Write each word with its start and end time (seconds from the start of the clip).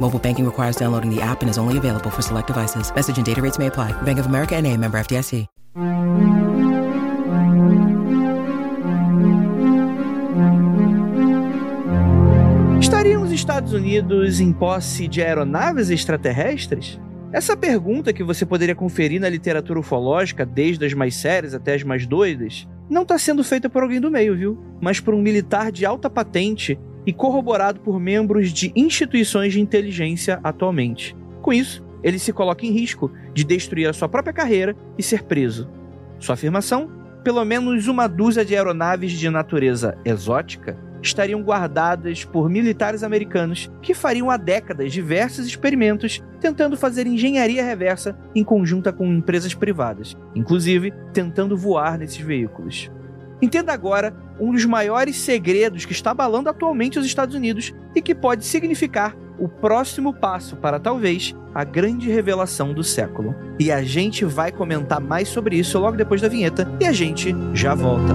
Mobile 0.00 0.18
banking 0.18 0.44
requires 0.44 0.76
downloading 0.76 1.08
the 1.08 1.22
app 1.22 1.42
and 1.42 1.48
is 1.48 1.56
only 1.56 1.78
available 1.78 2.10
for 2.10 2.20
select 2.20 2.48
devices. 2.48 2.92
Message 2.94 3.16
and 3.16 3.24
data 3.24 3.40
rates 3.40 3.58
may 3.58 3.68
apply. 3.68 3.92
Bank 4.02 4.18
of 4.18 4.26
America 4.26 4.54
and 4.54 4.66
a 4.66 4.76
member 4.76 4.98
FDIC. 4.98 5.46
Estariam 12.80 13.22
os 13.22 13.32
Estados 13.32 13.72
Unidos 13.72 14.40
em 14.40 14.52
posse 14.52 15.08
de 15.08 15.22
aeronaves 15.22 15.90
extraterrestres? 15.90 17.00
Essa 17.32 17.56
pergunta 17.56 18.12
que 18.12 18.22
você 18.22 18.46
poderia 18.46 18.74
conferir 18.74 19.20
na 19.20 19.28
literatura 19.28 19.80
ufológica, 19.80 20.46
desde 20.46 20.84
as 20.84 20.94
mais 20.94 21.16
sérias 21.16 21.54
até 21.54 21.74
as 21.74 21.82
mais 21.82 22.06
doidas, 22.06 22.68
não 22.88 23.02
está 23.02 23.18
sendo 23.18 23.42
feita 23.42 23.68
por 23.68 23.82
alguém 23.82 24.00
do 24.00 24.10
meio, 24.10 24.36
viu? 24.36 24.58
Mas 24.80 25.00
por 25.00 25.14
um 25.14 25.20
militar 25.20 25.72
de 25.72 25.84
alta 25.84 26.08
patente 26.08 26.78
e 27.06 27.12
corroborado 27.12 27.80
por 27.80 28.00
membros 28.00 28.52
de 28.52 28.72
instituições 28.74 29.52
de 29.52 29.60
inteligência 29.60 30.40
atualmente. 30.42 31.16
Com 31.42 31.52
isso, 31.52 31.84
ele 32.02 32.18
se 32.18 32.32
coloca 32.32 32.66
em 32.66 32.70
risco 32.70 33.10
de 33.32 33.44
destruir 33.44 33.88
a 33.88 33.92
sua 33.92 34.08
própria 34.08 34.32
carreira 34.32 34.76
e 34.98 35.02
ser 35.02 35.22
preso. 35.22 35.68
Sua 36.18 36.34
afirmação? 36.34 36.90
Pelo 37.22 37.44
menos 37.44 37.88
uma 37.88 38.06
dúzia 38.06 38.44
de 38.44 38.54
aeronaves 38.54 39.12
de 39.12 39.30
natureza 39.30 39.96
exótica 40.04 40.78
estariam 41.02 41.42
guardadas 41.42 42.24
por 42.24 42.48
militares 42.48 43.02
americanos 43.02 43.70
que 43.82 43.94
fariam 43.94 44.30
há 44.30 44.36
décadas 44.36 44.92
diversos 44.92 45.46
experimentos 45.46 46.22
tentando 46.40 46.76
fazer 46.76 47.06
engenharia 47.06 47.64
reversa 47.64 48.16
em 48.34 48.42
conjunta 48.42 48.92
com 48.92 49.06
empresas 49.06 49.54
privadas, 49.54 50.16
inclusive 50.34 50.92
tentando 51.12 51.56
voar 51.56 51.98
nesses 51.98 52.18
veículos. 52.18 52.90
Entenda 53.40 53.72
agora 53.72 54.14
um 54.38 54.52
dos 54.52 54.64
maiores 54.64 55.16
segredos 55.16 55.84
que 55.84 55.92
está 55.92 56.10
abalando 56.10 56.48
atualmente 56.48 56.98
os 56.98 57.06
Estados 57.06 57.34
Unidos 57.34 57.72
e 57.94 58.02
que 58.02 58.14
pode 58.14 58.44
significar 58.44 59.16
o 59.38 59.48
próximo 59.48 60.12
passo 60.12 60.56
para 60.56 60.78
talvez 60.78 61.34
a 61.54 61.64
grande 61.64 62.08
revelação 62.08 62.72
do 62.72 62.82
século. 62.82 63.34
E 63.58 63.70
a 63.70 63.82
gente 63.82 64.24
vai 64.24 64.50
comentar 64.50 65.00
mais 65.00 65.28
sobre 65.28 65.56
isso 65.56 65.78
logo 65.78 65.96
depois 65.96 66.20
da 66.20 66.28
vinheta 66.28 66.68
e 66.80 66.86
a 66.86 66.92
gente 66.92 67.34
já 67.52 67.74
volta. 67.74 68.14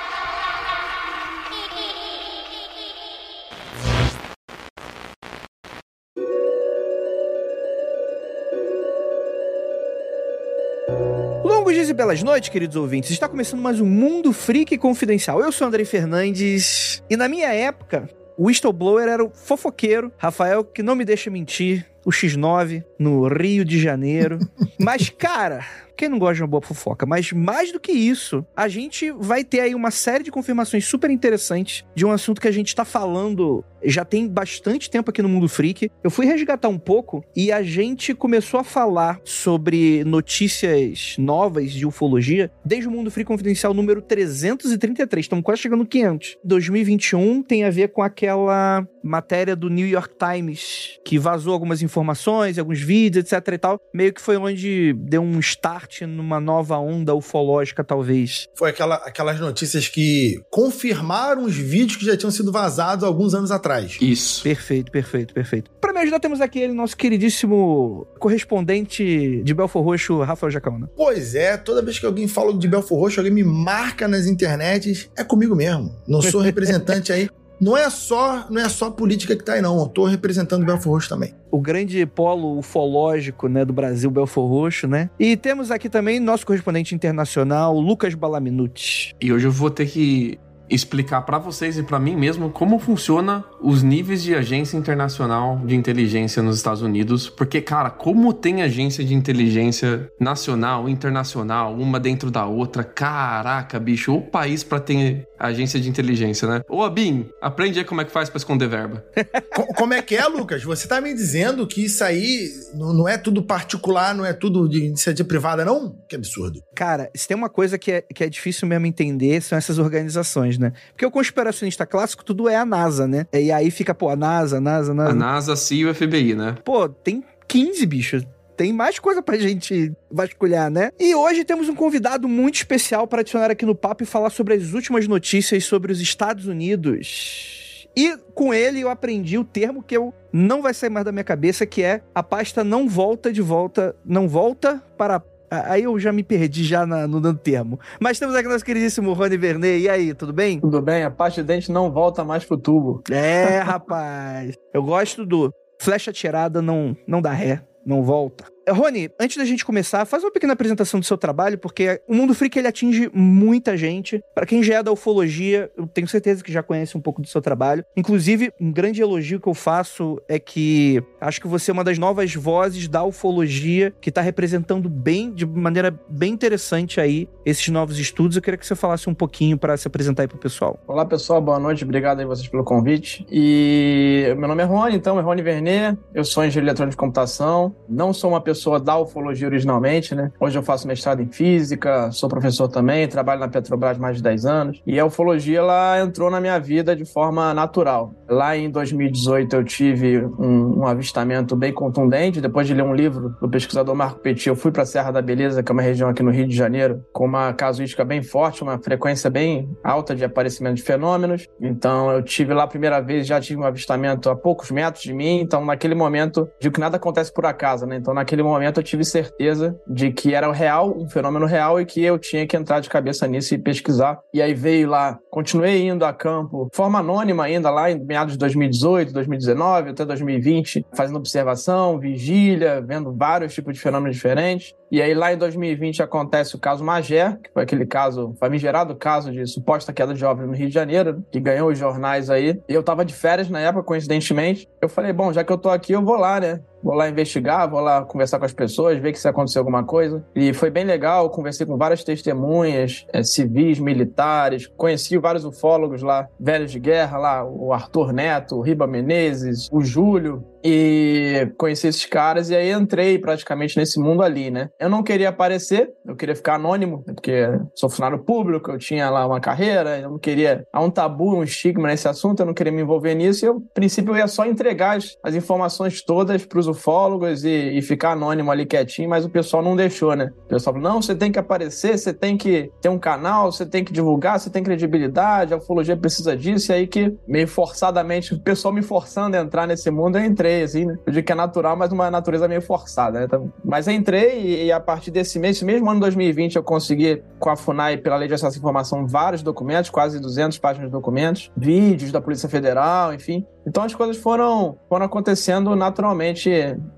E 11.91 11.93
belas 11.93 12.23
noites, 12.23 12.47
queridos 12.47 12.77
ouvintes. 12.77 13.11
Está 13.11 13.27
começando 13.27 13.59
mais 13.59 13.81
um 13.81 13.85
Mundo 13.85 14.31
Freak 14.31 14.77
Confidencial. 14.77 15.41
Eu 15.41 15.51
sou 15.51 15.67
Andrei 15.67 15.83
Fernandes 15.83 17.03
e 17.09 17.17
na 17.17 17.27
minha 17.27 17.49
época, 17.53 18.09
o 18.37 18.45
whistleblower 18.45 19.09
era 19.09 19.21
o 19.21 19.29
fofoqueiro, 19.29 20.09
Rafael, 20.17 20.63
que 20.63 20.81
não 20.81 20.95
me 20.95 21.03
deixa 21.03 21.29
mentir, 21.29 21.85
o 22.05 22.09
X9, 22.09 22.85
no 22.97 23.27
Rio 23.27 23.65
de 23.65 23.77
Janeiro. 23.77 24.39
Mas, 24.79 25.09
cara, 25.09 25.65
quem 26.01 26.09
não 26.09 26.17
gosta 26.17 26.33
de 26.33 26.41
uma 26.41 26.47
boa 26.47 26.63
fofoca? 26.63 27.05
Mas 27.05 27.31
mais 27.31 27.71
do 27.71 27.79
que 27.79 27.91
isso, 27.91 28.43
a 28.55 28.67
gente 28.67 29.11
vai 29.11 29.43
ter 29.43 29.59
aí 29.59 29.75
uma 29.75 29.91
série 29.91 30.23
de 30.23 30.31
confirmações 30.31 30.83
super 30.83 31.11
interessantes 31.11 31.85
de 31.93 32.03
um 32.03 32.11
assunto 32.11 32.41
que 32.41 32.47
a 32.47 32.51
gente 32.51 32.75
tá 32.75 32.83
falando 32.83 33.63
já 33.83 34.05
tem 34.05 34.27
bastante 34.27 34.89
tempo 34.89 35.09
aqui 35.09 35.21
no 35.21 35.29
Mundo 35.29 35.47
Freak. 35.47 35.89
Eu 36.03 36.11
fui 36.11 36.25
resgatar 36.25 36.69
um 36.69 36.77
pouco 36.77 37.23
e 37.35 37.51
a 37.51 37.63
gente 37.63 38.13
começou 38.13 38.59
a 38.59 38.63
falar 38.63 39.19
sobre 39.23 40.03
notícias 40.03 41.15
novas 41.17 41.71
de 41.71 41.85
ufologia 41.85 42.51
desde 42.63 42.87
o 42.87 42.91
Mundo 42.91 43.11
Freak 43.11 43.27
Confidencial 43.27 43.73
número 43.73 44.01
333. 44.01 45.25
Estamos 45.25 45.43
quase 45.43 45.61
chegando 45.61 45.79
no 45.79 45.85
500. 45.85 46.37
2021 46.43 47.43
tem 47.43 47.63
a 47.63 47.69
ver 47.69 47.89
com 47.89 48.01
aquela 48.01 48.87
matéria 49.03 49.55
do 49.55 49.69
New 49.69 49.87
York 49.87 50.15
Times 50.15 50.99
que 51.03 51.17
vazou 51.17 51.53
algumas 51.53 51.81
informações, 51.81 52.59
alguns 52.59 52.81
vídeos, 52.81 53.31
etc 53.31 53.53
e 53.53 53.57
tal. 53.57 53.79
Meio 53.93 54.13
que 54.13 54.21
foi 54.21 54.37
onde 54.37 54.93
deu 54.93 55.21
um 55.21 55.39
start 55.39 55.90
numa 56.01 56.39
nova 56.39 56.77
onda 56.77 57.13
ufológica, 57.13 57.83
talvez. 57.83 58.47
Foi 58.55 58.69
aquela, 58.69 58.95
aquelas 58.95 59.39
notícias 59.39 59.87
que 59.87 60.41
confirmaram 60.49 61.43
os 61.43 61.55
vídeos 61.55 61.97
que 61.97 62.05
já 62.05 62.15
tinham 62.15 62.31
sido 62.31 62.51
vazados 62.51 63.03
alguns 63.03 63.33
anos 63.33 63.51
atrás. 63.51 63.97
Isso. 64.01 64.43
Perfeito, 64.43 64.91
perfeito, 64.91 65.33
perfeito. 65.33 65.71
Para 65.79 65.93
me 65.93 65.99
ajudar, 65.99 66.19
temos 66.19 66.41
aqui 66.41 66.59
ele, 66.59 66.73
nosso 66.73 66.95
queridíssimo 66.95 68.07
correspondente 68.19 69.41
de 69.43 69.53
Belfor 69.53 69.83
Roxo, 69.83 70.21
Rafael 70.21 70.51
Jacauna. 70.51 70.89
Pois 70.95 71.35
é, 71.35 71.57
toda 71.57 71.81
vez 71.81 71.99
que 71.99 72.05
alguém 72.05 72.27
fala 72.27 72.53
de 72.57 72.67
Belfor 72.67 72.99
Roxo, 72.99 73.19
alguém 73.19 73.33
me 73.33 73.43
marca 73.43 74.07
nas 74.07 74.25
internets, 74.25 75.09
é 75.17 75.23
comigo 75.23 75.55
mesmo. 75.55 75.95
Não 76.07 76.21
sou 76.21 76.41
representante 76.41 77.11
aí. 77.11 77.29
Não 77.61 77.77
é 77.77 77.87
só, 77.91 78.47
não 78.49 78.59
é 78.59 78.67
só 78.67 78.87
a 78.87 78.91
política 78.91 79.35
que 79.35 79.43
tá 79.43 79.53
aí, 79.53 79.61
não. 79.61 79.79
Eu 79.79 79.87
tô 79.87 80.05
representando 80.05 80.65
Belfor 80.65 80.93
Roxo 80.93 81.09
também. 81.09 81.35
O 81.51 81.61
grande 81.61 82.03
polo 82.07 82.57
ufológico, 82.57 83.47
né, 83.47 83.63
do 83.63 83.71
Brasil, 83.71 84.09
Belfor 84.09 84.49
Roxo, 84.49 84.87
né? 84.87 85.11
E 85.19 85.37
temos 85.37 85.69
aqui 85.69 85.87
também 85.87 86.19
nosso 86.19 86.43
correspondente 86.43 86.95
internacional, 86.95 87.79
Lucas 87.79 88.15
Balaminuti. 88.15 89.15
E 89.21 89.31
hoje 89.31 89.45
eu 89.45 89.51
vou 89.51 89.69
ter 89.69 89.85
que 89.85 90.39
explicar 90.71 91.21
para 91.23 91.37
vocês 91.37 91.77
e 91.77 91.83
para 91.83 91.99
mim 91.99 92.15
mesmo 92.15 92.49
como 92.49 92.79
funciona 92.79 93.43
os 93.61 93.83
níveis 93.83 94.23
de 94.23 94.33
agência 94.33 94.77
internacional 94.77 95.59
de 95.65 95.75
inteligência 95.75 96.41
nos 96.41 96.55
Estados 96.55 96.81
Unidos, 96.81 97.29
porque 97.29 97.61
cara, 97.61 97.89
como 97.89 98.33
tem 98.33 98.61
agência 98.61 99.03
de 99.03 99.13
inteligência 99.13 100.09
nacional, 100.19 100.87
internacional, 100.87 101.75
uma 101.75 101.99
dentro 101.99 102.31
da 102.31 102.45
outra, 102.45 102.83
caraca, 102.83 103.77
bicho, 103.79 104.15
o 104.15 104.21
país 104.21 104.63
para 104.63 104.79
ter 104.79 105.27
agência 105.47 105.79
de 105.79 105.89
inteligência, 105.89 106.47
né? 106.47 106.61
Ô, 106.69 106.83
Abin, 106.83 107.29
aprende 107.41 107.79
aí 107.79 107.85
como 107.85 108.01
é 108.01 108.05
que 108.05 108.11
faz 108.11 108.29
para 108.29 108.37
esconder 108.37 108.67
verba. 108.67 109.03
como 109.75 109.93
é 109.93 110.01
que 110.01 110.15
é, 110.15 110.25
Lucas? 110.27 110.63
Você 110.63 110.87
tá 110.87 111.01
me 111.01 111.13
dizendo 111.13 111.65
que 111.67 111.85
isso 111.85 112.03
aí 112.03 112.49
não, 112.73 113.07
é 113.07 113.17
tudo 113.17 113.43
particular, 113.43 114.13
não 114.13 114.25
é 114.25 114.33
tudo 114.33 114.67
de 114.67 114.85
iniciativa 114.85 115.27
privada, 115.27 115.65
não? 115.65 115.95
Que 116.07 116.15
absurdo. 116.15 116.61
Cara, 116.75 117.09
se 117.15 117.27
tem 117.27 117.35
uma 117.35 117.49
coisa 117.49 117.77
que 117.77 117.91
é, 117.91 118.01
que 118.01 118.23
é 118.23 118.29
difícil 118.29 118.67
mesmo 118.67 118.85
entender, 118.85 119.41
são 119.41 119.57
essas 119.57 119.77
organizações, 119.77 120.57
né? 120.57 120.73
Porque 120.91 121.05
o 121.05 121.11
conspiracionista 121.11 121.85
clássico, 121.85 122.23
tudo 122.23 122.47
é 122.47 122.55
a 122.55 122.65
NASA, 122.65 123.07
né? 123.07 123.25
E 123.33 123.51
aí 123.51 123.71
fica, 123.71 123.93
pô, 123.93 124.09
a 124.09 124.15
NASA, 124.15 124.57
a 124.57 124.61
NASA, 124.61 124.91
a 124.91 124.95
NASA. 124.95 125.11
A 125.11 125.15
NASA, 125.15 125.55
CIA 125.55 125.81
e 125.81 125.85
o 125.85 125.95
FBI, 125.95 126.35
né? 126.35 126.55
Pô, 126.63 126.87
tem 126.87 127.23
15 127.47 127.85
bichos 127.85 128.23
tem 128.61 128.71
mais 128.71 128.99
coisa 128.99 129.23
pra 129.23 129.39
gente 129.39 129.91
vasculhar, 130.11 130.69
né? 130.69 130.91
E 130.99 131.15
hoje 131.15 131.43
temos 131.43 131.67
um 131.67 131.73
convidado 131.73 132.27
muito 132.27 132.57
especial 132.57 133.07
para 133.07 133.21
adicionar 133.21 133.49
aqui 133.49 133.65
no 133.65 133.73
papo 133.73 134.03
e 134.03 134.05
falar 134.05 134.29
sobre 134.29 134.53
as 134.53 134.73
últimas 134.73 135.07
notícias 135.07 135.65
sobre 135.65 135.91
os 135.91 135.99
Estados 135.99 136.45
Unidos. 136.45 137.87
E 137.97 138.15
com 138.35 138.53
ele 138.53 138.81
eu 138.81 138.89
aprendi 138.89 139.35
o 139.35 139.43
termo 139.43 139.81
que 139.81 139.97
eu 139.97 140.13
não 140.31 140.61
vai 140.61 140.75
sair 140.75 140.91
mais 140.91 141.03
da 141.03 141.11
minha 141.11 141.23
cabeça, 141.23 141.65
que 141.65 141.81
é 141.81 142.03
a 142.13 142.21
pasta 142.21 142.63
não 142.63 142.87
volta 142.87 143.33
de 143.33 143.41
volta, 143.41 143.95
não 144.05 144.29
volta 144.29 144.79
para 144.95 145.23
Aí 145.49 145.83
eu 145.83 145.99
já 145.99 146.13
me 146.13 146.23
perdi 146.23 146.63
já 146.63 146.85
na, 146.85 147.07
no 147.07 147.19
dando 147.19 147.39
termo. 147.39 147.79
Mas 147.99 148.19
temos 148.19 148.35
aqui 148.35 148.47
nosso 148.47 148.63
queridíssimo 148.63 149.11
Rony 149.11 149.37
Vernet. 149.37 149.81
E 149.81 149.89
aí, 149.89 150.13
tudo 150.13 150.31
bem? 150.31 150.61
Tudo 150.61 150.81
bem, 150.81 151.03
a 151.03 151.11
parte 151.11 151.41
de 151.41 151.47
dente 151.47 151.69
não 151.71 151.91
volta 151.91 152.23
mais 152.23 152.45
pro 152.45 152.57
tubo. 152.57 153.01
É, 153.11 153.57
rapaz. 153.65 154.55
Eu 154.73 154.81
gosto 154.81 155.25
do 155.25 155.51
flecha 155.81 156.13
tirada 156.13 156.61
não, 156.61 156.95
não 157.07 157.21
dá 157.21 157.33
ré, 157.33 157.61
não 157.85 158.03
volta. 158.03 158.45
Rony, 158.69 159.09
antes 159.19 159.37
da 159.37 159.45
gente 159.45 159.65
começar, 159.65 160.05
faz 160.05 160.23
uma 160.23 160.31
pequena 160.31 160.53
apresentação 160.53 160.99
do 160.99 161.05
seu 161.05 161.17
trabalho, 161.17 161.57
porque 161.57 162.01
o 162.07 162.13
Mundo 162.13 162.33
Freak 162.35 162.57
ele 162.57 162.67
atinge 162.67 163.09
muita 163.13 163.75
gente. 163.75 164.23
Para 164.35 164.45
quem 164.45 164.61
já 164.61 164.75
é 164.75 164.83
da 164.83 164.91
ufologia, 164.91 165.71
eu 165.75 165.87
tenho 165.87 166.07
certeza 166.07 166.43
que 166.43 166.51
já 166.51 166.61
conhece 166.61 166.97
um 166.97 167.01
pouco 167.01 167.21
do 167.21 167.27
seu 167.27 167.41
trabalho. 167.41 167.83
Inclusive, 167.97 168.51
um 168.59 168.71
grande 168.71 169.01
elogio 169.01 169.39
que 169.39 169.47
eu 169.47 169.53
faço 169.53 170.21
é 170.27 170.37
que 170.37 171.01
acho 171.19 171.41
que 171.41 171.47
você 171.47 171.71
é 171.71 171.73
uma 171.73 171.83
das 171.83 171.97
novas 171.97 172.33
vozes 172.35 172.87
da 172.87 173.03
ufologia 173.03 173.93
que 173.99 174.09
está 174.09 174.21
representando 174.21 174.87
bem, 174.89 175.33
de 175.33 175.45
maneira 175.45 175.93
bem 176.07 176.31
interessante 176.31 176.99
aí, 177.01 177.27
esses 177.45 177.67
novos 177.69 177.97
estudos. 177.97 178.35
Eu 178.37 178.43
queria 178.43 178.57
que 178.57 178.65
você 178.65 178.75
falasse 178.75 179.09
um 179.09 179.13
pouquinho 179.13 179.57
para 179.57 179.75
se 179.75 179.87
apresentar 179.87 180.23
aí 180.23 180.27
pro 180.27 180.37
pessoal. 180.37 180.79
Olá, 180.87 181.05
pessoal, 181.05 181.41
boa 181.41 181.59
noite, 181.59 181.83
obrigado 181.83 182.19
aí 182.19 182.25
vocês 182.25 182.47
pelo 182.47 182.63
convite. 182.63 183.25
E 183.31 184.33
meu 184.37 184.47
nome 184.47 184.61
é 184.61 184.65
Rony, 184.65 184.95
então, 184.95 185.19
é 185.19 185.21
Rony 185.21 185.41
Vernet, 185.41 185.97
eu 186.13 186.23
sou 186.23 186.45
engenheiro 186.45 186.67
eletrônico 186.67 186.91
de 186.91 186.97
computação, 186.97 187.75
não 187.89 188.13
sou 188.13 188.29
uma 188.29 188.41
pessoa 188.41 188.50
da 188.83 188.97
ufologia 188.97 189.47
originalmente, 189.47 190.15
né? 190.15 190.31
Hoje 190.39 190.57
eu 190.57 190.63
faço 190.63 190.87
mestrado 190.87 191.21
em 191.21 191.27
física, 191.27 192.11
sou 192.11 192.29
professor 192.29 192.67
também, 192.67 193.07
trabalho 193.07 193.39
na 193.39 193.47
Petrobras 193.47 193.97
mais 193.97 194.17
de 194.17 194.23
10 194.23 194.45
anos. 194.45 194.81
E 194.85 194.99
a 194.99 195.05
ufologia, 195.05 195.59
ela 195.59 195.99
entrou 195.99 196.29
na 196.29 196.39
minha 196.39 196.59
vida 196.59 196.95
de 196.95 197.05
forma 197.05 197.53
natural. 197.53 198.13
Lá 198.29 198.55
em 198.55 198.69
2018 198.69 199.55
eu 199.55 199.63
tive 199.63 200.25
um, 200.25 200.79
um 200.79 200.87
avistamento 200.87 201.55
bem 201.55 201.73
contundente, 201.73 202.41
depois 202.41 202.67
de 202.67 202.73
ler 202.73 202.83
um 202.83 202.93
livro 202.93 203.35
do 203.41 203.49
pesquisador 203.49 203.95
Marco 203.95 204.19
Petit, 204.19 204.47
eu 204.47 204.55
fui 204.55 204.71
para 204.71 204.83
a 204.83 204.85
Serra 204.85 205.11
da 205.11 205.21
Beleza, 205.21 205.61
que 205.61 205.71
é 205.71 205.73
uma 205.73 205.81
região 205.81 206.09
aqui 206.09 206.23
no 206.23 206.31
Rio 206.31 206.47
de 206.47 206.55
Janeiro, 206.55 207.03
com 207.13 207.25
uma 207.25 207.53
casuística 207.53 208.03
bem 208.03 208.21
forte, 208.21 208.63
uma 208.63 208.77
frequência 208.77 209.29
bem 209.29 209.69
alta 209.83 210.15
de 210.15 210.23
aparecimento 210.23 210.75
de 210.75 210.83
fenômenos. 210.83 211.47
Então 211.59 212.11
eu 212.11 212.21
tive 212.21 212.53
lá 212.53 212.63
a 212.63 212.67
primeira 212.67 212.99
vez, 212.99 213.27
já 213.27 213.39
tive 213.39 213.59
um 213.59 213.65
avistamento 213.65 214.29
a 214.29 214.35
poucos 214.35 214.71
metros 214.71 215.03
de 215.03 215.13
mim, 215.13 215.39
então 215.41 215.63
naquele 215.65 215.95
momento, 215.95 216.49
digo 216.59 216.73
que 216.73 216.79
nada 216.79 216.97
acontece 216.97 217.33
por 217.33 217.45
acaso, 217.45 217.85
né? 217.85 217.97
Então 217.97 218.13
naquele 218.13 218.40
momento 218.43 218.79
eu 218.79 218.83
tive 218.83 219.03
certeza 219.03 219.75
de 219.87 220.11
que 220.11 220.33
era 220.33 220.51
real, 220.51 220.95
um 220.97 221.07
fenômeno 221.09 221.45
real 221.45 221.79
e 221.79 221.85
que 221.85 222.03
eu 222.03 222.17
tinha 222.17 222.45
que 222.45 222.55
entrar 222.55 222.79
de 222.79 222.89
cabeça 222.89 223.27
nisso 223.27 223.53
e 223.53 223.57
pesquisar. 223.57 224.19
E 224.33 224.41
aí 224.41 224.53
veio 224.53 224.89
lá, 224.89 225.19
continuei 225.29 225.87
indo 225.87 226.05
a 226.05 226.13
campo, 226.13 226.69
forma 226.73 226.99
anônima 226.99 227.43
ainda 227.43 227.69
lá 227.69 227.89
em 227.89 227.99
meados 228.03 228.33
de 228.33 228.39
2018, 228.39 229.13
2019 229.13 229.89
até 229.89 230.05
2020, 230.05 230.85
fazendo 230.93 231.17
observação, 231.17 231.99
vigília, 231.99 232.81
vendo 232.81 233.13
vários 233.13 233.53
tipos 233.53 233.73
de 233.73 233.79
fenômenos 233.79 234.15
diferentes. 234.15 234.73
E 234.91 235.01
aí 235.01 235.13
lá 235.13 235.31
em 235.31 235.37
2020 235.37 236.03
acontece 236.03 236.53
o 236.53 236.59
caso 236.59 236.83
Magé, 236.83 237.37
que 237.41 237.49
foi 237.53 237.63
aquele 237.63 237.85
caso, 237.85 238.35
famigerado 238.37 238.93
caso 238.93 239.31
de 239.31 239.47
suposta 239.47 239.93
queda 239.93 240.13
de 240.13 240.19
jovem 240.19 240.45
no 240.45 240.53
Rio 240.53 240.67
de 240.67 240.73
Janeiro, 240.73 241.23
que 241.31 241.39
ganhou 241.39 241.71
os 241.71 241.79
jornais 241.79 242.29
aí. 242.29 242.61
E 242.67 242.73
eu 242.73 242.83
tava 242.83 243.05
de 243.05 243.13
férias 243.13 243.49
na 243.49 243.61
época, 243.61 243.85
coincidentemente. 243.85 244.67
Eu 244.81 244.89
falei, 244.89 245.13
bom, 245.13 245.31
já 245.31 245.45
que 245.45 245.51
eu 245.53 245.57
tô 245.57 245.69
aqui, 245.69 245.93
eu 245.93 246.03
vou 246.03 246.17
lá, 246.17 246.41
né? 246.41 246.59
Vou 246.83 246.93
lá 246.93 247.07
investigar, 247.07 247.69
vou 247.69 247.79
lá 247.79 248.03
conversar 248.03 248.39
com 248.39 248.45
as 248.45 248.53
pessoas, 248.53 248.97
ver 248.97 249.15
se 249.15 249.27
aconteceu 249.27 249.61
alguma 249.61 249.83
coisa. 249.83 250.25
E 250.35 250.51
foi 250.51 250.69
bem 250.69 250.83
legal, 250.83 251.29
conversei 251.29 251.65
com 251.65 251.77
várias 251.77 252.03
testemunhas, 252.03 253.05
é, 253.13 253.23
civis, 253.23 253.79
militares, 253.79 254.67
conheci 254.75 255.17
vários 255.17 255.45
ufólogos 255.45 256.01
lá, 256.01 256.27
velhos 256.39 256.71
de 256.71 256.79
guerra 256.79 257.17
lá, 257.17 257.45
o 257.45 257.71
Arthur 257.71 258.11
Neto, 258.11 258.57
o 258.57 258.61
Riba 258.61 258.87
Menezes, 258.87 259.69
o 259.71 259.81
Júlio, 259.81 260.43
e 260.63 261.51
conheci 261.57 261.87
esses 261.87 262.05
caras 262.05 262.49
e 262.49 262.55
aí 262.55 262.71
entrei 262.71 263.17
praticamente 263.17 263.77
nesse 263.77 263.99
mundo 263.99 264.23
ali, 264.23 264.51
né? 264.51 264.69
Eu 264.79 264.89
não 264.89 265.03
queria 265.03 265.29
aparecer, 265.29 265.89
eu 266.05 266.15
queria 266.15 266.35
ficar 266.35 266.55
anônimo, 266.55 267.03
porque 267.03 267.47
sou 267.75 267.89
funcionário 267.89 268.23
público, 268.23 268.71
eu 268.71 268.77
tinha 268.77 269.09
lá 269.09 269.25
uma 269.25 269.39
carreira, 269.39 269.99
eu 269.99 270.11
não 270.11 270.19
queria. 270.19 270.65
Há 270.71 270.81
um 270.81 270.89
tabu, 270.89 271.35
um 271.35 271.43
estigma 271.43 271.87
nesse 271.87 272.07
assunto, 272.07 272.41
eu 272.41 272.45
não 272.45 272.53
queria 272.53 272.71
me 272.71 272.81
envolver 272.81 273.15
nisso 273.15 273.45
e 273.45 273.47
eu, 273.47 273.57
a 273.57 273.73
princípio, 273.73 274.13
eu 274.13 274.17
ia 274.17 274.27
só 274.27 274.45
entregar 274.45 274.97
as, 274.97 275.17
as 275.23 275.35
informações 275.35 276.01
todas 276.03 276.45
para 276.45 276.59
os 276.59 276.67
ufólogos 276.67 277.43
e, 277.43 277.77
e, 277.77 277.81
ficar 277.81 278.11
anônimo 278.11 278.51
ali 278.51 278.65
quietinho, 278.65 279.09
mas 279.09 279.25
o 279.25 279.29
pessoal 279.29 279.63
não 279.63 279.75
deixou, 279.75 280.15
né? 280.15 280.31
O 280.45 280.47
pessoal 280.49 280.75
falou: 280.75 280.89
não, 280.89 281.01
você 281.01 281.15
tem 281.15 281.31
que 281.31 281.39
aparecer, 281.39 281.97
você 281.97 282.13
tem 282.13 282.37
que 282.37 282.71
ter 282.81 282.89
um 282.89 282.99
canal, 282.99 283.51
você 283.51 283.65
tem 283.65 283.83
que 283.83 283.93
divulgar, 283.93 284.39
você 284.39 284.49
tem 284.49 284.63
credibilidade, 284.63 285.53
a 285.53 285.57
ufologia 285.57 285.97
precisa 285.97 286.35
disso, 286.35 286.71
e 286.71 286.75
aí 286.75 286.87
que 286.87 287.15
meio 287.27 287.47
forçadamente, 287.47 288.33
o 288.33 288.39
pessoal 288.39 288.73
me 288.73 288.81
forçando 288.81 289.35
a 289.35 289.39
entrar 289.39 289.67
nesse 289.67 289.89
mundo, 289.89 290.17
eu 290.17 290.25
entrei 290.25 290.50
entrei, 290.51 290.63
assim, 290.63 290.85
né? 290.85 290.97
Eu 291.05 291.13
digo 291.13 291.25
que 291.25 291.31
é 291.31 291.35
natural, 291.35 291.75
mas 291.75 291.91
uma 291.91 292.11
natureza 292.11 292.47
meio 292.47 292.61
forçada, 292.61 293.19
né? 293.19 293.25
Então, 293.25 293.51
mas 293.63 293.87
entrei 293.87 294.39
e, 294.39 294.65
e, 294.65 294.71
a 294.71 294.79
partir 294.79 295.11
desse 295.11 295.39
mês, 295.39 295.57
esse 295.57 295.65
mesmo 295.65 295.89
ano 295.89 295.99
2020, 295.99 296.55
eu 296.55 296.63
consegui, 296.63 297.23
com 297.39 297.49
a 297.49 297.55
FUNAI, 297.55 297.97
pela 297.97 298.17
Lei 298.17 298.27
de 298.27 298.33
Acesso 298.33 298.57
à 298.57 298.59
Informação, 298.59 299.07
vários 299.07 299.41
documentos, 299.41 299.89
quase 299.89 300.19
200 300.19 300.57
páginas 300.57 300.89
de 300.89 300.91
documentos, 300.91 301.51
vídeos 301.55 302.11
da 302.11 302.21
Polícia 302.21 302.49
Federal, 302.49 303.13
enfim. 303.13 303.45
Então 303.65 303.83
as 303.83 303.93
coisas 303.93 304.17
foram, 304.17 304.77
foram 304.89 305.05
acontecendo 305.05 305.75
naturalmente. 305.75 306.49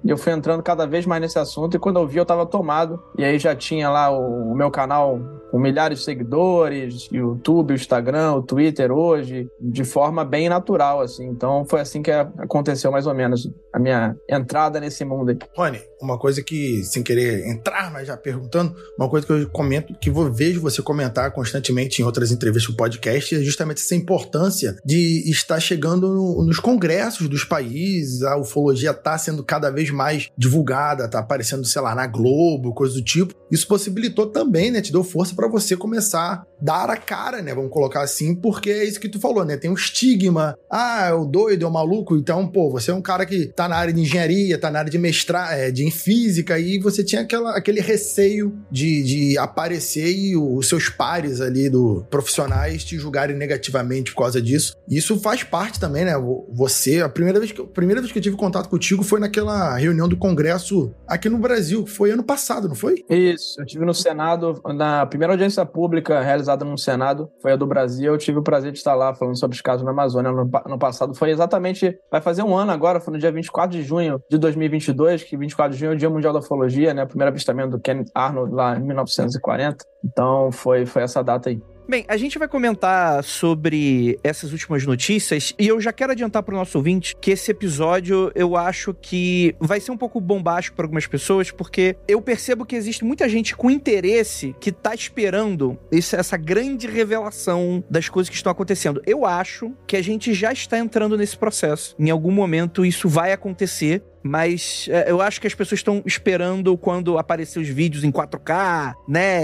Eu 0.05 0.17
fui 0.17 0.33
entrando 0.33 0.63
cada 0.63 0.85
vez 0.85 1.05
mais 1.05 1.21
nesse 1.21 1.37
assunto 1.39 1.75
e 1.75 1.79
quando 1.79 1.99
eu 1.99 2.07
vi, 2.07 2.17
eu 2.17 2.23
estava 2.23 2.45
tomado. 2.45 3.01
E 3.17 3.23
aí 3.23 3.37
já 3.37 3.55
tinha 3.55 3.89
lá 3.89 4.09
o, 4.11 4.51
o 4.51 4.55
meu 4.55 4.71
canal 4.71 5.19
com 5.53 5.59
milhares 5.59 5.99
de 5.99 6.05
seguidores, 6.05 7.07
YouTube, 7.11 7.75
Instagram, 7.75 8.33
o 8.33 8.41
Twitter 8.41 8.91
hoje, 8.91 9.47
de 9.61 9.83
forma 9.83 10.25
bem 10.25 10.49
natural, 10.49 10.99
assim. 10.99 11.27
Então 11.27 11.63
foi 11.69 11.79
assim 11.79 12.01
que 12.01 12.09
aconteceu 12.09 12.91
mais 12.91 13.05
ou 13.05 13.13
menos 13.13 13.47
a 13.71 13.77
minha 13.77 14.15
entrada 14.27 14.79
nesse 14.79 15.05
mundo 15.05 15.29
aí. 15.29 15.37
Rony, 15.55 15.79
uma 16.01 16.17
coisa 16.17 16.41
que, 16.41 16.83
sem 16.83 17.03
querer 17.03 17.47
entrar, 17.47 17.91
mas 17.91 18.07
já 18.07 18.17
perguntando, 18.17 18.75
uma 18.97 19.07
coisa 19.07 19.27
que 19.27 19.31
eu 19.31 19.49
comento, 19.49 19.93
que 19.99 20.09
vou, 20.09 20.31
vejo 20.33 20.59
você 20.59 20.81
comentar 20.81 21.31
constantemente 21.31 22.01
em 22.01 22.05
outras 22.05 22.31
entrevistas 22.31 22.73
do 22.73 22.75
podcast, 22.75 23.35
é 23.35 23.39
justamente 23.39 23.77
essa 23.77 23.93
importância 23.93 24.75
de 24.83 25.29
estar 25.29 25.59
chegando 25.59 26.07
no, 26.13 26.52
nos 26.53 26.59
congressos 26.59 27.27
dos 27.27 27.43
países, 27.43 28.21
a 28.21 28.37
ufologia 28.37 28.91
está 28.91 29.17
sendo 29.17 29.43
cada 29.43 29.71
vez 29.71 29.89
mais 29.89 30.29
divulgada, 30.37 31.05
está 31.05 31.17
aparecendo, 31.17 31.65
sei 31.65 31.81
lá, 31.81 31.95
na 31.95 32.05
Globo, 32.05 32.75
coisa 32.75 32.93
do 32.93 33.03
tipo. 33.03 33.33
Isso 33.49 33.67
possibilitou 33.67 34.27
também, 34.27 34.69
né, 34.69 34.79
te 34.79 34.91
deu 34.91 35.03
força 35.03 35.33
para 35.33 35.47
você 35.47 35.75
começar 35.75 36.45
dar 36.63 36.89
a 36.89 36.95
cara, 36.95 37.41
né, 37.41 37.53
vamos 37.53 37.71
colocar 37.71 38.01
assim, 38.01 38.33
porque 38.33 38.69
é 38.69 38.85
isso 38.85 38.99
que 38.99 39.09
tu 39.09 39.19
falou, 39.19 39.43
né, 39.43 39.57
tem 39.57 39.69
um 39.69 39.73
estigma, 39.73 40.57
ah, 40.71 41.07
é 41.09 41.13
o 41.13 41.25
doido, 41.25 41.65
é 41.65 41.67
o 41.67 41.71
maluco, 41.71 42.15
então, 42.15 42.47
pô, 42.47 42.71
você 42.71 42.89
é 42.89 42.93
um 42.93 43.01
cara 43.01 43.25
que 43.25 43.47
tá 43.47 43.67
na 43.67 43.75
área 43.75 43.93
de 43.93 43.99
engenharia, 43.99 44.57
tá 44.57 44.71
na 44.71 44.79
área 44.79 44.91
de 44.91 44.97
mestrado, 44.97 45.51
é, 45.51 45.69
de 45.69 45.91
física, 45.91 46.57
e 46.57 46.79
você 46.79 47.03
tinha 47.03 47.21
aquela, 47.21 47.57
aquele 47.57 47.81
receio 47.81 48.57
de, 48.71 49.03
de 49.03 49.37
aparecer 49.37 50.09
e 50.15 50.37
os 50.37 50.69
seus 50.69 50.87
pares 50.87 51.41
ali 51.41 51.69
do 51.69 52.05
profissionais 52.09 52.83
te 52.83 52.97
julgarem 52.97 53.35
negativamente 53.35 54.13
por 54.13 54.19
causa 54.19 54.41
disso. 54.41 54.77
Isso 54.89 55.19
faz 55.19 55.43
parte 55.43 55.79
também, 55.79 56.05
né? 56.05 56.13
Você, 56.53 57.01
a 57.01 57.09
primeira 57.09 57.39
vez 57.39 57.51
que, 57.51 57.61
a 57.61 57.65
primeira 57.65 57.99
vez 57.99 58.11
que 58.11 58.19
eu 58.19 58.23
tive 58.23 58.37
contato 58.37 58.69
contigo 58.69 59.03
foi 59.03 59.19
naquela 59.19 59.75
reunião 59.77 60.07
do 60.07 60.15
Congresso 60.15 60.93
aqui 61.05 61.27
no 61.27 61.37
Brasil, 61.37 61.85
foi 61.85 62.11
ano 62.11 62.23
passado, 62.23 62.67
não 62.67 62.75
foi? 62.75 63.03
Isso, 63.09 63.59
eu 63.59 63.65
tive 63.65 63.83
no 63.85 63.93
Senado, 63.93 64.61
na 64.75 65.05
primeira 65.05 65.33
audiência 65.33 65.65
pública 65.65 66.21
realizada 66.21 66.52
no 66.57 66.77
Senado, 66.77 67.29
foi 67.41 67.53
a 67.53 67.55
do 67.55 67.65
Brasil, 67.65 68.11
eu 68.11 68.17
tive 68.17 68.39
o 68.39 68.43
prazer 68.43 68.71
de 68.71 68.77
estar 68.77 68.93
lá 68.93 69.13
falando 69.13 69.37
sobre 69.37 69.55
os 69.55 69.61
casos 69.61 69.83
na 69.83 69.91
Amazônia 69.91 70.31
no, 70.31 70.49
no 70.67 70.77
passado. 70.77 71.15
Foi 71.15 71.31
exatamente, 71.31 71.97
vai 72.11 72.21
fazer 72.21 72.43
um 72.43 72.55
ano 72.55 72.71
agora, 72.71 72.99
foi 72.99 73.13
no 73.13 73.19
dia 73.19 73.31
24 73.31 73.77
de 73.77 73.83
junho 73.83 74.21
de 74.29 74.37
2022, 74.37 75.23
que 75.23 75.35
24 75.35 75.73
de 75.73 75.79
junho 75.79 75.91
é 75.91 75.95
o 75.95 75.97
Dia 75.97 76.09
Mundial 76.09 76.33
da 76.33 76.39
Ufologia, 76.39 76.93
né? 76.93 77.03
O 77.03 77.07
primeiro 77.07 77.29
avistamento 77.29 77.71
do 77.71 77.79
Kenneth 77.79 78.11
Arnold 78.13 78.53
lá 78.53 78.77
em 78.77 78.83
1940. 78.83 79.85
Então 80.05 80.51
foi, 80.51 80.85
foi 80.85 81.03
essa 81.03 81.23
data 81.23 81.49
aí. 81.49 81.61
Bem, 81.85 82.05
a 82.07 82.15
gente 82.15 82.39
vai 82.39 82.47
comentar 82.47 83.21
sobre 83.25 84.17
essas 84.23 84.53
últimas 84.53 84.85
notícias 84.85 85.53
e 85.59 85.67
eu 85.67 85.81
já 85.81 85.91
quero 85.91 86.13
adiantar 86.13 86.41
para 86.41 86.55
o 86.55 86.57
nosso 86.57 86.77
ouvinte 86.77 87.13
que 87.19 87.31
esse 87.31 87.51
episódio 87.51 88.31
eu 88.33 88.55
acho 88.55 88.93
que 88.93 89.53
vai 89.59 89.81
ser 89.81 89.91
um 89.91 89.97
pouco 89.97 90.21
bombástico 90.21 90.77
para 90.77 90.85
algumas 90.85 91.05
pessoas, 91.05 91.51
porque 91.51 91.97
eu 92.07 92.21
percebo 92.21 92.65
que 92.65 92.77
existe 92.77 93.03
muita 93.03 93.27
gente 93.27 93.53
com 93.53 93.69
interesse 93.69 94.55
que 94.61 94.71
tá 94.71 94.95
esperando 94.95 95.77
essa 95.91 96.37
grande 96.37 96.87
revelação 96.87 97.83
das 97.89 98.07
coisas 98.07 98.29
que 98.29 98.35
estão 98.37 98.51
acontecendo. 98.51 99.01
Eu 99.05 99.25
acho 99.25 99.73
que 99.85 99.97
a 99.97 100.01
gente 100.01 100.33
já 100.33 100.53
está 100.53 100.79
entrando 100.79 101.17
nesse 101.17 101.37
processo. 101.37 101.95
Em 101.99 102.09
algum 102.09 102.31
momento 102.31 102.85
isso 102.85 103.09
vai 103.09 103.33
acontecer 103.33 104.01
mas 104.23 104.87
é, 104.89 105.11
eu 105.11 105.21
acho 105.21 105.39
que 105.41 105.47
as 105.47 105.53
pessoas 105.53 105.79
estão 105.79 106.01
esperando 106.05 106.77
quando 106.77 107.17
aparecer 107.17 107.59
os 107.59 107.67
vídeos 107.67 108.03
em 108.03 108.11
4K, 108.11 108.93
né? 109.07 109.41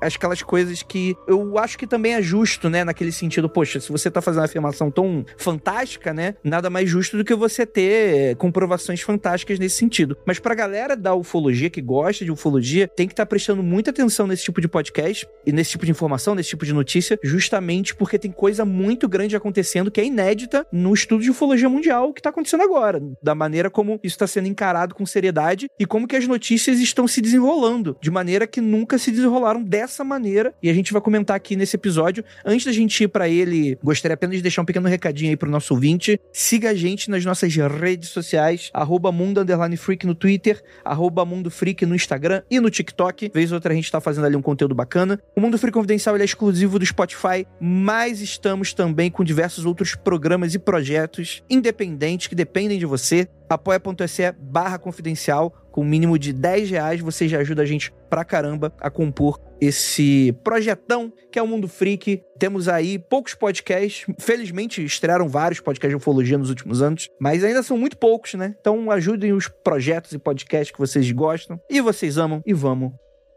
Aquelas 0.00 0.42
coisas 0.42 0.82
que 0.82 1.14
eu 1.26 1.58
acho 1.58 1.78
que 1.78 1.86
também 1.86 2.14
é 2.14 2.22
justo, 2.22 2.68
né? 2.68 2.84
Naquele 2.84 3.12
sentido, 3.12 3.48
poxa, 3.48 3.80
se 3.80 3.90
você 3.90 4.10
tá 4.10 4.20
fazendo 4.20 4.40
uma 4.40 4.46
afirmação 4.46 4.90
tão 4.90 5.24
fantástica, 5.36 6.12
né? 6.12 6.34
Nada 6.42 6.68
mais 6.68 6.88
justo 6.88 7.16
do 7.16 7.24
que 7.24 7.34
você 7.34 7.64
ter 7.64 8.36
comprovações 8.36 9.00
fantásticas 9.00 9.58
nesse 9.58 9.76
sentido. 9.76 10.16
Mas 10.26 10.38
pra 10.38 10.54
galera 10.54 10.96
da 10.96 11.14
ufologia, 11.14 11.70
que 11.70 11.80
gosta 11.80 12.24
de 12.24 12.30
ufologia, 12.30 12.88
tem 12.88 13.06
que 13.06 13.12
estar 13.12 13.24
tá 13.24 13.28
prestando 13.28 13.62
muita 13.62 13.90
atenção 13.90 14.26
nesse 14.26 14.44
tipo 14.44 14.60
de 14.60 14.68
podcast 14.68 15.26
e 15.46 15.52
nesse 15.52 15.70
tipo 15.70 15.84
de 15.84 15.90
informação, 15.90 16.34
nesse 16.34 16.50
tipo 16.50 16.64
de 16.64 16.72
notícia, 16.72 17.18
justamente 17.22 17.94
porque 17.94 18.18
tem 18.18 18.32
coisa 18.32 18.64
muito 18.64 19.08
grande 19.08 19.36
acontecendo 19.36 19.90
que 19.90 20.00
é 20.00 20.04
inédita 20.04 20.66
no 20.72 20.92
estudo 20.92 21.22
de 21.22 21.30
ufologia 21.30 21.68
mundial 21.68 22.12
que 22.12 22.22
tá 22.22 22.30
acontecendo 22.30 22.62
agora, 22.62 23.00
da 23.22 23.34
maneira 23.34 23.70
como 23.70 24.00
isso 24.02 24.15
está 24.16 24.26
sendo 24.26 24.48
encarado 24.48 24.94
com 24.94 25.06
seriedade 25.06 25.68
e 25.78 25.86
como 25.86 26.06
que 26.06 26.16
as 26.16 26.26
notícias 26.26 26.80
estão 26.80 27.06
se 27.06 27.20
desenrolando 27.20 27.96
de 28.00 28.10
maneira 28.10 28.46
que 28.46 28.60
nunca 28.60 28.98
se 28.98 29.10
desenrolaram 29.10 29.62
dessa 29.62 30.02
maneira. 30.02 30.54
E 30.62 30.68
a 30.70 30.74
gente 30.74 30.92
vai 30.92 31.00
comentar 31.00 31.36
aqui 31.36 31.56
nesse 31.56 31.76
episódio. 31.76 32.24
Antes 32.44 32.66
da 32.66 32.72
gente 32.72 33.04
ir 33.04 33.08
para 33.08 33.28
ele, 33.28 33.78
gostaria 33.82 34.14
apenas 34.14 34.36
de 34.36 34.42
deixar 34.42 34.62
um 34.62 34.64
pequeno 34.64 34.88
recadinho 34.88 35.30
aí 35.30 35.36
pro 35.36 35.50
nosso 35.50 35.74
ouvinte. 35.74 36.20
Siga 36.32 36.70
a 36.70 36.74
gente 36.74 37.10
nas 37.10 37.24
nossas 37.24 37.54
redes 37.54 38.10
sociais, 38.10 38.70
arroba 38.72 39.12
Mundo 39.12 39.44
Freak 39.76 40.06
no 40.06 40.14
Twitter, 40.14 40.62
arroba 40.84 41.24
Mundo 41.24 41.50
Freak 41.50 41.84
no 41.84 41.94
Instagram 41.94 42.42
e 42.50 42.58
no 42.60 42.70
TikTok. 42.70 43.30
Vez 43.32 43.52
ou 43.52 43.56
outra 43.56 43.72
a 43.72 43.76
gente 43.76 43.90
tá 43.90 44.00
fazendo 44.00 44.26
ali 44.26 44.36
um 44.36 44.42
conteúdo 44.42 44.74
bacana. 44.74 45.20
O 45.34 45.40
Mundo 45.40 45.58
Freak 45.58 45.74
Confidencial 45.74 46.16
é 46.16 46.24
exclusivo 46.24 46.78
do 46.78 46.86
Spotify, 46.86 47.46
mas 47.60 48.20
estamos 48.20 48.72
também 48.72 49.10
com 49.10 49.24
diversos 49.24 49.64
outros 49.64 49.94
programas 49.94 50.54
e 50.54 50.58
projetos 50.58 51.42
independentes 51.48 52.26
que 52.26 52.34
dependem 52.34 52.78
de 52.78 52.86
você. 52.86 53.28
apoia.se 53.48 54.32
barra 54.38 54.78
confidencial. 54.78 55.52
Com 55.70 55.84
mínimo 55.84 56.18
de 56.18 56.32
10 56.32 56.70
reais, 56.70 57.00
você 57.00 57.28
já 57.28 57.38
ajuda 57.38 57.62
a 57.62 57.66
gente 57.66 57.92
pra 58.08 58.24
caramba 58.24 58.72
a 58.80 58.90
compor 58.90 59.38
esse 59.60 60.34
projetão 60.42 61.12
que 61.30 61.38
é 61.38 61.42
o 61.42 61.46
Mundo 61.46 61.68
Freak. 61.68 62.22
Temos 62.38 62.66
aí 62.68 62.98
poucos 62.98 63.34
podcasts. 63.34 64.06
Felizmente, 64.18 64.82
estrearam 64.82 65.28
vários 65.28 65.60
podcasts 65.60 65.90
de 65.90 65.96
ufologia 65.96 66.38
nos 66.38 66.48
últimos 66.48 66.80
anos, 66.80 67.10
mas 67.20 67.44
ainda 67.44 67.62
são 67.62 67.76
muito 67.76 67.98
poucos, 67.98 68.34
né? 68.34 68.54
Então 68.58 68.90
ajudem 68.90 69.32
os 69.32 69.48
projetos 69.48 70.12
e 70.12 70.18
podcasts 70.18 70.70
que 70.70 70.78
vocês 70.78 71.10
gostam 71.12 71.60
e 71.68 71.80
vocês 71.80 72.16
amam 72.16 72.42
e 72.46 72.54
vamos 72.54 72.92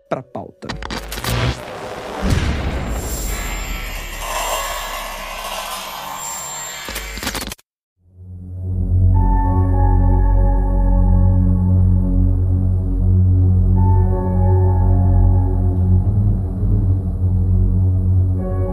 pra 0.08 0.24
pauta. 0.24 0.68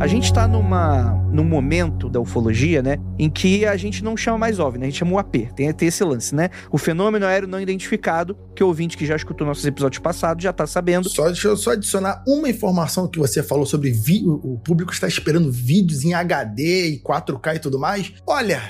A 0.07 0.09
gente 0.09 0.27
está 0.27 0.47
numa 0.47 1.21
num 1.33 1.43
momento 1.43 2.09
da 2.09 2.21
ufologia, 2.21 2.81
né, 2.81 2.97
em 3.19 3.29
que 3.29 3.67
a 3.67 3.77
gente 3.77 4.05
não 4.05 4.17
chama 4.17 4.39
mais 4.39 4.61
OVNI, 4.61 4.79
né, 4.79 4.87
a 4.87 4.89
gente 4.89 4.99
chama 5.01 5.15
o 5.15 5.19
AP. 5.19 5.53
Tem, 5.57 5.73
tem 5.73 5.89
esse 5.89 6.05
lance, 6.05 6.33
né? 6.33 6.49
O 6.71 6.79
fenômeno 6.79 7.27
aéreo 7.27 7.49
não 7.49 7.61
identificado, 7.61 8.39
que 8.55 8.63
o 8.63 8.69
ouvinte 8.69 8.97
que 8.97 9.05
já 9.05 9.17
escutou 9.17 9.45
nossos 9.45 9.67
episódios 9.67 10.01
passados 10.01 10.45
já 10.45 10.53
tá 10.53 10.65
sabendo. 10.65 11.09
Só 11.09 11.27
deixa 11.27 11.49
eu 11.49 11.57
só 11.57 11.73
adicionar 11.73 12.23
uma 12.25 12.49
informação 12.49 13.09
que 13.09 13.19
você 13.19 13.43
falou 13.43 13.67
sobre 13.67 13.91
vi 13.91 14.23
o 14.25 14.61
público 14.61 14.93
está 14.93 15.09
esperando 15.09 15.51
vídeos 15.51 16.05
em 16.05 16.15
HD 16.15 16.91
e 16.91 17.03
4K 17.03 17.57
e 17.57 17.59
tudo 17.59 17.77
mais. 17.77 18.13
Olha, 18.29 18.63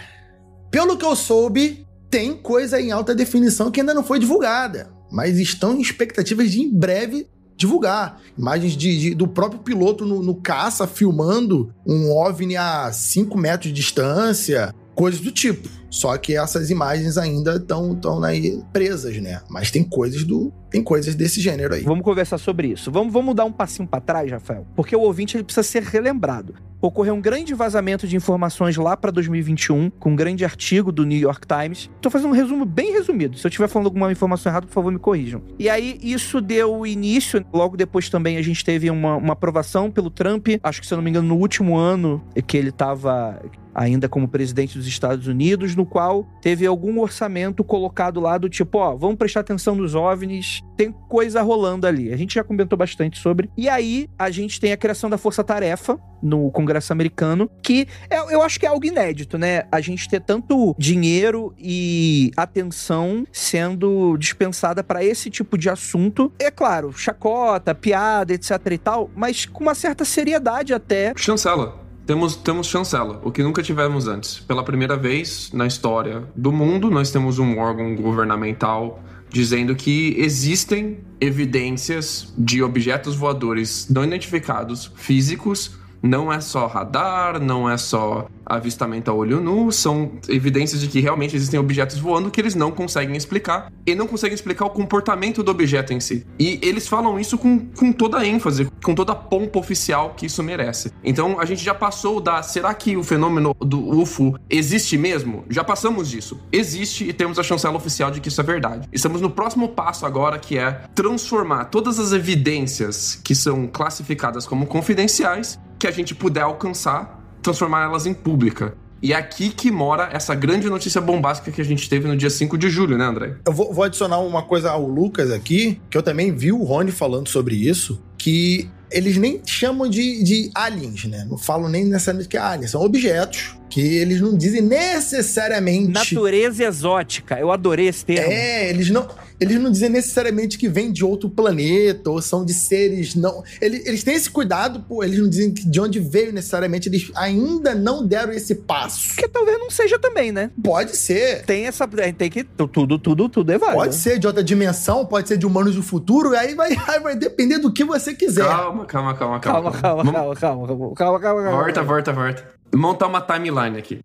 pelo 0.71 0.97
que 0.97 1.05
eu 1.05 1.15
soube, 1.15 1.87
tem 2.11 2.33
coisa 2.33 2.81
em 2.81 2.93
alta 2.93 3.15
definição 3.15 3.71
que 3.71 3.81
ainda 3.81 3.93
não 3.93 4.03
foi 4.03 4.19
divulgada, 4.19 4.91
mas 5.13 5.39
estão 5.39 5.77
em 5.77 5.83
expectativas 5.83 6.51
de 6.51 6.63
em 6.63 6.75
breve 6.75 7.29
divulgar. 7.57 8.21
Imagens 8.37 8.77
de, 8.77 8.99
de 8.99 9.15
do 9.15 9.27
próprio 9.27 9.61
piloto 9.61 10.05
no, 10.05 10.23
no, 10.23 10.35
caça 10.35 10.87
filmando 10.87 11.73
um 11.87 12.11
OVNI 12.13 12.57
a 12.57 12.93
5 12.93 13.37
metros 13.39 13.73
de 13.73 13.81
distância, 13.81 14.75
coisas 14.95 15.21
do 15.21 15.33
tipo. 15.33 15.69
Só 15.97 16.15
que 16.19 16.37
essas 16.37 16.69
imagens 16.71 17.17
ainda 17.17 17.57
estão 17.57 17.99
aí 18.23 18.63
presas, 18.71 19.17
né? 19.17 19.41
Mas 19.49 19.71
tem 19.71 19.83
coisas 19.83 20.25
do 20.25 20.53
tem 20.71 20.83
coisas 20.83 21.15
desse 21.15 21.41
gênero 21.41 21.73
aí. 21.73 21.85
Vamos 21.85 22.05
conversar 22.05 22.37
sobre 22.37 22.69
isso. 22.69 22.93
Vamos, 22.93 23.11
vamos 23.11 23.35
dar 23.35 23.47
um 23.47 23.53
passinho 23.53 23.89
para 23.89 23.99
trás, 23.99 24.31
Rafael, 24.31 24.67
porque 24.77 24.95
o 24.95 25.01
ouvinte 25.01 25.35
ele 25.35 25.45
precisa 25.45 25.63
ser 25.63 25.83
relembrado. 25.83 26.55
Ocorreu 26.83 27.15
um 27.15 27.21
grande 27.21 27.55
vazamento 27.55 28.07
de 28.07 28.15
informações 28.15 28.77
lá 28.77 28.95
para 28.95 29.11
2021, 29.11 29.89
com 29.89 30.11
um 30.11 30.17
grande 30.17 30.45
artigo 30.45 30.93
do 30.93 31.07
New 31.07 31.19
York 31.19 31.47
Times. 31.47 31.89
Tô 32.03 32.11
fazendo 32.11 32.29
um 32.29 32.35
resumo 32.35 32.67
bem 32.67 32.93
resumido. 32.93 33.39
Se 33.39 33.47
eu 33.47 33.49
estiver 33.49 33.67
falando 33.67 33.87
alguma 33.87 34.13
informação 34.13 34.53
errada, 34.53 34.67
por 34.67 34.75
favor, 34.75 34.93
me 34.93 34.99
corrijam. 34.99 35.41
E 35.59 35.71
aí, 35.71 35.99
isso 36.03 36.43
deu 36.43 36.87
início. 36.87 37.43
Logo 37.51 37.75
depois 37.75 38.11
também 38.11 38.37
a 38.37 38.43
gente 38.43 38.63
teve 38.63 38.91
uma, 38.91 39.17
uma 39.17 39.33
aprovação 39.33 39.91
pelo 39.91 40.11
Trump. 40.11 40.49
Acho 40.63 40.83
que, 40.83 40.87
se 40.87 40.93
eu 40.93 40.97
não 40.97 41.03
me 41.03 41.09
engano, 41.09 41.29
no 41.29 41.37
último 41.37 41.79
ano 41.79 42.23
que 42.47 42.59
ele 42.59 42.69
estava 42.69 43.41
ainda 43.77 44.09
como 44.09 44.27
presidente 44.27 44.79
dos 44.79 44.87
Estados 44.87 45.27
Unidos, 45.27 45.77
no 45.77 45.85
qual 45.85 46.27
teve 46.41 46.65
algum 46.65 46.99
orçamento 46.99 47.63
colocado 47.63 48.19
lá 48.21 48.39
do 48.39 48.49
tipo, 48.49 48.79
ó, 48.79 48.97
vamos 48.97 49.17
prestar 49.17 49.41
atenção 49.41 49.75
nos 49.75 49.95
OVNIs, 49.95 50.63
tem 50.77 50.91
coisa 51.09 51.43
rolando 51.43 51.87
ali. 51.87 52.13
A 52.13 52.17
gente 52.17 52.37
já 52.37 52.43
comentou 52.43 52.79
bastante 52.79 53.19
sobre. 53.19 53.51
E 53.57 53.69
aí 53.69 54.09
a 54.19 54.31
gente 54.31 54.59
tem 54.59 54.73
a 54.73 54.77
criação 54.77 55.11
da 55.11 55.19
Força 55.19 55.45
Tarefa 55.45 55.99
no 56.23 56.51
Congresso 56.51 56.93
americano, 56.93 57.51
que 57.63 57.87
é, 58.09 58.19
eu 58.35 58.41
acho 58.41 58.59
que 58.59 58.65
é 58.65 58.69
algo 58.69 58.85
inédito, 58.85 59.37
né? 59.37 59.65
A 59.71 59.81
gente 59.83 60.09
ter 60.09 60.21
tanto 60.21 60.75
dinheiro 60.79 61.55
e 61.59 62.31
atenção 62.37 63.27
sendo 63.31 64.17
dispensada 64.17 64.83
para 64.83 65.05
esse 65.05 65.29
tipo 65.29 65.59
de 65.59 65.69
assunto. 65.69 66.33
É 66.39 66.51
claro, 66.51 66.93
chacota, 66.93 67.75
piada, 67.75 68.33
etc 68.33 68.51
e 68.71 68.79
tal, 68.79 69.11
mas 69.15 69.45
com 69.45 69.63
uma 69.63 69.75
certa 69.75 70.05
seriedade 70.05 70.73
até. 70.73 71.13
Chancela. 71.17 71.86
Temos, 72.07 72.37
temos 72.37 72.69
chancela, 72.69 73.21
o 73.25 73.33
que 73.33 73.43
nunca 73.43 73.65
tivemos 73.65 74.07
antes. 74.07 74.39
Pela 74.39 74.63
primeira 74.63 74.97
vez 74.97 75.51
na 75.53 75.67
história 75.67 76.23
do 76.37 76.53
mundo, 76.53 76.89
nós 76.89 77.11
temos 77.11 77.41
um 77.41 77.59
órgão 77.59 77.97
governamental 77.97 79.03
dizendo 79.29 79.75
que 79.75 80.15
existem 80.17 81.01
evidências 81.21 82.33
de 82.39 82.63
objetos 82.63 83.17
voadores 83.17 83.89
não 83.91 84.05
identificados 84.05 84.93
físicos. 84.95 85.73
Não 86.01 86.33
é 86.33 86.41
só 86.41 86.69
radar, 86.69 87.41
não 87.41 87.69
é 87.69 87.77
só 87.77 88.29
avistamento 88.47 89.11
a 89.11 89.15
olho 89.15 89.41
nu, 89.41 89.73
são 89.73 90.13
evidências 90.29 90.81
de 90.81 90.87
que 90.87 91.01
realmente 91.01 91.35
existem 91.35 91.59
objetos 91.59 91.99
voando 91.99 92.31
que 92.31 92.41
eles 92.41 92.55
não 92.55 92.71
conseguem 92.71 93.17
explicar 93.17 93.73
e 93.85 93.95
não 93.95 94.07
conseguem 94.07 94.35
explicar 94.35 94.67
o 94.67 94.71
comportamento 94.71 95.43
do 95.43 95.51
objeto 95.51 95.93
em 95.93 96.01
si. 96.01 96.25
E 96.39 96.61
eles 96.63 96.87
falam 96.87 97.19
isso 97.19 97.37
com, 97.37 97.67
com 97.67 97.93
toda 97.93 98.19
a 98.19 98.27
ênfase, 98.27 98.69
com 98.83 98.95
toda 98.95 99.13
a 99.13 99.17
pompa 99.17 99.59
oficial 99.59 100.15
que 100.17 100.27
isso 100.27 100.43
merece. 100.43 100.93
Então 101.03 101.41
a 101.41 101.45
gente 101.45 101.65
já 101.65 101.75
passou 101.75 102.21
da 102.21 102.43
será 102.43 102.73
que 102.73 102.97
o 102.97 103.03
fenômeno 103.03 103.55
do 103.61 104.01
UFO 104.01 104.39
existe 104.49 104.97
mesmo? 104.97 105.45
Já 105.51 105.65
passamos 105.65 106.09
disso. 106.09 106.41
Existe 106.53 107.09
e 107.09 107.13
temos 107.13 107.39
a 107.39 107.43
chancela 107.43 107.77
oficial 107.77 108.11
de 108.11 108.21
que 108.21 108.29
isso 108.29 108.41
é 108.41 108.45
verdade. 108.45 108.89
Estamos 108.93 109.21
no 109.21 109.31
próximo 109.31 109.71
passo 109.71 110.07
agora 110.07 110.39
que 110.39 110.57
é 110.57 110.83
transformar 110.95 111.67
todas 111.67 111.99
as 111.99 112.13
evidências 112.13 113.21
que 113.25 113.35
são 113.35 113.67
classificadas 113.67 114.47
como 114.47 114.67
confidenciais 114.67 115.59
que 115.79 115.87
a 115.87 115.91
gente 115.91 116.15
puder 116.15 116.43
alcançar 116.43 117.26
transformar 117.47 117.85
elas 117.85 118.07
em 118.07 118.15
pública. 118.15 118.75
E 119.03 119.13
é 119.13 119.17
aqui 119.17 119.51
que 119.51 119.71
mora 119.71 120.09
essa 120.13 120.35
grande 120.35 120.69
notícia 120.69 121.01
bombástica 121.01 121.51
que 121.51 121.61
a 121.61 121.65
gente 121.65 121.89
teve 121.89 122.09
no 122.09 122.17
dia 122.17 122.31
5 122.31 122.57
de 122.57 122.69
julho, 122.69 122.97
né, 122.97 123.05
André? 123.05 123.37
Eu 123.47 123.53
vou, 123.53 123.73
vou 123.73 123.85
adicionar 123.85 124.19
uma 124.19 124.43
coisa 124.43 124.71
ao 124.71 124.87
Lucas 124.87 125.31
aqui, 125.31 125.81
que 125.91 125.97
eu 125.97 126.03
também 126.03 126.35
vi 126.35 126.51
o 126.51 126.63
Rony 126.63 126.91
falando 126.91 127.29
sobre 127.29 127.55
isso, 127.55 128.03
que 128.17 128.69
eles 128.91 129.17
nem 129.17 129.43
chamam 129.45 129.89
de, 129.89 130.23
de 130.23 130.51
aliens, 130.55 131.05
né? 131.05 131.27
Não 131.29 131.37
falam 131.37 131.69
nem 131.69 131.85
necessariamente 131.85 132.29
que 132.29 132.37
é 132.37 132.41
aliens, 132.41 132.71
são 132.71 132.81
objetos 132.83 133.57
que 133.69 133.81
eles 133.81 134.21
não 134.21 134.37
dizem 134.37 134.63
necessariamente. 134.63 135.93
Natureza 135.93 136.65
exótica, 136.65 137.39
eu 137.39 137.53
adorei 137.53 137.89
esse 137.89 138.05
termo. 138.05 138.33
É, 138.33 138.71
eles 138.71 138.91
não 138.91 139.07
eles 139.41 139.61
não 139.61 139.71
dizem 139.71 139.89
necessariamente 139.89 140.59
que 140.59 140.69
vêm 140.69 140.93
de 140.93 141.05
outro 141.05 141.29
planeta 141.29 142.11
ou 142.11 142.21
são 142.23 142.45
de 142.45 142.55
seres 142.55 143.15
não. 143.15 143.43
Eles, 143.61 143.87
eles 143.87 144.05
têm 144.05 144.15
esse 144.15 144.31
cuidado, 144.31 144.81
pô, 144.81 145.05
eles 145.05 145.19
não 145.19 145.29
dizem 145.29 145.53
de 145.53 145.81
onde 145.81 146.01
veio 146.01 146.33
necessariamente, 146.33 146.89
eles 146.89 147.11
ainda 147.15 147.75
não 147.75 148.07
deram 148.07 148.33
esse 148.33 148.55
passo. 148.55 149.17
Que 149.17 149.29
talvez 149.29 149.59
não 149.59 149.71
seja 149.71 149.99
também, 149.99 150.33
né? 150.33 150.51
Pode 150.63 150.97
ser. 150.97 151.45
Tem 151.45 151.67
essa. 151.67 151.87
Tem 151.87 152.31
que. 152.31 152.45
Tudo, 152.45 152.99
tudo, 152.99 153.29
tudo 153.29 153.53
é 153.53 153.59
válido. 153.59 153.79
Pode 153.79 153.95
ser 153.95 154.19
de 154.19 154.27
outra 154.27 154.43
dimensão, 154.43 155.05
pode 155.05 155.29
ser 155.29 155.37
de 155.37 155.47
humanos 155.47 155.75
do 155.75 155.83
futuro, 155.83 156.37
aí 156.37 156.55
vai, 156.55 156.71
aí 156.89 157.01
vai 157.01 157.17
depender 157.17 157.59
do 157.59 157.73
que 157.73 157.85
você 157.85 158.15
quiser. 158.15 158.45
Calma, 158.45 158.85
calma, 158.87 159.15
calma, 159.15 159.41
calma. 159.41 159.73
Calma, 159.73 159.81
calma, 159.81 160.05
calma, 160.05 160.37
calma, 160.37 160.95
calma, 160.95 160.95
calma, 160.95 161.43
calma. 161.43 161.63
Volta, 161.63 161.83
volta, 161.83 162.13
volta. 162.13 162.49
Montar 162.75 163.07
uma 163.07 163.21
timeline 163.21 163.79
aqui. 163.79 164.01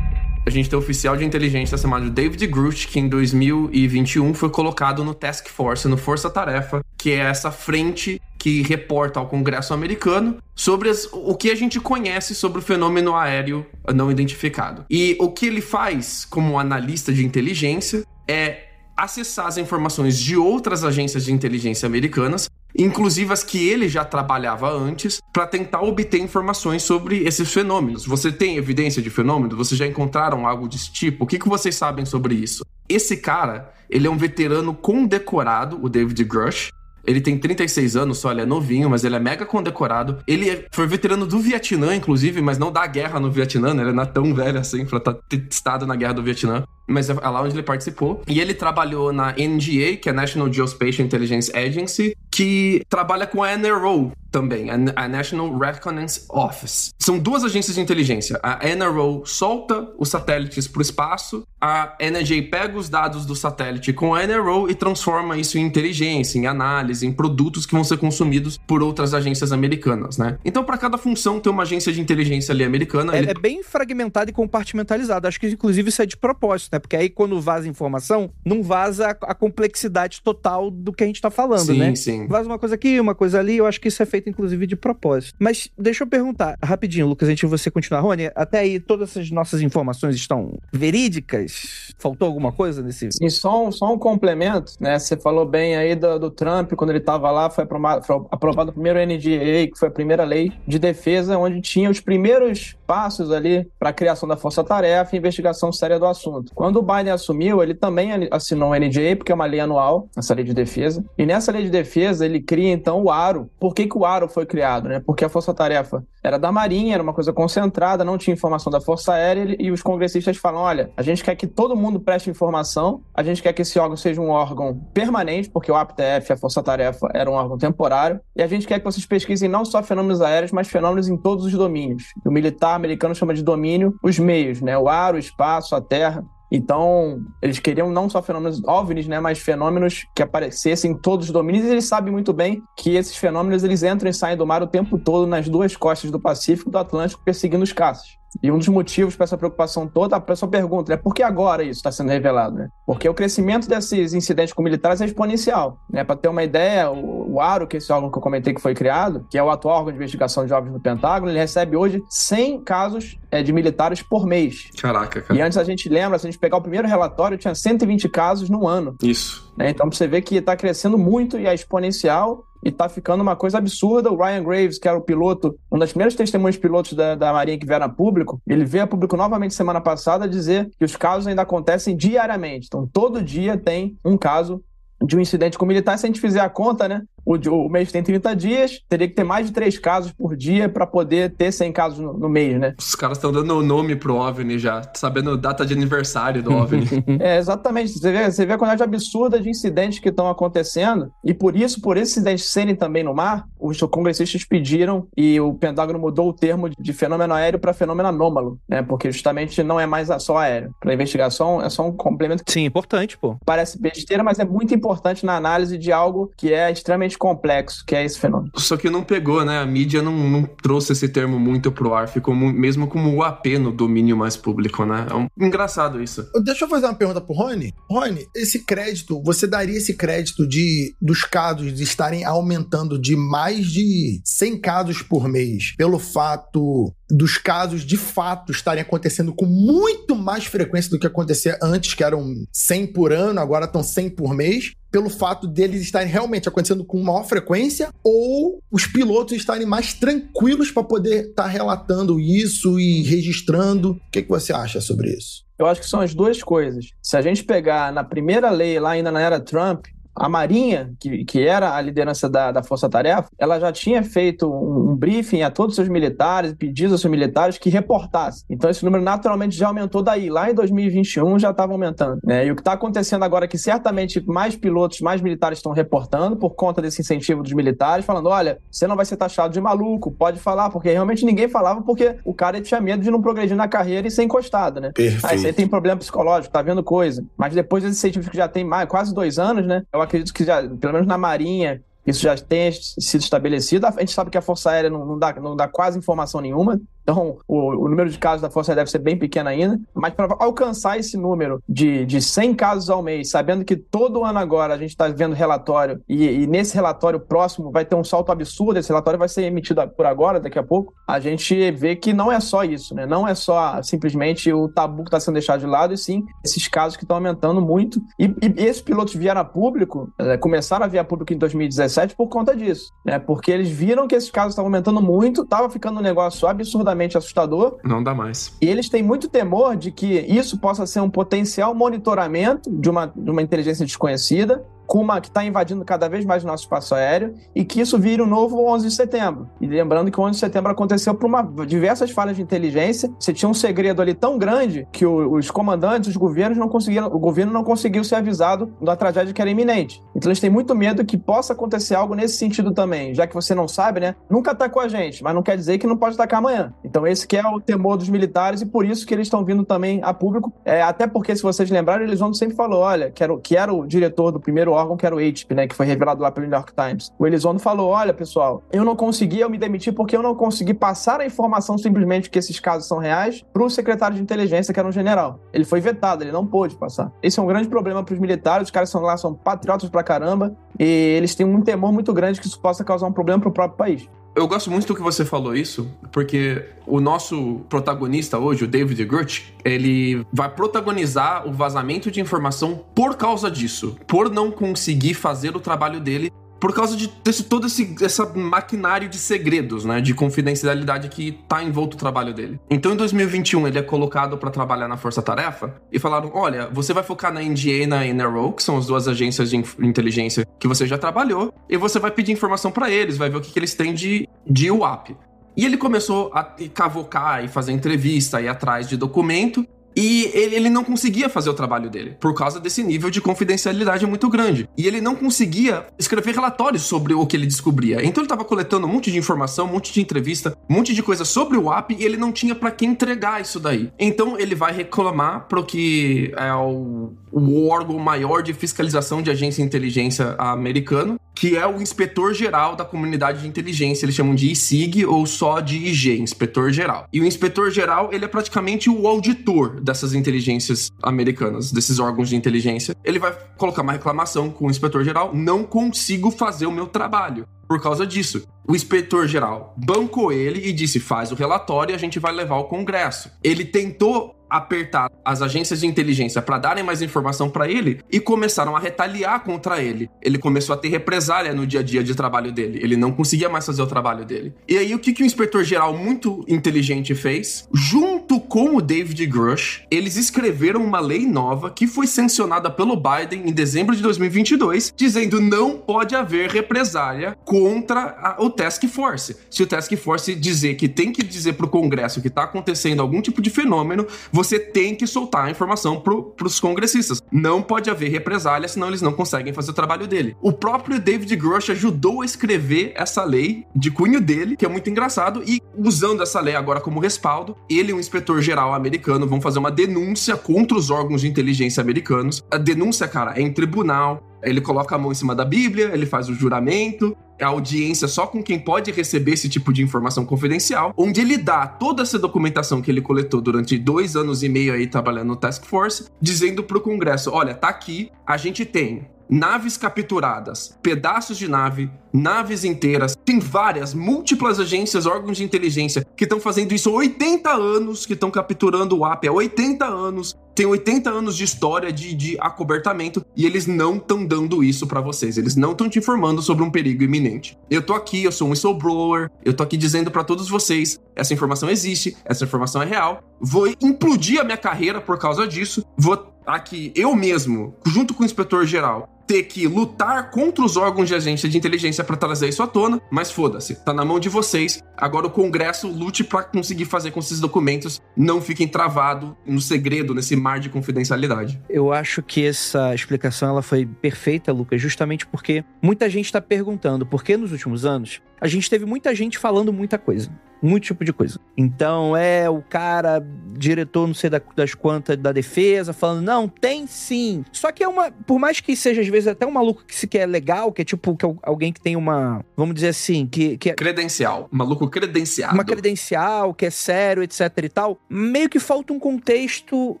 A 0.50 0.52
gente 0.52 0.68
tem 0.68 0.76
um 0.78 0.82
oficial 0.82 1.16
de 1.16 1.24
inteligência 1.24 1.78
chamado 1.78 2.10
David 2.10 2.44
Grush, 2.48 2.86
que 2.86 2.98
em 2.98 3.08
2021 3.08 4.34
foi 4.34 4.50
colocado 4.50 5.04
no 5.04 5.14
Task 5.14 5.48
Force, 5.48 5.86
no 5.86 5.96
Força 5.96 6.28
Tarefa, 6.28 6.84
que 6.98 7.12
é 7.12 7.18
essa 7.18 7.52
frente 7.52 8.20
que 8.36 8.62
reporta 8.62 9.20
ao 9.20 9.26
Congresso 9.26 9.72
americano 9.72 10.38
sobre 10.54 10.88
as, 10.88 11.08
o 11.12 11.34
que 11.36 11.50
a 11.50 11.54
gente 11.54 11.78
conhece 11.78 12.34
sobre 12.34 12.58
o 12.58 12.62
fenômeno 12.62 13.14
aéreo 13.14 13.64
não 13.94 14.10
identificado. 14.10 14.84
E 14.90 15.16
o 15.20 15.30
que 15.30 15.46
ele 15.46 15.60
faz 15.60 16.24
como 16.24 16.58
analista 16.58 17.12
de 17.12 17.24
inteligência 17.24 18.04
é 18.26 18.64
acessar 18.96 19.46
as 19.46 19.56
informações 19.56 20.18
de 20.18 20.36
outras 20.36 20.84
agências 20.84 21.24
de 21.24 21.32
inteligência 21.32 21.86
americanas 21.86 22.50
inclusive 22.76 23.32
as 23.32 23.42
que 23.42 23.68
ele 23.68 23.88
já 23.88 24.04
trabalhava 24.04 24.70
antes, 24.70 25.20
para 25.32 25.46
tentar 25.46 25.82
obter 25.82 26.20
informações 26.20 26.82
sobre 26.82 27.24
esses 27.24 27.52
fenômenos. 27.52 28.06
Você 28.06 28.32
tem 28.32 28.56
evidência 28.56 29.02
de 29.02 29.10
fenômenos? 29.10 29.56
Vocês 29.56 29.78
já 29.78 29.86
encontraram 29.86 30.46
algo 30.46 30.68
desse 30.68 30.92
tipo? 30.92 31.24
O 31.24 31.26
que, 31.26 31.38
que 31.38 31.48
vocês 31.48 31.74
sabem 31.74 32.04
sobre 32.04 32.34
isso? 32.34 32.64
Esse 32.88 33.16
cara, 33.16 33.72
ele 33.88 34.06
é 34.06 34.10
um 34.10 34.16
veterano 34.16 34.74
condecorado, 34.74 35.78
o 35.82 35.88
David 35.88 36.24
Grush, 36.24 36.70
Ele 37.06 37.20
tem 37.20 37.38
36 37.38 37.96
anos 37.96 38.18
só, 38.18 38.30
ele 38.30 38.42
é 38.42 38.46
novinho, 38.46 38.90
mas 38.90 39.04
ele 39.04 39.16
é 39.16 39.20
mega 39.20 39.46
condecorado. 39.46 40.18
Ele 40.26 40.50
é, 40.50 40.66
foi 40.72 40.86
veterano 40.86 41.26
do 41.26 41.38
Vietnã, 41.38 41.94
inclusive, 41.94 42.40
mas 42.40 42.58
não 42.58 42.70
da 42.70 42.86
guerra 42.86 43.18
no 43.18 43.30
Vietnã, 43.30 43.74
né? 43.74 43.82
Ele 43.82 43.92
não 43.92 44.02
é 44.02 44.06
tão 44.06 44.34
velho 44.34 44.58
assim 44.58 44.84
pra 44.84 45.00
tá, 45.00 45.12
ter 45.12 45.46
estado 45.50 45.86
na 45.86 45.96
guerra 45.96 46.14
do 46.14 46.22
Vietnã. 46.22 46.64
Mas 46.86 47.08
é 47.08 47.14
lá 47.14 47.40
onde 47.40 47.54
ele 47.54 47.62
participou. 47.62 48.22
E 48.26 48.40
ele 48.40 48.52
trabalhou 48.52 49.12
na 49.12 49.32
NGA, 49.32 49.96
que 49.96 50.08
é 50.08 50.12
National 50.12 50.52
Geospatial 50.52 51.06
Intelligence 51.06 51.56
Agency, 51.56 52.16
que 52.30 52.82
trabalha 52.88 53.26
com 53.26 53.42
a 53.42 53.56
NRO 53.56 54.12
também, 54.30 54.70
a 54.70 55.08
National 55.08 55.56
Reconnaissance 55.58 56.26
Office. 56.28 56.90
São 56.98 57.18
duas 57.18 57.44
agências 57.44 57.76
de 57.76 57.80
inteligência. 57.80 58.38
A 58.42 58.60
NRO 58.74 59.22
solta 59.26 59.88
os 59.98 60.08
satélites 60.08 60.66
para 60.66 60.78
o 60.78 60.82
espaço, 60.82 61.44
a 61.60 61.96
NGA 62.00 62.42
pega 62.50 62.78
os 62.78 62.88
dados 62.88 63.26
do 63.26 63.36
satélite 63.36 63.92
com 63.92 64.14
a 64.14 64.26
NRO 64.26 64.70
e 64.70 64.74
transforma 64.74 65.36
isso 65.36 65.58
em 65.58 65.62
inteligência, 65.62 66.38
em 66.38 66.46
análise, 66.46 67.06
em 67.06 67.12
produtos 67.12 67.66
que 67.66 67.74
vão 67.74 67.84
ser 67.84 67.98
consumidos 67.98 68.58
por 68.66 68.82
outras 68.82 69.12
agências 69.12 69.52
americanas, 69.52 70.16
né? 70.16 70.38
Então, 70.44 70.64
para 70.64 70.78
cada 70.78 70.96
função 70.96 71.38
tem 71.38 71.52
uma 71.52 71.62
agência 71.62 71.92
de 71.92 72.00
inteligência 72.00 72.52
ali 72.52 72.64
americana. 72.64 73.14
É, 73.14 73.18
ele... 73.18 73.30
é, 73.30 73.34
bem 73.34 73.62
fragmentado 73.62 74.30
e 74.30 74.32
compartimentalizado. 74.32 75.28
Acho 75.28 75.38
que, 75.38 75.48
inclusive, 75.48 75.88
isso 75.88 76.00
é 76.00 76.06
de 76.06 76.16
propósito, 76.16 76.70
né? 76.72 76.78
Porque 76.78 76.96
aí, 76.96 77.10
quando 77.10 77.40
vaza 77.40 77.68
informação, 77.68 78.30
não 78.44 78.62
vaza 78.62 79.08
a, 79.08 79.30
a 79.30 79.34
complexidade 79.34 80.22
total 80.22 80.70
do 80.70 80.92
que 80.92 81.04
a 81.04 81.06
gente 81.06 81.16
está 81.16 81.30
falando, 81.30 81.66
sim, 81.66 81.78
né? 81.78 81.94
Sim, 81.94 82.22
sim. 82.22 82.26
Vaza 82.26 82.48
uma 82.48 82.58
coisa 82.58 82.74
aqui, 82.74 82.98
uma 82.98 83.14
coisa 83.14 83.38
ali. 83.38 83.56
Eu 83.56 83.66
acho 83.66 83.80
que 83.80 83.88
isso 83.88 84.02
é 84.02 84.06
feito, 84.06 84.19
inclusive, 84.28 84.66
de 84.66 84.76
propósito. 84.76 85.34
Mas 85.38 85.70
deixa 85.78 86.04
eu 86.04 86.08
perguntar, 86.08 86.56
rapidinho, 86.62 87.06
Lucas, 87.06 87.28
antes 87.28 87.40
de 87.40 87.46
você 87.46 87.70
continuar. 87.70 88.00
Rony, 88.00 88.30
até 88.34 88.58
aí, 88.58 88.80
todas 88.80 89.10
essas 89.10 89.30
nossas 89.30 89.62
informações 89.62 90.16
estão 90.16 90.58
verídicas? 90.72 91.94
Faltou 91.98 92.26
alguma 92.26 92.52
coisa 92.52 92.82
nesse... 92.82 93.10
Sim, 93.12 93.28
só 93.28 93.66
um, 93.66 93.72
só 93.72 93.92
um 93.92 93.98
complemento, 93.98 94.72
né? 94.80 94.98
Você 94.98 95.16
falou 95.16 95.46
bem 95.46 95.76
aí 95.76 95.94
do, 95.94 96.18
do 96.18 96.30
Trump, 96.30 96.72
quando 96.72 96.90
ele 96.90 96.98
estava 96.98 97.30
lá, 97.30 97.48
foi 97.48 97.64
aprovado, 97.64 98.04
foi 98.04 98.16
aprovado 98.30 98.70
o 98.70 98.72
primeiro 98.72 98.98
NDA, 98.98 99.70
que 99.72 99.78
foi 99.78 99.88
a 99.88 99.92
primeira 99.92 100.24
lei 100.24 100.52
de 100.66 100.78
defesa, 100.78 101.38
onde 101.38 101.60
tinha 101.60 101.90
os 101.90 102.00
primeiros 102.00 102.76
passos 102.90 103.30
ali 103.30 103.70
para 103.78 103.90
a 103.90 103.92
criação 103.92 104.28
da 104.28 104.36
força-tarefa 104.36 105.14
e 105.14 105.18
investigação 105.20 105.72
séria 105.72 105.96
do 105.96 106.06
assunto. 106.06 106.52
Quando 106.56 106.78
o 106.78 106.82
Biden 106.82 107.12
assumiu, 107.12 107.62
ele 107.62 107.72
também 107.72 108.10
assinou 108.32 108.72
o 108.72 108.74
NDA, 108.74 109.14
porque 109.16 109.30
é 109.30 109.34
uma 109.34 109.46
lei 109.46 109.60
anual, 109.60 110.08
essa 110.16 110.34
lei 110.34 110.44
de 110.44 110.52
defesa. 110.52 111.04
E 111.16 111.24
nessa 111.24 111.52
lei 111.52 111.62
de 111.62 111.70
defesa, 111.70 112.26
ele 112.26 112.40
cria 112.40 112.72
então 112.72 113.00
o 113.00 113.08
ARO. 113.08 113.48
Por 113.60 113.74
que, 113.74 113.86
que 113.86 113.96
o 113.96 114.04
ARO 114.04 114.28
foi 114.28 114.44
criado? 114.44 114.88
Né? 114.88 115.00
Porque 115.06 115.24
a 115.24 115.28
força-tarefa 115.28 116.02
era 116.22 116.38
da 116.38 116.52
Marinha, 116.52 116.94
era 116.94 117.02
uma 117.02 117.14
coisa 117.14 117.32
concentrada, 117.32 118.04
não 118.04 118.18
tinha 118.18 118.34
informação 118.34 118.70
da 118.70 118.80
Força 118.80 119.14
Aérea, 119.14 119.56
e 119.58 119.70
os 119.70 119.82
congressistas 119.82 120.36
falam: 120.36 120.60
olha, 120.60 120.90
a 120.96 121.02
gente 121.02 121.24
quer 121.24 121.34
que 121.34 121.46
todo 121.46 121.76
mundo 121.76 121.98
preste 121.98 122.28
informação, 122.28 123.02
a 123.14 123.22
gente 123.22 123.42
quer 123.42 123.52
que 123.52 123.62
esse 123.62 123.78
órgão 123.78 123.96
seja 123.96 124.20
um 124.20 124.30
órgão 124.30 124.78
permanente, 124.92 125.48
porque 125.48 125.72
o 125.72 125.74
APTF, 125.74 126.32
a 126.32 126.36
Força 126.36 126.62
Tarefa, 126.62 127.08
era 127.14 127.30
um 127.30 127.34
órgão 127.34 127.56
temporário, 127.56 128.20
e 128.36 128.42
a 128.42 128.46
gente 128.46 128.66
quer 128.66 128.78
que 128.78 128.84
vocês 128.84 129.06
pesquisem 129.06 129.48
não 129.48 129.64
só 129.64 129.82
fenômenos 129.82 130.20
aéreos, 130.20 130.52
mas 130.52 130.68
fenômenos 130.68 131.08
em 131.08 131.16
todos 131.16 131.46
os 131.46 131.52
domínios. 131.52 132.04
O 132.24 132.30
militar 132.30 132.78
americano 132.80 133.14
chama 133.14 133.34
de 133.34 133.42
domínio 133.42 133.94
os 134.02 134.18
meios, 134.18 134.60
né? 134.60 134.76
O 134.76 134.88
ar, 134.88 135.14
o 135.14 135.18
espaço, 135.18 135.74
a 135.74 135.80
terra. 135.80 136.24
Então, 136.52 137.22
eles 137.40 137.60
queriam 137.60 137.90
não 137.90 138.10
só 138.10 138.20
fenômenos 138.20 138.60
OVNIs, 138.64 139.06
né, 139.06 139.20
mas 139.20 139.38
fenômenos 139.38 140.04
que 140.16 140.22
aparecessem 140.22 140.90
em 140.90 140.98
todos 140.98 141.26
os 141.26 141.32
domínios, 141.32 141.64
e 141.64 141.70
eles 141.70 141.84
sabem 141.84 142.12
muito 142.12 142.32
bem 142.32 142.60
que 142.76 142.96
esses 142.96 143.16
fenômenos 143.16 143.62
eles 143.62 143.84
entram 143.84 144.10
e 144.10 144.14
saem 144.14 144.36
do 144.36 144.44
mar 144.44 144.60
o 144.60 144.66
tempo 144.66 144.98
todo 144.98 145.28
nas 145.28 145.48
duas 145.48 145.76
costas 145.76 146.10
do 146.10 146.18
Pacífico 146.18 146.68
e 146.68 146.72
do 146.72 146.78
Atlântico 146.78 147.22
perseguindo 147.24 147.62
os 147.62 147.72
caças. 147.72 148.19
E 148.42 148.50
um 148.50 148.58
dos 148.58 148.68
motivos 148.68 149.16
para 149.16 149.24
essa 149.24 149.36
preocupação 149.36 149.86
toda, 149.86 150.16
a 150.16 150.20
pessoa 150.20 150.50
pergunta, 150.50 150.92
né, 150.92 150.96
por 150.96 151.14
que 151.14 151.22
agora 151.22 151.62
isso 151.62 151.78
está 151.78 151.90
sendo 151.90 152.10
revelado? 152.10 152.56
Né? 152.56 152.68
Porque 152.86 153.08
o 153.08 153.14
crescimento 153.14 153.68
desses 153.68 154.14
incidentes 154.14 154.52
com 154.52 154.62
militares 154.62 155.00
é 155.00 155.04
exponencial. 155.04 155.78
Né? 155.90 156.04
Para 156.04 156.16
ter 156.16 156.28
uma 156.28 156.42
ideia, 156.42 156.90
o, 156.90 157.34
o 157.34 157.40
ARO, 157.40 157.66
que 157.66 157.76
é 157.76 157.78
esse 157.78 157.92
órgão 157.92 158.10
que 158.10 158.18
eu 158.18 158.22
comentei 158.22 158.54
que 158.54 158.60
foi 158.60 158.74
criado, 158.74 159.26
que 159.30 159.36
é 159.36 159.42
o 159.42 159.50
atual 159.50 159.78
órgão 159.78 159.92
de 159.92 159.98
investigação 159.98 160.46
de 160.46 160.52
OVNIs 160.52 160.72
no 160.72 160.80
Pentágono, 160.80 161.30
ele 161.30 161.38
recebe 161.38 161.76
hoje 161.76 162.02
100 162.08 162.62
casos 162.62 163.18
é, 163.30 163.42
de 163.42 163.52
militares 163.52 164.02
por 164.02 164.26
mês. 164.26 164.70
Caraca, 164.80 165.22
cara. 165.22 165.38
E 165.38 165.42
antes 165.42 165.58
a 165.58 165.64
gente 165.64 165.88
lembra, 165.88 166.18
se 166.18 166.26
a 166.26 166.30
gente 166.30 166.40
pegar 166.40 166.56
o 166.56 166.62
primeiro 166.62 166.86
relatório, 166.86 167.36
tinha 167.36 167.54
120 167.54 168.08
casos 168.08 168.48
no 168.48 168.66
ano. 168.66 168.94
Isso. 169.02 169.52
Né? 169.56 169.70
Então, 169.70 169.90
você 169.90 170.06
vê 170.06 170.20
que 170.20 170.36
está 170.36 170.56
crescendo 170.56 170.96
muito 170.96 171.38
e 171.38 171.46
é 171.46 171.54
exponencial 171.54 172.44
e 172.62 172.70
tá 172.70 172.88
ficando 172.88 173.22
uma 173.22 173.36
coisa 173.36 173.58
absurda. 173.58 174.10
O 174.10 174.16
Ryan 174.16 174.42
Graves, 174.42 174.78
que 174.78 174.88
era 174.88 174.96
o 174.96 175.02
piloto, 175.02 175.58
um 175.70 175.78
dos 175.78 175.90
primeiros 175.90 176.14
testemunhos 176.14 176.56
pilotos 176.56 176.92
da, 176.92 177.14
da 177.14 177.32
Marinha 177.32 177.58
que 177.58 177.66
vieram 177.66 177.86
a 177.86 177.88
público, 177.88 178.40
ele 178.46 178.64
veio 178.64 178.84
a 178.84 178.86
público 178.86 179.16
novamente 179.16 179.54
semana 179.54 179.80
passada 179.80 180.28
dizer 180.28 180.70
que 180.78 180.84
os 180.84 180.96
casos 180.96 181.26
ainda 181.26 181.42
acontecem 181.42 181.96
diariamente. 181.96 182.66
Então, 182.66 182.88
todo 182.92 183.22
dia 183.22 183.56
tem 183.56 183.96
um 184.04 184.16
caso 184.16 184.62
de 185.02 185.16
um 185.16 185.20
incidente 185.20 185.56
com 185.56 185.64
militar. 185.64 185.98
Se 185.98 186.06
a 186.06 186.08
gente 186.08 186.20
fizer 186.20 186.40
a 186.40 186.50
conta, 186.50 186.88
né? 186.88 187.02
O, 187.24 187.36
o, 187.36 187.68
mês 187.68 187.92
tem 187.92 188.02
30 188.02 188.34
dias, 188.34 188.80
teria 188.88 189.08
que 189.08 189.14
ter 189.14 189.24
mais 189.24 189.46
de 189.46 189.52
3 189.52 189.78
casos 189.78 190.12
por 190.12 190.36
dia 190.36 190.68
para 190.68 190.86
poder 190.86 191.30
ter 191.30 191.52
100 191.52 191.72
casos 191.72 191.98
no, 191.98 192.12
no 192.12 192.28
mês, 192.28 192.58
né? 192.58 192.74
Os 192.78 192.94
caras 192.94 193.18
estão 193.18 193.32
dando 193.32 193.56
o 193.56 193.62
nome 193.62 193.96
pro 193.96 194.16
OVNI 194.16 194.58
já, 194.58 194.82
sabendo 194.94 195.30
a 195.32 195.36
data 195.36 195.64
de 195.64 195.72
aniversário 195.72 196.42
do 196.42 196.52
OVNI. 196.52 196.86
é, 197.20 197.38
exatamente. 197.38 197.92
Você 197.92 198.12
vê, 198.12 198.30
você 198.30 198.46
vê 198.46 198.52
a 198.52 198.58
quantidade 198.58 198.82
absurda 198.82 199.40
de 199.40 199.48
incidentes 199.48 199.98
que 199.98 200.08
estão 200.08 200.28
acontecendo, 200.28 201.12
e 201.24 201.32
por 201.34 201.56
isso, 201.56 201.80
por 201.80 201.96
esses 201.96 202.16
incidentes 202.16 202.46
serem 202.46 202.74
também 202.74 203.02
no 203.02 203.14
mar, 203.14 203.46
os 203.58 203.80
congressistas 203.80 204.44
pediram 204.44 205.06
e 205.16 205.40
o 205.40 205.54
Pentágono 205.54 205.98
mudou 205.98 206.28
o 206.28 206.32
termo 206.32 206.68
de 206.68 206.92
fenômeno 206.92 207.34
aéreo 207.34 207.58
para 207.58 207.72
fenômeno 207.72 208.08
anômalo, 208.08 208.58
né? 208.68 208.82
Porque 208.82 209.10
justamente 209.10 209.62
não 209.62 209.78
é 209.78 209.86
mais 209.86 210.08
só 210.22 210.38
aéreo. 210.38 210.74
Para 210.80 210.94
investigação, 210.94 211.62
é 211.62 211.68
só 211.68 211.86
um 211.86 211.92
complemento. 211.92 212.42
Sim, 212.46 212.64
importante, 212.64 213.16
pô. 213.18 213.36
Parece 213.44 213.80
besteira, 213.80 214.22
mas 214.22 214.38
é 214.38 214.44
muito 214.44 214.74
importante 214.74 215.24
na 215.24 215.36
análise 215.36 215.76
de 215.78 215.92
algo 215.92 216.30
que 216.36 216.52
é 216.52 216.70
extremamente 216.70 217.09
complexo, 217.18 217.84
que 217.84 217.94
é 217.94 218.04
esse 218.04 218.18
fenômeno. 218.18 218.50
Só 218.56 218.76
que 218.76 218.90
não 218.90 219.02
pegou, 219.02 219.44
né? 219.44 219.58
A 219.58 219.66
mídia 219.66 220.02
não, 220.02 220.12
não 220.12 220.44
trouxe 220.44 220.92
esse 220.92 221.08
termo 221.08 221.38
muito 221.38 221.70
pro 221.72 221.94
ar, 221.94 222.08
ficou 222.08 222.34
mesmo 222.34 222.86
como 222.86 223.14
o 223.14 223.22
AP 223.22 223.46
no 223.58 223.72
domínio 223.72 224.16
mais 224.16 224.36
público, 224.36 224.84
né? 224.84 225.06
É 225.10 225.14
um... 225.14 225.26
engraçado 225.38 226.02
isso. 226.02 226.26
Deixa 226.44 226.64
eu 226.64 226.68
fazer 226.68 226.86
uma 226.86 226.94
pergunta 226.94 227.20
pro 227.20 227.34
Rony. 227.34 227.72
Rony, 227.88 228.26
esse 228.34 228.64
crédito, 228.64 229.22
você 229.22 229.46
daria 229.46 229.78
esse 229.78 229.94
crédito 229.94 230.46
de 230.46 230.94
dos 231.00 231.22
casos 231.22 231.72
de 231.72 231.82
estarem 231.82 232.24
aumentando 232.24 232.98
de 232.98 233.16
mais 233.16 233.66
de 233.66 234.20
100 234.24 234.60
casos 234.60 235.02
por 235.02 235.28
mês 235.28 235.74
pelo 235.76 235.98
fato 235.98 236.92
dos 237.10 237.38
casos 237.38 237.82
de 237.82 237.96
fato 237.96 238.52
estarem 238.52 238.82
acontecendo 238.82 239.32
com 239.34 239.46
muito 239.46 240.14
mais 240.14 240.46
frequência 240.46 240.90
do 240.90 240.98
que 240.98 241.06
acontecia 241.06 241.58
antes, 241.62 241.94
que 241.94 242.04
eram 242.04 242.44
100 242.52 242.86
por 242.88 243.12
ano, 243.12 243.40
agora 243.40 243.64
estão 243.64 243.82
100 243.82 244.10
por 244.10 244.34
mês, 244.34 244.72
pelo 244.90 245.08
fato 245.08 245.46
deles 245.46 245.82
estarem 245.82 246.08
realmente 246.08 246.48
acontecendo 246.48 246.84
com 246.84 247.00
maior 247.02 247.24
frequência 247.24 247.90
ou 248.02 248.60
os 248.70 248.86
pilotos 248.86 249.36
estarem 249.36 249.66
mais 249.66 249.94
tranquilos 249.94 250.70
para 250.70 250.82
poder 250.82 251.28
estar 251.28 251.44
tá 251.44 251.48
relatando 251.48 252.18
isso 252.18 252.78
e 252.78 253.02
registrando. 253.02 253.92
O 253.92 254.00
que, 254.10 254.22
que 254.22 254.28
você 254.28 254.52
acha 254.52 254.80
sobre 254.80 255.10
isso? 255.10 255.44
Eu 255.58 255.66
acho 255.66 255.80
que 255.80 255.88
são 255.88 256.00
as 256.00 256.14
duas 256.14 256.42
coisas. 256.42 256.86
Se 257.02 257.16
a 257.16 257.22
gente 257.22 257.44
pegar 257.44 257.92
na 257.92 258.02
primeira 258.02 258.50
lei, 258.50 258.80
lá 258.80 258.92
ainda 258.92 259.12
na 259.12 259.20
era 259.20 259.38
Trump, 259.38 259.86
a 260.14 260.28
Marinha, 260.28 260.92
que, 260.98 261.24
que 261.24 261.46
era 261.46 261.74
a 261.74 261.80
liderança 261.80 262.28
da, 262.28 262.52
da 262.52 262.62
Força 262.62 262.88
Tarefa, 262.88 263.28
ela 263.38 263.58
já 263.58 263.72
tinha 263.72 264.02
feito 264.02 264.50
um, 264.50 264.90
um 264.90 264.96
briefing 264.96 265.42
a 265.42 265.50
todos 265.50 265.72
os 265.72 265.76
seus 265.76 265.88
militares, 265.88 266.52
pedido 266.52 266.92
aos 266.92 267.00
seus 267.00 267.10
militares 267.10 267.58
que 267.58 267.70
reportassem. 267.70 268.44
Então 268.50 268.70
esse 268.70 268.84
número 268.84 269.02
naturalmente 269.02 269.56
já 269.56 269.68
aumentou 269.68 270.02
daí. 270.02 270.28
Lá 270.28 270.50
em 270.50 270.54
2021 270.54 271.38
já 271.38 271.50
estava 271.50 271.72
aumentando. 271.72 272.20
Né? 272.24 272.46
E 272.46 272.50
o 272.50 272.54
que 272.54 272.60
está 272.60 272.72
acontecendo 272.72 273.24
agora 273.24 273.44
é 273.44 273.48
que 273.48 273.58
certamente 273.58 274.22
mais 274.26 274.56
pilotos, 274.56 275.00
mais 275.00 275.20
militares 275.20 275.58
estão 275.58 275.72
reportando 275.72 276.36
por 276.36 276.54
conta 276.54 276.82
desse 276.82 277.00
incentivo 277.00 277.42
dos 277.42 277.52
militares, 277.52 278.04
falando: 278.04 278.28
olha, 278.28 278.58
você 278.70 278.86
não 278.86 278.96
vai 278.96 279.06
ser 279.06 279.16
taxado 279.16 279.52
de 279.52 279.60
maluco, 279.60 280.10
pode 280.10 280.38
falar, 280.38 280.70
porque 280.70 280.90
realmente 280.90 281.24
ninguém 281.24 281.48
falava 281.48 281.82
porque 281.82 282.16
o 282.24 282.34
cara 282.34 282.60
tinha 282.60 282.80
medo 282.80 283.02
de 283.02 283.10
não 283.10 283.22
progredir 283.22 283.56
na 283.56 283.68
carreira 283.68 284.06
e 284.06 284.10
ser 284.10 284.22
encostado, 284.22 284.80
né? 284.80 284.92
Perfeito. 284.92 285.26
Aí 285.26 285.38
você 285.38 285.52
tem 285.52 285.66
problema 285.66 285.98
psicológico, 285.98 286.52
tá 286.52 286.62
vendo 286.62 286.82
coisa. 286.82 287.24
Mas 287.36 287.54
depois 287.54 287.82
desse 287.82 287.96
incentivo 287.96 288.30
que 288.30 288.36
já 288.36 288.48
tem 288.48 288.64
mais, 288.64 288.88
quase 288.88 289.14
dois 289.14 289.38
anos, 289.38 289.66
né? 289.66 289.82
Eu 289.92 289.99
acredito 290.02 290.32
que 290.32 290.44
já, 290.44 290.62
pelo 290.62 290.92
menos 290.92 291.06
na 291.06 291.18
Marinha, 291.18 291.82
isso 292.06 292.22
já 292.22 292.36
tem 292.36 292.72
sido 292.72 293.22
estabelecido. 293.22 293.86
A 293.86 293.90
gente 293.90 294.12
sabe 294.12 294.30
que 294.30 294.38
a 294.38 294.42
Força 294.42 294.70
Aérea 294.70 294.90
não, 294.90 295.04
não, 295.04 295.18
dá, 295.18 295.32
não 295.34 295.56
dá 295.56 295.68
quase 295.68 295.98
informação 295.98 296.40
nenhuma. 296.40 296.80
Então, 297.10 297.38
o, 297.48 297.84
o, 297.84 297.88
número 297.88 298.08
de 298.08 298.18
casos 298.18 298.40
da 298.40 298.48
Força 298.48 298.70
Aérea 298.70 298.82
deve 298.82 298.90
ser 298.90 299.00
bem 299.00 299.18
pequeno 299.18 299.48
ainda. 299.48 299.80
Mas 299.92 300.14
para 300.14 300.36
alcançar 300.38 300.96
esse 300.96 301.16
número 301.16 301.60
de, 301.68 302.06
de 302.06 302.22
100 302.22 302.54
casos 302.54 302.88
ao 302.88 303.02
mês, 303.02 303.30
sabendo 303.30 303.64
que 303.64 303.76
todo 303.76 304.24
ano 304.24 304.38
agora 304.38 304.74
a 304.74 304.78
gente 304.78 304.90
está 304.90 305.08
vendo 305.08 305.34
relatório 305.34 306.00
e, 306.08 306.42
e, 306.42 306.46
nesse 306.46 306.74
relatório 306.74 307.18
próximo 307.18 307.72
vai 307.72 307.84
ter 307.84 307.96
um 307.96 308.04
salto 308.04 308.30
absurdo, 308.30 308.78
esse 308.78 308.88
relatório 308.88 309.18
vai 309.18 309.28
ser 309.28 309.42
emitido 309.42 309.80
por 309.88 310.06
agora, 310.06 310.38
daqui 310.38 310.58
a 310.58 310.62
pouco, 310.62 310.94
a 311.06 311.18
gente 311.18 311.70
vê 311.72 311.96
que 311.96 312.12
não 312.12 312.30
é 312.30 312.38
só 312.38 312.62
isso, 312.62 312.94
né? 312.94 313.06
Não 313.06 313.26
é 313.26 313.34
só 313.34 313.82
simplesmente 313.82 314.52
o 314.52 314.68
tabu 314.68 315.02
que 315.02 315.08
está 315.08 315.18
sendo 315.18 315.34
deixado 315.34 315.60
de 315.60 315.66
lado, 315.66 315.92
e 315.92 315.98
sim 315.98 316.24
esses 316.44 316.68
casos 316.68 316.96
que 316.96 317.04
estão 317.04 317.16
aumentando 317.16 317.60
muito. 317.60 318.00
E, 318.18 318.26
e, 318.26 318.64
esses 318.64 318.82
pilotos 318.82 319.14
vieram 319.14 319.40
a 319.40 319.44
público, 319.44 320.12
é, 320.18 320.36
começaram 320.36 320.84
a 320.84 320.88
vir 320.88 320.98
a 320.98 321.04
público 321.04 321.32
em 321.32 321.38
2017 321.38 322.14
por 322.14 322.28
conta 322.28 322.54
disso, 322.54 322.92
né? 323.04 323.18
Porque 323.18 323.50
eles 323.50 323.68
viram 323.68 324.06
que 324.06 324.14
esses 324.14 324.30
casos 324.30 324.52
estavam 324.52 324.68
aumentando 324.68 325.02
muito, 325.02 325.42
estava 325.42 325.68
ficando 325.68 325.98
um 325.98 326.02
negócio 326.02 326.46
absurdamente 326.46 326.99
assustador. 327.16 327.78
Não 327.84 328.02
dá 328.02 328.14
mais. 328.14 328.56
E 328.60 328.66
eles 328.66 328.88
têm 328.88 329.02
muito 329.02 329.28
temor 329.28 329.76
de 329.76 329.90
que 329.90 330.06
isso 330.06 330.58
possa 330.58 330.86
ser 330.86 331.00
um 331.00 331.10
potencial 331.10 331.74
monitoramento 331.74 332.70
de 332.70 332.88
uma, 332.88 333.12
de 333.14 333.30
uma 333.30 333.42
inteligência 333.42 333.84
desconhecida 333.84 334.64
com 334.90 334.98
uma 334.98 335.20
que 335.20 335.28
está 335.28 335.44
invadindo 335.44 335.84
cada 335.84 336.08
vez 336.08 336.24
mais 336.24 336.42
o 336.42 336.48
nosso 336.48 336.64
espaço 336.64 336.96
aéreo 336.96 337.34
e 337.54 337.64
que 337.64 337.80
isso 337.80 337.96
vire 337.96 338.20
um 338.20 338.26
novo 338.26 338.66
11 338.66 338.88
de 338.88 338.92
setembro. 338.92 339.48
E 339.60 339.66
lembrando 339.68 340.10
que 340.10 340.18
o 340.18 340.24
11 340.24 340.32
de 340.32 340.38
setembro 340.38 340.72
aconteceu 340.72 341.14
por 341.14 341.26
uma, 341.26 341.44
diversas 341.64 342.10
falhas 342.10 342.34
de 342.34 342.42
inteligência. 342.42 343.08
Você 343.16 343.32
tinha 343.32 343.48
um 343.48 343.54
segredo 343.54 344.02
ali 344.02 344.14
tão 344.14 344.36
grande 344.36 344.88
que 344.90 345.06
o, 345.06 345.34
os 345.34 345.48
comandantes, 345.48 346.10
os 346.10 346.16
governos 346.16 346.58
não 346.58 346.68
conseguiram, 346.68 347.06
o 347.06 347.20
governo 347.20 347.52
não 347.52 347.62
conseguiu 347.62 348.02
ser 348.02 348.16
avisado 348.16 348.72
da 348.82 348.96
tragédia 348.96 349.32
que 349.32 349.40
era 349.40 349.48
iminente. 349.48 350.02
Então 350.20 350.28
eles 350.28 350.38
têm 350.38 350.50
muito 350.50 350.74
medo 350.74 351.02
que 351.02 351.16
possa 351.16 351.54
acontecer 351.54 351.94
algo 351.94 352.14
nesse 352.14 352.36
sentido 352.36 352.72
também, 352.72 353.14
já 353.14 353.26
que 353.26 353.34
você 353.34 353.54
não 353.54 353.66
sabe, 353.66 354.00
né? 354.00 354.14
Nunca 354.28 354.50
atacou 354.50 354.82
a 354.82 354.86
gente, 354.86 355.24
mas 355.24 355.34
não 355.34 355.42
quer 355.42 355.56
dizer 355.56 355.78
que 355.78 355.86
não 355.86 355.96
pode 355.96 356.14
atacar 356.14 356.40
amanhã. 356.40 356.74
Então 356.84 357.06
esse 357.06 357.26
que 357.26 357.38
é 357.38 357.48
o 357.48 357.58
temor 357.58 357.96
dos 357.96 358.10
militares 358.10 358.60
e 358.60 358.66
por 358.66 358.84
isso 358.84 359.06
que 359.06 359.14
eles 359.14 359.28
estão 359.28 359.42
vindo 359.42 359.64
também 359.64 359.98
a 360.02 360.12
público. 360.12 360.52
É, 360.62 360.82
até 360.82 361.06
porque, 361.06 361.34
se 361.34 361.42
vocês 361.42 361.70
lembrarem, 361.70 362.06
eles 362.06 362.20
vão 362.20 362.34
sempre 362.34 362.54
falou, 362.54 362.80
olha, 362.80 363.10
que 363.10 363.24
era, 363.24 363.34
que 363.38 363.56
era 363.56 363.72
o 363.72 363.86
diretor 363.86 364.30
do 364.30 364.38
primeiro 364.38 364.72
órgão, 364.72 364.94
que 364.94 365.06
era 365.06 365.16
o 365.16 365.20
HIP, 365.20 365.54
né? 365.54 365.66
Que 365.66 365.74
foi 365.74 365.86
revelado 365.86 366.22
lá 366.22 366.30
pelo 366.30 366.46
New 366.46 366.54
York 366.54 366.74
Times. 366.74 367.10
O 367.18 367.26
Elizondo 367.26 367.58
falou: 367.58 367.88
olha, 367.88 368.12
pessoal, 368.12 368.62
eu 368.70 368.84
não 368.84 368.94
consegui, 368.94 369.40
eu 369.40 369.48
me 369.48 369.56
demiti 369.56 369.90
porque 369.90 370.14
eu 370.14 370.22
não 370.22 370.34
consegui 370.34 370.74
passar 370.74 371.20
a 371.20 371.24
informação 371.24 371.78
simplesmente 371.78 372.28
que 372.28 372.38
esses 372.38 372.60
casos 372.60 372.86
são 372.86 372.98
reais 372.98 373.42
para 373.54 373.62
o 373.62 373.70
secretário 373.70 374.16
de 374.16 374.22
inteligência, 374.22 374.74
que 374.74 374.78
era 374.78 374.86
um 374.86 374.92
general. 374.92 375.40
Ele 375.50 375.64
foi 375.64 375.80
vetado, 375.80 376.22
ele 376.22 376.32
não 376.32 376.46
pôde 376.46 376.76
passar. 376.76 377.10
Esse 377.22 377.40
é 377.40 377.42
um 377.42 377.46
grande 377.46 377.68
problema 377.68 378.04
para 378.04 378.12
os 378.12 378.20
militares, 378.20 378.68
os 378.68 378.70
caras 378.70 378.90
são 378.90 379.00
lá, 379.00 379.16
são 379.16 379.32
patriotas 379.32 379.88
pra 379.88 380.02
caramba, 380.10 380.56
e 380.76 380.84
eles 380.84 381.36
têm 381.36 381.46
um 381.46 381.60
temor 381.60 381.92
muito 381.92 382.12
grande 382.12 382.40
que 382.40 382.46
isso 382.48 382.58
possa 382.58 382.82
causar 382.82 383.06
um 383.06 383.12
problema 383.12 383.38
para 383.38 383.48
o 383.48 383.52
próprio 383.52 383.78
país. 383.78 384.08
Eu 384.34 384.48
gosto 384.48 384.68
muito 384.68 384.88
do 384.88 384.94
que 384.94 385.02
você 385.02 385.24
falou 385.24 385.54
isso, 385.54 385.88
porque 386.10 386.64
o 386.84 387.00
nosso 387.00 387.60
protagonista 387.68 388.36
hoje, 388.36 388.64
o 388.64 388.66
David 388.66 389.04
Grush, 389.04 389.52
ele 389.64 390.26
vai 390.32 390.48
protagonizar 390.48 391.46
o 391.46 391.52
vazamento 391.52 392.10
de 392.10 392.20
informação 392.20 392.80
por 392.92 393.16
causa 393.16 393.48
disso, 393.48 393.96
por 394.06 394.28
não 394.28 394.50
conseguir 394.50 395.14
fazer 395.14 395.54
o 395.54 395.60
trabalho 395.60 396.00
dele 396.00 396.32
por 396.60 396.74
causa 396.74 396.96
de 396.96 397.10
desse, 397.24 397.44
todo 397.44 397.66
esse 397.66 397.96
essa 398.02 398.26
maquinário 398.26 399.08
de 399.08 399.16
segredos, 399.16 399.84
né, 399.84 400.00
de 400.00 400.12
confidencialidade 400.12 401.08
que 401.08 401.32
tá 401.48 401.64
envolto 401.64 401.96
o 401.96 401.98
trabalho 401.98 402.34
dele. 402.34 402.60
Então, 402.68 402.92
em 402.92 402.96
2021, 402.96 403.66
ele 403.66 403.78
é 403.78 403.82
colocado 403.82 404.36
para 404.36 404.50
trabalhar 404.50 404.86
na 404.86 404.96
Força 404.96 405.22
Tarefa 405.22 405.74
e 405.90 405.98
falaram: 405.98 406.30
"Olha, 406.34 406.68
você 406.70 406.92
vai 406.92 407.02
focar 407.02 407.32
na 407.32 407.40
NDA 407.40 407.82
e 407.82 407.86
na 407.86 408.04
NRO, 408.04 408.52
que 408.52 408.62
são 408.62 408.76
as 408.76 408.86
duas 408.86 409.08
agências 409.08 409.50
de 409.50 409.56
inteligência 409.56 410.46
que 410.58 410.68
você 410.68 410.86
já 410.86 410.98
trabalhou, 410.98 411.52
e 411.68 411.76
você 411.76 411.98
vai 411.98 412.10
pedir 412.10 412.32
informação 412.32 412.70
para 412.70 412.90
eles, 412.90 413.16
vai 413.16 413.30
ver 413.30 413.38
o 413.38 413.40
que, 413.40 413.50
que 413.52 413.58
eles 413.58 413.74
têm 413.74 413.94
de 413.94 414.28
de 414.46 414.70
UAP". 414.70 415.16
E 415.56 415.64
ele 415.64 415.76
começou 415.76 416.30
a 416.32 416.44
cavocar 416.72 417.44
e 417.44 417.48
fazer 417.48 417.72
entrevista 417.72 418.40
e 418.40 418.48
atrás 418.48 418.88
de 418.88 418.96
documento 418.96 419.66
e 419.96 420.30
ele 420.34 420.70
não 420.70 420.84
conseguia 420.84 421.28
fazer 421.28 421.50
o 421.50 421.54
trabalho 421.54 421.90
dele, 421.90 422.16
por 422.20 422.34
causa 422.34 422.60
desse 422.60 422.82
nível 422.82 423.10
de 423.10 423.20
confidencialidade 423.20 424.06
muito 424.06 424.28
grande. 424.28 424.68
E 424.76 424.86
ele 424.86 425.00
não 425.00 425.14
conseguia 425.14 425.86
escrever 425.98 426.34
relatórios 426.34 426.82
sobre 426.82 427.14
o 427.14 427.26
que 427.26 427.36
ele 427.36 427.46
descobria. 427.46 428.04
Então 428.04 428.22
ele 428.22 428.26
estava 428.26 428.44
coletando 428.44 428.86
um 428.86 428.90
monte 428.90 429.10
de 429.10 429.18
informação, 429.18 429.66
um 429.66 429.72
monte 429.72 429.92
de 429.92 430.00
entrevista, 430.00 430.56
um 430.68 430.74
monte 430.74 430.94
de 430.94 431.02
coisa 431.02 431.24
sobre 431.24 431.56
o 431.56 431.72
app 431.72 431.94
e 431.94 432.04
ele 432.04 432.16
não 432.16 432.32
tinha 432.32 432.54
para 432.54 432.70
quem 432.70 432.90
entregar 432.90 433.40
isso 433.40 433.58
daí. 433.58 433.90
Então 433.98 434.38
ele 434.38 434.54
vai 434.54 434.72
reclamar 434.72 435.46
pro 435.48 435.64
que 435.64 436.32
é 436.36 436.52
o, 436.54 437.12
o 437.30 437.68
órgão 437.68 437.98
maior 437.98 438.42
de 438.42 438.52
fiscalização 438.52 439.22
de 439.22 439.30
agência 439.30 439.62
de 439.62 439.66
inteligência 439.66 440.34
americano, 440.38 441.18
que 441.34 441.56
é 441.56 441.66
o 441.66 441.80
inspetor 441.80 442.34
geral 442.34 442.76
da 442.76 442.84
comunidade 442.84 443.42
de 443.42 443.48
inteligência. 443.48 444.04
Eles 444.04 444.14
chamam 444.14 444.34
de 444.34 444.50
ISIG 444.50 445.06
ou 445.06 445.24
só 445.26 445.60
de 445.60 445.76
IG, 445.76 446.20
inspetor 446.20 446.70
geral. 446.70 447.06
E 447.12 447.20
o 447.20 447.24
inspetor 447.24 447.70
geral, 447.70 448.10
ele 448.12 448.24
é 448.24 448.28
praticamente 448.28 448.90
o 448.90 449.06
auditor 449.06 449.79
dessas 449.80 450.14
inteligências 450.14 450.90
americanas, 451.02 451.72
desses 451.72 451.98
órgãos 451.98 452.28
de 452.28 452.36
inteligência. 452.36 452.94
Ele 453.04 453.18
vai 453.18 453.36
colocar 453.56 453.82
uma 453.82 453.92
reclamação 453.92 454.50
com 454.50 454.66
o 454.66 454.70
inspetor 454.70 455.04
geral: 455.04 455.34
não 455.34 455.64
consigo 455.64 456.30
fazer 456.30 456.66
o 456.66 456.72
meu 456.72 456.86
trabalho 456.86 457.46
por 457.70 457.80
causa 457.80 458.04
disso. 458.04 458.48
O 458.66 458.74
inspetor 458.74 459.28
geral 459.28 459.72
bancou 459.76 460.32
ele 460.32 460.68
e 460.68 460.72
disse: 460.72 460.98
faz 460.98 461.30
o 461.30 461.36
relatório 461.36 461.92
e 461.92 461.94
a 461.94 461.98
gente 461.98 462.18
vai 462.18 462.32
levar 462.32 462.56
ao 462.56 462.64
Congresso. 462.64 463.30
Ele 463.44 463.64
tentou 463.64 464.34
apertar 464.50 465.10
as 465.24 465.40
agências 465.40 465.80
de 465.80 465.86
inteligência 465.86 466.42
para 466.42 466.58
darem 466.58 466.82
mais 466.82 467.00
informação 467.00 467.48
para 467.48 467.70
ele 467.70 468.00
e 468.10 468.18
começaram 468.18 468.76
a 468.76 468.80
retaliar 468.80 469.44
contra 469.44 469.80
ele. 469.80 470.10
Ele 470.20 470.38
começou 470.38 470.74
a 470.74 470.76
ter 470.76 470.88
represália 470.88 471.54
no 471.54 471.66
dia 471.66 471.80
a 471.80 471.82
dia 471.82 472.02
de 472.02 472.14
trabalho 472.14 472.50
dele. 472.50 472.80
Ele 472.82 472.96
não 472.96 473.12
conseguia 473.12 473.48
mais 473.48 473.64
fazer 473.64 473.80
o 473.80 473.86
trabalho 473.86 474.24
dele. 474.24 474.52
E 474.68 474.76
aí 474.76 474.94
o 474.94 474.98
que, 474.98 475.12
que 475.12 475.22
o 475.22 475.26
inspetor 475.26 475.62
geral 475.62 475.96
muito 475.96 476.44
inteligente 476.48 477.14
fez? 477.14 477.68
Junto 477.72 478.40
com 478.40 478.76
o 478.76 478.82
David 478.82 479.24
Grush, 479.26 479.84
eles 479.90 480.16
escreveram 480.16 480.82
uma 480.82 480.98
lei 480.98 481.26
nova 481.26 481.70
que 481.70 481.86
foi 481.86 482.08
sancionada 482.08 482.68
pelo 482.68 482.96
Biden 482.96 483.48
em 483.48 483.52
dezembro 483.52 483.94
de 483.94 484.02
2022, 484.02 484.92
dizendo 484.96 485.40
não 485.40 485.76
pode 485.76 486.16
haver 486.16 486.50
represália 486.50 487.36
contra 487.60 488.16
a, 488.18 488.42
o 488.42 488.48
Task 488.48 488.84
Force. 488.84 489.36
Se 489.50 489.62
o 489.62 489.66
Task 489.66 489.94
Force 489.96 490.34
dizer 490.34 490.76
que 490.76 490.88
tem 490.88 491.12
que 491.12 491.22
dizer 491.22 491.52
para 491.52 491.66
o 491.66 491.68
Congresso 491.68 492.22
que 492.22 492.28
está 492.28 492.44
acontecendo 492.44 493.02
algum 493.02 493.20
tipo 493.20 493.42
de 493.42 493.50
fenômeno, 493.50 494.06
você 494.32 494.58
tem 494.58 494.94
que 494.94 495.06
soltar 495.06 495.44
a 495.44 495.50
informação 495.50 496.00
para 496.00 496.46
os 496.46 496.58
congressistas. 496.58 497.22
Não 497.30 497.60
pode 497.60 497.90
haver 497.90 498.10
represália, 498.10 498.66
senão 498.66 498.88
eles 498.88 499.02
não 499.02 499.12
conseguem 499.12 499.52
fazer 499.52 499.72
o 499.72 499.74
trabalho 499.74 500.06
dele. 500.06 500.34
O 500.40 500.54
próprio 500.54 500.98
David 500.98 501.36
Grush 501.36 501.68
ajudou 501.68 502.22
a 502.22 502.24
escrever 502.24 502.94
essa 502.96 503.24
lei 503.24 503.66
de 503.76 503.90
cunho 503.90 504.22
dele, 504.22 504.56
que 504.56 504.64
é 504.64 504.68
muito 504.68 504.88
engraçado, 504.88 505.42
e 505.46 505.60
usando 505.76 506.22
essa 506.22 506.40
lei 506.40 506.56
agora 506.56 506.80
como 506.80 506.98
respaldo, 506.98 507.54
ele 507.68 507.90
e 507.90 507.94
o 507.94 508.00
inspetor 508.00 508.40
geral 508.40 508.72
americano 508.72 509.26
vão 509.26 509.38
fazer 509.38 509.58
uma 509.58 509.70
denúncia 509.70 510.34
contra 510.34 510.78
os 510.78 510.88
órgãos 510.88 511.20
de 511.20 511.28
inteligência 511.28 511.82
americanos. 511.82 512.42
A 512.50 512.56
denúncia, 512.56 513.06
cara, 513.06 513.38
é 513.38 513.42
em 513.42 513.52
tribunal, 513.52 514.22
ele 514.42 514.60
coloca 514.60 514.94
a 514.94 514.98
mão 514.98 515.12
em 515.12 515.14
cima 515.14 515.34
da 515.34 515.44
Bíblia, 515.44 515.90
ele 515.92 516.06
faz 516.06 516.28
o 516.28 516.34
juramento, 516.34 517.16
audiência 517.48 518.08
só 518.08 518.26
com 518.26 518.42
quem 518.42 518.58
pode 518.58 518.90
receber 518.90 519.32
esse 519.32 519.48
tipo 519.48 519.72
de 519.72 519.82
informação 519.82 520.24
confidencial, 520.24 520.92
onde 520.96 521.20
ele 521.20 521.36
dá 521.36 521.66
toda 521.66 522.02
essa 522.02 522.18
documentação 522.18 522.82
que 522.82 522.90
ele 522.90 523.00
coletou 523.00 523.40
durante 523.40 523.78
dois 523.78 524.16
anos 524.16 524.42
e 524.42 524.48
meio 524.48 524.72
aí 524.72 524.86
trabalhando 524.86 525.28
no 525.28 525.36
Task 525.36 525.64
Force, 525.64 526.06
dizendo 526.20 526.62
para 526.62 526.78
o 526.78 526.80
Congresso: 526.80 527.30
olha, 527.32 527.54
tá 527.54 527.68
aqui, 527.68 528.10
a 528.26 528.36
gente 528.36 528.64
tem 528.64 529.08
naves 529.30 529.76
capturadas, 529.76 530.76
pedaços 530.82 531.38
de 531.38 531.46
nave, 531.46 531.88
naves 532.12 532.64
inteiras. 532.64 533.16
Tem 533.24 533.38
várias, 533.38 533.94
múltiplas 533.94 534.58
agências, 534.58 535.06
órgãos 535.06 535.36
de 535.36 535.44
inteligência 535.44 536.04
que 536.16 536.24
estão 536.24 536.40
fazendo 536.40 536.72
isso 536.72 536.90
há 536.90 536.94
80 536.94 537.50
anos, 537.50 538.04
que 538.04 538.14
estão 538.14 538.30
capturando 538.30 538.98
o 538.98 539.06
app 539.06 539.28
há 539.28 539.32
80 539.32 539.86
anos. 539.86 540.36
Tem 540.52 540.66
80 540.66 541.08
anos 541.08 541.36
de 541.36 541.44
história 541.44 541.92
de, 541.92 542.12
de 542.12 542.36
acobertamento 542.40 543.24
e 543.36 543.46
eles 543.46 543.66
não 543.66 543.96
estão 543.96 544.26
dando 544.26 544.64
isso 544.64 544.86
para 544.86 545.00
vocês. 545.00 545.38
Eles 545.38 545.54
não 545.54 545.72
estão 545.72 545.88
te 545.88 545.98
informando 545.98 546.42
sobre 546.42 546.64
um 546.64 546.70
perigo 546.70 547.04
iminente. 547.04 547.56
Eu 547.70 547.80
tô 547.80 547.94
aqui, 547.94 548.24
eu 548.24 548.32
sou 548.32 548.48
um 548.48 548.50
whistleblower, 548.50 549.30
eu 549.44 549.54
tô 549.54 549.62
aqui 549.62 549.76
dizendo 549.76 550.10
para 550.10 550.24
todos 550.24 550.48
vocês: 550.48 551.00
essa 551.14 551.32
informação 551.32 551.70
existe, 551.70 552.16
essa 552.24 552.44
informação 552.44 552.82
é 552.82 552.84
real. 552.84 553.22
Vou 553.40 553.68
implodir 553.80 554.40
a 554.40 554.44
minha 554.44 554.56
carreira 554.56 555.00
por 555.00 555.18
causa 555.18 555.46
disso. 555.46 555.84
Vou 555.96 556.30
aqui, 556.46 556.92
eu 556.94 557.14
mesmo, 557.14 557.74
junto 557.86 558.12
com 558.12 558.22
o 558.22 558.26
inspetor 558.26 558.66
geral, 558.66 559.08
ter 559.30 559.44
que 559.44 559.68
lutar 559.68 560.28
contra 560.32 560.64
os 560.64 560.76
órgãos 560.76 561.06
de 561.06 561.14
agência 561.14 561.48
de 561.48 561.56
inteligência 561.56 562.02
para 562.02 562.16
trazer 562.16 562.48
isso 562.48 562.64
à 562.64 562.66
tona, 562.66 563.00
mas 563.08 563.30
foda-se, 563.30 563.76
tá 563.76 563.94
na 563.94 564.04
mão 564.04 564.18
de 564.18 564.28
vocês. 564.28 564.82
Agora 564.96 565.28
o 565.28 565.30
Congresso 565.30 565.86
lute 565.86 566.24
para 566.24 566.42
conseguir 566.42 566.84
fazer 566.84 567.12
com 567.12 567.20
que 567.20 567.26
esses 567.26 567.38
documentos 567.38 568.02
não 568.16 568.40
fiquem 568.40 568.66
travados 568.66 569.30
no 569.46 569.60
segredo, 569.60 570.12
nesse 570.12 570.34
mar 570.34 570.58
de 570.58 570.68
confidencialidade. 570.68 571.62
Eu 571.70 571.92
acho 571.92 572.24
que 572.24 572.44
essa 572.44 572.92
explicação 572.92 573.50
ela 573.50 573.62
foi 573.62 573.86
perfeita, 573.86 574.52
Lucas, 574.52 574.82
justamente 574.82 575.24
porque 575.24 575.64
muita 575.80 576.10
gente 576.10 576.24
está 576.24 576.40
perguntando 576.40 577.06
por 577.06 577.22
que 577.22 577.36
nos 577.36 577.52
últimos 577.52 577.84
anos 577.84 578.20
a 578.40 578.48
gente 578.48 578.68
teve 578.68 578.84
muita 578.84 579.14
gente 579.14 579.38
falando 579.38 579.72
muita 579.72 579.96
coisa 579.96 580.28
muito 580.62 580.84
tipo 580.84 581.04
de 581.04 581.12
coisa. 581.12 581.38
Então 581.56 582.16
é 582.16 582.48
o 582.48 582.62
cara, 582.62 583.24
diretor, 583.56 584.06
não 584.06 584.14
sei 584.14 584.30
das 584.30 584.74
quantas, 584.74 585.16
da 585.16 585.32
defesa, 585.32 585.92
falando, 585.92 586.22
não, 586.22 586.48
tem 586.48 586.86
sim. 586.86 587.44
Só 587.52 587.72
que 587.72 587.82
é 587.82 587.88
uma, 587.88 588.10
por 588.10 588.38
mais 588.38 588.60
que 588.60 588.76
seja 588.76 589.00
às 589.00 589.08
vezes 589.08 589.19
até 589.26 589.46
um 589.46 589.50
maluco 589.50 589.84
que 589.86 589.94
se 589.94 590.06
quer 590.06 590.26
legal, 590.26 590.72
que 590.72 590.82
é 590.82 590.84
tipo 590.84 591.16
que 591.16 591.26
é 591.26 591.34
alguém 591.42 591.72
que 591.72 591.80
tem 591.80 591.96
uma, 591.96 592.44
vamos 592.56 592.74
dizer 592.74 592.88
assim, 592.88 593.26
que, 593.26 593.56
que 593.56 593.70
é... 593.70 593.74
Credencial. 593.74 594.48
Maluco 594.50 594.88
credenciado. 594.88 595.54
Uma 595.54 595.64
credencial, 595.64 596.54
que 596.54 596.66
é 596.66 596.70
sério, 596.70 597.22
etc 597.22 597.50
e 597.62 597.68
tal. 597.68 598.00
Meio 598.08 598.48
que 598.48 598.58
falta 598.58 598.92
um 598.92 598.98
contexto 598.98 600.00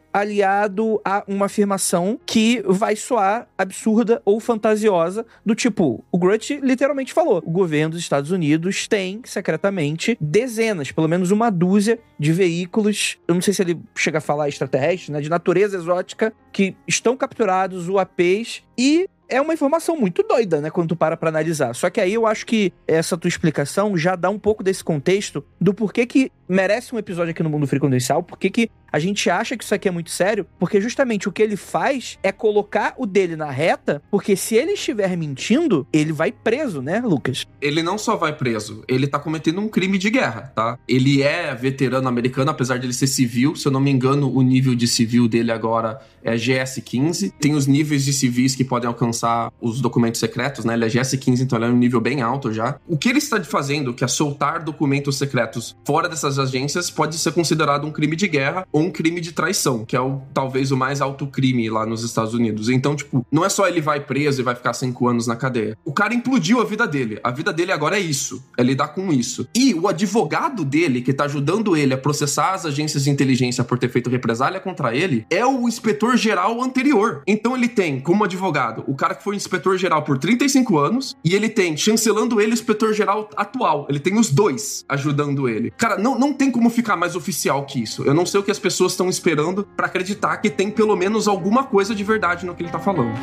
aliado 0.12 1.00
a 1.04 1.24
uma 1.26 1.46
afirmação 1.46 2.18
que 2.26 2.62
vai 2.66 2.96
soar 2.96 3.48
absurda 3.56 4.20
ou 4.24 4.40
fantasiosa, 4.40 5.24
do 5.44 5.54
tipo, 5.54 6.04
o 6.10 6.18
Grutch 6.18 6.50
literalmente 6.62 7.12
falou, 7.12 7.42
o 7.44 7.50
governo 7.50 7.90
dos 7.90 8.00
Estados 8.00 8.30
Unidos 8.30 8.88
tem 8.88 9.20
secretamente 9.24 10.16
dezenas, 10.20 10.92
pelo 10.92 11.08
menos 11.08 11.30
uma 11.30 11.50
dúzia 11.50 11.98
de 12.18 12.32
veículos, 12.32 13.18
eu 13.26 13.34
não 13.34 13.42
sei 13.42 13.54
se 13.54 13.62
ele 13.62 13.78
chega 13.96 14.18
a 14.18 14.20
falar 14.20 14.48
extraterrestres, 14.48 15.10
né, 15.10 15.20
de 15.20 15.28
natureza 15.28 15.76
exótica, 15.76 16.32
que 16.52 16.76
estão 16.86 17.16
capturados, 17.16 17.88
UAPs, 17.88 18.62
e 18.76 19.08
é 19.30 19.40
uma 19.40 19.54
informação 19.54 19.96
muito 19.96 20.22
doida, 20.24 20.60
né, 20.60 20.70
quando 20.70 20.88
tu 20.88 20.96
para 20.96 21.16
pra 21.16 21.28
analisar. 21.28 21.72
Só 21.74 21.88
que 21.88 22.00
aí 22.00 22.12
eu 22.12 22.26
acho 22.26 22.44
que 22.44 22.72
essa 22.86 23.16
tua 23.16 23.28
explicação 23.28 23.96
já 23.96 24.16
dá 24.16 24.28
um 24.28 24.38
pouco 24.38 24.62
desse 24.62 24.82
contexto 24.82 25.44
do 25.60 25.72
porquê 25.72 26.04
que 26.04 26.32
merece 26.48 26.92
um 26.94 26.98
episódio 26.98 27.30
aqui 27.30 27.42
no 27.42 27.48
Mundo 27.48 27.66
Free 27.66 27.78
Condencial, 27.78 28.22
porquê 28.24 28.50
que 28.50 28.68
A 28.92 28.98
gente 28.98 29.30
acha 29.30 29.56
que 29.56 29.64
isso 29.64 29.74
aqui 29.74 29.88
é 29.88 29.90
muito 29.90 30.10
sério, 30.10 30.46
porque 30.58 30.80
justamente 30.80 31.28
o 31.28 31.32
que 31.32 31.42
ele 31.42 31.56
faz 31.56 32.18
é 32.22 32.32
colocar 32.32 32.94
o 32.96 33.06
dele 33.06 33.36
na 33.36 33.50
reta, 33.50 34.02
porque 34.10 34.36
se 34.36 34.54
ele 34.54 34.72
estiver 34.72 35.16
mentindo, 35.16 35.86
ele 35.92 36.12
vai 36.12 36.32
preso, 36.32 36.82
né, 36.82 37.00
Lucas? 37.00 37.46
Ele 37.60 37.82
não 37.82 37.98
só 37.98 38.16
vai 38.16 38.34
preso, 38.36 38.82
ele 38.88 39.06
tá 39.06 39.18
cometendo 39.18 39.60
um 39.60 39.68
crime 39.68 39.98
de 39.98 40.10
guerra, 40.10 40.52
tá? 40.54 40.78
Ele 40.88 41.22
é 41.22 41.54
veterano 41.54 42.08
americano, 42.08 42.50
apesar 42.50 42.78
de 42.78 42.86
ele 42.86 42.92
ser 42.92 43.06
civil. 43.06 43.54
Se 43.54 43.66
eu 43.66 43.72
não 43.72 43.80
me 43.80 43.90
engano, 43.90 44.32
o 44.32 44.42
nível 44.42 44.74
de 44.74 44.86
civil 44.86 45.28
dele 45.28 45.52
agora 45.52 46.00
é 46.22 46.34
GS-15. 46.34 47.32
Tem 47.40 47.54
os 47.54 47.66
níveis 47.66 48.04
de 48.04 48.12
civis 48.12 48.54
que 48.54 48.64
podem 48.64 48.88
alcançar 48.88 49.52
os 49.60 49.80
documentos 49.80 50.20
secretos, 50.20 50.64
né? 50.64 50.74
Ele 50.74 50.84
é 50.84 50.88
GS-15, 50.88 51.40
então 51.40 51.58
ele 51.58 51.66
é 51.66 51.68
um 51.68 51.76
nível 51.76 52.00
bem 52.00 52.20
alto 52.22 52.52
já. 52.52 52.78
O 52.86 52.96
que 52.96 53.08
ele 53.08 53.18
está 53.18 53.42
fazendo, 53.44 53.94
que 53.94 54.04
é 54.04 54.08
soltar 54.08 54.62
documentos 54.62 55.16
secretos 55.16 55.76
fora 55.84 56.08
dessas 56.08 56.38
agências, 56.38 56.90
pode 56.90 57.16
ser 57.16 57.32
considerado 57.32 57.86
um 57.86 57.92
crime 57.92 58.16
de 58.16 58.28
guerra 58.28 58.66
ou 58.80 58.86
um 58.86 58.90
crime 58.90 59.20
de 59.20 59.32
traição, 59.32 59.84
que 59.84 59.94
é 59.94 60.00
o 60.00 60.22
talvez 60.32 60.72
o 60.72 60.76
mais 60.76 61.00
alto 61.00 61.26
crime 61.26 61.68
lá 61.68 61.84
nos 61.84 62.02
Estados 62.02 62.34
Unidos. 62.34 62.68
Então, 62.68 62.96
tipo, 62.96 63.24
não 63.30 63.44
é 63.44 63.48
só 63.48 63.68
ele 63.68 63.80
vai 63.80 64.00
preso 64.00 64.40
e 64.40 64.44
vai 64.44 64.54
ficar 64.54 64.72
cinco 64.72 65.06
anos 65.06 65.26
na 65.26 65.36
cadeia. 65.36 65.76
O 65.84 65.92
cara 65.92 66.14
implodiu 66.14 66.60
a 66.60 66.64
vida 66.64 66.86
dele. 66.86 67.20
A 67.22 67.30
vida 67.30 67.52
dele 67.52 67.72
agora 67.72 67.98
é 67.98 68.00
isso. 68.00 68.42
É 68.56 68.62
lidar 68.62 68.88
com 68.88 69.12
isso. 69.12 69.46
E 69.54 69.74
o 69.74 69.86
advogado 69.86 70.64
dele, 70.64 71.02
que 71.02 71.12
tá 71.12 71.24
ajudando 71.24 71.76
ele 71.76 71.92
a 71.92 71.98
processar 71.98 72.54
as 72.54 72.64
agências 72.64 73.04
de 73.04 73.10
inteligência 73.10 73.62
por 73.62 73.78
ter 73.78 73.88
feito 73.88 74.08
represália 74.08 74.60
contra 74.60 74.94
ele, 74.94 75.26
é 75.30 75.44
o 75.44 75.68
inspetor-geral 75.68 76.62
anterior. 76.62 77.22
Então 77.26 77.54
ele 77.54 77.68
tem, 77.68 78.00
como 78.00 78.24
advogado, 78.24 78.84
o 78.86 78.94
cara 78.94 79.14
que 79.14 79.22
foi 79.22 79.36
inspetor-geral 79.36 80.02
por 80.02 80.18
35 80.18 80.78
anos, 80.78 81.16
e 81.24 81.34
ele 81.34 81.48
tem, 81.48 81.76
chancelando 81.76 82.40
ele, 82.40 82.52
o 82.52 82.54
inspetor-geral 82.54 83.28
atual. 83.36 83.86
Ele 83.88 84.00
tem 84.00 84.18
os 84.18 84.30
dois 84.30 84.84
ajudando 84.88 85.48
ele. 85.48 85.70
Cara, 85.76 85.98
não, 85.98 86.18
não 86.18 86.32
tem 86.32 86.50
como 86.50 86.70
ficar 86.70 86.96
mais 86.96 87.14
oficial 87.14 87.66
que 87.66 87.82
isso. 87.82 88.02
Eu 88.04 88.14
não 88.14 88.24
sei 88.24 88.40
o 88.40 88.42
que 88.42 88.50
as 88.50 88.58
pessoas 88.58 88.69
estão 88.78 89.08
esperando 89.08 89.66
para 89.76 89.86
acreditar 89.86 90.36
que 90.36 90.50
tem 90.50 90.70
pelo 90.70 90.96
menos 90.96 91.26
alguma 91.26 91.64
coisa 91.64 91.94
de 91.94 92.04
verdade 92.04 92.46
no 92.46 92.54
que 92.54 92.62
ele 92.62 92.70
tá 92.70 92.78
falando. 92.78 93.14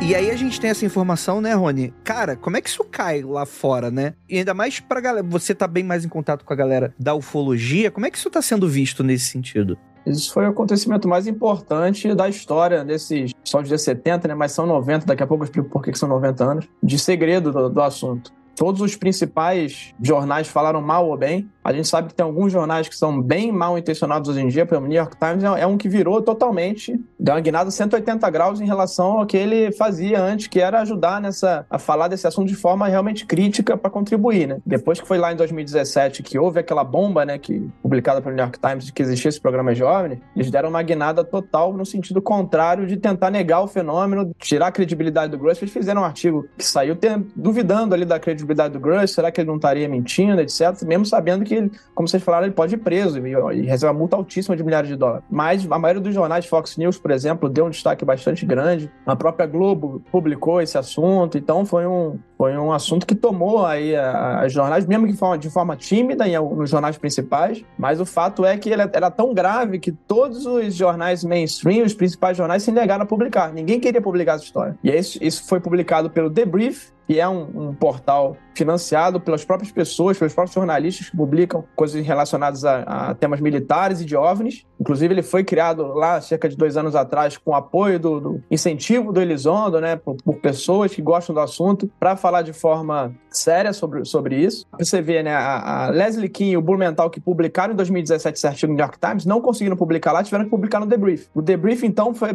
E 0.00 0.14
aí 0.14 0.30
a 0.30 0.36
gente 0.36 0.58
tem 0.58 0.70
essa 0.70 0.86
informação, 0.86 1.38
né, 1.38 1.52
Rony? 1.52 1.92
Cara, 2.02 2.34
como 2.34 2.56
é 2.56 2.62
que 2.62 2.68
isso 2.70 2.82
cai 2.82 3.20
lá 3.20 3.44
fora, 3.44 3.90
né? 3.90 4.14
E 4.26 4.38
ainda 4.38 4.54
mais 4.54 4.80
pra 4.80 5.02
galera, 5.02 5.26
você 5.28 5.54
tá 5.54 5.66
bem 5.66 5.84
mais 5.84 6.02
em 6.02 6.08
contato 6.08 6.46
com 6.46 6.52
a 6.52 6.56
galera 6.56 6.94
da 6.98 7.14
ufologia, 7.14 7.90
como 7.90 8.06
é 8.06 8.10
que 8.10 8.16
isso 8.16 8.30
tá 8.30 8.40
sendo 8.40 8.66
visto 8.66 9.04
nesse 9.04 9.26
sentido? 9.26 9.76
Isso 10.06 10.32
foi 10.32 10.46
o 10.46 10.48
acontecimento 10.48 11.06
mais 11.06 11.26
importante 11.26 12.14
da 12.14 12.26
história 12.26 12.82
desses, 12.84 13.32
só 13.44 13.60
de 13.60 13.76
70, 13.76 14.28
né? 14.28 14.34
Mas 14.34 14.52
são 14.52 14.66
90, 14.66 15.04
daqui 15.04 15.22
a 15.22 15.26
pouco 15.26 15.44
eu 15.44 15.46
explico 15.46 15.68
por 15.68 15.82
que 15.82 15.92
são 15.94 16.08
90 16.08 16.44
anos, 16.44 16.68
de 16.82 16.98
segredo 16.98 17.52
do, 17.52 17.68
do 17.68 17.82
assunto. 17.82 18.32
Todos 18.58 18.80
os 18.80 18.96
principais 18.96 19.94
jornais 20.02 20.48
falaram 20.48 20.82
mal 20.82 21.08
ou 21.08 21.16
bem. 21.16 21.48
A 21.62 21.72
gente 21.72 21.86
sabe 21.86 22.08
que 22.08 22.14
tem 22.14 22.24
alguns 22.26 22.50
jornais 22.50 22.88
que 22.88 22.96
são 22.96 23.22
bem 23.22 23.52
mal 23.52 23.78
intencionados 23.78 24.28
hoje 24.28 24.40
em 24.40 24.48
dia, 24.48 24.66
pelo 24.66 24.84
New 24.84 24.98
York 24.98 25.16
Times 25.16 25.44
é 25.44 25.64
um 25.64 25.78
que 25.78 25.88
virou 25.88 26.20
totalmente, 26.20 26.98
deu 27.20 27.34
uma 27.34 27.40
guinada 27.40 27.70
180 27.70 28.28
graus 28.30 28.60
em 28.60 28.64
relação 28.64 29.20
ao 29.20 29.26
que 29.26 29.36
ele 29.36 29.70
fazia 29.70 30.20
antes, 30.20 30.48
que 30.48 30.60
era 30.60 30.80
ajudar 30.80 31.20
nessa 31.20 31.64
a 31.70 31.78
falar 31.78 32.08
desse 32.08 32.26
assunto 32.26 32.48
de 32.48 32.56
forma 32.56 32.88
realmente 32.88 33.26
crítica 33.26 33.76
para 33.76 33.90
contribuir, 33.90 34.48
né? 34.48 34.58
Depois 34.66 35.00
que 35.00 35.06
foi 35.06 35.18
lá 35.18 35.32
em 35.32 35.36
2017 35.36 36.24
que 36.24 36.36
houve 36.36 36.58
aquela 36.58 36.82
bomba, 36.82 37.24
né, 37.24 37.38
que 37.38 37.70
publicada 37.80 38.20
pelo 38.20 38.34
New 38.34 38.42
York 38.42 38.58
Times 38.58 38.86
de 38.86 38.92
que 38.92 39.02
existia 39.02 39.28
esse 39.28 39.40
programa 39.40 39.72
jovem, 39.72 40.20
eles 40.34 40.50
deram 40.50 40.70
uma 40.70 40.82
guinada 40.82 41.22
total 41.22 41.72
no 41.72 41.86
sentido 41.86 42.20
contrário 42.20 42.86
de 42.86 42.96
tentar 42.96 43.30
negar 43.30 43.60
o 43.60 43.68
fenômeno, 43.68 44.32
tirar 44.38 44.68
a 44.68 44.72
credibilidade 44.72 45.30
do 45.30 45.38
Grush. 45.38 45.62
Eles 45.62 45.72
fizeram 45.72 46.02
um 46.02 46.04
artigo 46.04 46.48
que 46.56 46.64
saiu 46.64 46.96
duvidando 47.36 47.94
ali 47.94 48.04
da 48.04 48.18
credibilidade 48.18 48.47
do 48.54 48.80
Grush, 48.80 49.12
será 49.12 49.30
que 49.30 49.40
ele 49.40 49.48
não 49.48 49.56
estaria 49.56 49.88
mentindo, 49.88 50.40
etc, 50.40 50.82
mesmo 50.84 51.06
sabendo 51.06 51.44
que 51.44 51.54
ele, 51.54 51.72
como 51.94 52.08
vocês 52.08 52.22
falaram, 52.22 52.46
ele 52.46 52.54
pode 52.54 52.74
ir 52.74 52.78
preso 52.78 53.18
e, 53.26 53.32
e 53.32 53.62
recebe 53.62 53.92
uma 53.92 53.98
multa 53.98 54.16
altíssima 54.16 54.56
de 54.56 54.62
milhares 54.62 54.88
de 54.88 54.96
dólares. 54.96 55.24
Mas 55.30 55.66
a 55.70 55.78
maioria 55.78 56.02
dos 56.02 56.14
jornais, 56.14 56.46
Fox 56.46 56.76
News, 56.76 56.98
por 56.98 57.10
exemplo, 57.10 57.48
deu 57.48 57.66
um 57.66 57.70
destaque 57.70 58.04
bastante 58.04 58.44
grande. 58.44 58.90
A 59.06 59.16
própria 59.16 59.46
Globo 59.46 60.02
publicou 60.10 60.60
esse 60.60 60.76
assunto, 60.76 61.38
então 61.38 61.64
foi 61.64 61.86
um, 61.86 62.18
foi 62.36 62.56
um 62.56 62.72
assunto 62.72 63.06
que 63.06 63.14
tomou 63.14 63.66
aí 63.66 63.94
as 63.96 64.52
jornais, 64.52 64.86
mesmo 64.86 65.06
que 65.06 65.38
de 65.38 65.50
forma, 65.50 65.76
tímida 65.76 66.26
em, 66.28 66.38
nos 66.38 66.70
jornais 66.70 66.96
principais, 66.96 67.64
mas 67.78 68.00
o 68.00 68.06
fato 68.06 68.44
é 68.44 68.56
que 68.56 68.70
ele 68.70 68.82
era 68.82 69.10
tão 69.10 69.34
grave 69.34 69.78
que 69.78 69.92
todos 69.92 70.46
os 70.46 70.74
jornais 70.74 71.24
mainstream, 71.24 71.84
os 71.84 71.94
principais 71.94 72.36
jornais, 72.36 72.62
se 72.62 72.70
negaram 72.70 73.02
a 73.02 73.06
publicar. 73.06 73.52
Ninguém 73.52 73.80
queria 73.80 74.00
publicar 74.00 74.34
essa 74.34 74.44
história. 74.44 74.78
E 74.82 74.90
isso, 74.90 75.18
isso 75.20 75.48
foi 75.48 75.60
publicado 75.60 76.10
pelo 76.10 76.30
The 76.30 76.44
Brief, 76.44 76.92
que 77.08 77.18
é 77.18 77.26
um, 77.26 77.68
um, 77.68 77.74
portal 77.74 78.36
financiado 78.58 79.20
pelas 79.20 79.44
próprias 79.44 79.70
pessoas, 79.70 80.18
pelos 80.18 80.34
próprios 80.34 80.54
jornalistas 80.54 81.08
que 81.08 81.16
publicam 81.16 81.64
coisas 81.76 82.04
relacionadas 82.04 82.64
a, 82.64 82.80
a, 82.80 83.14
temas 83.14 83.40
militares 83.40 84.00
e 84.00 84.04
de 84.04 84.16
OVNIs. 84.16 84.66
Inclusive, 84.80 85.14
ele 85.14 85.22
foi 85.22 85.44
criado 85.44 85.86
lá 85.94 86.20
cerca 86.20 86.48
de 86.48 86.56
dois 86.56 86.76
anos 86.76 86.96
atrás 86.96 87.36
com 87.36 87.54
apoio 87.54 87.98
do, 88.00 88.20
do 88.20 88.42
incentivo 88.50 89.12
do 89.12 89.20
Elizondo, 89.20 89.80
né, 89.80 89.94
por, 89.96 90.16
por, 90.16 90.36
pessoas 90.36 90.92
que 90.94 91.00
gostam 91.00 91.34
do 91.34 91.40
assunto, 91.40 91.90
para 92.00 92.16
falar 92.16 92.42
de 92.42 92.52
forma 92.52 93.14
séria 93.30 93.72
sobre, 93.72 94.04
sobre 94.04 94.36
isso. 94.36 94.66
Você 94.78 95.00
vê, 95.00 95.22
né, 95.22 95.34
a, 95.34 95.86
a 95.86 95.90
Leslie 95.90 96.28
King 96.28 96.52
e 96.52 96.56
o 96.56 96.62
Blumenthal, 96.62 97.10
que 97.10 97.20
publicaram 97.20 97.74
em 97.74 97.76
2017 97.76 98.36
esse 98.36 98.46
artigo 98.46 98.72
no 98.72 98.76
New 98.76 98.84
York 98.84 98.98
Times, 98.98 99.24
não 99.24 99.40
conseguiram 99.40 99.76
publicar 99.76 100.12
lá, 100.12 100.22
tiveram 100.24 100.44
que 100.44 100.50
publicar 100.50 100.80
no 100.80 100.86
The 100.86 100.96
Brief. 100.96 101.28
O 101.34 101.42
The 101.42 101.56
Brief, 101.56 101.84
então, 101.84 102.12
foi, 102.12 102.30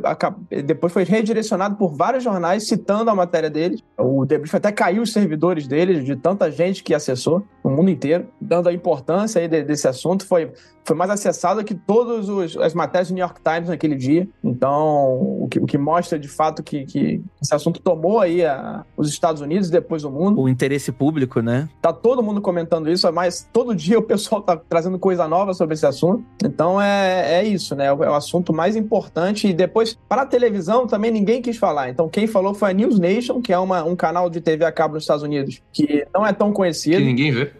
depois 0.63 0.93
foi 0.93 1.03
redirecionado 1.03 1.75
por 1.75 1.93
vários 1.93 2.23
jornais 2.23 2.67
citando 2.67 3.09
a 3.09 3.15
matéria 3.15 3.49
deles. 3.49 3.83
O 3.97 4.25
The 4.25 4.37
Brief 4.37 4.55
até 4.55 4.71
caiu 4.71 5.01
os 5.01 5.11
servidores 5.11 5.67
deles, 5.67 6.05
de 6.05 6.12
tanta 6.15 6.51
gente 6.51 6.83
que 6.83 6.93
acessou 6.93 7.43
no 7.63 7.71
mundo 7.71 7.89
inteiro, 7.89 8.27
dando 8.39 8.67
a 8.67 8.73
importância 8.73 9.41
aí 9.41 9.47
de, 9.47 9.63
desse 9.63 9.87
assunto. 9.87 10.25
Foi, 10.25 10.51
foi 10.83 10.95
mais 10.95 11.09
acessado 11.09 11.63
que 11.63 11.73
todas 11.73 12.27
as 12.57 12.73
matérias 12.73 13.07
do 13.07 13.13
New 13.13 13.21
York 13.21 13.39
Times 13.41 13.69
naquele 13.69 13.95
dia. 13.95 14.27
Então, 14.43 15.41
o 15.41 15.47
que, 15.49 15.59
o 15.59 15.65
que 15.65 15.77
mostra 15.77 16.19
de 16.19 16.27
fato 16.27 16.61
que, 16.61 16.85
que 16.85 17.23
esse 17.41 17.55
assunto 17.55 17.79
tomou 17.81 18.19
aí 18.19 18.45
a, 18.45 18.83
os 18.97 19.09
Estados 19.09 19.41
Unidos 19.41 19.69
e 19.69 19.71
depois 19.71 20.03
o 20.03 20.11
mundo. 20.11 20.41
O 20.41 20.49
interesse 20.49 20.91
público, 20.91 21.39
né? 21.41 21.69
Tá 21.81 21.93
todo 21.93 22.21
mundo 22.21 22.41
comentando 22.41 22.89
isso, 22.89 23.11
mas 23.13 23.47
todo 23.53 23.75
dia 23.75 23.97
o 23.97 24.03
pessoal 24.03 24.41
tá 24.41 24.57
trazendo 24.57 24.99
coisa 24.99 25.27
nova 25.27 25.53
sobre 25.53 25.75
esse 25.75 25.85
assunto. 25.85 26.23
Então, 26.43 26.81
é, 26.81 27.39
é 27.39 27.43
isso, 27.43 27.75
né? 27.75 27.85
É 27.85 27.93
o, 27.93 28.03
é 28.03 28.09
o 28.09 28.13
assunto 28.13 28.51
mais 28.51 28.75
importante. 28.75 29.47
E 29.47 29.53
depois, 29.53 29.97
para 30.09 30.23
a 30.23 30.25
televisão, 30.25 30.85
também 30.85 31.11
ninguém 31.11 31.41
quis 31.41 31.57
falar. 31.57 31.89
Então, 31.89 32.09
quem 32.09 32.27
falou 32.27 32.53
foi 32.53 32.71
a 32.71 32.73
News 32.73 32.99
Nation, 32.99 33.41
que 33.41 33.53
é 33.53 33.57
uma, 33.57 33.83
um 33.83 33.95
canal 33.95 34.29
de 34.29 34.41
TV 34.41 34.65
a 34.65 34.71
cabo 34.71 34.95
nos 34.95 35.03
Estados 35.03 35.23
Unidos, 35.23 35.61
que 35.71 36.02
não 36.13 36.25
é 36.25 36.33
tão 36.33 36.51
conhecido. 36.51 36.97
Que 36.97 37.03
ninguém 37.03 37.31
vê. 37.31 37.51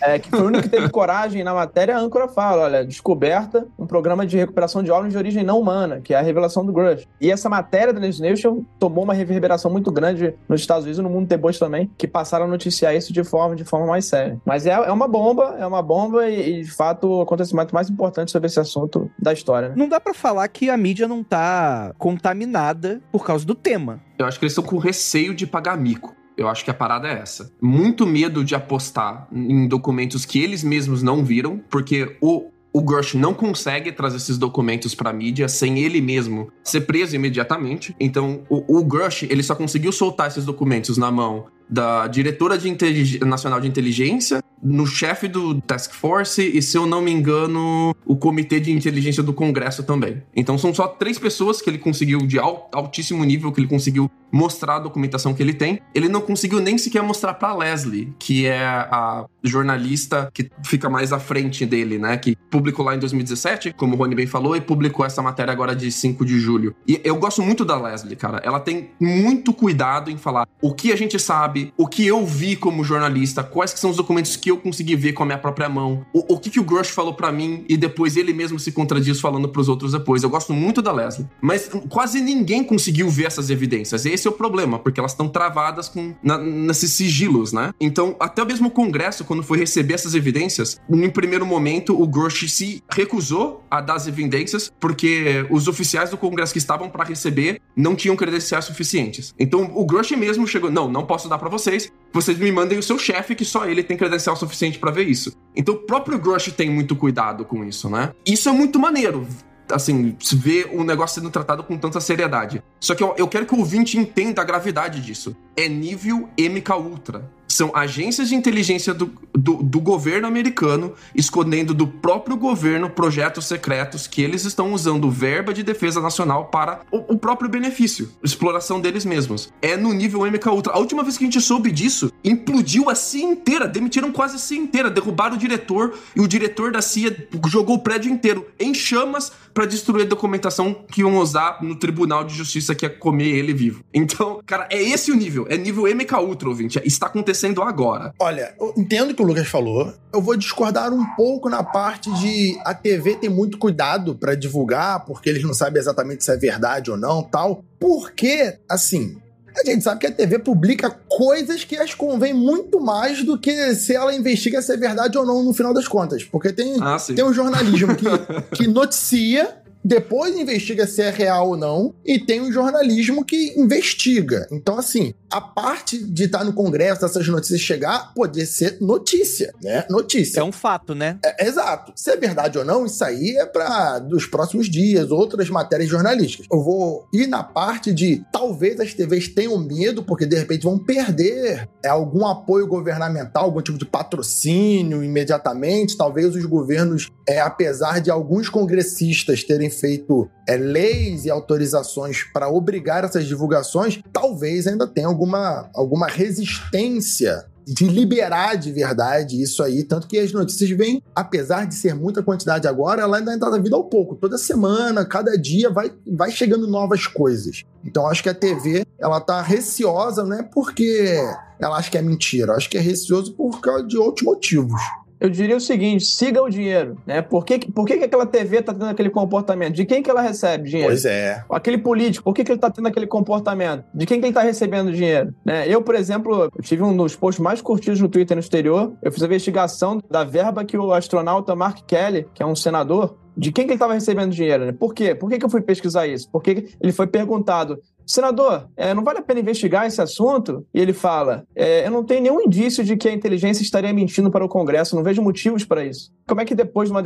É, 0.00 0.18
que 0.18 0.28
foi 0.30 0.40
o 0.40 0.46
único 0.46 0.64
que 0.64 0.68
teve 0.68 0.88
coragem 0.88 1.42
na 1.42 1.54
matéria, 1.54 1.96
a 1.96 1.98
âncora 1.98 2.28
fala, 2.28 2.62
olha, 2.64 2.84
descoberta 2.84 3.66
um 3.78 3.86
programa 3.86 4.26
de 4.26 4.36
recuperação 4.36 4.82
de 4.82 4.90
órgãos 4.90 5.12
de 5.12 5.18
origem 5.18 5.42
não 5.42 5.60
humana, 5.60 6.00
que 6.00 6.14
é 6.14 6.16
a 6.16 6.22
revelação 6.22 6.64
do 6.64 6.72
Grush. 6.72 7.06
E 7.20 7.30
essa 7.30 7.48
matéria 7.48 7.92
da 7.92 7.98
News 7.98 8.20
Nation 8.20 8.62
tomou 8.78 9.04
uma 9.04 9.14
reverberação 9.14 9.70
muito 9.70 9.90
grande 9.90 10.34
nos 10.48 10.60
Estados 10.60 10.84
Unidos 10.84 11.00
e 11.00 11.02
no 11.02 11.10
mundo 11.10 11.26
depois 11.26 11.58
também, 11.58 11.90
que 11.96 12.06
passaram 12.06 12.44
a 12.44 12.48
noticiar 12.48 12.94
isso 12.94 13.12
de 13.12 13.24
forma, 13.24 13.56
de 13.56 13.64
forma 13.64 13.86
mais 13.86 14.04
séria. 14.04 14.40
Mas 14.44 14.66
é, 14.66 14.70
é 14.70 14.92
uma 14.92 15.08
bomba, 15.08 15.56
é 15.58 15.66
uma 15.66 15.82
bomba 15.82 16.28
e, 16.28 16.60
e, 16.60 16.62
de 16.62 16.70
fato, 16.70 17.08
o 17.08 17.20
acontecimento 17.22 17.74
mais 17.74 17.90
importante 17.90 18.30
sobre 18.30 18.46
esse 18.46 18.60
assunto 18.60 19.10
da 19.18 19.32
história. 19.32 19.70
Né? 19.70 19.74
Não 19.76 19.88
dá 19.88 19.98
para 19.98 20.14
falar 20.14 20.46
que 20.48 20.70
a 20.70 20.76
mídia 20.76 21.08
não 21.08 21.24
tá 21.24 21.92
contaminada 21.98 23.00
por 23.10 23.24
causa 23.24 23.44
do 23.44 23.54
tema. 23.54 24.00
Eu 24.18 24.26
acho 24.26 24.38
que 24.38 24.44
eles 24.44 24.52
estão 24.52 24.64
com 24.64 24.78
receio 24.78 25.34
de 25.34 25.46
pagar 25.46 25.76
mico. 25.76 26.14
Eu 26.36 26.48
acho 26.48 26.64
que 26.64 26.70
a 26.70 26.74
parada 26.74 27.08
é 27.08 27.12
essa. 27.12 27.50
Muito 27.60 28.06
medo 28.06 28.44
de 28.44 28.54
apostar 28.54 29.26
em 29.32 29.66
documentos 29.66 30.24
que 30.24 30.42
eles 30.42 30.62
mesmos 30.62 31.02
não 31.02 31.24
viram, 31.24 31.60
porque 31.70 32.16
o 32.20 32.50
o 32.76 32.82
Grush 32.82 33.14
não 33.14 33.32
consegue 33.32 33.90
trazer 33.90 34.18
esses 34.18 34.36
documentos 34.36 34.94
para 34.94 35.10
mídia 35.10 35.48
sem 35.48 35.78
ele 35.78 35.98
mesmo 35.98 36.52
ser 36.62 36.82
preso 36.82 37.16
imediatamente. 37.16 37.96
Então, 37.98 38.42
o, 38.50 38.80
o 38.80 38.84
Grush, 38.84 39.22
ele 39.22 39.42
só 39.42 39.54
conseguiu 39.54 39.90
soltar 39.90 40.28
esses 40.28 40.44
documentos 40.44 40.98
na 40.98 41.10
mão 41.10 41.46
da 41.68 42.06
diretora 42.06 42.56
de 42.56 43.18
nacional 43.24 43.60
de 43.60 43.68
inteligência, 43.68 44.42
no 44.62 44.86
chefe 44.86 45.28
do 45.28 45.60
Task 45.60 45.92
Force 45.92 46.42
e, 46.42 46.60
se 46.62 46.76
eu 46.76 46.86
não 46.86 47.00
me 47.00 47.10
engano, 47.10 47.94
o 48.04 48.16
comitê 48.16 48.58
de 48.58 48.72
inteligência 48.72 49.22
do 49.22 49.32
Congresso 49.32 49.82
também. 49.82 50.22
Então 50.34 50.56
são 50.58 50.74
só 50.74 50.88
três 50.88 51.18
pessoas 51.18 51.60
que 51.60 51.70
ele 51.70 51.78
conseguiu, 51.78 52.18
de 52.18 52.38
altíssimo 52.38 53.24
nível, 53.24 53.52
que 53.52 53.60
ele 53.60 53.68
conseguiu 53.68 54.10
mostrar 54.32 54.76
a 54.76 54.80
documentação 54.80 55.32
que 55.32 55.42
ele 55.42 55.54
tem. 55.54 55.80
Ele 55.94 56.08
não 56.08 56.20
conseguiu 56.20 56.60
nem 56.60 56.76
sequer 56.76 57.02
mostrar 57.02 57.34
para 57.34 57.54
Leslie, 57.54 58.12
que 58.18 58.46
é 58.46 58.64
a 58.66 59.26
jornalista 59.42 60.28
que 60.34 60.50
fica 60.64 60.90
mais 60.90 61.12
à 61.12 61.18
frente 61.18 61.64
dele, 61.64 61.98
né? 61.98 62.16
Que 62.16 62.36
publicou 62.50 62.84
lá 62.84 62.96
em 62.96 62.98
2017, 62.98 63.72
como 63.76 63.94
o 63.94 63.98
Rony 63.98 64.14
bem 64.14 64.26
falou, 64.26 64.56
e 64.56 64.60
publicou 64.60 65.06
essa 65.06 65.22
matéria 65.22 65.52
agora 65.52 65.76
de 65.76 65.90
5 65.92 66.24
de 66.24 66.40
julho. 66.40 66.74
E 66.88 67.00
eu 67.04 67.16
gosto 67.16 67.40
muito 67.40 67.64
da 67.64 67.80
Leslie, 67.80 68.16
cara. 68.16 68.40
Ela 68.42 68.58
tem 68.58 68.90
muito 69.00 69.52
cuidado 69.52 70.10
em 70.10 70.16
falar 70.16 70.48
o 70.60 70.74
que 70.74 70.92
a 70.92 70.96
gente 70.96 71.18
sabe, 71.18 71.55
o 71.76 71.86
que 71.86 72.06
eu 72.06 72.24
vi 72.24 72.56
como 72.56 72.84
jornalista, 72.84 73.42
quais 73.42 73.72
que 73.72 73.80
são 73.80 73.90
os 73.90 73.96
documentos 73.96 74.36
que 74.36 74.50
eu 74.50 74.56
consegui 74.58 74.96
ver 74.96 75.12
com 75.12 75.22
a 75.22 75.26
minha 75.26 75.38
própria 75.38 75.68
mão. 75.68 76.04
O, 76.12 76.34
o 76.34 76.38
que, 76.38 76.50
que 76.50 76.60
o 76.60 76.64
Grush 76.64 76.90
falou 76.90 77.14
para 77.14 77.32
mim 77.32 77.64
e 77.68 77.76
depois 77.76 78.16
ele 78.16 78.32
mesmo 78.32 78.58
se 78.58 78.72
contradiz 78.72 79.20
falando 79.20 79.48
pros 79.48 79.68
outros 79.68 79.92
depois. 79.92 80.22
Eu 80.22 80.30
gosto 80.30 80.52
muito 80.52 80.82
da 80.82 80.92
Leslie. 80.92 81.26
Mas 81.40 81.70
quase 81.88 82.20
ninguém 82.20 82.62
conseguiu 82.62 83.08
ver 83.08 83.26
essas 83.26 83.50
evidências. 83.50 84.04
Esse 84.06 84.26
é 84.26 84.30
o 84.30 84.34
problema, 84.34 84.78
porque 84.78 85.00
elas 85.00 85.12
estão 85.12 85.28
travadas 85.28 85.88
com, 85.88 86.14
na, 86.22 86.38
nesses 86.38 86.92
sigilos, 86.92 87.52
né? 87.52 87.72
Então, 87.80 88.16
até 88.20 88.44
mesmo 88.44 88.68
o 88.68 88.70
Congresso, 88.70 89.24
quando 89.24 89.42
foi 89.42 89.58
receber 89.58 89.94
essas 89.94 90.14
evidências, 90.14 90.80
em 90.90 91.10
primeiro 91.10 91.46
momento, 91.46 92.00
o 92.00 92.06
Grush 92.06 92.50
se 92.50 92.82
recusou 92.90 93.64
a 93.70 93.80
dar 93.80 93.94
as 93.94 94.06
evidências, 94.06 94.72
porque 94.80 95.46
os 95.50 95.68
oficiais 95.68 96.10
do 96.10 96.16
Congresso 96.16 96.52
que 96.52 96.58
estavam 96.58 96.88
para 96.88 97.04
receber 97.04 97.60
não 97.74 97.94
tinham 97.94 98.16
credenciais 98.16 98.64
suficientes. 98.64 99.34
Então, 99.38 99.70
o 99.74 99.84
Grush 99.84 100.12
mesmo 100.12 100.46
chegou: 100.46 100.70
não, 100.70 100.88
não 100.88 101.04
posso 101.04 101.28
dar 101.28 101.38
para 101.38 101.45
vocês, 101.48 101.92
vocês 102.12 102.38
me 102.38 102.50
mandem 102.52 102.78
o 102.78 102.82
seu 102.82 102.98
chefe, 102.98 103.34
que 103.34 103.44
só 103.44 103.66
ele 103.66 103.82
tem 103.82 103.96
credencial 103.96 104.36
suficiente 104.36 104.78
para 104.78 104.90
ver 104.90 105.08
isso. 105.08 105.32
Então, 105.54 105.74
o 105.74 105.78
próprio 105.78 106.18
Grush 106.18 106.52
tem 106.52 106.70
muito 106.70 106.96
cuidado 106.96 107.44
com 107.44 107.64
isso, 107.64 107.88
né? 107.88 108.12
Isso 108.26 108.48
é 108.48 108.52
muito 108.52 108.78
maneiro 108.78 109.26
assim, 109.68 110.16
vê 110.32 110.68
o 110.72 110.84
negócio 110.84 111.20
sendo 111.20 111.28
tratado 111.28 111.64
com 111.64 111.76
tanta 111.76 112.00
seriedade. 112.00 112.62
Só 112.80 112.94
que 112.94 113.02
eu, 113.02 113.14
eu, 113.18 113.26
quero 113.26 113.46
que 113.46 113.54
o 113.54 113.58
ouvinte 113.58 113.98
entenda 113.98 114.40
a 114.40 114.44
gravidade 114.44 115.00
disso. 115.00 115.36
É 115.56 115.68
nível 115.68 116.28
MK 116.38 116.72
Ultra 116.74 117.28
são 117.48 117.70
agências 117.74 118.28
de 118.28 118.34
inteligência 118.34 118.92
do, 118.92 119.12
do, 119.32 119.62
do, 119.62 119.80
governo 119.80 120.26
americano 120.26 120.94
escondendo 121.14 121.72
do 121.72 121.86
próprio 121.86 122.36
governo 122.36 122.90
projetos 122.90 123.46
secretos 123.46 124.06
que 124.06 124.20
eles 124.20 124.44
estão 124.44 124.72
usando 124.72 125.10
verba 125.10 125.54
de 125.54 125.62
defesa 125.62 126.00
nacional 126.00 126.46
para 126.46 126.80
o, 126.90 127.14
o 127.14 127.18
próprio 127.18 127.48
benefício, 127.48 128.10
exploração 128.22 128.80
deles 128.80 129.04
mesmos. 129.04 129.52
É 129.62 129.76
no 129.76 129.92
nível 129.92 130.26
MK 130.26 130.48
Ultra. 130.48 130.72
A 130.72 130.78
última 130.78 131.02
vez 131.02 131.16
que 131.16 131.24
a 131.24 131.26
gente 131.26 131.40
soube 131.40 131.70
disso, 131.70 132.12
implodiu 132.24 132.90
a 132.90 132.94
CIA 132.94 133.24
inteira, 133.24 133.68
demitiram 133.68 134.10
quase 134.10 134.36
a 134.36 134.38
CIA 134.38 134.58
inteira, 134.58 134.90
derrubaram 134.90 135.36
o 135.36 135.38
diretor 135.38 135.94
e 136.14 136.20
o 136.20 136.28
diretor 136.28 136.72
da 136.72 136.82
CIA 136.82 137.28
jogou 137.46 137.76
o 137.76 137.80
prédio 137.80 138.10
inteiro 138.10 138.46
em 138.58 138.74
chamas 138.74 139.32
para 139.54 139.66
destruir 139.66 140.04
a 140.04 140.08
documentação 140.08 140.84
que 140.90 141.00
iam 141.00 141.16
usar 141.16 141.62
no 141.62 141.76
Tribunal 141.76 142.24
de 142.24 142.34
Justiça 142.34 142.74
que 142.74 142.84
ia 142.84 142.90
comer 142.90 143.28
ele 143.28 143.54
vivo. 143.54 143.82
Então, 143.94 144.40
cara, 144.44 144.68
é 144.70 144.82
esse 144.82 145.10
o 145.10 145.14
nível, 145.14 145.46
é 145.48 145.56
nível 145.56 145.84
MK 145.84 146.14
Ultra, 146.16 146.48
ouvinte. 146.48 146.80
Está 146.84 147.06
acontecendo 147.06 147.35
acontecendo 147.36 147.62
agora. 147.62 148.12
Olha, 148.18 148.54
eu 148.58 148.72
entendo 148.76 149.10
o 149.10 149.14
que 149.14 149.22
o 149.22 149.26
Lucas 149.26 149.46
falou. 149.46 149.92
Eu 150.12 150.22
vou 150.22 150.36
discordar 150.36 150.92
um 150.92 151.04
pouco 151.14 151.48
na 151.48 151.62
parte 151.62 152.10
de 152.14 152.58
a 152.64 152.74
TV 152.74 153.16
tem 153.16 153.28
muito 153.28 153.58
cuidado 153.58 154.14
para 154.14 154.34
divulgar, 154.34 155.04
porque 155.04 155.28
eles 155.28 155.42
não 155.42 155.52
sabem 155.52 155.78
exatamente 155.78 156.24
se 156.24 156.32
é 156.32 156.36
verdade 156.36 156.90
ou 156.90 156.96
não, 156.96 157.22
tal. 157.22 157.62
Porque, 157.78 158.58
assim, 158.68 159.16
a 159.54 159.68
gente 159.68 159.84
sabe 159.84 160.00
que 160.00 160.06
a 160.06 160.12
TV 160.12 160.38
publica 160.38 160.90
coisas 161.08 161.64
que 161.64 161.76
as 161.76 161.94
convém 161.94 162.32
muito 162.32 162.80
mais 162.80 163.22
do 163.22 163.38
que 163.38 163.74
se 163.74 163.94
ela 163.94 164.14
investiga 164.14 164.62
se 164.62 164.72
é 164.72 164.76
verdade 164.76 165.18
ou 165.18 165.26
não 165.26 165.42
no 165.42 165.52
final 165.52 165.74
das 165.74 165.86
contas. 165.86 166.24
Porque 166.24 166.52
tem, 166.52 166.76
ah, 166.80 166.96
tem 167.14 167.24
um 167.24 167.32
jornalismo 167.32 167.94
que, 167.94 168.06
que 168.56 168.66
noticia 168.66 169.65
depois 169.86 170.36
investiga 170.36 170.84
se 170.84 171.00
é 171.00 171.10
real 171.10 171.50
ou 171.50 171.56
não, 171.56 171.94
e 172.04 172.18
tem 172.18 172.40
um 172.40 172.50
jornalismo 172.50 173.24
que 173.24 173.54
investiga. 173.56 174.44
Então, 174.50 174.76
assim, 174.76 175.14
a 175.30 175.40
parte 175.40 176.02
de 176.02 176.24
estar 176.24 176.42
no 176.44 176.52
Congresso, 176.52 177.02
dessas 177.02 177.28
notícias 177.28 177.60
chegar, 177.60 178.12
poder 178.12 178.46
ser 178.46 178.78
notícia, 178.80 179.54
né? 179.62 179.84
Notícia. 179.88 180.40
É 180.40 180.42
um 180.42 180.50
fato, 180.50 180.92
né? 180.92 181.18
É, 181.24 181.46
exato. 181.46 181.92
Se 181.94 182.10
é 182.10 182.16
verdade 182.16 182.58
ou 182.58 182.64
não, 182.64 182.84
isso 182.84 183.04
aí 183.04 183.36
é 183.36 183.46
para 183.46 184.00
dos 184.00 184.26
próximos 184.26 184.68
dias, 184.68 185.12
outras 185.12 185.48
matérias 185.50 185.88
jornalísticas. 185.88 186.46
Eu 186.50 186.62
vou 186.64 187.06
ir 187.12 187.28
na 187.28 187.44
parte 187.44 187.92
de 187.92 188.24
talvez 188.32 188.80
as 188.80 188.92
TVs 188.92 189.28
tenham 189.28 189.56
medo, 189.58 190.02
porque 190.02 190.26
de 190.26 190.36
repente 190.36 190.64
vão 190.64 190.78
perder 190.78 191.68
é, 191.84 191.88
algum 191.88 192.26
apoio 192.26 192.66
governamental, 192.66 193.44
algum 193.44 193.62
tipo 193.62 193.78
de 193.78 193.86
patrocínio 193.86 195.04
imediatamente. 195.04 195.96
Talvez 195.96 196.34
os 196.34 196.44
governos, 196.44 197.08
é, 197.28 197.40
apesar 197.40 198.00
de 198.00 198.10
alguns 198.10 198.48
congressistas 198.48 199.44
terem 199.44 199.70
feito 199.80 200.28
é, 200.48 200.56
leis 200.56 201.24
e 201.24 201.30
autorizações 201.30 202.22
para 202.32 202.48
obrigar 202.48 203.04
essas 203.04 203.24
divulgações, 203.26 204.00
talvez 204.12 204.66
ainda 204.66 204.86
tenha 204.86 205.06
alguma, 205.06 205.70
alguma 205.74 206.06
resistência 206.06 207.46
de 207.66 207.88
liberar 207.88 208.54
de 208.54 208.70
verdade 208.70 209.42
isso 209.42 209.62
aí. 209.62 209.82
Tanto 209.82 210.06
que 210.06 210.18
as 210.18 210.32
notícias 210.32 210.70
vêm, 210.70 211.02
apesar 211.14 211.66
de 211.66 211.74
ser 211.74 211.94
muita 211.94 212.22
quantidade 212.22 212.68
agora, 212.68 213.02
ela 213.02 213.18
ainda 213.18 213.34
está 213.34 213.50
vida 213.58 213.74
ao 213.74 213.84
pouco. 213.84 214.14
Toda 214.14 214.38
semana, 214.38 215.04
cada 215.04 215.36
dia, 215.36 215.68
vai, 215.68 215.92
vai 216.06 216.30
chegando 216.30 216.68
novas 216.68 217.06
coisas. 217.06 217.64
Então 217.84 218.06
acho 218.06 218.22
que 218.22 218.28
a 218.28 218.34
TV, 218.34 218.84
ela 218.98 219.20
tá 219.20 219.42
receosa, 219.42 220.24
não 220.24 220.38
é 220.38 220.42
porque 220.44 221.18
ela 221.58 221.76
acha 221.76 221.90
que 221.90 221.98
é 221.98 222.02
mentira. 222.02 222.52
Acho 222.52 222.70
que 222.70 222.78
é 222.78 222.80
receoso 222.80 223.34
por 223.34 223.60
causa 223.60 223.84
de 223.84 223.98
outros 223.98 224.24
motivos 224.24 224.80
eu 225.20 225.30
diria 225.30 225.56
o 225.56 225.60
seguinte: 225.60 226.04
siga 226.04 226.42
o 226.42 226.48
dinheiro, 226.48 226.96
né? 227.06 227.22
Por 227.22 227.44
que, 227.44 227.70
por 227.70 227.86
que, 227.86 227.98
que 227.98 228.04
aquela 228.04 228.26
TV 228.26 228.62
tá 228.62 228.72
tendo 228.72 228.86
aquele 228.86 229.10
comportamento? 229.10 229.74
De 229.74 229.84
quem 229.84 230.02
que 230.02 230.10
ela 230.10 230.20
recebe 230.20 230.68
dinheiro? 230.68 230.90
Pois 230.90 231.04
é. 231.04 231.44
Aquele 231.50 231.78
político, 231.78 232.24
por 232.24 232.34
que, 232.34 232.44
que 232.44 232.52
ele 232.52 232.58
tá 232.58 232.70
tendo 232.70 232.88
aquele 232.88 233.06
comportamento? 233.06 233.84
De 233.94 234.06
quem 234.06 234.20
que 234.20 234.26
ele 234.26 234.34
tá 234.34 234.42
recebendo 234.42 234.92
dinheiro? 234.92 235.34
Né? 235.44 235.68
Eu, 235.68 235.82
por 235.82 235.94
exemplo, 235.94 236.50
eu 236.54 236.62
tive 236.62 236.82
um 236.82 236.96
dos 236.96 237.16
posts 237.16 237.42
mais 237.42 237.60
curtidos 237.60 238.00
no 238.00 238.08
Twitter 238.08 238.36
no 238.36 238.40
exterior. 238.40 238.92
Eu 239.02 239.12
fiz 239.12 239.22
a 239.22 239.26
investigação 239.26 240.00
da 240.10 240.24
verba 240.24 240.64
que 240.64 240.76
o 240.76 240.92
astronauta 240.92 241.54
Mark 241.54 241.78
Kelly, 241.86 242.26
que 242.34 242.42
é 242.42 242.46
um 242.46 242.56
senador, 242.56 243.16
de 243.36 243.52
quem 243.52 243.66
que 243.66 243.72
ele 243.72 243.76
estava 243.76 243.92
recebendo 243.92 244.32
dinheiro, 244.32 244.64
né? 244.64 244.72
Por 244.72 244.94
quê? 244.94 245.14
Por 245.14 245.28
que, 245.28 245.38
que 245.38 245.44
eu 245.44 245.50
fui 245.50 245.60
pesquisar 245.60 246.06
isso? 246.06 246.28
Porque 246.30 246.68
ele 246.80 246.92
foi 246.92 247.06
perguntado, 247.06 247.78
senador, 248.06 248.68
é, 248.76 248.94
não 248.94 249.02
vale 249.02 249.18
a 249.18 249.22
pena 249.22 249.40
investigar 249.40 249.86
esse 249.86 250.00
assunto? 250.00 250.64
E 250.72 250.80
ele 250.80 250.92
fala, 250.92 251.44
é, 251.54 251.86
eu 251.86 251.90
não 251.90 252.04
tenho 252.04 252.22
nenhum 252.22 252.40
indício 252.40 252.84
de 252.84 252.96
que 252.96 253.08
a 253.08 253.12
inteligência 253.12 253.62
estaria 253.62 253.92
mentindo 253.92 254.30
para 254.30 254.44
o 254.44 254.48
Congresso, 254.48 254.94
não 254.94 255.02
vejo 255.02 255.20
motivos 255.20 255.64
para 255.64 255.84
isso. 255.84 256.12
Como 256.26 256.40
é 256.40 256.44
que 256.44 256.54
depois 256.54 256.88
de 256.88 256.94
uma 256.94 257.02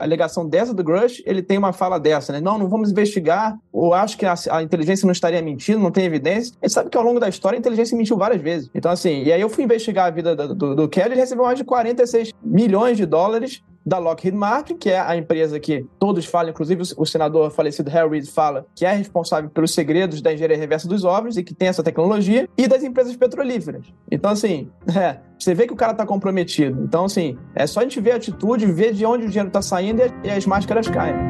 alegação 0.00 0.48
dessa 0.48 0.74
do 0.74 0.82
Grush, 0.82 1.22
ele 1.24 1.42
tem 1.42 1.58
uma 1.58 1.72
fala 1.72 1.98
dessa, 1.98 2.32
né? 2.32 2.40
Não, 2.40 2.58
não 2.58 2.68
vamos 2.68 2.90
investigar, 2.90 3.56
ou 3.72 3.94
acho 3.94 4.16
que 4.16 4.26
a, 4.26 4.34
a 4.50 4.62
inteligência 4.62 5.06
não 5.06 5.12
estaria 5.12 5.42
mentindo, 5.42 5.78
não 5.78 5.90
tem 5.90 6.04
evidência. 6.04 6.54
Ele 6.60 6.70
sabe 6.70 6.90
que 6.90 6.96
ao 6.96 7.04
longo 7.04 7.20
da 7.20 7.28
história 7.28 7.56
a 7.56 7.60
inteligência 7.60 7.96
mentiu 7.96 8.16
várias 8.16 8.40
vezes. 8.40 8.70
Então, 8.74 8.90
assim, 8.90 9.22
e 9.22 9.32
aí 9.32 9.40
eu 9.40 9.48
fui 9.48 9.64
investigar 9.64 10.06
a 10.06 10.10
vida 10.10 10.34
do, 10.34 10.54
do, 10.54 10.74
do 10.74 10.88
Kelly, 10.88 11.12
ele 11.12 11.20
recebeu 11.20 11.44
mais 11.44 11.58
de 11.58 11.64
46 11.64 12.32
milhões 12.42 12.96
de 12.96 13.06
dólares 13.06 13.62
da 13.84 13.98
Lockheed 13.98 14.36
Martin, 14.36 14.76
que 14.76 14.90
é 14.90 15.00
a 15.00 15.16
empresa 15.16 15.58
que 15.58 15.86
todos 15.98 16.26
falam, 16.26 16.50
inclusive 16.50 16.82
o 16.96 17.06
senador 17.06 17.50
falecido 17.50 17.90
Harry 17.90 18.10
Reid 18.10 18.30
fala 18.30 18.66
que 18.74 18.84
é 18.84 18.92
responsável 18.92 19.50
pelos 19.50 19.72
segredos 19.72 20.20
da 20.20 20.32
engenharia 20.32 20.56
reversa 20.56 20.88
dos 20.88 21.04
ovos 21.04 21.36
e 21.36 21.42
que 21.42 21.54
tem 21.54 21.68
essa 21.68 21.82
tecnologia, 21.82 22.48
e 22.56 22.68
das 22.68 22.82
empresas 22.82 23.16
petrolíferas. 23.16 23.86
Então, 24.10 24.30
assim, 24.30 24.70
é, 24.94 25.18
você 25.38 25.54
vê 25.54 25.66
que 25.66 25.72
o 25.72 25.76
cara 25.76 25.92
está 25.92 26.04
comprometido. 26.06 26.82
Então, 26.82 27.04
assim, 27.04 27.38
é 27.54 27.66
só 27.66 27.80
a 27.80 27.82
gente 27.82 28.00
ver 28.00 28.12
a 28.12 28.16
atitude, 28.16 28.66
ver 28.66 28.92
de 28.92 29.04
onde 29.06 29.26
o 29.26 29.28
dinheiro 29.28 29.48
está 29.48 29.62
saindo 29.62 30.02
e 30.22 30.30
as 30.30 30.46
máscaras 30.46 30.88
caem. 30.88 31.29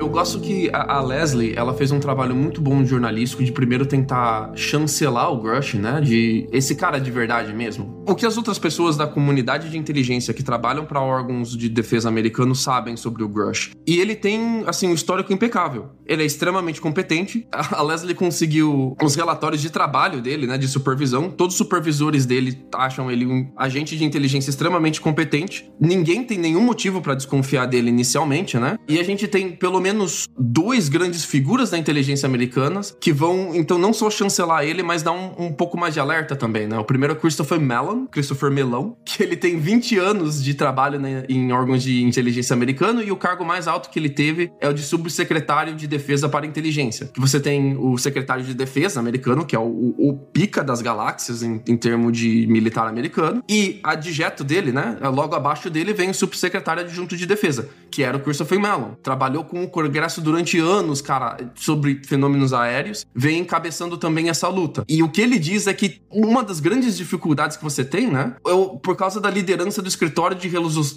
Eu 0.00 0.08
gosto 0.08 0.40
que 0.40 0.70
a, 0.72 0.94
a, 0.94 1.02
Leslie, 1.02 1.52
ela 1.54 1.74
fez 1.74 1.92
um 1.92 2.00
trabalho 2.00 2.34
muito 2.34 2.58
bom 2.58 2.82
jornalístico 2.86 3.44
de 3.44 3.52
primeiro 3.52 3.84
tentar 3.84 4.50
chancelar 4.56 5.30
o 5.30 5.36
Grush, 5.36 5.74
né? 5.74 6.00
De 6.00 6.48
esse 6.50 6.74
cara 6.74 6.98
de 6.98 7.10
verdade 7.10 7.52
mesmo. 7.52 7.99
O 8.10 8.14
que 8.14 8.26
as 8.26 8.36
outras 8.36 8.58
pessoas 8.58 8.96
da 8.96 9.06
comunidade 9.06 9.70
de 9.70 9.78
inteligência 9.78 10.34
que 10.34 10.42
trabalham 10.42 10.84
para 10.84 11.00
órgãos 11.00 11.56
de 11.56 11.68
defesa 11.68 12.08
americanos 12.08 12.62
sabem 12.62 12.96
sobre 12.96 13.22
o 13.22 13.28
Grush. 13.28 13.70
E 13.86 14.00
ele 14.00 14.16
tem, 14.16 14.64
assim, 14.66 14.88
um 14.88 14.94
histórico 14.94 15.32
impecável. 15.32 15.90
Ele 16.04 16.22
é 16.22 16.26
extremamente 16.26 16.80
competente. 16.80 17.46
A 17.52 17.82
Leslie 17.82 18.14
conseguiu 18.14 18.96
os 19.02 19.14
relatórios 19.14 19.62
de 19.62 19.70
trabalho 19.70 20.20
dele, 20.20 20.46
né, 20.46 20.58
de 20.58 20.66
supervisão. 20.66 21.30
Todos 21.30 21.54
os 21.54 21.58
supervisores 21.58 22.26
dele 22.26 22.64
acham 22.74 23.10
ele 23.10 23.24
um 23.24 23.52
agente 23.56 23.96
de 23.96 24.04
inteligência 24.04 24.50
extremamente 24.50 25.00
competente. 25.00 25.70
Ninguém 25.80 26.24
tem 26.24 26.38
nenhum 26.38 26.62
motivo 26.62 27.00
para 27.00 27.14
desconfiar 27.14 27.66
dele 27.66 27.90
inicialmente, 27.90 28.58
né? 28.58 28.76
E 28.88 28.98
a 28.98 29.04
gente 29.04 29.28
tem 29.28 29.52
pelo 29.52 29.80
menos 29.80 30.26
dois 30.36 30.88
grandes 30.88 31.24
figuras 31.24 31.70
da 31.70 31.78
inteligência 31.78 32.26
americana 32.26 32.80
que 33.00 33.12
vão, 33.12 33.54
então, 33.54 33.78
não 33.78 33.92
só 33.92 34.10
chancelar 34.10 34.64
ele, 34.64 34.82
mas 34.82 35.02
dar 35.02 35.12
um, 35.12 35.46
um 35.46 35.52
pouco 35.52 35.78
mais 35.78 35.94
de 35.94 36.00
alerta 36.00 36.34
também, 36.34 36.66
né? 36.66 36.78
O 36.78 36.84
primeiro 36.84 37.12
é 37.12 37.16
Christopher 37.16 37.60
Mellon, 37.60 37.99
Christopher 38.06 38.50
Melão, 38.50 38.96
que 39.04 39.22
ele 39.22 39.36
tem 39.36 39.58
20 39.58 39.98
anos 39.98 40.42
de 40.42 40.54
trabalho 40.54 40.98
né, 40.98 41.24
em 41.28 41.52
órgãos 41.52 41.82
de 41.82 42.02
inteligência 42.02 42.54
americano 42.54 43.02
e 43.02 43.10
o 43.10 43.16
cargo 43.16 43.44
mais 43.44 43.66
alto 43.66 43.90
que 43.90 43.98
ele 43.98 44.08
teve 44.08 44.50
é 44.60 44.68
o 44.68 44.72
de 44.72 44.82
subsecretário 44.82 45.74
de 45.74 45.86
defesa 45.86 46.28
para 46.28 46.46
inteligência. 46.46 47.10
Que 47.12 47.20
você 47.20 47.40
tem 47.40 47.76
o 47.76 47.96
secretário 47.98 48.44
de 48.44 48.54
defesa 48.54 49.00
americano, 49.00 49.44
que 49.44 49.54
é 49.54 49.58
o, 49.58 49.62
o, 49.62 50.10
o 50.10 50.16
pica 50.16 50.62
das 50.62 50.82
galáxias 50.82 51.42
em, 51.42 51.62
em 51.66 51.76
termos 51.76 52.16
de 52.16 52.46
militar 52.46 52.86
americano, 52.86 53.42
e 53.48 53.80
adjeto 53.82 54.44
dele, 54.44 54.72
né? 54.72 54.98
Logo 55.02 55.34
abaixo 55.34 55.70
dele 55.70 55.92
vem 55.92 56.10
o 56.10 56.14
subsecretário 56.14 56.82
adjunto 56.82 57.16
de 57.16 57.26
defesa, 57.26 57.68
que 57.90 58.02
era 58.02 58.16
o 58.16 58.20
Christopher 58.20 58.60
Mellon. 58.60 58.94
Trabalhou 59.02 59.44
com 59.44 59.62
o 59.62 59.68
Congresso 59.68 60.20
durante 60.20 60.58
anos, 60.58 61.00
cara, 61.00 61.36
sobre 61.54 62.00
fenômenos 62.06 62.52
aéreos, 62.52 63.06
vem 63.14 63.40
encabeçando 63.40 63.96
também 63.96 64.28
essa 64.28 64.48
luta. 64.48 64.84
E 64.88 65.02
o 65.02 65.08
que 65.08 65.20
ele 65.20 65.38
diz 65.38 65.66
é 65.66 65.74
que 65.74 66.00
uma 66.10 66.42
das 66.42 66.60
grandes 66.60 66.96
dificuldades 66.96 67.56
que 67.56 67.64
você 67.64 67.84
tem, 67.90 68.08
né? 68.08 68.36
É 68.46 68.78
por 68.82 68.96
causa 68.96 69.20
da 69.20 69.28
liderança 69.28 69.82
do 69.82 69.88
escritório 69.88 70.36
de, 70.36 70.48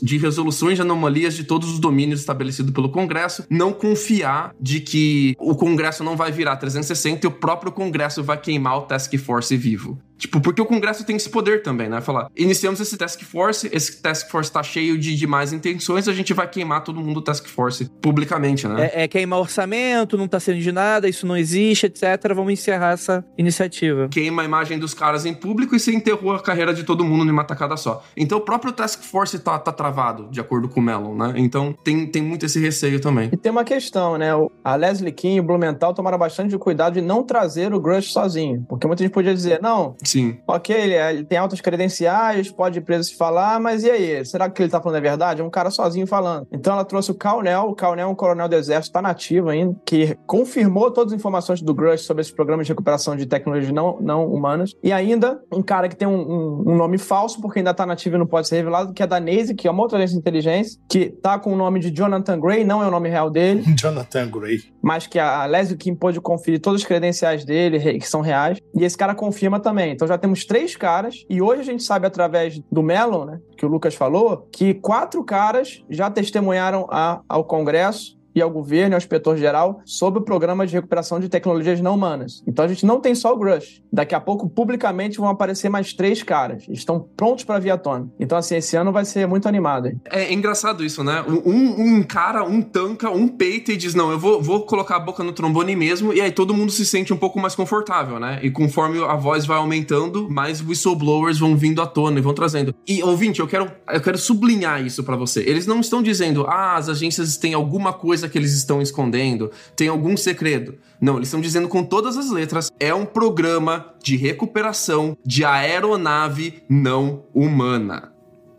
de 0.02 0.18
resoluções 0.18 0.76
de 0.76 0.82
anomalias 0.82 1.34
de 1.34 1.44
todos 1.44 1.70
os 1.72 1.80
domínios 1.80 2.20
estabelecido 2.20 2.72
pelo 2.72 2.90
Congresso, 2.90 3.46
não 3.50 3.74
confiar 3.74 4.54
de 4.60 4.80
que 4.80 5.36
o 5.40 5.56
Congresso 5.56 6.04
não 6.04 6.16
vai 6.16 6.32
virar 6.32 6.58
360 6.58 7.26
e 7.26 7.28
o 7.28 7.32
próprio 7.32 7.72
Congresso 7.72 8.24
vai 8.24 8.38
queimar 8.38 8.78
o 8.78 8.82
Task 8.84 9.14
Force 9.18 9.56
vivo. 9.58 9.98
Tipo, 10.18 10.40
porque 10.40 10.62
o 10.62 10.66
Congresso 10.66 11.06
tem 11.06 11.16
esse 11.16 11.30
poder 11.30 11.64
também, 11.64 11.90
né? 11.90 12.00
Falar, 12.02 12.30
iniciamos 12.36 12.80
esse 12.80 12.98
task 12.98 13.22
force, 13.24 13.70
esse 13.72 14.02
task 14.02 14.30
force 14.30 14.52
tá 14.52 14.64
cheio 14.64 14.98
de, 14.98 15.16
de 15.16 15.28
más 15.28 15.52
intenções, 15.52 16.08
a 16.08 16.14
gente 16.14 16.34
vai 16.34 16.48
queimar 16.48 16.84
todo 16.84 17.00
mundo 17.00 17.16
do 17.16 17.22
task 17.22 17.48
force 17.48 17.90
publicamente, 18.02 18.68
né? 18.68 18.92
É, 18.94 19.04
é 19.04 19.08
queimar 19.08 19.40
orçamento, 19.40 20.18
não 20.18 20.28
tá 20.28 20.40
sendo 20.40 20.60
de 20.60 20.72
nada, 20.72 21.10
isso 21.10 21.28
não 21.28 21.36
existe, 21.36 21.88
etc. 21.88 22.34
Vamos 22.36 22.54
encerrar 22.54 22.94
essa 22.94 23.26
iniciativa. 23.38 24.08
Queima 24.10 24.42
a 24.42 24.46
imagem 24.46 24.80
dos 24.80 24.94
caras 24.94 25.26
em 25.26 25.34
público 25.34 25.76
e 25.76 25.80
se 25.80 25.94
enterrou 25.94 26.34
a 26.34 26.42
carreira 26.42 26.74
de 26.74 26.84
todo 26.84 27.04
mundo 27.04 27.26
numa 27.26 27.44
tacada 27.44 27.76
só. 27.76 28.04
Então 28.16 28.38
o 28.38 28.42
próprio 28.42 28.72
task 28.72 29.04
force 29.04 29.38
tá, 29.40 29.60
tá 29.60 29.72
travado, 29.72 30.30
de 30.32 30.40
acordo 30.40 30.70
com 30.70 30.80
o 30.80 30.84
Mellon, 30.84 31.16
né? 31.16 31.34
Então 31.36 31.76
tem, 31.84 32.06
tem 32.08 32.22
muito 32.22 32.46
esse 32.46 32.60
receio 32.60 33.00
também. 33.02 33.30
E 33.32 33.38
tem 33.38 33.52
uma 33.52 33.64
questão, 33.64 34.18
né? 34.18 34.30
A 34.64 34.76
Leslie 34.76 35.12
King 35.12 35.38
e 35.38 35.40
o 35.40 35.44
Blumenthal 35.44 35.94
tomaram 35.94 36.18
bastante 36.18 36.58
cuidado 36.58 36.94
de 36.94 37.02
não 37.02 37.24
trazer 37.24 37.74
o 37.74 37.80
Grush 37.80 38.14
sozinho. 38.14 38.66
Porque 38.70 38.88
muita 38.88 39.04
gente 39.04 39.12
podia 39.12 39.34
dizer, 39.34 39.62
não, 39.62 39.96
Sim. 40.04 40.13
Ok, 40.48 40.76
ele, 40.76 40.94
é, 40.94 41.12
ele 41.12 41.24
tem 41.24 41.38
altas 41.38 41.62
credenciais, 41.62 42.52
pode 42.52 42.80
ir 42.80 42.82
preso 42.82 43.10
se 43.10 43.18
falar, 43.18 43.60
mas 43.60 43.84
e 43.84 43.90
aí? 43.90 44.26
Será 44.26 44.50
que 44.50 44.62
ele 44.62 44.70
tá 44.70 44.82
falando 44.82 44.98
a 44.98 45.02
verdade? 45.02 45.42
É 45.42 45.44
um 45.44 45.50
cara 45.50 45.70
sozinho 45.70 46.08
falando. 46.08 46.48
Então 46.52 46.74
ela 46.74 46.86
trouxe 46.86 47.12
o 47.12 47.16
Calnel, 47.16 47.70
o 47.70 47.76
Calnel 47.76 48.08
é 48.08 48.12
um 48.12 48.16
coronel 48.16 48.48
do 48.48 48.56
exército, 48.56 48.94
tá 48.94 49.02
nativo 49.02 49.50
ainda, 49.50 49.76
que 49.86 50.18
confirmou 50.26 50.92
todas 50.92 51.14
as 51.14 51.20
informações 51.20 51.62
do 51.62 51.74
Grush 51.74 52.02
sobre 52.02 52.22
esse 52.22 52.34
programa 52.34 52.64
de 52.64 52.70
recuperação 52.70 53.16
de 53.16 53.26
tecnologias 53.26 53.74
não, 53.74 54.00
não 54.00 54.26
humanas. 54.28 54.72
E 54.84 54.92
ainda 54.92 55.42
um 55.52 55.62
cara 55.62 55.88
que 55.90 55.96
tem 55.96 56.08
um, 56.08 56.22
um, 56.22 56.64
um 56.68 56.76
nome 56.76 56.98
falso, 56.98 57.42
porque 57.42 57.60
ainda 57.60 57.74
tá 57.74 57.86
nativo 57.86 58.16
e 58.16 58.20
não 58.20 58.28
pode 58.28 58.48
ser 58.48 58.58
revelado, 58.58 58.94
que 58.94 59.04
é 59.04 59.08
da 59.08 59.20
Naze, 59.20 59.56
que 59.56 59.68
é 59.68 59.72
uma 59.72 59.82
outra 59.82 59.98
agência 59.98 60.16
de 60.16 60.20
inteligência, 60.20 60.80
que 60.90 61.10
tá 61.10 61.38
com 61.40 61.54
o 61.54 61.56
nome 61.56 61.80
de 61.80 61.90
Jonathan 61.90 62.40
Gray, 62.40 62.64
não 62.64 62.82
é 62.84 62.88
o 62.88 62.92
nome 62.92 63.10
real 63.10 63.30
dele. 63.30 63.64
Jonathan 63.78 64.30
Gray. 64.30 64.60
Mas 64.82 65.08
que 65.08 65.20
a 65.20 65.46
Leslie 65.46 65.78
Kim 65.78 65.96
pôde 65.96 66.20
conferir 66.20 66.60
todas 66.60 66.82
as 66.82 66.88
credenciais 66.88 67.46
dele, 67.46 68.00
que 68.00 68.08
são 68.08 68.22
reais. 68.22 68.60
E 68.76 68.84
esse 68.84 68.98
cara 68.98 69.16
confirma 69.16 69.60
também. 69.60 69.93
Então 69.94 70.08
já 70.08 70.18
temos 70.18 70.46
três 70.46 70.76
caras, 70.76 71.26
e 71.30 71.42
hoje 71.42 71.62
a 71.62 71.66
gente 71.66 71.84
sabe 71.84 72.06
através 72.06 72.60
do 72.72 72.84
Melon, 72.84 73.26
né, 73.26 73.40
que 73.58 73.66
o 73.66 73.70
Lucas 73.70 73.96
falou, 73.96 74.48
que 74.52 74.74
quatro 74.74 75.24
caras 75.24 75.84
já 75.90 76.10
testemunharam 76.10 76.88
a, 76.90 77.22
ao 77.28 77.44
Congresso 77.44 78.18
e 78.36 78.42
ao 78.42 78.50
governo 78.50 78.94
e 78.94 78.96
ao 78.96 78.98
inspetor-geral 78.98 79.82
sobre 79.86 80.20
o 80.20 80.24
programa 80.24 80.66
de 80.66 80.74
recuperação 80.74 81.20
de 81.20 81.30
tecnologias 81.30 81.82
não 81.82 81.96
humanas. 81.96 82.44
Então 82.48 82.66
a 82.66 82.68
gente 82.68 82.86
não 82.86 83.00
tem 83.00 83.16
só 83.16 83.34
o 83.34 83.38
Grush. 83.38 83.82
Daqui 83.92 84.16
a 84.16 84.20
pouco, 84.20 84.50
publicamente, 84.50 85.18
vão 85.18 85.30
aparecer 85.30 85.70
mais 85.70 85.94
três 85.94 86.24
caras. 86.24 86.66
Estão 86.70 87.00
prontos 87.16 87.44
para 87.44 87.60
vir 87.60 87.72
à 87.72 87.78
tona. 87.78 88.10
Então, 88.20 88.38
assim, 88.38 88.56
esse 88.56 88.76
ano 88.76 88.92
vai 88.92 89.06
ser 89.06 89.28
muito 89.28 89.48
animado. 89.48 89.88
Hein? 89.88 90.02
É 90.10 90.34
engraçado 90.34 90.84
isso, 90.84 91.04
né? 91.04 91.24
Um, 91.28 91.98
um, 91.98 92.04
cara, 92.04 92.44
um 92.44 92.62
tanca, 92.62 93.10
um 93.10 93.28
peita 93.28 93.72
e 93.72 93.78
diz: 93.78 93.94
Não, 93.94 94.12
eu 94.12 94.18
vou, 94.18 94.42
vou 94.42 94.66
colocar 94.66 94.96
a 94.96 95.00
boca 95.00 95.24
no 95.24 95.32
trombone 95.32 95.76
mesmo. 95.76 96.14
E 96.14 96.22
aí 96.22 96.32
todo 96.32 96.54
mundo 96.54 96.72
se 96.72 96.86
sente 96.86 97.14
um 97.14 97.18
pouco 97.18 97.40
mais 97.40 97.56
confortável, 97.56 98.20
né? 98.20 98.40
E 98.42 98.50
conforme 98.50 99.04
a 99.04 99.16
voz 99.16 99.46
vai 99.46 99.58
aumentando, 99.58 100.30
mais 100.30 100.62
whistleblowers 100.62 101.38
vão 101.38 101.56
vindo 101.56 101.82
à 101.82 101.86
tona 101.86 102.20
e 102.20 102.22
vão 102.22 102.34
trazendo. 102.34 102.74
E, 102.88 103.04
ouvinte, 103.04 103.40
eu 103.40 103.48
quero, 103.48 103.72
eu 103.92 104.02
quero 104.02 104.18
sublinhar 104.18 104.84
isso 104.84 105.04
para 105.04 105.16
você. 105.16 105.42
Eles 105.42 105.68
não 105.68 105.80
estão 105.80 106.02
dizendo, 106.02 106.46
ah, 106.48 106.76
as 106.76 106.90
agências 106.90 107.38
têm 107.38 107.54
alguma 107.54 107.94
coisa 108.24 108.30
que 108.30 108.38
eles 108.38 108.54
estão 108.54 108.82
escondendo, 108.82 109.52
tem 109.76 109.88
algum 109.88 110.16
segredo. 110.16 110.76
Não, 111.00 111.18
eles 111.18 111.28
estão 111.28 111.42
dizendo 111.42 111.68
com 111.68 111.84
todas 111.84 112.18
as 112.18 112.30
letras: 112.32 112.72
é 112.80 112.94
um 112.94 113.06
programa 113.06 113.94
de 114.02 114.16
recuperação 114.16 115.18
de 115.26 115.44
aeronave 115.44 116.64
não 116.70 117.26
humana. 117.34 118.13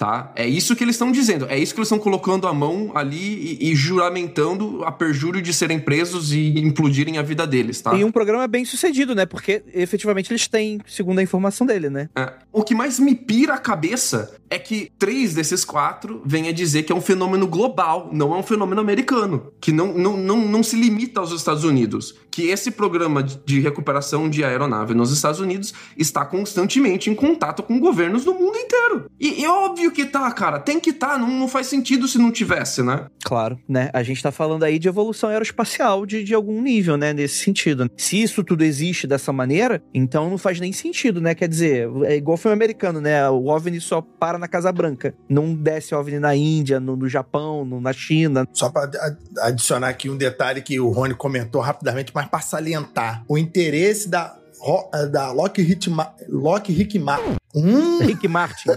Tá? 0.05 0.31
É 0.37 0.47
isso 0.47 0.77
que 0.77 0.85
eles 0.85 0.97
estão 0.97 1.11
dizendo, 1.11 1.47
é 1.49 1.59
isso 1.59 1.73
que 1.73 1.81
eles 1.81 1.87
estão 1.87 1.99
colocando 1.99 2.47
a 2.47 2.53
mão 2.53 2.93
ali 2.95 3.57
e, 3.59 3.71
e, 3.71 3.75
juramentando 3.75 4.85
a 4.85 4.93
perjúrio 4.93 5.41
de 5.41 5.51
serem 5.51 5.81
presos 5.81 6.31
e 6.31 6.59
implodirem 6.59 7.17
a 7.17 7.23
vida 7.23 7.47
deles, 7.47 7.81
tá? 7.81 7.95
E 7.95 8.05
um 8.05 8.13
programa 8.13 8.47
bem 8.47 8.67
sucedido, 8.67 9.15
né? 9.15 9.25
Porque 9.25 9.63
efetivamente 9.73 10.31
eles 10.31 10.47
têm, 10.47 10.79
segundo 10.87 11.21
a 11.21 11.23
informação 11.23 11.67
dele, 11.67 11.89
né? 11.89 12.11
É. 12.15 12.35
O 12.53 12.63
que 12.63 12.75
mais 12.75 12.99
me 12.99 13.15
pira 13.15 13.55
a 13.55 13.59
cabeça 13.59 14.37
é 14.51 14.59
que 14.59 14.93
três 14.99 15.33
desses 15.33 15.65
quatro 15.65 16.21
vêm 16.25 16.49
a 16.49 16.53
dizer 16.53 16.83
que 16.83 16.93
é 16.93 16.95
um 16.95 17.01
fenômeno 17.01 17.47
global, 17.47 18.11
não 18.13 18.35
é 18.35 18.39
um 18.39 18.43
fenômeno 18.43 18.83
americano, 18.83 19.53
que 19.59 19.73
não, 19.73 19.95
não, 19.95 20.19
não, 20.19 20.37
não 20.37 20.63
se 20.63 20.77
limita 20.77 21.21
aos 21.21 21.33
Estados 21.33 21.65
Unidos, 21.65 22.15
que 22.35 22.49
esse 22.49 22.73
programa 22.73 23.23
de 23.23 23.61
recuperação 23.61 24.29
de 24.29 24.43
aeronave 24.43 24.93
nos 24.93 25.13
Estados 25.13 25.39
Unidos 25.39 25.73
está 25.97 26.25
constantemente 26.25 27.09
em 27.09 27.15
contato 27.15 27.63
com 27.63 27.79
governos 27.79 28.25
do 28.25 28.35
mundo 28.35 28.59
inteiro. 28.59 29.09
E, 29.21 29.43
e 29.43 29.47
óbvio 29.47 29.93
que 29.93 30.05
tá, 30.05 30.29
cara. 30.33 30.59
Tem 30.59 30.81
que 30.81 30.93
tá. 30.93 31.17
Não, 31.17 31.29
não 31.29 31.47
faz 31.47 31.69
sentido 31.69 32.09
se 32.09 32.19
não 32.19 32.33
tivesse, 32.33 32.83
né? 32.83 33.07
Claro, 33.25 33.57
né? 33.69 33.89
A 33.93 34.03
gente 34.03 34.21
tá 34.21 34.33
falando 34.33 34.65
aí 34.65 34.81
de 34.81 34.89
evolução 34.89 35.31
aeroespacial 35.31 36.05
de, 36.05 36.25
de 36.25 36.35
algum 36.35 36.61
nível, 36.61 36.97
né? 36.97 37.13
Nesse 37.13 37.37
sentido. 37.37 37.89
Se 37.97 38.21
isso 38.21 38.43
tudo 38.43 38.65
existe 38.65 39.07
dessa 39.07 39.33
maneira, 39.33 39.81
então 39.95 40.29
não 40.29 40.37
faz 40.37 40.59
nem 40.59 40.73
sentido, 40.73 41.21
né? 41.21 41.37
Quer 41.37 41.49
dizer, 41.49 41.89
é 42.05 42.17
igual 42.17 42.35
o 42.35 42.39
filme 42.39 42.55
americano, 42.55 43.01
né? 43.01 43.31
O 43.31 43.47
OVNI 43.47 43.81
só 43.81 44.01
para 44.01 44.39
na 44.39 44.49
Casa 44.49 44.73
Branca. 44.73 45.15
Não 45.29 45.55
desce 45.55 45.95
OVNI 45.95 46.19
na 46.19 46.35
Índia, 46.35 46.81
no, 46.81 46.97
no 46.97 47.09
Japão, 47.09 47.65
no, 47.65 47.81
na 47.81 47.93
China. 47.93 48.45
Só 48.53 48.71
para 48.71 48.91
adicionar 49.43 49.89
aqui 49.89 50.11
um 50.11 50.17
detalhe 50.17 50.61
que 50.61 50.81
o 50.81 50.91
Rony 50.91 51.15
comentou 51.15 51.61
rapidamente, 51.61 52.11
mas 52.13 52.24
para 52.29 52.41
salientar. 52.41 53.25
O 53.29 53.39
interesse 53.39 54.09
da 54.09 54.37
da 55.11 55.31
Lockheed, 55.31 55.91
Lockheed 56.29 56.99
Martin. 56.99 57.37
Hum. 57.55 57.99
Rick 57.99 58.27
Martin. 58.27 58.71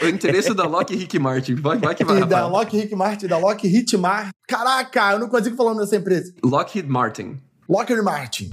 o 0.00 0.06
interesse 0.06 0.54
da 0.54 0.64
Lockheed 0.66 1.18
Martin. 1.18 1.54
Vai, 1.56 1.78
vai 1.78 1.94
que 1.94 2.04
vai. 2.04 2.20
E 2.20 2.24
da 2.24 2.46
Lockheed 2.46 2.94
Martin, 2.94 3.26
da 3.26 3.38
Lockheed 3.38 3.96
Martin. 3.96 4.30
Caraca, 4.46 5.12
eu 5.12 5.18
não 5.18 5.28
consigo 5.28 5.56
falar 5.56 5.74
dessa 5.74 5.96
empresa. 5.96 6.32
Lockheed 6.44 6.88
Martin. 6.88 7.40
Lockheed 7.68 8.02
Martin. 8.02 8.50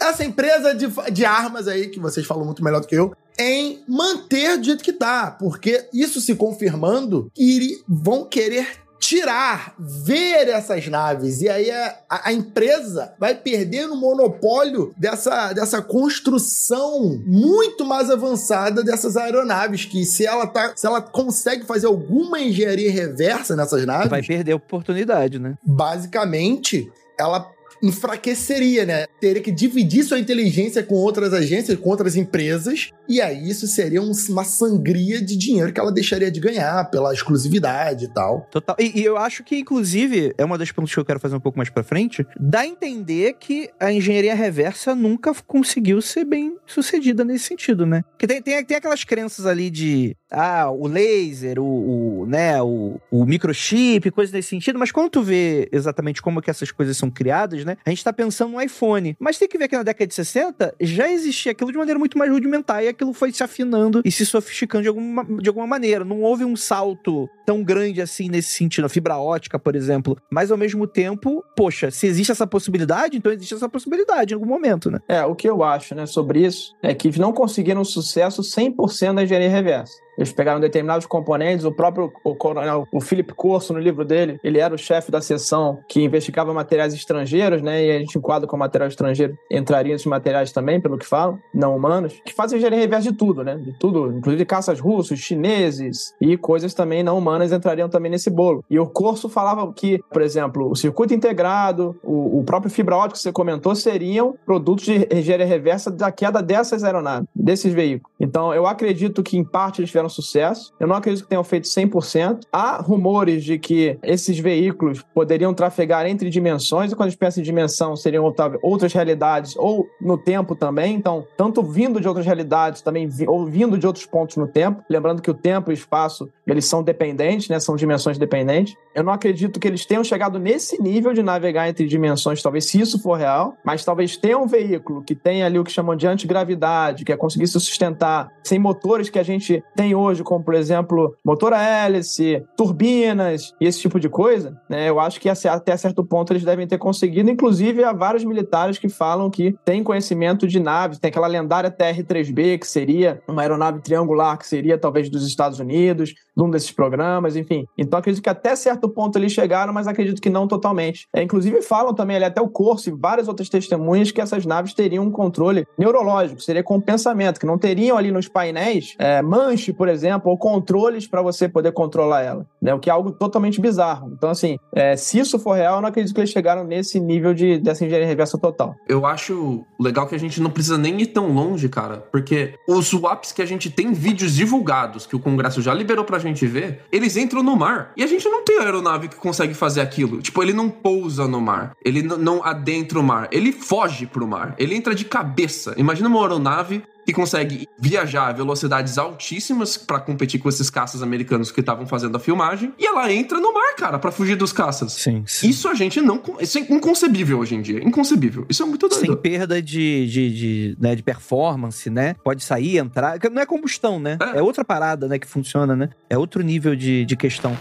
Essa 0.00 0.24
empresa 0.24 0.74
de, 0.74 0.86
de 1.12 1.24
armas 1.24 1.68
aí, 1.68 1.88
que 1.88 2.00
vocês 2.00 2.26
falam 2.26 2.44
muito 2.44 2.62
melhor 2.62 2.80
do 2.80 2.86
que 2.86 2.94
eu, 2.94 3.12
em 3.38 3.82
manter 3.86 4.56
do 4.56 4.64
jeito 4.64 4.82
que 4.82 4.92
tá. 4.92 5.30
Porque 5.32 5.88
isso 5.92 6.20
se 6.20 6.34
confirmando, 6.34 7.30
iri, 7.36 7.82
vão 7.86 8.24
querer 8.24 8.87
tirar, 8.98 9.74
ver 9.78 10.48
essas 10.48 10.86
naves. 10.88 11.40
E 11.40 11.48
aí 11.48 11.70
a, 11.70 11.96
a, 12.08 12.32
empresa 12.32 13.14
vai 13.18 13.34
perdendo 13.34 13.94
o 13.94 13.96
monopólio 13.96 14.92
dessa, 14.96 15.52
dessa 15.52 15.80
construção 15.80 17.22
muito 17.26 17.84
mais 17.84 18.10
avançada 18.10 18.82
dessas 18.82 19.16
aeronaves. 19.16 19.84
Que 19.84 20.04
se 20.04 20.26
ela, 20.26 20.46
tá, 20.46 20.72
se 20.76 20.86
ela 20.86 21.00
consegue 21.00 21.64
fazer 21.64 21.86
alguma 21.86 22.40
engenharia 22.40 22.90
reversa 22.90 23.56
nessas 23.56 23.84
naves. 23.86 24.10
Vai 24.10 24.22
perder 24.22 24.52
a 24.52 24.56
oportunidade, 24.56 25.38
né? 25.38 25.56
Basicamente, 25.64 26.90
ela 27.18 27.40
enfraqueceria, 27.82 28.84
né? 28.84 29.06
Teria 29.20 29.42
que 29.42 29.50
dividir 29.50 30.04
sua 30.04 30.18
inteligência 30.18 30.82
com 30.82 30.94
outras 30.94 31.32
agências, 31.32 31.78
com 31.78 31.90
outras 31.90 32.16
empresas, 32.16 32.90
e 33.08 33.20
aí 33.20 33.48
isso 33.48 33.66
seria 33.66 34.02
um, 34.02 34.12
uma 34.28 34.44
sangria 34.44 35.20
de 35.20 35.36
dinheiro 35.36 35.72
que 35.72 35.80
ela 35.80 35.92
deixaria 35.92 36.30
de 36.30 36.40
ganhar 36.40 36.90
pela 36.90 37.12
exclusividade 37.12 38.04
e 38.06 38.08
tal. 38.08 38.46
Total. 38.50 38.76
E, 38.78 39.00
e, 39.00 39.04
eu 39.04 39.16
acho 39.16 39.42
que, 39.42 39.58
inclusive, 39.58 40.34
é 40.36 40.44
uma 40.44 40.58
das 40.58 40.70
perguntas 40.70 40.92
que 40.92 41.00
eu 41.00 41.04
quero 41.04 41.20
fazer 41.20 41.36
um 41.36 41.40
pouco 41.40 41.58
mais 41.58 41.70
pra 41.70 41.82
frente, 41.82 42.26
dá 42.38 42.60
a 42.60 42.66
entender 42.66 43.34
que 43.38 43.70
a 43.80 43.92
engenharia 43.92 44.34
reversa 44.34 44.94
nunca 44.94 45.32
conseguiu 45.46 46.02
ser 46.02 46.24
bem 46.24 46.56
sucedida 46.66 47.24
nesse 47.24 47.46
sentido, 47.46 47.86
né? 47.86 48.02
Porque 48.10 48.26
tem, 48.26 48.42
tem, 48.42 48.64
tem 48.64 48.76
aquelas 48.76 49.04
crenças 49.04 49.46
ali 49.46 49.70
de 49.70 50.16
ah, 50.30 50.70
o 50.70 50.86
laser, 50.86 51.58
o, 51.58 52.20
o 52.20 52.26
né, 52.26 52.60
o, 52.62 53.00
o, 53.10 53.24
microchip, 53.24 54.10
coisas 54.10 54.32
nesse 54.32 54.48
sentido, 54.48 54.78
mas 54.78 54.92
quando 54.92 55.10
tu 55.10 55.22
vê 55.22 55.68
exatamente 55.72 56.20
como 56.20 56.42
que 56.42 56.50
essas 56.50 56.70
coisas 56.70 56.96
são 56.96 57.10
criadas, 57.10 57.64
né, 57.64 57.76
a 57.84 57.90
gente 57.90 58.04
tá 58.04 58.12
pensando 58.12 58.52
no 58.52 58.60
iPhone. 58.60 59.16
Mas 59.18 59.38
tem 59.38 59.48
que 59.48 59.58
ver 59.58 59.68
que 59.68 59.76
na 59.76 59.82
década 59.82 60.06
de 60.06 60.14
60 60.14 60.74
já 60.80 61.10
existia 61.10 61.52
aquilo 61.52 61.72
de 61.72 61.78
maneira 61.78 61.98
muito 61.98 62.18
mais 62.18 62.30
rudimentar 62.30 62.84
e 62.84 62.88
aquilo 62.88 63.12
foi 63.12 63.32
se 63.32 63.42
afinando 63.42 64.02
e 64.04 64.12
se 64.12 64.26
sofisticando 64.26 64.82
de 64.82 64.88
alguma, 64.88 65.24
de 65.24 65.48
alguma 65.48 65.66
maneira. 65.66 66.04
Não 66.04 66.20
houve 66.20 66.44
um 66.44 66.56
salto 66.56 67.28
tão 67.48 67.64
grande 67.64 68.02
assim 68.02 68.28
nesse 68.28 68.50
sentido, 68.50 68.84
a 68.84 68.88
fibra 68.90 69.16
ótica, 69.16 69.58
por 69.58 69.74
exemplo. 69.74 70.18
Mas 70.30 70.50
ao 70.50 70.58
mesmo 70.58 70.86
tempo, 70.86 71.42
poxa, 71.56 71.90
se 71.90 72.06
existe 72.06 72.30
essa 72.30 72.46
possibilidade, 72.46 73.16
então 73.16 73.32
existe 73.32 73.54
essa 73.54 73.70
possibilidade 73.70 74.34
em 74.34 74.36
algum 74.36 74.44
momento, 74.44 74.90
né? 74.90 74.98
É, 75.08 75.24
o 75.24 75.34
que 75.34 75.48
eu 75.48 75.62
acho, 75.62 75.94
né, 75.94 76.04
sobre 76.04 76.44
isso 76.44 76.76
é 76.82 76.92
que 76.92 77.18
não 77.18 77.32
conseguiram 77.32 77.82
sucesso 77.84 78.42
100% 78.42 79.14
da 79.14 79.22
engenharia 79.22 79.48
reversa. 79.48 79.94
Eles 80.18 80.32
pegaram 80.32 80.58
determinados 80.58 81.06
componentes, 81.06 81.64
o 81.64 81.70
próprio 81.70 82.12
o 82.24 82.34
coronel, 82.34 82.88
o 82.92 83.00
Philip 83.00 83.32
Corso, 83.34 83.72
no 83.72 83.78
livro 83.78 84.04
dele, 84.04 84.40
ele 84.42 84.58
era 84.58 84.74
o 84.74 84.78
chefe 84.78 85.12
da 85.12 85.20
seção 85.20 85.78
que 85.88 86.02
investigava 86.02 86.52
materiais 86.52 86.92
estrangeiros, 86.92 87.62
né? 87.62 87.84
E 87.84 87.90
a 87.92 87.98
gente 88.00 88.18
enquadra 88.18 88.48
com 88.48 88.56
material 88.56 88.88
estrangeiro, 88.88 89.38
entraria 89.48 89.94
esses 89.94 90.06
materiais 90.06 90.50
também, 90.50 90.80
pelo 90.80 90.98
que 90.98 91.06
falam, 91.06 91.38
não 91.54 91.76
humanos, 91.76 92.20
que 92.24 92.34
fazem 92.34 92.58
engenharia 92.58 92.80
reversa 92.80 93.12
de 93.12 93.16
tudo, 93.16 93.44
né? 93.44 93.56
De 93.56 93.72
tudo, 93.78 94.12
inclusive 94.12 94.44
caças 94.44 94.80
russos, 94.80 95.20
chineses 95.20 96.12
e 96.20 96.36
coisas 96.36 96.74
também 96.74 97.04
não 97.04 97.16
humanas 97.16 97.37
entrariam 97.52 97.88
também 97.88 98.10
nesse 98.10 98.30
bolo. 98.30 98.64
E 98.68 98.78
o 98.78 98.86
Corso 98.86 99.28
falava 99.28 99.70
que, 99.72 99.98
por 100.12 100.22
exemplo, 100.22 100.70
o 100.70 100.76
circuito 100.76 101.14
integrado, 101.14 101.96
o, 102.02 102.40
o 102.40 102.44
próprio 102.44 102.70
fibra 102.70 102.96
ótica 102.96 103.14
que 103.14 103.22
você 103.22 103.32
comentou, 103.32 103.74
seriam 103.74 104.34
produtos 104.44 104.84
de 104.84 105.08
engenharia 105.10 105.46
reversa 105.46 105.90
da 105.90 106.10
queda 106.10 106.42
dessas 106.42 106.84
aeronaves, 106.84 107.28
desses 107.34 107.72
veículos. 107.72 108.14
Então, 108.20 108.52
eu 108.52 108.66
acredito 108.66 109.22
que, 109.22 109.36
em 109.36 109.44
parte, 109.44 109.80
eles 109.80 109.90
tiveram 109.90 110.08
sucesso. 110.08 110.72
Eu 110.78 110.86
não 110.86 110.96
acredito 110.96 111.24
que 111.24 111.28
tenham 111.28 111.44
feito 111.44 111.66
100%. 111.66 112.40
Há 112.52 112.80
rumores 112.82 113.44
de 113.44 113.58
que 113.58 113.98
esses 114.02 114.38
veículos 114.38 115.04
poderiam 115.14 115.54
trafegar 115.54 116.06
entre 116.06 116.30
dimensões, 116.30 116.92
e 116.92 116.96
quando 116.96 117.08
a 117.08 117.10
gente 117.10 117.18
pensa 117.18 117.40
em 117.40 117.42
dimensão, 117.42 117.96
seriam 117.96 118.24
outras 118.62 118.92
realidades, 118.92 119.56
ou 119.56 119.86
no 120.00 120.18
tempo 120.18 120.54
também. 120.54 120.94
Então, 120.94 121.24
tanto 121.36 121.62
vindo 121.62 122.00
de 122.00 122.08
outras 122.08 122.26
realidades, 122.26 122.82
também 122.82 123.08
ou 123.26 123.46
vindo 123.46 123.78
de 123.78 123.86
outros 123.86 124.06
pontos 124.06 124.36
no 124.36 124.46
tempo. 124.46 124.82
Lembrando 124.88 125.22
que 125.22 125.30
o 125.30 125.34
tempo 125.34 125.70
e 125.70 125.72
o 125.72 125.74
espaço, 125.74 126.28
eles 126.46 126.64
são 126.64 126.82
dependentes, 126.82 127.27
né? 127.48 127.60
São 127.60 127.76
dimensões 127.76 128.16
dependentes. 128.16 128.74
Eu 128.94 129.04
não 129.04 129.12
acredito 129.12 129.60
que 129.60 129.68
eles 129.68 129.84
tenham 129.84 130.02
chegado 130.02 130.38
nesse 130.38 130.80
nível 130.80 131.12
de 131.12 131.22
navegar 131.22 131.68
entre 131.68 131.86
dimensões, 131.86 132.42
talvez 132.42 132.66
se 132.66 132.80
isso 132.80 133.00
for 133.00 133.18
real, 133.18 133.54
mas 133.64 133.84
talvez 133.84 134.16
tenha 134.16 134.38
um 134.38 134.46
veículo 134.46 135.02
que 135.02 135.14
tenha 135.14 135.46
ali 135.46 135.58
o 135.58 135.64
que 135.64 135.70
chamam 135.70 135.94
de 135.94 136.06
antigravidade, 136.06 137.04
que 137.04 137.12
é 137.12 137.16
conseguir 137.16 137.46
se 137.46 137.54
sustentar 137.54 138.28
sem 138.42 138.58
motores 138.58 139.10
que 139.10 139.18
a 139.18 139.22
gente 139.22 139.62
tem 139.76 139.94
hoje, 139.94 140.22
como 140.22 140.42
por 140.44 140.54
exemplo 140.54 141.14
motor 141.24 141.52
a 141.52 141.62
hélice, 141.62 142.42
turbinas 142.56 143.52
e 143.60 143.66
esse 143.66 143.80
tipo 143.80 144.00
de 144.00 144.08
coisa, 144.08 144.60
né, 144.68 144.88
eu 144.88 144.98
acho 144.98 145.20
que 145.20 145.28
até 145.28 145.76
certo 145.76 146.04
ponto 146.04 146.32
eles 146.32 146.44
devem 146.44 146.66
ter 146.66 146.78
conseguido. 146.78 147.30
Inclusive, 147.30 147.84
há 147.84 147.92
vários 147.92 148.24
militares 148.24 148.78
que 148.78 148.88
falam 148.88 149.30
que 149.30 149.54
têm 149.64 149.82
conhecimento 149.82 150.46
de 150.46 150.60
naves. 150.60 150.98
Tem 150.98 151.08
aquela 151.08 151.26
lendária 151.26 151.70
TR-3B, 151.70 152.58
que 152.58 152.66
seria 152.66 153.20
uma 153.26 153.42
aeronave 153.42 153.80
triangular, 153.80 154.38
que 154.38 154.46
seria 154.46 154.78
talvez 154.78 155.08
dos 155.10 155.26
Estados 155.26 155.58
Unidos, 155.58 156.14
de 156.38 156.44
um 156.44 156.50
desses 156.50 156.70
programas, 156.70 157.34
enfim. 157.34 157.66
Então, 157.76 157.98
acredito 157.98 158.22
que 158.22 158.30
até 158.30 158.54
certo 158.54 158.88
ponto 158.88 159.18
eles 159.18 159.32
chegaram, 159.32 159.72
mas 159.72 159.88
acredito 159.88 160.22
que 160.22 160.30
não 160.30 160.46
totalmente. 160.46 161.08
É, 161.12 161.20
inclusive, 161.20 161.60
falam 161.62 161.92
também 161.92 162.14
ali 162.14 162.26
até 162.26 162.40
o 162.40 162.48
Corso 162.48 162.88
e 162.88 162.92
várias 162.92 163.26
outras 163.26 163.48
testemunhas 163.48 164.12
que 164.12 164.20
essas 164.20 164.46
naves 164.46 164.72
teriam 164.72 165.04
um 165.04 165.10
controle 165.10 165.66
neurológico, 165.76 166.40
seria 166.40 166.62
com 166.62 166.80
pensamento, 166.80 167.40
que 167.40 167.46
não 167.46 167.58
teriam 167.58 167.98
ali 167.98 168.12
nos 168.12 168.28
painéis 168.28 168.94
é, 168.98 169.20
manche, 169.20 169.72
por 169.72 169.88
exemplo, 169.88 170.30
ou 170.30 170.38
controles 170.38 171.08
para 171.08 171.20
você 171.22 171.48
poder 171.48 171.72
controlar 171.72 172.22
ela, 172.22 172.46
né? 172.62 172.72
O 172.72 172.78
que 172.78 172.88
é 172.88 172.92
algo 172.92 173.10
totalmente 173.10 173.60
bizarro. 173.60 174.12
Então, 174.16 174.30
assim, 174.30 174.58
é, 174.72 174.94
se 174.94 175.18
isso 175.18 175.40
for 175.40 175.54
real, 175.54 175.76
eu 175.76 175.82
não 175.82 175.88
acredito 175.88 176.14
que 176.14 176.20
eles 176.20 176.30
chegaram 176.30 176.62
nesse 176.62 177.00
nível 177.00 177.34
de, 177.34 177.58
dessa 177.58 177.84
engenharia 177.84 178.06
reversa 178.06 178.38
total. 178.38 178.76
Eu 178.88 179.04
acho 179.04 179.64
legal 179.80 180.06
que 180.06 180.14
a 180.14 180.18
gente 180.18 180.40
não 180.40 180.50
precisa 180.50 180.78
nem 180.78 181.00
ir 181.00 181.06
tão 181.06 181.32
longe, 181.32 181.68
cara, 181.68 182.04
porque 182.12 182.54
os 182.68 182.86
swaps 182.86 183.32
que 183.32 183.42
a 183.42 183.46
gente 183.46 183.70
tem 183.70 183.92
vídeos 183.92 184.34
divulgados, 184.34 185.04
que 185.04 185.16
o 185.16 185.20
Congresso 185.20 185.60
já 185.60 185.74
liberou 185.74 186.04
pra 186.04 186.18
gente 186.18 186.27
ver, 186.46 186.82
eles 186.90 187.16
entram 187.16 187.42
no 187.42 187.56
mar. 187.56 187.92
E 187.96 188.02
a 188.02 188.06
gente 188.06 188.28
não 188.28 188.44
tem 188.44 188.58
aeronave 188.58 189.08
que 189.08 189.16
consegue 189.16 189.54
fazer 189.54 189.80
aquilo. 189.80 190.20
Tipo, 190.20 190.42
ele 190.42 190.52
não 190.52 190.68
pousa 190.68 191.26
no 191.26 191.40
mar, 191.40 191.76
ele 191.84 192.02
não 192.02 192.44
adentra 192.44 192.98
o 192.98 193.02
mar, 193.02 193.28
ele 193.30 193.52
foge 193.52 194.06
pro 194.06 194.26
mar, 194.26 194.54
ele 194.58 194.74
entra 194.74 194.94
de 194.94 195.04
cabeça. 195.04 195.74
Imagina 195.76 196.08
uma 196.08 196.20
aeronave 196.20 196.82
que 197.08 197.12
consegue 197.14 197.66
viajar 197.78 198.26
a 198.26 198.32
velocidades 198.32 198.98
altíssimas 198.98 199.78
para 199.78 199.98
competir 199.98 200.38
com 200.38 200.46
esses 200.46 200.68
caças 200.68 201.02
americanos 201.02 201.50
que 201.50 201.60
estavam 201.60 201.86
fazendo 201.86 202.14
a 202.18 202.20
filmagem, 202.20 202.74
e 202.78 202.86
ela 202.86 203.10
entra 203.10 203.40
no 203.40 203.50
mar, 203.54 203.74
cara, 203.76 203.98
para 203.98 204.12
fugir 204.12 204.36
dos 204.36 204.52
caças. 204.52 204.92
Sim, 204.92 205.24
sim, 205.26 205.48
Isso 205.48 205.70
a 205.70 205.74
gente 205.74 206.02
não. 206.02 206.22
Isso 206.38 206.58
é 206.58 206.60
inconcebível 206.60 207.38
hoje 207.38 207.54
em 207.54 207.62
dia. 207.62 207.82
Inconcebível. 207.82 208.44
Isso 208.46 208.62
é 208.62 208.66
muito 208.66 208.86
doido. 208.86 209.06
Sem 209.06 209.16
perda 209.16 209.62
de, 209.62 210.06
de, 210.06 210.34
de, 210.34 210.76
né, 210.78 210.94
de 210.94 211.02
performance, 211.02 211.88
né? 211.88 212.14
Pode 212.22 212.44
sair, 212.44 212.76
entrar. 212.76 213.18
Não 213.32 213.40
é 213.40 213.46
combustão, 213.46 213.98
né? 213.98 214.18
É. 214.34 214.40
é 214.40 214.42
outra 214.42 214.62
parada, 214.62 215.08
né, 215.08 215.18
que 215.18 215.26
funciona, 215.26 215.74
né? 215.74 215.88
É 216.10 216.18
outro 216.18 216.42
nível 216.42 216.76
de, 216.76 217.06
de 217.06 217.16
questão. 217.16 217.56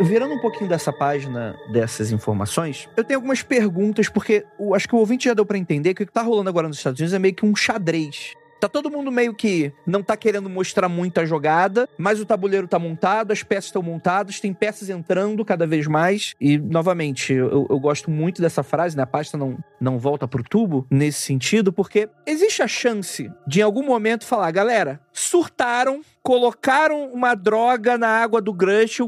Virando 0.00 0.34
um 0.34 0.38
pouquinho 0.38 0.68
dessa 0.68 0.92
página, 0.92 1.58
dessas 1.70 2.10
informações, 2.10 2.88
eu 2.96 3.04
tenho 3.04 3.18
algumas 3.18 3.42
perguntas, 3.42 4.08
porque 4.08 4.44
eu 4.58 4.74
acho 4.74 4.86
que 4.88 4.94
o 4.94 4.98
ouvinte 4.98 5.24
já 5.24 5.34
deu 5.34 5.46
para 5.46 5.56
entender 5.56 5.94
que 5.94 6.02
o 6.02 6.06
que 6.06 6.12
tá 6.12 6.22
rolando 6.22 6.50
agora 6.50 6.68
nos 6.68 6.76
Estados 6.76 7.00
Unidos 7.00 7.14
é 7.14 7.18
meio 7.18 7.34
que 7.34 7.46
um 7.46 7.56
xadrez. 7.56 8.34
Tá 8.60 8.68
todo 8.68 8.90
mundo 8.90 9.12
meio 9.12 9.34
que 9.34 9.70
não 9.86 10.02
tá 10.02 10.16
querendo 10.16 10.48
mostrar 10.48 10.88
muita 10.88 11.26
jogada, 11.26 11.88
mas 11.98 12.20
o 12.20 12.24
tabuleiro 12.24 12.66
tá 12.66 12.78
montado, 12.78 13.30
as 13.30 13.42
peças 13.42 13.66
estão 13.66 13.82
montadas, 13.82 14.40
tem 14.40 14.52
peças 14.52 14.88
entrando 14.88 15.44
cada 15.44 15.66
vez 15.66 15.86
mais. 15.86 16.34
E, 16.40 16.56
novamente, 16.56 17.34
eu, 17.34 17.66
eu, 17.68 17.78
gosto 17.78 18.10
muito 18.10 18.40
dessa 18.40 18.62
frase, 18.62 18.96
né? 18.96 19.02
A 19.02 19.06
pasta 19.06 19.36
não, 19.36 19.58
não 19.78 19.98
volta 19.98 20.26
pro 20.26 20.42
tubo 20.42 20.86
nesse 20.90 21.20
sentido, 21.20 21.72
porque 21.72 22.08
existe 22.26 22.62
a 22.62 22.68
chance 22.68 23.30
de, 23.46 23.60
em 23.60 23.62
algum 23.62 23.84
momento, 23.84 24.24
falar, 24.24 24.50
galera, 24.50 25.00
surtaram, 25.12 26.00
colocaram 26.26 27.08
uma 27.12 27.36
droga 27.36 27.96
na 27.96 28.08
água 28.08 28.42
do 28.42 28.52
Grush 28.52 28.98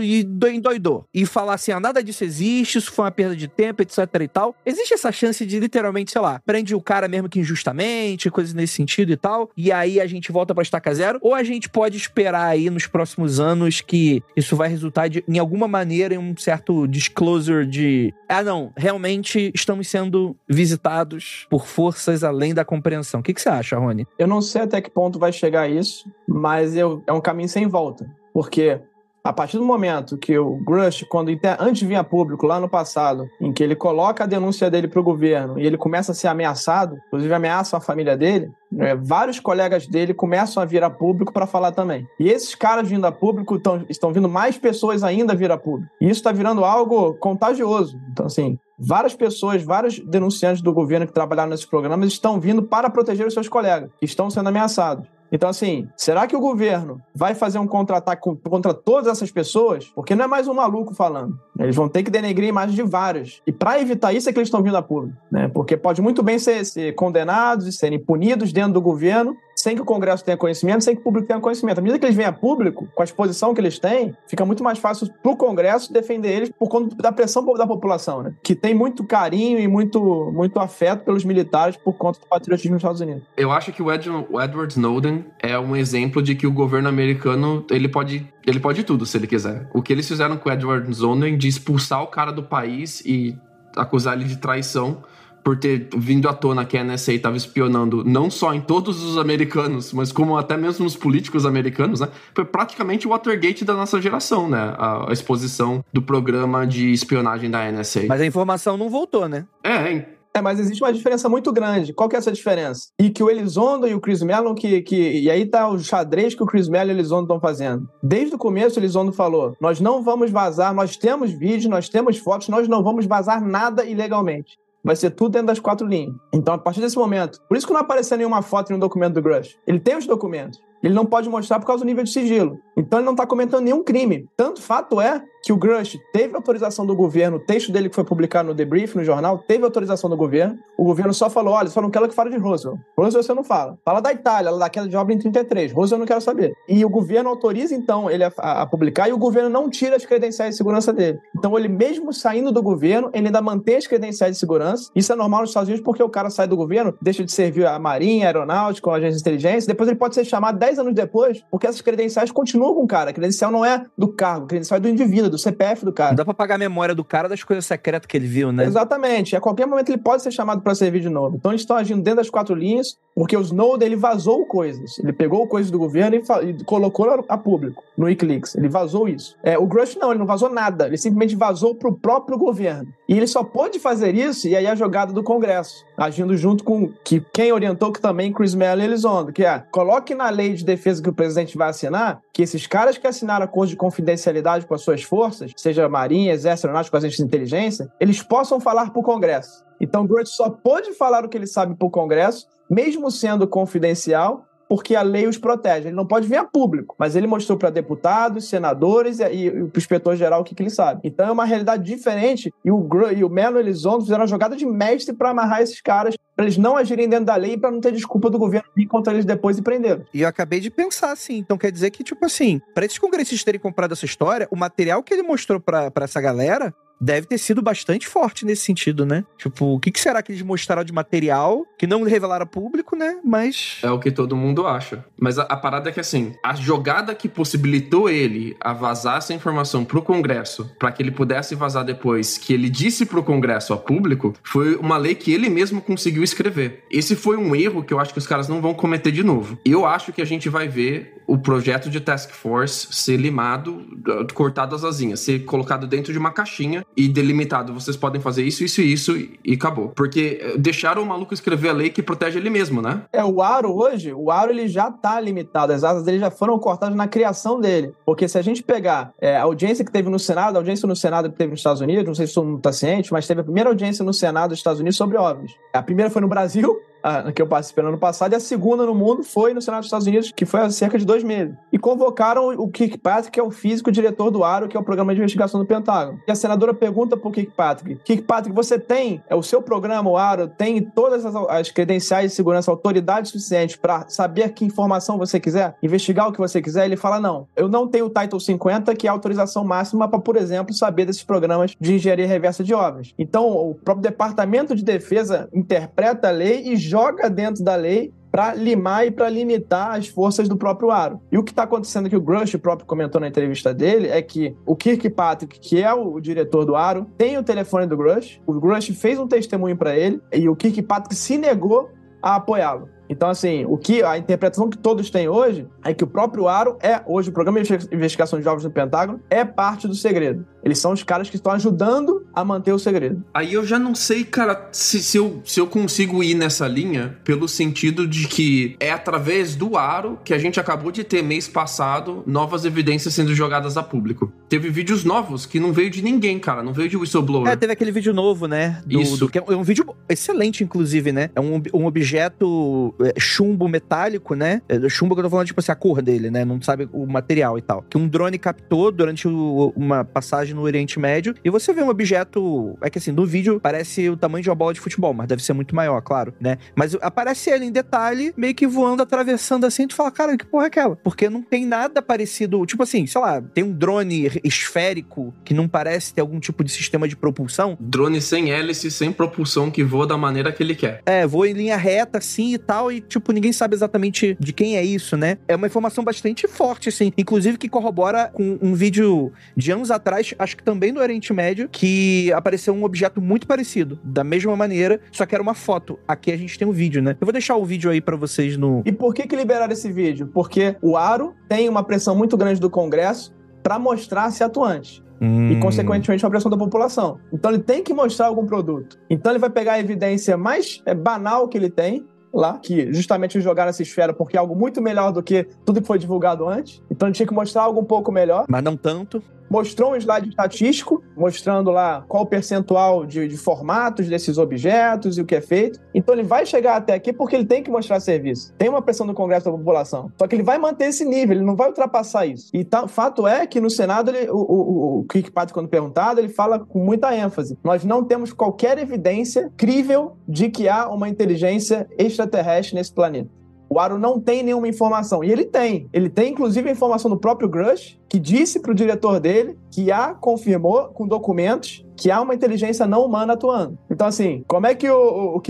e 0.00 0.26
endoidou. 0.54 1.04
E 1.12 1.26
falar 1.26 1.52
assim, 1.52 1.70
ah, 1.70 1.78
nada 1.78 2.02
disso 2.02 2.24
existe, 2.24 2.78
isso 2.78 2.90
foi 2.90 3.04
uma 3.04 3.10
perda 3.10 3.36
de 3.36 3.46
tempo, 3.46 3.82
etc 3.82 3.98
e 4.22 4.26
tal. 4.26 4.56
Existe 4.64 4.94
essa 4.94 5.12
chance 5.12 5.44
de, 5.44 5.60
literalmente, 5.60 6.12
sei 6.12 6.20
lá, 6.22 6.40
prende 6.46 6.74
o 6.74 6.80
cara 6.80 7.08
mesmo 7.08 7.28
que 7.28 7.38
injustamente, 7.38 8.30
coisas 8.30 8.54
nesse 8.54 8.72
sentido 8.72 9.12
e 9.12 9.18
tal, 9.18 9.50
e 9.54 9.70
aí 9.70 10.00
a 10.00 10.06
gente 10.06 10.32
volta 10.32 10.54
pra 10.54 10.62
estaca 10.62 10.94
zero, 10.94 11.18
ou 11.20 11.34
a 11.34 11.42
gente 11.42 11.68
pode 11.68 11.98
esperar 11.98 12.46
aí 12.46 12.70
nos 12.70 12.86
próximos 12.86 13.38
anos 13.38 13.82
que 13.82 14.22
isso 14.34 14.56
vai 14.56 14.70
resultar 14.70 15.08
de, 15.08 15.22
em 15.28 15.38
alguma 15.38 15.68
maneira 15.68 16.14
em 16.14 16.18
um 16.18 16.34
certo 16.38 16.86
disclosure 16.86 17.66
de, 17.66 18.14
ah 18.30 18.42
não, 18.42 18.72
realmente 18.74 19.52
estamos 19.54 19.88
sendo 19.88 20.34
visitados 20.48 21.46
por 21.50 21.66
forças 21.66 22.24
além 22.24 22.54
da 22.54 22.64
compreensão. 22.64 23.20
O 23.20 23.22
que, 23.22 23.34
que 23.34 23.42
você 23.42 23.50
acha, 23.50 23.76
Rony? 23.76 24.06
Eu 24.18 24.26
não 24.26 24.40
sei 24.40 24.62
até 24.62 24.80
que 24.80 24.88
ponto 24.88 25.18
vai 25.18 25.32
chegar 25.32 25.68
isso, 25.68 26.10
mas 26.26 26.45
eu, 26.74 27.02
é 27.06 27.12
um 27.12 27.20
caminho 27.20 27.48
sem 27.48 27.66
volta. 27.66 28.06
Porque 28.32 28.80
a 29.26 29.32
partir 29.32 29.58
do 29.58 29.64
momento 29.64 30.16
que 30.16 30.38
o 30.38 30.56
Grush, 30.64 31.04
quando 31.08 31.36
antes 31.58 31.80
de 31.80 31.86
vir 31.86 31.96
a 31.96 32.04
público, 32.04 32.46
lá 32.46 32.60
no 32.60 32.68
passado, 32.68 33.28
em 33.40 33.52
que 33.52 33.62
ele 33.62 33.74
coloca 33.74 34.22
a 34.22 34.26
denúncia 34.26 34.70
dele 34.70 34.86
para 34.86 35.00
o 35.00 35.02
governo 35.02 35.58
e 35.58 35.66
ele 35.66 35.76
começa 35.76 36.12
a 36.12 36.14
ser 36.14 36.28
ameaçado, 36.28 36.96
inclusive 37.08 37.34
ameaça 37.34 37.76
a 37.76 37.80
família 37.80 38.16
dele, 38.16 38.48
né, 38.70 38.94
vários 38.94 39.40
colegas 39.40 39.86
dele 39.86 40.14
começam 40.14 40.62
a 40.62 40.66
vir 40.66 40.84
a 40.84 40.90
público 40.90 41.32
para 41.32 41.46
falar 41.46 41.72
também. 41.72 42.06
E 42.20 42.28
esses 42.28 42.54
caras 42.54 42.88
vindo 42.88 43.04
a 43.04 43.10
público 43.10 43.58
tão, 43.58 43.84
estão 43.88 44.12
vindo 44.12 44.28
mais 44.28 44.58
pessoas 44.58 45.02
ainda 45.02 45.34
vir 45.34 45.50
a 45.50 45.58
público. 45.58 45.90
E 46.00 46.04
isso 46.04 46.20
está 46.20 46.30
virando 46.30 46.64
algo 46.64 47.14
contagioso. 47.14 47.98
Então, 48.12 48.26
assim, 48.26 48.56
várias 48.78 49.14
pessoas, 49.14 49.60
vários 49.62 49.98
denunciantes 49.98 50.62
do 50.62 50.72
governo 50.72 51.06
que 51.06 51.12
trabalharam 51.12 51.50
nesses 51.50 51.66
programas 51.66 52.12
estão 52.12 52.38
vindo 52.38 52.62
para 52.62 52.88
proteger 52.88 53.26
os 53.26 53.34
seus 53.34 53.48
colegas, 53.48 53.90
que 53.98 54.04
estão 54.04 54.30
sendo 54.30 54.48
ameaçados. 54.48 55.15
Então, 55.30 55.48
assim, 55.48 55.88
será 55.96 56.26
que 56.26 56.36
o 56.36 56.40
governo 56.40 57.00
vai 57.14 57.34
fazer 57.34 57.58
um 57.58 57.66
contra-ataque 57.66 58.22
contra 58.48 58.72
todas 58.72 59.08
essas 59.08 59.30
pessoas? 59.30 59.86
Porque 59.94 60.14
não 60.14 60.24
é 60.24 60.28
mais 60.28 60.48
um 60.48 60.54
maluco 60.54 60.94
falando. 60.94 61.38
Eles 61.58 61.74
vão 61.74 61.88
ter 61.88 62.02
que 62.02 62.10
denegrir 62.10 62.46
a 62.46 62.50
imagem 62.50 62.76
de 62.76 62.82
vários. 62.82 63.42
E 63.46 63.52
para 63.52 63.80
evitar 63.80 64.12
isso 64.12 64.28
é 64.28 64.32
que 64.32 64.38
eles 64.38 64.48
estão 64.48 64.62
vindo 64.62 64.76
a 64.76 64.82
público. 64.82 65.16
Né? 65.30 65.48
Porque 65.48 65.76
pode 65.76 66.00
muito 66.00 66.22
bem 66.22 66.38
ser, 66.38 66.64
ser 66.64 66.94
condenados 66.94 67.66
e 67.66 67.72
serem 67.72 67.98
punidos 67.98 68.52
dentro 68.52 68.74
do 68.74 68.80
governo 68.80 69.36
sem 69.66 69.74
que 69.74 69.82
o 69.82 69.84
Congresso 69.84 70.24
tenha 70.24 70.36
conhecimento, 70.36 70.84
sem 70.84 70.94
que 70.94 71.00
o 71.00 71.02
público 71.02 71.26
tenha 71.26 71.40
conhecimento. 71.40 71.78
À 71.78 71.80
medida 71.80 71.98
que 71.98 72.06
eles 72.06 72.14
vêm 72.14 72.24
a 72.24 72.32
público, 72.32 72.86
com 72.94 73.02
a 73.02 73.04
exposição 73.04 73.52
que 73.52 73.60
eles 73.60 73.80
têm, 73.80 74.16
fica 74.28 74.44
muito 74.44 74.62
mais 74.62 74.78
fácil 74.78 75.12
para 75.20 75.32
o 75.32 75.36
Congresso 75.36 75.92
defender 75.92 76.28
eles 76.28 76.50
por 76.56 76.68
conta 76.68 76.94
da 76.94 77.10
pressão 77.10 77.44
da 77.56 77.66
população, 77.66 78.22
né? 78.22 78.32
Que 78.44 78.54
tem 78.54 78.72
muito 78.72 79.02
carinho 79.02 79.58
e 79.58 79.66
muito, 79.66 80.30
muito 80.32 80.60
afeto 80.60 81.04
pelos 81.04 81.24
militares 81.24 81.76
por 81.76 81.94
conta 81.94 82.20
do 82.20 82.26
patriotismo 82.26 82.74
nos 82.74 82.80
Estados 82.80 83.00
Unidos. 83.00 83.24
Eu 83.36 83.50
acho 83.50 83.72
que 83.72 83.82
o, 83.82 83.92
Ed, 83.92 84.08
o 84.08 84.40
Edward 84.40 84.72
Snowden 84.72 85.24
é 85.42 85.58
um 85.58 85.74
exemplo 85.74 86.22
de 86.22 86.36
que 86.36 86.46
o 86.46 86.52
governo 86.52 86.88
americano 86.88 87.66
ele 87.68 87.88
pode 87.88 88.24
ele 88.46 88.60
pode 88.60 88.84
tudo 88.84 89.04
se 89.04 89.18
ele 89.18 89.26
quiser. 89.26 89.68
O 89.74 89.82
que 89.82 89.92
eles 89.92 90.06
fizeram 90.06 90.36
com 90.36 90.48
o 90.48 90.52
Edward 90.52 90.88
Snowden 90.92 91.36
de 91.36 91.48
expulsar 91.48 92.04
o 92.04 92.06
cara 92.06 92.30
do 92.30 92.44
país 92.44 93.00
e 93.04 93.36
acusar 93.74 94.14
ele 94.14 94.26
de 94.26 94.36
traição 94.36 95.02
por 95.46 95.56
ter 95.56 95.88
vindo 95.96 96.28
à 96.28 96.34
tona 96.34 96.64
que 96.64 96.76
a 96.76 96.82
NSA 96.82 97.12
estava 97.12 97.36
espionando 97.36 98.02
não 98.02 98.28
só 98.28 98.52
em 98.52 98.60
todos 98.60 99.04
os 99.04 99.16
americanos, 99.16 99.92
mas 99.92 100.10
como 100.10 100.36
até 100.36 100.56
mesmo 100.56 100.82
nos 100.82 100.96
políticos 100.96 101.46
americanos, 101.46 102.00
né? 102.00 102.08
Foi 102.34 102.44
praticamente 102.44 103.06
o 103.06 103.10
Watergate 103.10 103.64
da 103.64 103.72
nossa 103.72 104.02
geração, 104.02 104.48
né? 104.48 104.74
A, 104.76 105.08
a 105.08 105.12
exposição 105.12 105.84
do 105.92 106.02
programa 106.02 106.66
de 106.66 106.90
espionagem 106.90 107.48
da 107.48 107.70
NSA. 107.70 108.06
Mas 108.08 108.20
a 108.20 108.26
informação 108.26 108.76
não 108.76 108.90
voltou, 108.90 109.28
né? 109.28 109.46
É, 109.62 110.04
é, 110.34 110.42
mas 110.42 110.58
existe 110.58 110.82
uma 110.82 110.92
diferença 110.92 111.28
muito 111.28 111.52
grande. 111.52 111.92
Qual 111.92 112.08
que 112.08 112.16
é 112.16 112.18
essa 112.18 112.32
diferença? 112.32 112.88
E 112.98 113.08
que 113.08 113.22
o 113.22 113.30
Elizondo 113.30 113.86
e 113.86 113.94
o 113.94 114.00
Chris 114.00 114.22
Mellon, 114.22 114.52
que, 114.52 114.82
que, 114.82 115.20
e 115.20 115.30
aí 115.30 115.46
tá 115.46 115.68
o 115.68 115.78
xadrez 115.78 116.34
que 116.34 116.42
o 116.42 116.46
Chris 116.46 116.68
Mellon 116.68 116.90
e 116.90 116.94
o 116.94 116.96
Elizondo 116.96 117.22
estão 117.22 117.38
fazendo. 117.38 117.88
Desde 118.02 118.34
o 118.34 118.38
começo, 118.38 118.80
o 118.80 118.82
Elizondo 118.82 119.12
falou: 119.12 119.56
nós 119.60 119.78
não 119.78 120.02
vamos 120.02 120.28
vazar, 120.28 120.74
nós 120.74 120.96
temos 120.96 121.30
vídeos, 121.30 121.70
nós 121.70 121.88
temos 121.88 122.18
fotos, 122.18 122.48
nós 122.48 122.66
não 122.66 122.82
vamos 122.82 123.06
vazar 123.06 123.40
nada 123.40 123.84
ilegalmente 123.84 124.58
vai 124.86 124.94
ser 124.94 125.10
tudo 125.10 125.32
dentro 125.32 125.48
das 125.48 125.58
quatro 125.58 125.84
linhas. 125.84 126.14
Então, 126.32 126.54
a 126.54 126.58
partir 126.58 126.80
desse 126.80 126.96
momento, 126.96 127.40
por 127.48 127.56
isso 127.56 127.66
que 127.66 127.72
não 127.72 127.80
apareceu 127.80 128.16
nenhuma 128.16 128.40
foto 128.40 128.72
em 128.72 128.76
um 128.76 128.78
documento 128.78 129.14
do 129.14 129.22
Grush. 129.22 129.58
Ele 129.66 129.80
tem 129.80 129.96
os 129.96 130.06
documentos. 130.06 130.60
Ele 130.80 130.94
não 130.94 131.04
pode 131.04 131.28
mostrar 131.28 131.58
por 131.58 131.66
causa 131.66 131.82
do 131.82 131.86
nível 131.86 132.04
de 132.04 132.10
sigilo. 132.10 132.60
Então 132.76 133.00
ele 133.00 133.06
não 133.06 133.14
está 133.14 133.26
cometendo 133.26 133.60
nenhum 133.60 133.82
crime. 133.82 134.28
Tanto 134.36 134.62
fato 134.62 135.00
é 135.00 135.20
que 135.46 135.52
o 135.52 135.56
Grush 135.56 135.96
teve 136.12 136.34
autorização 136.34 136.84
do 136.84 136.96
governo, 136.96 137.36
o 137.36 137.40
texto 137.40 137.70
dele 137.70 137.88
que 137.88 137.94
foi 137.94 138.02
publicado 138.02 138.48
no 138.48 138.54
Debrief, 138.54 138.96
no 138.96 139.04
jornal, 139.04 139.38
teve 139.38 139.62
autorização 139.62 140.10
do 140.10 140.16
governo. 140.16 140.58
O 140.76 140.82
governo 140.82 141.14
só 141.14 141.30
falou: 141.30 141.54
olha, 141.54 141.68
só 141.68 141.80
não 141.80 141.88
quero 141.88 142.08
que 142.08 142.14
fale 142.16 142.30
de 142.30 142.36
Roosevelt. 142.36 142.80
Roosevelt 142.98 143.24
você 143.24 143.32
não 143.32 143.44
fala. 143.44 143.78
Fala 143.84 144.00
da 144.00 144.12
Itália, 144.12 144.50
da 144.52 144.68
queda 144.68 144.88
de 144.88 144.96
obra 144.96 145.14
em 145.14 145.18
33. 145.18 145.72
Roosevelt 145.72 145.92
eu 145.92 145.98
não 146.00 146.06
quero 146.06 146.20
saber. 146.20 146.52
E 146.68 146.84
o 146.84 146.88
governo 146.88 147.30
autoriza, 147.30 147.76
então, 147.76 148.10
ele 148.10 148.24
a, 148.24 148.32
a, 148.38 148.62
a, 148.62 148.66
publicar 148.66 149.08
e 149.08 149.12
o 149.12 149.18
governo 149.18 149.48
não 149.48 149.70
tira 149.70 149.94
as 149.94 150.04
credenciais 150.04 150.50
de 150.50 150.56
segurança 150.56 150.92
dele. 150.92 151.20
Então 151.38 151.56
ele, 151.56 151.68
mesmo 151.68 152.12
saindo 152.12 152.50
do 152.50 152.60
governo, 152.60 153.08
ele 153.14 153.26
ainda 153.26 153.40
mantém 153.40 153.76
as 153.76 153.86
credenciais 153.86 154.32
de 154.32 154.40
segurança. 154.40 154.90
Isso 154.96 155.12
é 155.12 155.14
normal 155.14 155.42
nos 155.42 155.50
Estados 155.50 155.68
Unidos 155.68 155.84
porque 155.84 156.02
o 156.02 156.08
cara 156.08 156.28
sai 156.28 156.48
do 156.48 156.56
governo, 156.56 156.92
deixa 157.00 157.24
de 157.24 157.30
servir 157.30 157.66
a 157.66 157.78
Marinha, 157.78 158.26
a 158.26 158.28
Aeronáutica, 158.30 158.90
a 158.90 158.94
agência 158.94 159.14
de 159.14 159.20
inteligência, 159.20 159.68
depois 159.68 159.88
ele 159.88 159.96
pode 159.96 160.16
ser 160.16 160.24
chamado 160.24 160.58
10 160.58 160.80
anos 160.80 160.92
depois 160.92 161.44
porque 161.52 161.68
essas 161.68 161.80
credenciais 161.80 162.32
continuam 162.32 162.74
com 162.74 162.82
o 162.82 162.88
cara. 162.88 163.10
A 163.10 163.12
credencial 163.12 163.52
não 163.52 163.64
é 163.64 163.86
do 163.96 164.08
cargo, 164.08 164.46
a 164.46 164.48
credencial 164.48 164.78
é 164.78 164.80
do 164.80 164.88
indivíduo, 164.88 165.35
do 165.36 165.42
CPF 165.42 165.84
do 165.84 165.92
cara. 165.92 166.10
Não 166.10 166.16
dá 166.16 166.24
pra 166.24 166.34
pagar 166.34 166.56
a 166.56 166.58
memória 166.58 166.94
do 166.94 167.04
cara 167.04 167.28
das 167.28 167.42
coisas 167.42 167.64
secretas 167.64 168.06
que 168.06 168.16
ele 168.16 168.26
viu, 168.26 168.50
né? 168.50 168.64
Exatamente. 168.64 169.36
A 169.36 169.40
qualquer 169.40 169.66
momento 169.66 169.90
ele 169.90 169.98
pode 169.98 170.22
ser 170.22 170.30
chamado 170.30 170.62
para 170.62 170.74
servir 170.74 171.00
de 171.00 171.08
novo. 171.08 171.36
Então 171.36 171.52
eles 171.52 171.62
estão 171.62 171.76
agindo 171.76 172.02
dentro 172.02 172.18
das 172.18 172.30
quatro 172.30 172.54
linhas, 172.54 172.96
porque 173.14 173.36
o 173.36 173.40
Snowden 173.40 173.86
ele 173.86 173.96
vazou 173.96 174.44
coisas. 174.46 174.98
Ele 174.98 175.12
pegou 175.12 175.46
coisas 175.46 175.70
do 175.70 175.78
governo 175.78 176.16
e, 176.16 176.50
e 176.50 176.64
colocou 176.64 177.24
a 177.28 177.38
público 177.38 177.82
no 177.96 178.06
Wikileaks. 178.06 178.54
Ele 178.54 178.68
vazou 178.68 179.08
isso. 179.08 179.36
É, 179.42 179.58
o 179.58 179.66
Grush 179.66 179.96
não, 179.96 180.10
ele 180.10 180.18
não 180.18 180.26
vazou 180.26 180.50
nada. 180.50 180.86
Ele 180.86 180.98
simplesmente 180.98 181.36
vazou 181.36 181.74
pro 181.74 181.96
próprio 181.96 182.36
governo. 182.38 182.88
E 183.08 183.16
ele 183.16 183.26
só 183.26 183.44
pôde 183.44 183.78
fazer 183.78 184.14
isso, 184.14 184.48
e 184.48 184.56
aí 184.56 184.66
a 184.66 184.74
jogada 184.74 185.12
do 185.12 185.22
Congresso, 185.22 185.84
agindo 185.96 186.36
junto 186.36 186.64
com 186.64 186.92
que 187.04 187.24
quem 187.32 187.52
orientou 187.52 187.92
que 187.92 188.00
também 188.00 188.32
Chris 188.32 188.54
Mellon 188.54 188.82
e 188.82 188.84
Elizondo, 188.84 189.32
que 189.32 189.44
é 189.44 189.62
coloque 189.70 190.14
na 190.14 190.28
lei 190.28 190.54
de 190.54 190.64
defesa 190.64 191.02
que 191.02 191.08
o 191.08 191.14
presidente 191.14 191.56
vai 191.56 191.70
assinar 191.70 192.20
que 192.32 192.42
esses 192.42 192.66
caras 192.66 192.98
que 192.98 193.06
assinaram 193.06 193.44
acordo 193.44 193.70
de 193.70 193.76
confidencialidade 193.76 194.66
com 194.66 194.74
as 194.74 194.82
suas 194.82 195.02
forças, 195.02 195.25
seja 195.30 195.88
Marinha, 195.88 196.32
Exército, 196.32 196.66
Aeronáutico, 196.66 196.96
agentes 196.96 197.16
de 197.16 197.24
inteligência, 197.24 197.90
eles 198.00 198.22
possam 198.22 198.60
falar 198.60 198.90
para 198.90 199.00
o 199.00 199.02
Congresso. 199.02 199.64
Então, 199.80 200.06
Grush 200.06 200.30
só 200.30 200.50
pode 200.50 200.92
falar 200.94 201.24
o 201.24 201.28
que 201.28 201.36
ele 201.36 201.46
sabe 201.46 201.74
para 201.74 201.86
o 201.86 201.90
Congresso, 201.90 202.46
mesmo 202.68 203.10
sendo 203.10 203.46
confidencial, 203.46 204.44
porque 204.68 204.94
a 204.94 205.02
lei 205.02 205.26
os 205.26 205.38
protege. 205.38 205.88
Ele 205.88 205.96
não 205.96 206.06
pode 206.06 206.28
vir 206.28 206.36
a 206.36 206.44
público, 206.44 206.94
mas 206.98 207.16
ele 207.16 207.26
mostrou 207.26 207.58
para 207.58 207.70
deputados, 207.70 208.48
senadores 208.48 209.20
e, 209.20 209.24
e, 209.24 209.44
e 209.44 209.62
o 209.62 209.72
inspetor-geral 209.74 210.40
o 210.40 210.44
que, 210.44 210.54
que, 210.54 210.62
ele 210.62 210.70
sabe. 210.70 211.00
Então 211.04 211.26
é 211.26 211.30
uma 211.30 211.44
realidade 211.44 211.84
diferente 211.84 212.52
e 212.64 212.70
o, 212.70 212.88
e 213.14 213.24
o 213.24 213.28
Melo 213.28 213.58
Elizondo 213.58 214.02
fizeram 214.02 214.22
uma 214.22 214.26
jogada 214.26 214.56
de 214.56 214.66
mestre 214.66 215.14
para 215.14 215.30
amarrar 215.30 215.62
esses 215.62 215.80
caras, 215.80 216.16
para 216.34 216.44
eles 216.44 216.56
não 216.56 216.76
agirem 216.76 217.08
dentro 217.08 217.26
da 217.26 217.36
lei 217.36 217.54
e 217.54 217.58
para 217.58 217.70
não 217.70 217.80
ter 217.80 217.92
desculpa 217.92 218.28
do 218.28 218.38
governo 218.38 218.68
vir 218.76 218.86
contra 218.86 219.12
eles 219.12 219.24
depois 219.24 219.58
e 219.58 219.62
prender. 219.62 220.04
E 220.12 220.22
eu 220.22 220.28
acabei 220.28 220.60
de 220.60 220.70
pensar 220.70 221.12
assim, 221.12 221.38
então 221.38 221.56
quer 221.56 221.70
dizer 221.70 221.90
que, 221.90 222.04
tipo 222.04 222.24
assim, 222.24 222.60
para 222.74 222.84
esses 222.84 222.98
congressistas 222.98 223.44
terem 223.44 223.60
comprado 223.60 223.92
essa 223.92 224.04
história, 224.04 224.48
o 224.50 224.56
material 224.56 225.02
que 225.02 225.14
ele 225.14 225.22
mostrou 225.22 225.60
para 225.60 225.92
essa 226.02 226.20
galera 226.20 226.74
deve 227.00 227.26
ter 227.26 227.38
sido 227.38 227.62
bastante 227.62 228.06
forte 228.06 228.44
nesse 228.44 228.64
sentido, 228.64 229.04
né? 229.04 229.24
Tipo, 229.36 229.74
o 229.74 229.80
que, 229.80 229.90
que, 229.90 230.00
será 230.00 230.22
que 230.22 230.32
eles 230.32 230.42
mostraram 230.42 230.84
de 230.84 230.92
material 230.92 231.64
que 231.78 231.86
não 231.86 232.02
revelaram 232.02 232.44
a 232.44 232.46
público, 232.46 232.96
né? 232.96 233.18
Mas. 233.24 233.78
É 233.82 233.90
o 233.90 233.98
que 233.98 234.10
todo 234.10 234.36
mundo 234.36 234.66
acha. 234.66 235.04
Mas 235.18 235.38
a, 235.38 235.42
a, 235.42 235.56
parada 235.56 235.90
é 235.90 235.92
que, 235.92 236.00
assim, 236.00 236.34
a 236.42 236.54
jogada 236.54 237.14
que 237.14 237.28
possibilitou 237.28 238.08
ele 238.08 238.56
a 238.60 238.72
vazar 238.72 239.18
essa 239.18 239.34
informação 239.34 239.84
pro 239.84 240.02
Congresso, 240.02 240.70
para 240.78 240.90
que 240.90 241.02
ele 241.02 241.10
pudesse 241.10 241.54
vazar 241.54 241.84
depois, 241.84 242.38
que 242.38 242.52
ele 242.52 242.68
disse 242.68 243.04
pro 243.06 243.22
Congresso 243.22 243.72
a 243.72 243.76
público, 243.76 244.34
foi 244.42 244.76
uma 244.76 244.96
lei 244.96 245.14
que 245.14 245.32
ele 245.32 245.48
mesmo 245.48 245.80
conseguiu 245.80 246.22
escrever. 246.22 246.84
Esse 246.90 247.14
foi 247.14 247.36
um 247.36 247.54
erro 247.54 247.82
que 247.82 247.92
eu 247.92 248.00
acho 248.00 248.12
que 248.12 248.18
os 248.18 248.26
caras 248.26 248.48
não 248.48 248.60
vão 248.60 248.74
cometer 248.74 249.10
de 249.10 249.22
novo. 249.22 249.58
Eu 249.64 249.84
acho 249.84 250.12
que 250.12 250.22
a 250.22 250.24
gente 250.26 250.48
vai 250.48 250.68
ver 250.68 251.16
o 251.26 251.36
projeto 251.36 251.90
de 251.90 252.00
Task 252.00 252.30
Force 252.30 252.88
ser 252.92 253.16
limado, 253.16 253.84
cortado 254.32 254.74
as 254.74 254.84
asinhas, 254.84 255.20
ser 255.20 255.40
colocado 255.40 255.86
dentro 255.86 256.12
de 256.12 256.18
uma 256.18 256.30
caixinha 256.30 256.85
e 256.96 257.08
delimitado. 257.08 257.74
Vocês 257.74 257.96
podem 257.96 258.20
fazer 258.20 258.42
isso, 258.42 258.64
isso 258.64 258.80
e 258.80 258.92
isso 258.92 259.16
e 259.44 259.52
acabou. 259.52 259.88
Porque 259.90 260.38
eh, 260.40 260.58
deixaram 260.58 261.02
o 261.02 261.06
maluco 261.06 261.34
escrever 261.34 261.68
a 261.68 261.72
lei 261.72 261.90
que 261.90 262.02
protege 262.02 262.38
ele 262.38 262.48
mesmo, 262.48 262.80
né? 262.80 263.02
É, 263.12 263.22
o 263.22 263.42
aro 263.42 263.74
hoje, 263.74 264.12
o 264.14 264.30
aro 264.30 264.50
ele 264.50 264.66
já 264.66 264.90
tá 264.90 265.20
limitado. 265.20 265.72
As 265.72 265.84
asas 265.84 266.04
dele 266.04 266.18
já 266.18 266.30
foram 266.30 266.58
cortadas 266.58 266.96
na 266.96 267.06
criação 267.06 267.60
dele. 267.60 267.92
Porque 268.04 268.26
se 268.26 268.38
a 268.38 268.42
gente 268.42 268.62
pegar 268.62 269.12
é, 269.20 269.36
a 269.36 269.42
audiência 269.42 269.84
que 269.84 269.92
teve 269.92 270.08
no 270.08 270.18
Senado, 270.18 270.56
a 270.56 270.58
audiência 270.58 270.88
no 270.88 270.96
Senado 270.96 271.30
que 271.30 271.36
teve 271.36 271.50
nos 271.50 271.60
Estados 271.60 271.82
Unidos, 271.82 272.06
não 272.06 272.14
sei 272.14 272.26
se 272.26 272.34
todo 272.34 272.46
mundo 272.46 272.60
tá 272.60 272.72
ciente, 272.72 273.12
mas 273.12 273.26
teve 273.26 273.42
a 273.42 273.44
primeira 273.44 273.68
audiência 273.68 274.04
no 274.04 274.14
Senado 274.14 274.50
dos 274.50 274.58
Estados 274.58 274.80
Unidos 274.80 274.96
sobre 274.96 275.18
OVNIs. 275.18 275.52
A 275.74 275.82
primeira 275.82 276.10
foi 276.10 276.22
no 276.22 276.28
Brasil, 276.28 276.76
a, 277.06 277.30
que 277.30 277.40
eu 277.40 277.46
participei 277.46 277.82
no 277.82 277.90
ano 277.90 277.98
passado, 277.98 278.32
e 278.32 278.36
a 278.36 278.40
segunda 278.40 278.84
no 278.84 278.94
mundo 278.94 279.22
foi 279.22 279.54
no 279.54 279.62
Senado 279.62 279.80
dos 279.80 279.86
Estados 279.86 280.06
Unidos, 280.06 280.32
que 280.34 280.44
foi 280.44 280.60
há 280.60 280.70
cerca 280.70 280.98
de 280.98 281.04
dois 281.04 281.22
meses. 281.22 281.54
E 281.72 281.78
convocaram 281.78 282.48
o 282.48 282.68
Kirkpatrick, 282.68 283.30
que 283.30 283.38
é 283.38 283.42
o 283.42 283.50
físico 283.50 283.92
diretor 283.92 284.30
do 284.30 284.42
ARO, 284.42 284.66
que 284.66 284.76
é 284.76 284.80
o 284.80 284.82
programa 284.82 285.14
de 285.14 285.20
investigação 285.20 285.60
do 285.60 285.66
Pentágono. 285.66 286.20
E 286.26 286.32
a 286.32 286.34
senadora 286.34 286.74
pergunta 286.74 287.16
pro 287.16 287.30
Kirkpatrick: 287.30 288.00
Kirkpatrick, 288.02 288.54
você 288.54 288.78
tem, 288.78 289.22
é 289.28 289.36
o 289.36 289.42
seu 289.42 289.62
programa, 289.62 290.10
o 290.10 290.16
ARO, 290.16 290.48
tem 290.48 290.82
todas 290.82 291.24
as, 291.24 291.34
as 291.34 291.70
credenciais 291.70 292.32
de 292.32 292.36
segurança, 292.36 292.70
autoridade 292.70 293.28
suficiente 293.28 293.78
para 293.78 294.08
saber 294.08 294.52
que 294.52 294.64
informação 294.64 295.16
você 295.16 295.38
quiser, 295.38 295.76
investigar 295.82 296.28
o 296.28 296.32
que 296.32 296.38
você 296.38 296.60
quiser? 296.60 296.86
Ele 296.86 296.96
fala: 296.96 297.20
não, 297.20 297.46
eu 297.54 297.68
não 297.68 297.86
tenho 297.86 298.06
o 298.06 298.10
Title 298.10 298.40
50, 298.40 298.94
que 298.96 299.06
é 299.06 299.10
a 299.10 299.12
autorização 299.12 299.64
máxima 299.64 300.08
para, 300.08 300.18
por 300.18 300.36
exemplo, 300.36 300.74
saber 300.74 301.04
desses 301.04 301.22
programas 301.22 301.76
de 301.80 301.94
engenharia 301.94 302.26
reversa 302.26 302.64
de 302.64 302.74
obras. 302.74 303.14
Então, 303.16 303.46
o 303.48 303.74
próprio 303.74 304.02
Departamento 304.02 304.74
de 304.74 304.84
Defesa 304.84 305.48
interpreta 305.52 306.28
a 306.28 306.32
lei 306.32 306.62
e 306.66 306.76
joga 306.76 306.95
dentro 307.30 307.64
da 307.64 307.76
lei 307.76 308.12
para 308.30 308.54
limar 308.54 309.06
e 309.06 309.10
para 309.10 309.30
limitar 309.30 309.96
as 309.96 310.08
forças 310.08 310.48
do 310.48 310.56
próprio 310.56 310.90
Aro. 310.90 311.20
E 311.32 311.38
o 311.38 311.42
que 311.42 311.52
está 311.52 311.62
acontecendo 311.62 312.10
que 312.10 312.16
o 312.16 312.20
Grush 312.20 312.54
próprio 312.56 312.86
comentou 312.86 313.18
na 313.20 313.28
entrevista 313.28 313.72
dele 313.72 314.08
é 314.08 314.20
que 314.20 314.54
o 314.66 314.76
Kirkpatrick, 314.76 315.58
que 315.58 315.82
é 315.82 315.92
o 315.94 316.20
diretor 316.20 316.66
do 316.66 316.76
Aro, 316.76 317.06
tem 317.16 317.38
o 317.38 317.42
telefone 317.42 317.86
do 317.86 317.96
Grush. 317.96 318.38
O 318.46 318.52
Grush 318.60 318.90
fez 318.90 319.18
um 319.18 319.26
testemunho 319.26 319.76
para 319.76 319.96
ele 319.96 320.20
e 320.32 320.48
o 320.48 320.54
Kirkpatrick 320.54 321.14
se 321.14 321.38
negou 321.38 321.88
a 322.22 322.36
apoiá-lo. 322.36 322.88
Então, 323.08 323.30
assim, 323.30 323.64
o 323.64 323.76
que 323.76 324.02
a 324.02 324.18
interpretação 324.18 324.68
que 324.68 324.76
todos 324.76 325.10
têm 325.10 325.28
hoje 325.28 325.66
é 325.84 325.94
que 325.94 326.04
o 326.04 326.06
próprio 326.06 326.48
Aro 326.48 326.76
é, 326.82 327.00
hoje, 327.06 327.30
o 327.30 327.32
Programa 327.32 327.62
de 327.62 327.72
Investigação 327.92 328.38
de 328.38 328.44
Jovens 328.44 328.64
do 328.64 328.70
Pentágono 328.70 329.20
é 329.30 329.44
parte 329.44 329.86
do 329.86 329.94
segredo. 329.94 330.44
Eles 330.66 330.80
são 330.80 330.92
os 330.92 331.04
caras 331.04 331.30
que 331.30 331.36
estão 331.36 331.52
ajudando 331.52 332.26
a 332.34 332.44
manter 332.44 332.72
o 332.72 332.78
segredo. 332.78 333.22
Aí 333.32 333.54
eu 333.54 333.64
já 333.64 333.78
não 333.78 333.94
sei, 333.94 334.24
cara, 334.24 334.68
se, 334.72 335.00
se, 335.00 335.16
eu, 335.16 335.40
se 335.44 335.60
eu 335.60 335.68
consigo 335.68 336.24
ir 336.24 336.34
nessa 336.34 336.66
linha 336.66 337.16
pelo 337.22 337.46
sentido 337.46 338.04
de 338.04 338.26
que 338.26 338.74
é 338.80 338.90
através 338.90 339.54
do 339.54 339.76
Aro 339.76 340.18
que 340.24 340.34
a 340.34 340.38
gente 340.38 340.58
acabou 340.58 340.90
de 340.90 341.04
ter 341.04 341.22
mês 341.22 341.46
passado 341.46 342.24
novas 342.26 342.64
evidências 342.64 343.14
sendo 343.14 343.32
jogadas 343.32 343.76
a 343.76 343.82
público. 343.82 344.32
Teve 344.48 344.68
vídeos 344.68 345.04
novos 345.04 345.46
que 345.46 345.60
não 345.60 345.72
veio 345.72 345.88
de 345.88 346.02
ninguém, 346.02 346.36
cara, 346.40 346.64
não 346.64 346.72
veio 346.72 346.88
de 346.88 346.96
whistleblower. 346.96 347.48
É, 347.48 347.54
teve 347.54 347.72
aquele 347.72 347.92
vídeo 347.92 348.12
novo, 348.12 348.48
né? 348.48 348.82
Do, 348.84 349.00
Isso. 349.00 349.18
Do, 349.18 349.28
que 349.28 349.38
é 349.38 349.42
um 349.42 349.62
vídeo 349.62 349.86
excelente, 350.08 350.64
inclusive, 350.64 351.12
né? 351.12 351.30
É 351.36 351.40
um, 351.40 351.62
um 351.72 351.86
objeto 351.86 352.92
é, 353.02 353.14
chumbo 353.20 353.68
metálico, 353.68 354.34
né? 354.34 354.62
É, 354.68 354.88
chumbo 354.88 355.14
que 355.14 355.20
eu 355.20 355.24
tô 355.24 355.30
falando, 355.30 355.46
tipo 355.46 355.60
assim, 355.60 355.70
a 355.70 355.76
cor 355.76 356.02
dele, 356.02 356.28
né? 356.28 356.44
Não 356.44 356.60
sabe 356.60 356.88
o 356.92 357.06
material 357.06 357.56
e 357.56 357.62
tal. 357.62 357.84
Que 357.88 357.96
um 357.96 358.08
drone 358.08 358.36
captou 358.36 358.90
durante 358.90 359.28
o, 359.28 359.72
uma 359.76 360.04
passagem 360.04 360.55
no 360.56 360.62
Oriente 360.62 360.98
Médio. 360.98 361.34
E 361.44 361.50
você 361.50 361.72
vê 361.72 361.82
um 361.82 361.88
objeto. 361.88 362.76
É 362.80 362.90
que 362.90 362.98
assim, 362.98 363.12
no 363.12 363.24
vídeo 363.24 363.60
parece 363.62 364.08
o 364.08 364.16
tamanho 364.16 364.42
de 364.42 364.48
uma 364.48 364.54
bola 364.54 364.74
de 364.74 364.80
futebol, 364.80 365.14
mas 365.14 365.28
deve 365.28 365.42
ser 365.42 365.52
muito 365.52 365.74
maior, 365.74 366.00
claro, 366.00 366.34
né? 366.40 366.58
Mas 366.74 366.96
aparece 367.00 367.50
ele 367.50 367.66
em 367.66 367.72
detalhe, 367.72 368.32
meio 368.36 368.54
que 368.54 368.66
voando, 368.66 369.02
atravessando 369.02 369.66
assim, 369.66 369.84
e 369.84 369.86
tu 369.86 369.94
fala, 369.94 370.10
cara, 370.10 370.36
que 370.36 370.44
porra 370.44 370.64
é 370.64 370.66
aquela? 370.66 370.96
Porque 370.96 371.28
não 371.28 371.42
tem 371.42 371.64
nada 371.64 372.02
parecido. 372.02 372.64
Tipo 372.66 372.82
assim, 372.82 373.06
sei 373.06 373.20
lá, 373.20 373.40
tem 373.40 373.62
um 373.62 373.72
drone 373.72 374.30
esférico 374.42 375.34
que 375.44 375.54
não 375.54 375.68
parece 375.68 376.14
ter 376.14 376.20
algum 376.20 376.40
tipo 376.40 376.64
de 376.64 376.70
sistema 376.70 377.06
de 377.06 377.16
propulsão. 377.16 377.76
Drone 377.78 378.20
sem 378.20 378.50
hélice, 378.50 378.90
sem 378.90 379.12
propulsão, 379.12 379.70
que 379.70 379.84
voa 379.84 380.06
da 380.06 380.16
maneira 380.16 380.52
que 380.52 380.62
ele 380.62 380.74
quer. 380.74 381.02
É, 381.06 381.26
voa 381.26 381.48
em 381.48 381.52
linha 381.52 381.76
reta, 381.76 382.18
assim 382.18 382.54
e 382.54 382.58
tal, 382.58 382.90
e 382.90 383.00
tipo, 383.00 383.32
ninguém 383.32 383.52
sabe 383.52 383.74
exatamente 383.74 384.36
de 384.40 384.52
quem 384.52 384.76
é 384.76 384.84
isso, 384.84 385.16
né? 385.16 385.38
É 385.46 385.54
uma 385.54 385.66
informação 385.66 386.02
bastante 386.02 386.48
forte, 386.48 386.88
assim. 386.88 387.12
Inclusive 387.16 387.58
que 387.58 387.68
corrobora 387.68 388.30
com 388.32 388.58
um 388.62 388.74
vídeo 388.74 389.32
de 389.56 389.70
anos 389.70 389.90
atrás, 389.90 390.34
acho 390.46 390.56
que 390.56 390.62
também 390.62 390.92
do 390.92 391.00
Oriente 391.00 391.32
Médio, 391.32 391.68
que 391.68 392.32
apareceu 392.32 392.72
um 392.72 392.84
objeto 392.84 393.20
muito 393.20 393.46
parecido, 393.46 393.98
da 394.04 394.22
mesma 394.22 394.54
maneira, 394.56 395.00
só 395.10 395.26
que 395.26 395.34
era 395.34 395.42
uma 395.42 395.54
foto. 395.54 395.98
Aqui 396.06 396.30
a 396.30 396.36
gente 396.36 396.56
tem 396.56 396.66
um 396.66 396.72
vídeo, 396.72 397.02
né? 397.02 397.16
Eu 397.20 397.26
vou 397.26 397.32
deixar 397.32 397.56
o 397.56 397.64
vídeo 397.64 397.90
aí 397.90 398.00
para 398.00 398.16
vocês 398.16 398.56
no. 398.56 398.82
E 398.86 398.92
por 398.92 399.12
que 399.12 399.26
que 399.26 399.34
liberaram 399.34 399.72
esse 399.72 399.90
vídeo? 399.90 400.30
Porque 400.32 400.76
o 400.80 400.96
Aro 400.96 401.34
tem 401.48 401.68
uma 401.68 401.82
pressão 401.82 402.16
muito 402.16 402.36
grande 402.36 402.60
do 402.60 402.70
Congresso 402.70 403.34
para 403.62 403.78
mostrar-se 403.78 404.44
atuante. 404.44 405.04
Hum. 405.20 405.50
E, 405.50 405.56
consequentemente, 405.58 406.24
uma 406.24 406.30
pressão 406.30 406.50
da 406.50 406.56
população. 406.56 407.18
Então, 407.32 407.50
ele 407.50 407.62
tem 407.62 407.82
que 407.82 407.92
mostrar 407.92 408.26
algum 408.26 408.46
produto. 408.46 408.98
Então, 409.10 409.32
ele 409.32 409.38
vai 409.38 409.50
pegar 409.50 409.72
a 409.72 409.80
evidência 409.80 410.36
mais 410.36 410.82
é, 410.86 410.94
banal 410.94 411.48
que 411.48 411.56
ele 411.56 411.70
tem, 411.70 412.04
lá, 412.36 412.58
que 412.58 412.92
justamente 412.92 413.40
jogaram 413.40 413.70
essa 413.70 413.82
esfera 413.82 414.12
porque 414.12 414.36
é 414.36 414.40
algo 414.40 414.54
muito 414.54 414.80
melhor 414.82 415.10
do 415.10 415.22
que 415.22 415.44
tudo 415.64 415.80
que 415.80 415.86
foi 415.86 415.98
divulgado 415.98 416.46
antes. 416.46 416.82
Então 416.90 417.08
ele 417.08 417.14
tinha 417.14 417.26
que 417.26 417.34
mostrar 417.34 417.62
algo 417.62 417.80
um 417.80 417.84
pouco 417.84 418.12
melhor. 418.12 418.44
Mas 418.48 418.62
não 418.62 418.76
tanto 418.76 419.22
mostrou 419.48 419.92
um 419.92 419.96
slide 419.96 420.28
estatístico, 420.28 421.02
mostrando 421.16 421.70
lá 421.70 422.04
qual 422.08 422.24
o 422.24 422.26
percentual 422.26 423.06
de, 423.06 423.28
de, 423.28 423.36
formatos 423.36 424.08
desses 424.08 424.38
objetos 424.38 425.18
e 425.18 425.20
o 425.20 425.24
que 425.24 425.34
é 425.34 425.40
feito. 425.40 425.80
Então 425.94 426.14
ele 426.14 426.22
vai 426.22 426.44
chegar 426.46 426.76
até 426.76 426.94
aqui 426.94 427.12
porque 427.12 427.36
ele 427.36 427.46
tem 427.46 427.62
que 427.62 427.70
mostrar 427.70 428.00
serviço. 428.00 428.52
Tem 428.54 428.68
uma 428.68 428.82
pressão 428.82 429.06
do 429.06 429.14
Congresso 429.14 429.46
da 429.46 429.52
população. 429.52 430.10
Só 430.18 430.26
que 430.26 430.34
ele 430.34 430.42
vai 430.42 430.58
manter 430.58 430.86
esse 430.86 431.04
nível, 431.04 431.36
ele 431.36 431.44
não 431.44 431.56
vai 431.56 431.68
ultrapassar 431.68 432.26
isso. 432.26 432.50
E 432.52 432.64
tá, 432.64 432.88
fato 432.88 433.26
é 433.26 433.46
que 433.46 433.60
no 433.60 433.70
Senado, 433.70 434.10
ele, 434.10 434.30
o, 434.30 434.36
o, 434.36 434.98
o 435.00 435.06
quando 435.52 435.68
perguntado, 435.68 436.20
ele 436.20 436.28
fala 436.28 436.58
com 436.58 436.78
muita 436.78 437.14
ênfase. 437.14 437.58
Nós 437.62 437.84
não 437.84 438.04
temos 438.04 438.32
qualquer 438.32 438.78
evidência 438.78 439.52
crível 439.56 440.16
de 440.28 440.48
que 440.48 440.68
há 440.68 440.88
uma 440.88 441.08
inteligência 441.08 441.88
extraterrestre 441.98 442.74
nesse 442.74 442.92
planeta. 442.92 443.30
O 443.68 443.80
Aro 443.80 443.98
não 443.98 444.20
tem 444.20 444.42
nenhuma 444.42 444.68
informação. 444.68 445.24
E 445.24 445.30
ele 445.30 445.44
tem. 445.44 445.88
Ele 445.92 446.08
tem, 446.08 446.32
inclusive, 446.32 446.68
a 446.68 446.72
informação 446.72 447.10
do 447.10 447.16
próprio 447.16 447.48
Grush, 447.48 447.98
que 448.08 448.18
disse 448.18 448.60
para 448.60 448.70
o 448.70 448.74
diretor 448.74 449.18
dele 449.18 449.58
que 449.70 449.90
há, 449.90 450.14
confirmou 450.14 450.88
com 450.88 451.06
documentos, 451.06 451.84
que 451.96 452.10
há 452.10 452.20
uma 452.20 452.34
inteligência 452.34 452.86
não 452.86 453.04
humana 453.04 453.32
atuando. 453.32 453.78
Então, 453.90 454.06
assim, 454.06 454.44
como 454.46 454.66
é 454.66 454.74
que 454.74 454.88
o, 454.88 455.36
o 455.36 455.42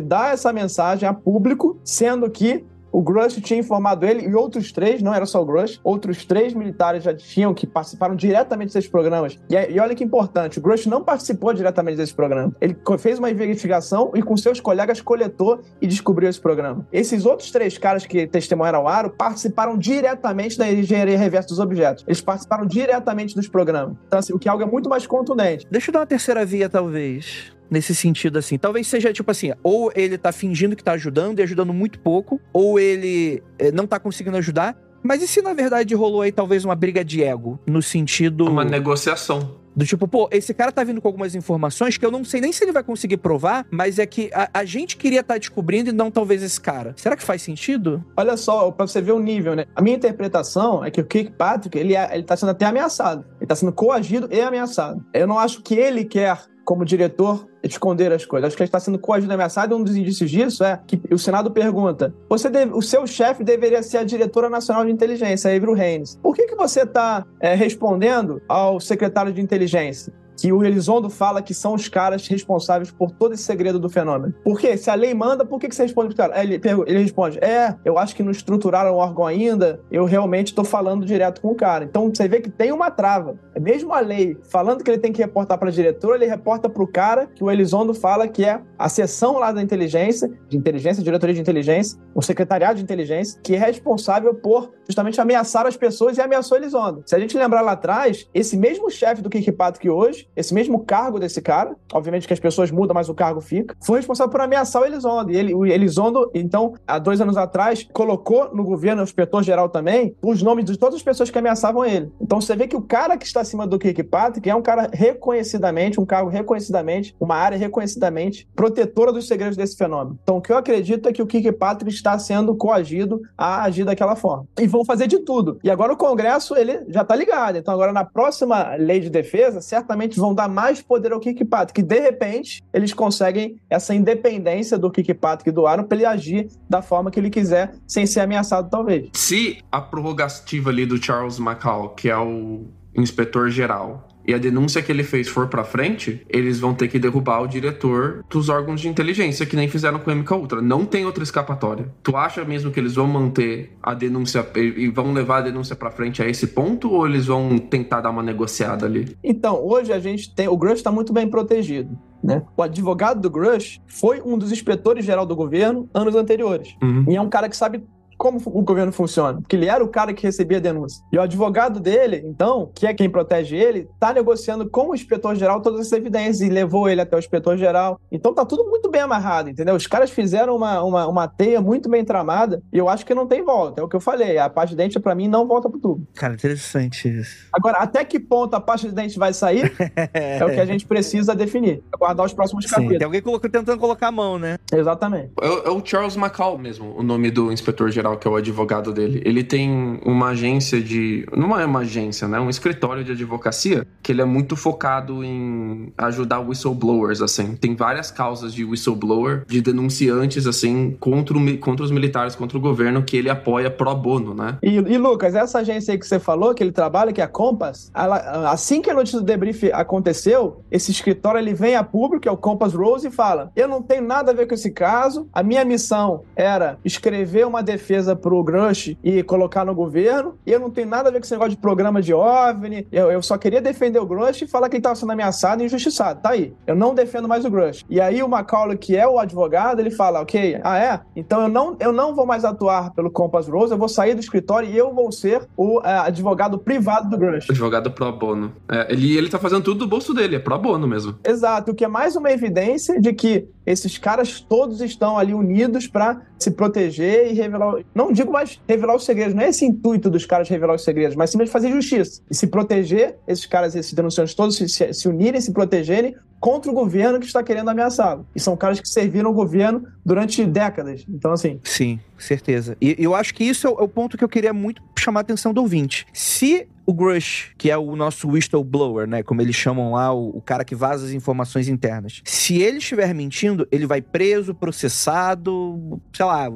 dá 0.00 0.28
essa 0.28 0.52
mensagem 0.52 1.08
a 1.08 1.14
público, 1.14 1.78
sendo 1.84 2.30
que 2.30 2.64
o 2.94 3.02
Grush 3.02 3.40
tinha 3.40 3.58
informado 3.58 4.06
ele 4.06 4.24
e 4.28 4.34
outros 4.36 4.70
três, 4.70 5.02
não 5.02 5.12
era 5.12 5.26
só 5.26 5.42
o 5.42 5.44
Grush, 5.44 5.80
outros 5.82 6.24
três 6.24 6.54
militares 6.54 7.02
já 7.02 7.12
tinham 7.12 7.52
que 7.52 7.66
participaram 7.66 8.14
diretamente 8.14 8.72
desses 8.72 8.88
programas. 8.88 9.36
E, 9.50 9.72
e 9.72 9.80
olha 9.80 9.96
que 9.96 10.04
importante, 10.04 10.60
o 10.60 10.62
Grush 10.62 10.86
não 10.86 11.02
participou 11.02 11.52
diretamente 11.52 11.96
desse 11.96 12.14
programa. 12.14 12.54
Ele 12.60 12.76
fez 12.96 13.18
uma 13.18 13.28
investigação 13.28 14.12
e 14.14 14.22
com 14.22 14.36
seus 14.36 14.60
colegas 14.60 15.00
coletou 15.00 15.60
e 15.82 15.88
descobriu 15.88 16.30
esse 16.30 16.40
programa. 16.40 16.86
Esses 16.92 17.26
outros 17.26 17.50
três 17.50 17.76
caras 17.76 18.06
que 18.06 18.28
testemunharam 18.28 18.84
o 18.84 18.88
Aro 18.88 19.10
participaram 19.10 19.76
diretamente 19.76 20.56
da 20.56 20.70
engenharia 20.70 21.18
reversa 21.18 21.48
dos 21.48 21.58
objetos. 21.58 22.04
Eles 22.06 22.20
participaram 22.20 22.64
diretamente 22.64 23.34
dos 23.34 23.48
programas. 23.48 23.96
Então, 24.06 24.20
assim, 24.20 24.32
o 24.32 24.38
que 24.38 24.46
é 24.46 24.52
algo 24.52 24.62
é 24.62 24.66
muito 24.66 24.88
mais 24.88 25.04
contundente. 25.04 25.66
Deixa 25.68 25.90
eu 25.90 25.92
dar 25.92 25.98
uma 25.98 26.06
terceira 26.06 26.44
via, 26.44 26.68
talvez 26.68 27.52
nesse 27.74 27.94
sentido 27.94 28.38
assim. 28.38 28.56
Talvez 28.56 28.86
seja 28.86 29.12
tipo 29.12 29.30
assim, 29.30 29.52
ou 29.62 29.92
ele 29.94 30.16
tá 30.16 30.32
fingindo 30.32 30.76
que 30.76 30.84
tá 30.84 30.92
ajudando 30.92 31.40
e 31.40 31.42
ajudando 31.42 31.74
muito 31.74 31.98
pouco, 31.98 32.40
ou 32.52 32.78
ele 32.78 33.42
eh, 33.58 33.72
não 33.72 33.86
tá 33.86 33.98
conseguindo 33.98 34.36
ajudar. 34.36 34.76
Mas 35.02 35.22
e 35.22 35.28
se 35.28 35.42
na 35.42 35.52
verdade 35.52 35.94
rolou 35.94 36.22
aí 36.22 36.32
talvez 36.32 36.64
uma 36.64 36.74
briga 36.74 37.04
de 37.04 37.22
ego, 37.22 37.58
no 37.66 37.82
sentido 37.82 38.46
uma 38.46 38.64
negociação. 38.64 39.62
Do 39.76 39.84
tipo, 39.84 40.06
pô, 40.06 40.28
esse 40.30 40.54
cara 40.54 40.70
tá 40.70 40.84
vindo 40.84 41.00
com 41.00 41.08
algumas 41.08 41.34
informações 41.34 41.98
que 41.98 42.06
eu 42.06 42.10
não 42.10 42.24
sei 42.24 42.40
nem 42.40 42.52
se 42.52 42.62
ele 42.62 42.70
vai 42.70 42.84
conseguir 42.84 43.16
provar, 43.16 43.66
mas 43.72 43.98
é 43.98 44.06
que 44.06 44.30
a, 44.32 44.48
a 44.54 44.64
gente 44.64 44.96
queria 44.96 45.18
estar 45.20 45.34
tá 45.34 45.38
descobrindo 45.38 45.90
e 45.90 45.92
não 45.92 46.12
talvez 46.12 46.44
esse 46.44 46.60
cara. 46.60 46.94
Será 46.96 47.16
que 47.16 47.24
faz 47.24 47.42
sentido? 47.42 48.02
Olha 48.16 48.36
só, 48.36 48.70
pra 48.70 48.86
você 48.86 49.02
ver 49.02 49.10
o 49.10 49.18
nível, 49.18 49.56
né? 49.56 49.64
A 49.74 49.82
minha 49.82 49.96
interpretação 49.96 50.84
é 50.84 50.92
que 50.92 51.00
o 51.00 51.04
Kirkpatrick, 51.04 51.76
ele, 51.76 51.96
é, 51.96 52.08
ele 52.14 52.22
tá 52.22 52.36
sendo 52.36 52.50
até 52.50 52.64
ameaçado. 52.66 53.24
Ele 53.40 53.48
tá 53.48 53.56
sendo 53.56 53.72
coagido 53.72 54.28
e 54.30 54.40
ameaçado. 54.40 55.04
Eu 55.12 55.26
não 55.26 55.40
acho 55.40 55.60
que 55.60 55.74
ele 55.74 56.04
quer 56.04 56.38
como 56.64 56.84
diretor, 56.84 57.46
esconder 57.62 58.12
as 58.12 58.24
coisas. 58.24 58.48
Acho 58.48 58.56
que 58.56 58.62
ele 58.62 58.68
está 58.68 58.80
sendo 58.80 58.98
coagido 58.98 59.32
e 59.32 59.34
ameaçado. 59.34 59.76
Um 59.76 59.82
dos 59.82 59.96
indícios 59.96 60.30
disso 60.30 60.64
é 60.64 60.80
que 60.86 61.00
o 61.10 61.18
Senado 61.18 61.50
pergunta: 61.50 62.14
você 62.28 62.48
deve, 62.48 62.72
o 62.72 62.82
seu 62.82 63.06
chefe 63.06 63.44
deveria 63.44 63.82
ser 63.82 63.98
a 63.98 64.04
diretora 64.04 64.48
nacional 64.48 64.84
de 64.84 64.90
inteligência, 64.90 65.50
a 65.50 65.56
Avril 65.56 65.74
Haines. 65.74 66.18
Por 66.22 66.34
que, 66.34 66.46
que 66.46 66.54
você 66.54 66.82
está 66.82 67.24
é, 67.40 67.54
respondendo 67.54 68.40
ao 68.48 68.80
secretário 68.80 69.32
de 69.32 69.40
inteligência? 69.40 70.12
Que 70.36 70.52
o 70.52 70.64
Elizondo 70.64 71.08
fala 71.08 71.42
que 71.42 71.54
são 71.54 71.74
os 71.74 71.88
caras 71.88 72.26
responsáveis 72.26 72.90
por 72.90 73.10
todo 73.10 73.34
esse 73.34 73.42
segredo 73.42 73.78
do 73.78 73.88
fenômeno. 73.88 74.34
Por 74.44 74.58
quê? 74.58 74.76
Se 74.76 74.90
a 74.90 74.94
lei 74.94 75.14
manda, 75.14 75.44
por 75.44 75.58
que, 75.58 75.68
que 75.68 75.74
você 75.74 75.82
responde 75.82 76.08
pro 76.08 76.16
cara? 76.16 76.42
Ele, 76.42 76.60
ele 76.86 77.02
responde: 77.02 77.38
É, 77.38 77.74
eu 77.84 77.98
acho 77.98 78.14
que 78.14 78.22
não 78.22 78.30
estruturaram 78.30 78.92
o 78.92 78.96
órgão 78.96 79.26
ainda, 79.26 79.80
eu 79.90 80.04
realmente 80.04 80.48
estou 80.48 80.64
falando 80.64 81.06
direto 81.06 81.40
com 81.40 81.48
o 81.48 81.54
cara. 81.54 81.84
Então 81.84 82.10
você 82.12 82.28
vê 82.28 82.40
que 82.40 82.50
tem 82.50 82.72
uma 82.72 82.90
trava. 82.90 83.38
É 83.54 83.60
mesmo 83.60 83.92
a 83.92 84.00
lei 84.00 84.36
falando 84.50 84.82
que 84.82 84.90
ele 84.90 84.98
tem 84.98 85.12
que 85.12 85.22
reportar 85.22 85.58
para 85.58 85.68
a 85.68 85.72
diretora, 85.72 86.16
ele 86.16 86.26
reporta 86.26 86.68
para 86.68 86.82
o 86.82 86.86
cara 86.86 87.26
que 87.26 87.42
o 87.42 87.50
Elizondo 87.50 87.94
fala 87.94 88.26
que 88.26 88.44
é 88.44 88.60
a 88.78 88.88
seção 88.88 89.38
lá 89.38 89.52
da 89.52 89.62
inteligência, 89.62 90.30
de 90.48 90.56
inteligência, 90.56 91.02
diretoria 91.02 91.34
de 91.34 91.40
inteligência, 91.40 91.98
o 92.14 92.22
secretariado 92.22 92.76
de 92.76 92.82
inteligência, 92.82 93.40
que 93.42 93.54
é 93.54 93.58
responsável 93.58 94.34
por 94.34 94.72
justamente 94.86 95.20
ameaçar 95.20 95.66
as 95.66 95.76
pessoas 95.76 96.18
e 96.18 96.20
ameaçou 96.20 96.56
Elizondo. 96.58 97.02
Se 97.06 97.14
a 97.14 97.18
gente 97.18 97.36
lembrar 97.36 97.60
lá 97.60 97.72
atrás, 97.72 98.28
esse 98.34 98.56
mesmo 98.56 98.90
chefe 98.90 99.22
do 99.22 99.30
Kirkpatrick 99.30 99.88
hoje 99.88 100.28
esse 100.36 100.52
mesmo 100.52 100.84
cargo 100.84 101.18
desse 101.18 101.40
cara, 101.40 101.76
obviamente 101.92 102.26
que 102.26 102.32
as 102.32 102.40
pessoas 102.40 102.70
mudam, 102.70 102.94
mas 102.94 103.08
o 103.08 103.14
cargo 103.14 103.40
fica, 103.40 103.76
foi 103.84 103.98
responsável 103.98 104.30
por 104.30 104.40
ameaçar 104.40 104.82
o 104.82 104.84
Elizondo. 104.84 105.30
E 105.30 105.36
ele, 105.36 105.54
o 105.54 105.64
Elizondo, 105.66 106.30
então, 106.34 106.74
há 106.86 106.98
dois 106.98 107.20
anos 107.20 107.36
atrás, 107.36 107.86
colocou 107.92 108.54
no 108.54 108.64
governo, 108.64 109.02
o 109.02 109.04
inspetor-geral 109.04 109.68
também, 109.68 110.14
os 110.22 110.42
nomes 110.42 110.64
de 110.64 110.78
todas 110.78 110.96
as 110.96 111.02
pessoas 111.02 111.30
que 111.30 111.38
ameaçavam 111.38 111.84
ele. 111.84 112.10
Então 112.20 112.40
você 112.40 112.54
vê 112.56 112.66
que 112.66 112.76
o 112.76 112.82
cara 112.82 113.16
que 113.16 113.26
está 113.26 113.40
acima 113.40 113.66
do 113.66 113.78
Kirkpatrick 113.78 114.48
é 114.48 114.54
um 114.54 114.62
cara 114.62 114.88
reconhecidamente, 114.92 116.00
um 116.00 116.06
cargo 116.06 116.30
reconhecidamente, 116.30 117.14
uma 117.20 117.36
área 117.36 117.56
reconhecidamente 117.56 118.48
protetora 118.54 119.12
dos 119.12 119.26
segredos 119.26 119.56
desse 119.56 119.76
fenômeno. 119.76 120.18
Então 120.22 120.38
o 120.38 120.40
que 120.40 120.52
eu 120.52 120.56
acredito 120.56 121.08
é 121.08 121.12
que 121.12 121.22
o 121.22 121.26
Kirkpatrick 121.26 121.94
está 121.94 122.18
sendo 122.18 122.54
coagido 122.56 123.20
a 123.36 123.62
agir 123.62 123.84
daquela 123.84 124.16
forma. 124.16 124.46
E 124.58 124.66
vão 124.66 124.84
fazer 124.84 125.06
de 125.06 125.18
tudo. 125.18 125.58
E 125.62 125.70
agora 125.70 125.92
o 125.92 125.96
Congresso, 125.96 126.56
ele 126.56 126.84
já 126.88 127.02
está 127.02 127.14
ligado. 127.14 127.56
Então 127.56 127.72
agora 127.72 127.92
na 127.92 128.04
próxima 128.04 128.74
lei 128.76 129.00
de 129.00 129.10
defesa, 129.10 129.60
certamente 129.60 130.18
vão 130.24 130.34
dar 130.34 130.48
mais 130.48 130.80
poder 130.80 131.12
ao 131.12 131.20
Kirkpatrick. 131.20 131.74
Que 131.74 131.86
de 131.86 132.00
repente 132.00 132.62
eles 132.72 132.92
conseguem 132.92 133.60
essa 133.68 133.94
independência 133.94 134.78
do 134.78 134.90
Kirkpatrick 134.90 135.50
e 135.50 135.52
do 135.52 135.66
Aaron 135.66 135.84
para 135.84 135.96
ele 135.96 136.06
agir 136.06 136.48
da 136.68 136.80
forma 136.80 137.10
que 137.10 137.20
ele 137.20 137.30
quiser, 137.30 137.74
sem 137.86 138.06
ser 138.06 138.20
ameaçado, 138.20 138.70
talvez. 138.70 139.08
Se 139.12 139.58
a 139.70 139.80
prorrogativa 139.80 140.70
ali 140.70 140.86
do 140.86 141.02
Charles 141.02 141.38
McCall, 141.38 141.90
que 141.90 142.08
é 142.08 142.16
o 142.16 142.64
inspetor 142.96 143.50
geral, 143.50 144.08
e 144.26 144.34
a 144.34 144.38
denúncia 144.38 144.82
que 144.82 144.90
ele 144.90 145.02
fez 145.02 145.28
for 145.28 145.48
para 145.48 145.64
frente, 145.64 146.24
eles 146.28 146.58
vão 146.58 146.74
ter 146.74 146.88
que 146.88 146.98
derrubar 146.98 147.42
o 147.42 147.46
diretor 147.46 148.24
dos 148.28 148.48
órgãos 148.48 148.80
de 148.80 148.88
inteligência, 148.88 149.46
que 149.46 149.56
nem 149.56 149.68
fizeram 149.68 149.98
com 149.98 150.10
o 150.10 150.14
MK 150.14 150.32
Ultra. 150.34 150.62
Não 150.62 150.84
tem 150.84 151.04
outra 151.04 151.22
escapatória. 151.22 151.92
Tu 152.02 152.16
acha 152.16 152.44
mesmo 152.44 152.70
que 152.70 152.80
eles 152.80 152.94
vão 152.94 153.06
manter 153.06 153.76
a 153.82 153.94
denúncia 153.94 154.46
e 154.56 154.88
vão 154.88 155.12
levar 155.12 155.38
a 155.38 155.42
denúncia 155.42 155.76
para 155.76 155.90
frente 155.90 156.22
a 156.22 156.28
esse 156.28 156.48
ponto 156.48 156.90
ou 156.90 157.06
eles 157.06 157.26
vão 157.26 157.58
tentar 157.58 158.00
dar 158.00 158.10
uma 158.10 158.22
negociada 158.22 158.86
ali? 158.86 159.16
Então, 159.22 159.62
hoje 159.64 159.92
a 159.92 159.98
gente 159.98 160.34
tem, 160.34 160.48
o 160.48 160.56
Grush 160.56 160.78
está 160.78 160.90
muito 160.90 161.12
bem 161.12 161.28
protegido. 161.28 161.96
Né? 162.22 162.42
O 162.56 162.62
advogado 162.62 163.20
do 163.20 163.28
Grush 163.28 163.82
foi 163.86 164.22
um 164.22 164.38
dos 164.38 164.50
inspetores 164.50 165.04
geral 165.04 165.26
do 165.26 165.36
governo 165.36 165.90
anos 165.92 166.16
anteriores. 166.16 166.74
Uhum. 166.82 167.04
E 167.06 167.16
é 167.16 167.20
um 167.20 167.28
cara 167.28 167.50
que 167.50 167.56
sabe 167.56 167.84
como 168.24 168.40
o 168.46 168.62
governo 168.62 168.90
funciona, 168.90 169.38
porque 169.38 169.54
ele 169.54 169.66
era 169.66 169.84
o 169.84 169.88
cara 169.88 170.14
que 170.14 170.22
recebia 170.22 170.56
a 170.56 170.60
denúncia. 170.60 171.04
E 171.12 171.18
o 171.18 171.20
advogado 171.20 171.78
dele, 171.78 172.22
então, 172.24 172.70
que 172.74 172.86
é 172.86 172.94
quem 172.94 173.10
protege 173.10 173.54
ele, 173.54 173.86
tá 174.00 174.14
negociando 174.14 174.66
com 174.70 174.88
o 174.88 174.94
inspetor-geral 174.94 175.60
todas 175.60 175.80
essas 175.80 175.92
evidências 175.92 176.40
e 176.40 176.48
levou 176.48 176.88
ele 176.88 177.02
até 177.02 177.14
o 177.14 177.18
inspetor-geral. 177.18 178.00
Então 178.10 178.32
tá 178.32 178.46
tudo 178.46 178.64
muito 178.64 178.90
bem 178.90 179.02
amarrado, 179.02 179.50
entendeu? 179.50 179.74
Os 179.74 179.86
caras 179.86 180.08
fizeram 180.10 180.56
uma, 180.56 180.82
uma, 180.82 181.06
uma 181.06 181.28
teia 181.28 181.60
muito 181.60 181.86
bem 181.90 182.02
tramada 182.02 182.62
e 182.72 182.78
eu 182.78 182.88
acho 182.88 183.04
que 183.04 183.14
não 183.14 183.26
tem 183.26 183.44
volta. 183.44 183.78
É 183.82 183.84
o 183.84 183.88
que 183.88 183.96
eu 183.96 184.00
falei. 184.00 184.38
A 184.38 184.48
pasta 184.48 184.70
de 184.70 184.76
dente, 184.76 184.98
para 184.98 185.14
mim, 185.14 185.28
não 185.28 185.46
volta 185.46 185.68
pro 185.68 185.78
tubo. 185.78 186.06
Cara, 186.14 186.32
interessante 186.32 187.06
isso. 187.06 187.46
Agora, 187.52 187.76
até 187.76 188.02
que 188.06 188.18
ponto 188.18 188.54
a 188.54 188.60
pasta 188.60 188.88
de 188.88 188.94
dente 188.94 189.18
vai 189.18 189.34
sair 189.34 189.70
é 190.14 190.42
o 190.42 190.48
que 190.48 190.60
a 190.60 190.64
gente 190.64 190.86
precisa 190.86 191.34
definir. 191.34 191.82
Aguardar 191.92 192.24
os 192.24 192.32
próximos 192.32 192.64
Sim, 192.64 192.70
capítulos. 192.70 192.98
tem 192.98 193.04
alguém 193.04 193.22
tentando 193.50 193.78
colocar 193.78 194.08
a 194.08 194.12
mão, 194.12 194.38
né? 194.38 194.56
Exatamente. 194.72 195.30
É, 195.42 195.46
o- 195.46 195.62
é 195.66 195.70
o 195.70 195.84
Charles 195.84 196.16
McCall 196.16 196.56
mesmo, 196.56 196.94
o 196.96 197.02
nome 197.02 197.30
do 197.30 197.52
inspetor-geral, 197.52 198.13
que 198.16 198.26
é 198.26 198.30
o 198.30 198.36
advogado 198.36 198.92
dele. 198.92 199.22
Ele 199.24 199.42
tem 199.42 200.00
uma 200.04 200.28
agência 200.28 200.80
de. 200.80 201.26
Não 201.36 201.58
é 201.58 201.64
uma 201.64 201.80
agência, 201.80 202.26
né? 202.28 202.38
Um 202.40 202.50
escritório 202.50 203.04
de 203.04 203.12
advocacia 203.12 203.86
que 204.02 204.12
ele 204.12 204.20
é 204.20 204.24
muito 204.24 204.56
focado 204.56 205.24
em 205.24 205.92
ajudar 205.96 206.40
whistleblowers, 206.40 207.20
assim. 207.22 207.56
Tem 207.56 207.74
várias 207.74 208.10
causas 208.10 208.52
de 208.52 208.64
whistleblower, 208.64 209.44
de 209.46 209.60
denunciantes, 209.60 210.46
assim, 210.46 210.96
contra, 211.00 211.36
o 211.36 211.58
contra 211.58 211.84
os 211.84 211.90
militares, 211.90 212.34
contra 212.34 212.58
o 212.58 212.60
governo, 212.60 213.02
que 213.02 213.16
ele 213.16 213.30
apoia 213.30 213.70
pro 213.70 213.94
bono, 213.94 214.34
né? 214.34 214.58
E, 214.62 214.74
e, 214.74 214.98
Lucas, 214.98 215.34
essa 215.34 215.60
agência 215.60 215.92
aí 215.92 215.98
que 215.98 216.06
você 216.06 216.18
falou, 216.18 216.54
que 216.54 216.62
ele 216.62 216.72
trabalha, 216.72 217.12
que 217.12 217.20
é 217.20 217.24
a 217.24 217.28
Compass, 217.28 217.90
ela- 217.94 218.50
assim 218.50 218.82
que 218.82 218.90
a 218.90 218.94
notícia 218.94 219.18
do 219.20 219.24
debrief 219.24 219.64
aconteceu, 219.72 220.62
esse 220.70 220.90
escritório 220.90 221.38
ele 221.38 221.54
vem 221.54 221.76
a 221.76 221.84
público, 221.84 222.22
que 222.22 222.28
é 222.28 222.32
o 222.32 222.36
Compass 222.36 222.74
Rose, 222.74 223.06
e 223.06 223.10
fala: 223.10 223.50
Eu 223.54 223.68
não 223.68 223.80
tenho 223.80 224.02
nada 224.02 224.32
a 224.32 224.34
ver 224.34 224.46
com 224.46 224.54
esse 224.54 224.70
caso, 224.70 225.28
a 225.32 225.42
minha 225.42 225.64
missão 225.64 226.22
era 226.34 226.78
escrever 226.84 227.46
uma 227.46 227.62
defesa 227.62 228.03
pro 228.12 228.42
Grush 228.42 228.96
e 229.04 229.22
colocar 229.22 229.64
no 229.64 229.74
governo, 229.74 230.34
e 230.44 230.50
eu 230.50 230.58
não 230.58 230.70
tenho 230.70 230.88
nada 230.88 231.08
a 231.08 231.12
ver 231.12 231.18
com 231.18 231.24
esse 231.24 231.32
negócio 231.32 231.52
de 231.52 231.58
programa 231.58 232.02
de 232.02 232.12
OVNI, 232.12 232.88
eu, 232.90 233.12
eu 233.12 233.22
só 233.22 233.38
queria 233.38 233.60
defender 233.60 234.00
o 234.00 234.06
Grush 234.06 234.42
e 234.42 234.48
falar 234.48 234.68
que 234.68 234.74
ele 234.74 234.80
estava 234.80 234.96
sendo 234.96 235.12
ameaçado 235.12 235.62
e 235.62 235.66
injustiçado. 235.66 236.20
Tá 236.20 236.30
aí. 236.30 236.52
Eu 236.66 236.74
não 236.74 236.94
defendo 236.94 237.28
mais 237.28 237.44
o 237.44 237.50
Grush. 237.50 237.84
E 237.88 238.00
aí 238.00 238.22
o 238.22 238.28
Macaulay, 238.28 238.76
que 238.76 238.96
é 238.96 239.06
o 239.06 239.18
advogado, 239.18 239.78
ele 239.78 239.90
fala: 239.90 240.20
Ok, 240.20 240.58
ah 240.64 240.78
é? 240.78 241.00
Então 241.14 241.42
eu 241.42 241.48
não, 241.48 241.76
eu 241.78 241.92
não 241.92 242.14
vou 242.14 242.26
mais 242.26 242.44
atuar 242.44 242.92
pelo 242.92 243.10
Compass 243.10 243.48
Rose, 243.48 243.72
eu 243.72 243.78
vou 243.78 243.88
sair 243.88 244.14
do 244.14 244.20
escritório 244.20 244.68
e 244.68 244.76
eu 244.76 244.92
vou 244.92 245.12
ser 245.12 245.46
o 245.56 245.80
eh, 245.84 245.98
advogado 245.98 246.58
privado 246.58 247.08
do 247.08 247.16
Grush. 247.16 247.48
Advogado 247.48 247.90
pro 247.90 248.10
bono. 248.12 248.52
É, 248.70 248.92
ele, 248.92 249.16
ele 249.16 249.28
tá 249.28 249.38
fazendo 249.38 249.62
tudo 249.62 249.80
do 249.80 249.86
bolso 249.86 250.12
dele, 250.14 250.36
é 250.36 250.38
pro 250.38 250.58
bono 250.58 250.86
mesmo. 250.88 251.16
Exato, 251.24 251.72
o 251.72 251.74
que 251.74 251.84
é 251.84 251.88
mais 251.88 252.16
uma 252.16 252.30
evidência 252.30 253.00
de 253.00 253.12
que 253.12 253.46
esses 253.66 253.98
caras 253.98 254.40
todos 254.40 254.80
estão 254.80 255.16
ali 255.16 255.32
unidos 255.32 255.86
para 255.86 256.22
se 256.38 256.50
proteger 256.50 257.30
e 257.30 257.34
revelar. 257.34 257.76
Não 257.94 258.12
digo 258.12 258.32
mais 258.32 258.60
revelar 258.68 258.96
os 258.96 259.04
segredos, 259.04 259.34
não 259.34 259.42
é 259.42 259.48
esse 259.48 259.64
intuito 259.64 260.10
dos 260.10 260.26
caras 260.26 260.48
revelar 260.48 260.74
os 260.74 260.82
segredos, 260.82 261.16
mas 261.16 261.30
simplesmente 261.30 261.52
fazer 261.52 261.70
justiça 261.70 262.22
e 262.30 262.34
se 262.34 262.46
proteger, 262.46 263.16
esses 263.26 263.46
caras, 263.46 263.74
esses 263.74 263.92
denunciantes 263.92 264.34
todos 264.34 264.56
se, 264.56 264.68
se, 264.68 264.92
se 264.92 265.08
unirem, 265.08 265.40
se 265.40 265.52
protegerem 265.52 266.16
contra 266.44 266.70
o 266.70 266.74
governo 266.74 267.18
que 267.18 267.24
está 267.24 267.42
querendo 267.42 267.70
ameaçá-lo. 267.70 268.26
E 268.36 268.38
são 268.38 268.54
caras 268.54 268.78
que 268.78 268.86
serviram 268.86 269.30
o 269.30 269.32
governo 269.32 269.86
durante 270.04 270.44
décadas. 270.44 271.02
Então, 271.08 271.32
assim, 271.32 271.58
Sim, 271.64 271.98
certeza. 272.18 272.76
E 272.82 272.94
eu 272.98 273.14
acho 273.14 273.32
que 273.32 273.42
isso 273.42 273.66
é 273.66 273.70
o, 273.70 273.80
é 273.80 273.82
o 273.82 273.88
ponto 273.88 274.18
que 274.18 274.22
eu 274.22 274.28
queria 274.28 274.52
muito 274.52 274.82
chamar 274.98 275.20
a 275.20 275.22
atenção 275.22 275.54
do 275.54 275.62
ouvinte. 275.62 276.06
Se 276.12 276.68
o 276.84 276.92
Grush, 276.92 277.52
que 277.56 277.70
é 277.70 277.78
o 277.78 277.96
nosso 277.96 278.28
whistleblower, 278.28 279.08
né, 279.08 279.22
como 279.22 279.40
eles 279.40 279.56
chamam 279.56 279.92
lá, 279.92 280.12
o, 280.12 280.36
o 280.36 280.42
cara 280.42 280.66
que 280.66 280.74
vaza 280.74 281.06
as 281.06 281.12
informações 281.12 281.66
internas, 281.66 282.20
se 282.26 282.60
ele 282.60 282.76
estiver 282.76 283.14
mentindo, 283.14 283.66
ele 283.72 283.86
vai 283.86 284.02
preso, 284.02 284.54
processado, 284.54 285.98
sei 286.12 286.26
lá, 286.26 286.46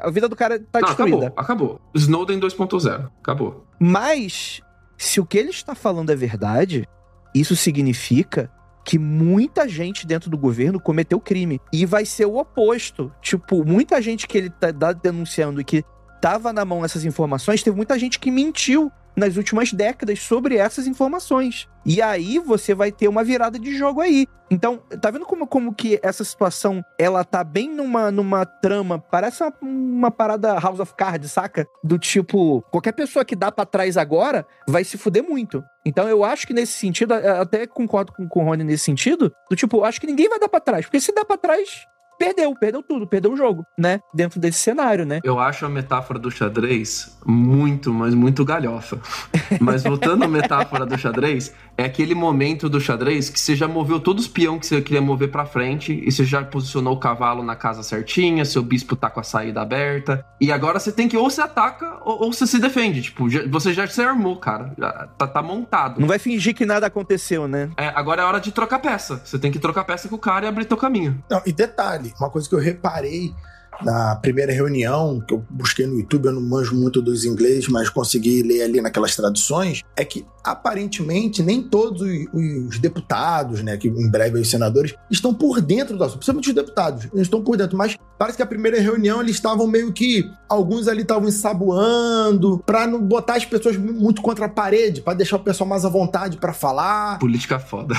a 0.00 0.10
vida 0.10 0.30
do 0.30 0.34
cara 0.34 0.58
tá 0.58 0.80
Não, 0.80 0.88
destruída. 0.88 1.26
acabou, 1.36 1.76
acabou. 1.76 1.80
Snowden 1.94 2.40
2.0, 2.40 3.10
acabou. 3.20 3.66
Mas, 3.78 4.62
se 4.96 5.20
o 5.20 5.26
que 5.26 5.36
ele 5.36 5.50
está 5.50 5.74
falando 5.74 6.08
é 6.08 6.16
verdade, 6.16 6.88
isso 7.34 7.54
significa 7.54 8.50
que 8.86 9.00
muita 9.00 9.68
gente 9.68 10.06
dentro 10.06 10.30
do 10.30 10.38
governo 10.38 10.78
cometeu 10.78 11.18
crime. 11.18 11.60
E 11.72 11.84
vai 11.84 12.06
ser 12.06 12.24
o 12.24 12.36
oposto. 12.36 13.12
Tipo, 13.20 13.64
muita 13.64 14.00
gente 14.00 14.28
que 14.28 14.38
ele 14.38 14.48
tá, 14.48 14.72
tá 14.72 14.92
denunciando 14.92 15.60
e 15.60 15.64
que 15.64 15.84
tava 16.22 16.52
na 16.52 16.64
mão 16.64 16.84
essas 16.84 17.04
informações, 17.04 17.64
teve 17.64 17.76
muita 17.76 17.98
gente 17.98 18.20
que 18.20 18.30
mentiu 18.30 18.90
nas 19.16 19.36
últimas 19.36 19.72
décadas 19.72 20.20
sobre 20.20 20.56
essas 20.56 20.86
informações. 20.86 21.68
E 21.84 22.02
aí 22.02 22.38
você 22.38 22.74
vai 22.74 22.92
ter 22.92 23.08
uma 23.08 23.24
virada 23.24 23.58
de 23.58 23.76
jogo 23.76 24.00
aí. 24.00 24.26
Então, 24.50 24.78
tá 25.00 25.10
vendo 25.10 25.24
como, 25.24 25.46
como 25.46 25.74
que 25.74 25.98
essa 26.02 26.22
situação, 26.22 26.84
ela 26.98 27.24
tá 27.24 27.42
bem 27.42 27.68
numa, 27.68 28.10
numa 28.10 28.44
trama, 28.44 28.98
parece 28.98 29.42
uma, 29.42 29.52
uma 29.62 30.10
parada 30.10 30.58
House 30.58 30.78
of 30.78 30.94
Cards, 30.94 31.32
saca? 31.32 31.66
Do 31.82 31.98
tipo, 31.98 32.62
qualquer 32.70 32.92
pessoa 32.92 33.24
que 33.24 33.34
dá 33.34 33.50
pra 33.50 33.66
trás 33.66 33.96
agora 33.96 34.46
vai 34.68 34.84
se 34.84 34.98
fuder 34.98 35.24
muito. 35.24 35.64
Então 35.84 36.08
eu 36.08 36.24
acho 36.24 36.46
que 36.46 36.54
nesse 36.54 36.72
sentido, 36.72 37.14
até 37.14 37.66
concordo 37.66 38.12
com, 38.12 38.28
com 38.28 38.42
o 38.42 38.44
Rony 38.44 38.64
nesse 38.64 38.84
sentido, 38.84 39.32
do 39.48 39.56
tipo, 39.56 39.82
acho 39.84 40.00
que 40.00 40.06
ninguém 40.06 40.28
vai 40.28 40.38
dar 40.38 40.48
pra 40.48 40.60
trás, 40.60 40.84
porque 40.86 41.00
se 41.00 41.12
dá 41.12 41.24
pra 41.24 41.36
trás, 41.36 41.86
perdeu, 42.18 42.54
perdeu 42.54 42.82
tudo, 42.82 43.06
perdeu 43.06 43.32
o 43.32 43.36
jogo, 43.36 43.64
né? 43.78 44.00
Dentro 44.14 44.38
desse 44.40 44.58
cenário, 44.58 45.04
né? 45.04 45.20
Eu 45.24 45.38
acho 45.38 45.64
a 45.66 45.68
metáfora 45.68 46.18
do 46.18 46.30
xadrez 46.30 47.16
muito, 47.24 47.92
mas 47.92 48.14
muito 48.14 48.44
galhofa. 48.44 48.98
Mas 49.60 49.82
voltando 49.84 50.24
à 50.24 50.28
metáfora 50.28 50.84
do 50.84 50.98
xadrez, 50.98 51.52
é 51.78 51.84
aquele 51.84 52.14
momento 52.14 52.68
do 52.68 52.80
xadrez 52.80 53.28
que 53.30 53.38
você 53.38 53.54
já 53.54 53.68
moveu 53.68 54.00
todos 54.00 54.24
os 54.24 54.28
peão 54.30 54.58
que 54.58 54.66
você 54.66 54.80
queria 54.80 55.00
mover 55.00 55.30
pra 55.30 55.46
frente 55.46 55.92
e 56.04 56.10
você 56.10 56.24
já 56.24 56.42
posicionou 56.44 56.94
o 56.94 56.98
cavalo 56.98 57.42
na 57.44 57.54
casa 57.54 57.82
certinha, 57.82 58.44
seu 58.44 58.62
bispo 58.62 58.96
tá 58.96 59.08
com 59.08 59.20
a 59.20 59.22
saída 59.22 59.60
aberta. 59.62 60.24
E 60.40 60.50
agora 60.50 60.78
você 60.80 60.90
tem 60.90 61.08
que 61.08 61.16
ou 61.16 61.30
você 61.30 61.40
ataca 61.40 61.98
ou, 62.04 62.24
ou 62.24 62.32
você 62.32 62.46
se 62.46 62.58
defende. 62.58 63.02
Tipo, 63.02 63.28
já- 63.30 63.46
você 63.48 63.72
já 63.72 63.86
se 63.86 64.00
armou, 64.02 64.36
cara. 64.36 64.72
Já 64.78 65.08
tá, 65.16 65.26
tá 65.26 65.42
montado. 65.42 66.00
Não 66.00 66.08
vai 66.08 66.18
fingir 66.18 66.54
que 66.54 66.66
nada 66.66 66.86
aconteceu, 66.86 67.46
né? 67.46 67.70
É, 67.76 67.88
agora 67.94 68.22
é 68.22 68.24
hora 68.24 68.40
de 68.40 68.50
trocar 68.52 68.78
peça. 68.80 69.20
Você 69.24 69.38
tem 69.38 69.52
que 69.52 69.58
trocar 69.58 69.84
peça 69.84 70.08
com 70.08 70.16
o 70.16 70.18
cara 70.18 70.44
e 70.46 70.48
abrir 70.48 70.64
teu 70.64 70.76
caminho. 70.76 71.22
Não, 71.30 71.40
e 71.46 71.52
detalhe, 71.52 72.05
uma 72.18 72.30
coisa 72.30 72.48
que 72.48 72.54
eu 72.54 72.58
reparei 72.58 73.34
na 73.82 74.16
primeira 74.16 74.52
reunião, 74.52 75.20
que 75.20 75.34
eu 75.34 75.44
busquei 75.50 75.86
no 75.86 75.98
YouTube, 75.98 76.26
eu 76.26 76.32
não 76.32 76.40
manjo 76.40 76.74
muito 76.74 77.02
dos 77.02 77.24
inglês, 77.24 77.68
mas 77.68 77.88
consegui 77.88 78.42
ler 78.42 78.62
ali 78.62 78.80
naquelas 78.80 79.14
traduções, 79.14 79.82
é 79.96 80.04
que 80.04 80.24
aparentemente 80.42 81.42
nem 81.42 81.62
todos 81.62 82.02
os, 82.02 82.68
os 82.72 82.78
deputados, 82.78 83.62
né, 83.62 83.76
que 83.76 83.88
em 83.88 84.10
breve 84.10 84.40
os 84.40 84.48
senadores, 84.48 84.94
estão 85.10 85.34
por 85.34 85.60
dentro 85.60 85.96
do 85.96 86.04
assunto, 86.04 86.18
principalmente 86.18 86.48
os 86.48 86.54
deputados, 86.54 87.04
eles 87.12 87.26
estão 87.26 87.42
por 87.42 87.56
dentro, 87.56 87.76
mas 87.76 87.96
parece 88.18 88.36
que 88.36 88.42
a 88.42 88.46
primeira 88.46 88.80
reunião 88.80 89.20
eles 89.20 89.36
estavam 89.36 89.66
meio 89.66 89.92
que, 89.92 90.30
alguns 90.48 90.88
ali 90.88 91.02
estavam 91.02 91.28
ensaboando, 91.28 92.62
pra 92.64 92.86
não 92.86 93.00
botar 93.00 93.34
as 93.34 93.44
pessoas 93.44 93.76
muito 93.76 94.22
contra 94.22 94.46
a 94.46 94.48
parede, 94.48 95.02
pra 95.02 95.14
deixar 95.14 95.36
o 95.36 95.40
pessoal 95.40 95.68
mais 95.68 95.84
à 95.84 95.88
vontade 95.88 96.36
pra 96.36 96.52
falar. 96.52 97.18
Política 97.18 97.58
foda. 97.58 97.94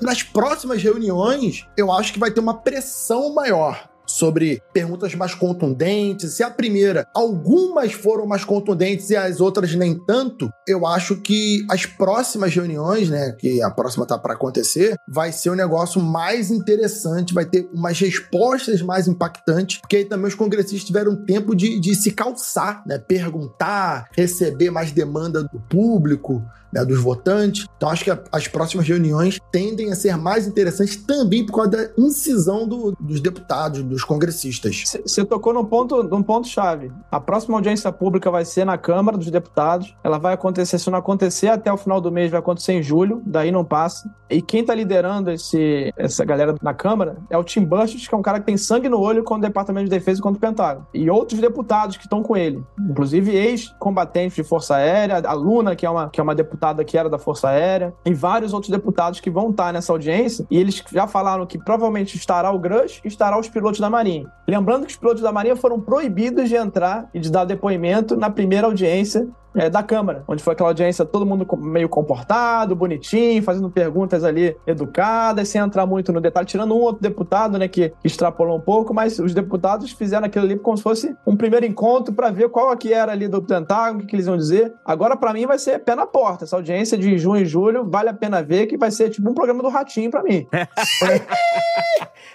Nas 0.00 0.22
próximas 0.22 0.82
reuniões, 0.82 1.66
eu 1.76 1.92
acho 1.92 2.12
que 2.12 2.18
vai 2.18 2.30
ter 2.30 2.40
uma 2.40 2.54
pressão 2.54 3.34
maior 3.34 3.87
sobre 4.08 4.62
perguntas 4.72 5.14
mais 5.14 5.34
contundentes. 5.34 6.34
Se 6.34 6.42
a 6.42 6.50
primeira, 6.50 7.06
algumas 7.14 7.92
foram 7.92 8.26
mais 8.26 8.44
contundentes 8.44 9.10
e 9.10 9.16
as 9.16 9.40
outras 9.40 9.74
nem 9.74 9.94
tanto, 10.06 10.50
eu 10.66 10.86
acho 10.86 11.16
que 11.16 11.64
as 11.70 11.86
próximas 11.86 12.54
reuniões, 12.54 13.08
né, 13.08 13.32
que 13.38 13.62
a 13.62 13.70
próxima 13.70 14.06
tá 14.06 14.18
para 14.18 14.34
acontecer, 14.34 14.96
vai 15.06 15.32
ser 15.32 15.50
um 15.50 15.54
negócio 15.54 16.00
mais 16.00 16.50
interessante, 16.50 17.34
vai 17.34 17.44
ter 17.44 17.68
umas 17.72 17.98
respostas 17.98 18.82
mais 18.82 19.06
impactantes, 19.06 19.78
porque 19.78 19.96
aí 19.96 20.04
também 20.04 20.28
os 20.28 20.34
congressistas 20.34 20.84
tiveram 20.84 21.16
tempo 21.24 21.54
de, 21.54 21.78
de 21.78 21.94
se 21.94 22.10
calçar, 22.12 22.82
né, 22.86 22.98
perguntar, 22.98 24.08
receber 24.16 24.70
mais 24.70 24.92
demanda 24.92 25.42
do 25.42 25.60
público, 25.68 26.42
né, 26.72 26.84
dos 26.84 27.00
votantes. 27.00 27.66
Então 27.76 27.88
acho 27.88 28.04
que 28.04 28.10
a- 28.10 28.22
as 28.32 28.46
próximas 28.48 28.86
reuniões 28.86 29.38
tendem 29.52 29.90
a 29.92 29.94
ser 29.94 30.16
mais 30.16 30.46
interessantes 30.46 30.96
também 30.96 31.44
por 31.44 31.54
causa 31.54 31.70
da 31.70 31.88
incisão 31.96 32.66
do- 32.66 32.94
dos 32.98 33.20
deputados, 33.20 33.82
dos 33.82 34.04
congressistas. 34.04 34.84
Você 35.04 35.24
tocou 35.24 35.52
num 35.52 35.64
ponto, 35.64 36.02
num 36.02 36.22
ponto 36.22 36.48
chave. 36.48 36.90
A 37.10 37.20
próxima 37.20 37.56
audiência 37.56 37.90
pública 37.92 38.30
vai 38.30 38.44
ser 38.44 38.64
na 38.64 38.76
Câmara 38.78 39.16
dos 39.16 39.30
Deputados. 39.30 39.94
Ela 40.02 40.18
vai 40.18 40.34
acontecer, 40.34 40.78
se 40.78 40.90
não 40.90 40.98
acontecer 40.98 41.48
até 41.48 41.72
o 41.72 41.76
final 41.76 42.00
do 42.00 42.10
mês, 42.12 42.30
vai 42.30 42.40
acontecer 42.40 42.72
em 42.72 42.82
julho, 42.82 43.22
daí 43.26 43.50
não 43.50 43.64
passa. 43.64 44.10
E 44.30 44.42
quem 44.42 44.62
tá 44.64 44.74
liderando 44.74 45.30
esse, 45.30 45.92
essa 45.96 46.24
galera 46.24 46.54
na 46.60 46.74
Câmara 46.74 47.16
é 47.30 47.38
o 47.38 47.44
Tim 47.44 47.64
Burchett, 47.64 48.08
que 48.08 48.14
é 48.14 48.18
um 48.18 48.22
cara 48.22 48.40
que 48.40 48.46
tem 48.46 48.56
sangue 48.58 48.88
no 48.88 48.98
olho 49.00 49.24
com 49.24 49.34
o 49.36 49.40
Departamento 49.40 49.84
de 49.84 49.90
Defesa 49.90 50.20
e 50.20 50.22
contra 50.22 50.36
o 50.36 50.40
Pentágono. 50.40 50.86
E 50.92 51.08
outros 51.10 51.40
deputados 51.40 51.96
que 51.96 52.04
estão 52.04 52.22
com 52.22 52.36
ele. 52.36 52.62
Inclusive 52.78 53.30
ex-combatentes 53.34 54.36
de 54.36 54.42
Força 54.44 54.76
Aérea, 54.76 55.22
a 55.24 55.32
Luna, 55.32 55.74
que 55.74 55.86
é, 55.86 55.90
uma, 55.90 56.10
que 56.10 56.20
é 56.20 56.22
uma 56.22 56.34
deputada 56.34 56.57
que 56.84 56.98
era 56.98 57.08
da 57.08 57.18
Força 57.18 57.48
Aérea, 57.48 57.94
e 58.04 58.12
vários 58.12 58.52
outros 58.52 58.70
deputados 58.70 59.20
que 59.20 59.30
vão 59.30 59.50
estar 59.50 59.72
nessa 59.72 59.92
audiência. 59.92 60.46
E 60.50 60.58
eles 60.58 60.82
já 60.92 61.06
falaram 61.06 61.46
que 61.46 61.58
provavelmente 61.58 62.16
estará 62.16 62.50
o 62.50 62.58
Grush 62.58 63.00
e 63.04 63.08
estará 63.08 63.38
os 63.38 63.48
pilotos 63.48 63.80
da 63.80 63.88
Marinha. 63.88 64.30
Lembrando 64.48 64.86
que 64.86 64.92
os 64.92 64.96
pilotos 64.96 65.22
da 65.22 65.30
Marinha 65.30 65.54
foram 65.54 65.78
proibidos 65.78 66.48
de 66.48 66.56
entrar 66.56 67.10
e 67.12 67.20
de 67.20 67.30
dar 67.30 67.44
depoimento 67.44 68.16
na 68.16 68.30
primeira 68.30 68.66
audiência 68.66 69.28
é, 69.54 69.68
da 69.68 69.82
Câmara, 69.82 70.24
onde 70.26 70.42
foi 70.42 70.54
aquela 70.54 70.70
audiência, 70.70 71.04
todo 71.04 71.26
mundo 71.26 71.46
meio 71.58 71.88
comportado, 71.88 72.74
bonitinho, 72.74 73.42
fazendo 73.42 73.68
perguntas 73.68 74.24
ali 74.24 74.56
educadas, 74.66 75.48
sem 75.48 75.60
entrar 75.60 75.84
muito 75.84 76.12
no 76.12 76.20
detalhe, 76.20 76.46
tirando 76.46 76.74
um 76.74 76.78
outro 76.78 77.02
deputado, 77.02 77.58
né, 77.58 77.68
que, 77.68 77.92
extrapolou 78.04 78.56
um 78.56 78.60
pouco, 78.60 78.94
mas 78.94 79.18
os 79.18 79.34
deputados 79.34 79.90
fizeram 79.90 80.26
aquilo 80.26 80.44
ali 80.44 80.58
como 80.58 80.76
se 80.76 80.82
fosse 80.82 81.14
um 81.26 81.36
primeiro 81.36 81.66
encontro 81.66 82.14
para 82.14 82.30
ver 82.30 82.48
qual 82.48 82.74
que 82.76 82.92
era 82.92 83.12
ali 83.12 83.28
do 83.28 83.42
Pentágono, 83.42 83.98
o 83.98 84.00
que, 84.02 84.06
que 84.06 84.16
eles 84.16 84.26
iam 84.26 84.36
dizer. 84.36 84.72
Agora, 84.84 85.16
para 85.16 85.32
mim, 85.32 85.44
vai 85.44 85.58
ser 85.58 85.78
pé 85.80 85.94
na 85.94 86.06
porta. 86.06 86.44
Essa 86.44 86.56
audiência 86.56 86.96
de 86.96 87.18
junho 87.18 87.42
e 87.42 87.44
julho 87.44 87.88
vale 87.88 88.08
a 88.08 88.14
pena 88.14 88.42
ver, 88.42 88.66
que 88.66 88.78
vai 88.78 88.90
ser 88.90 89.10
tipo 89.10 89.28
um 89.28 89.34
programa 89.34 89.62
do 89.62 89.68
Ratinho 89.68 90.10
para 90.10 90.22
mim. 90.22 90.46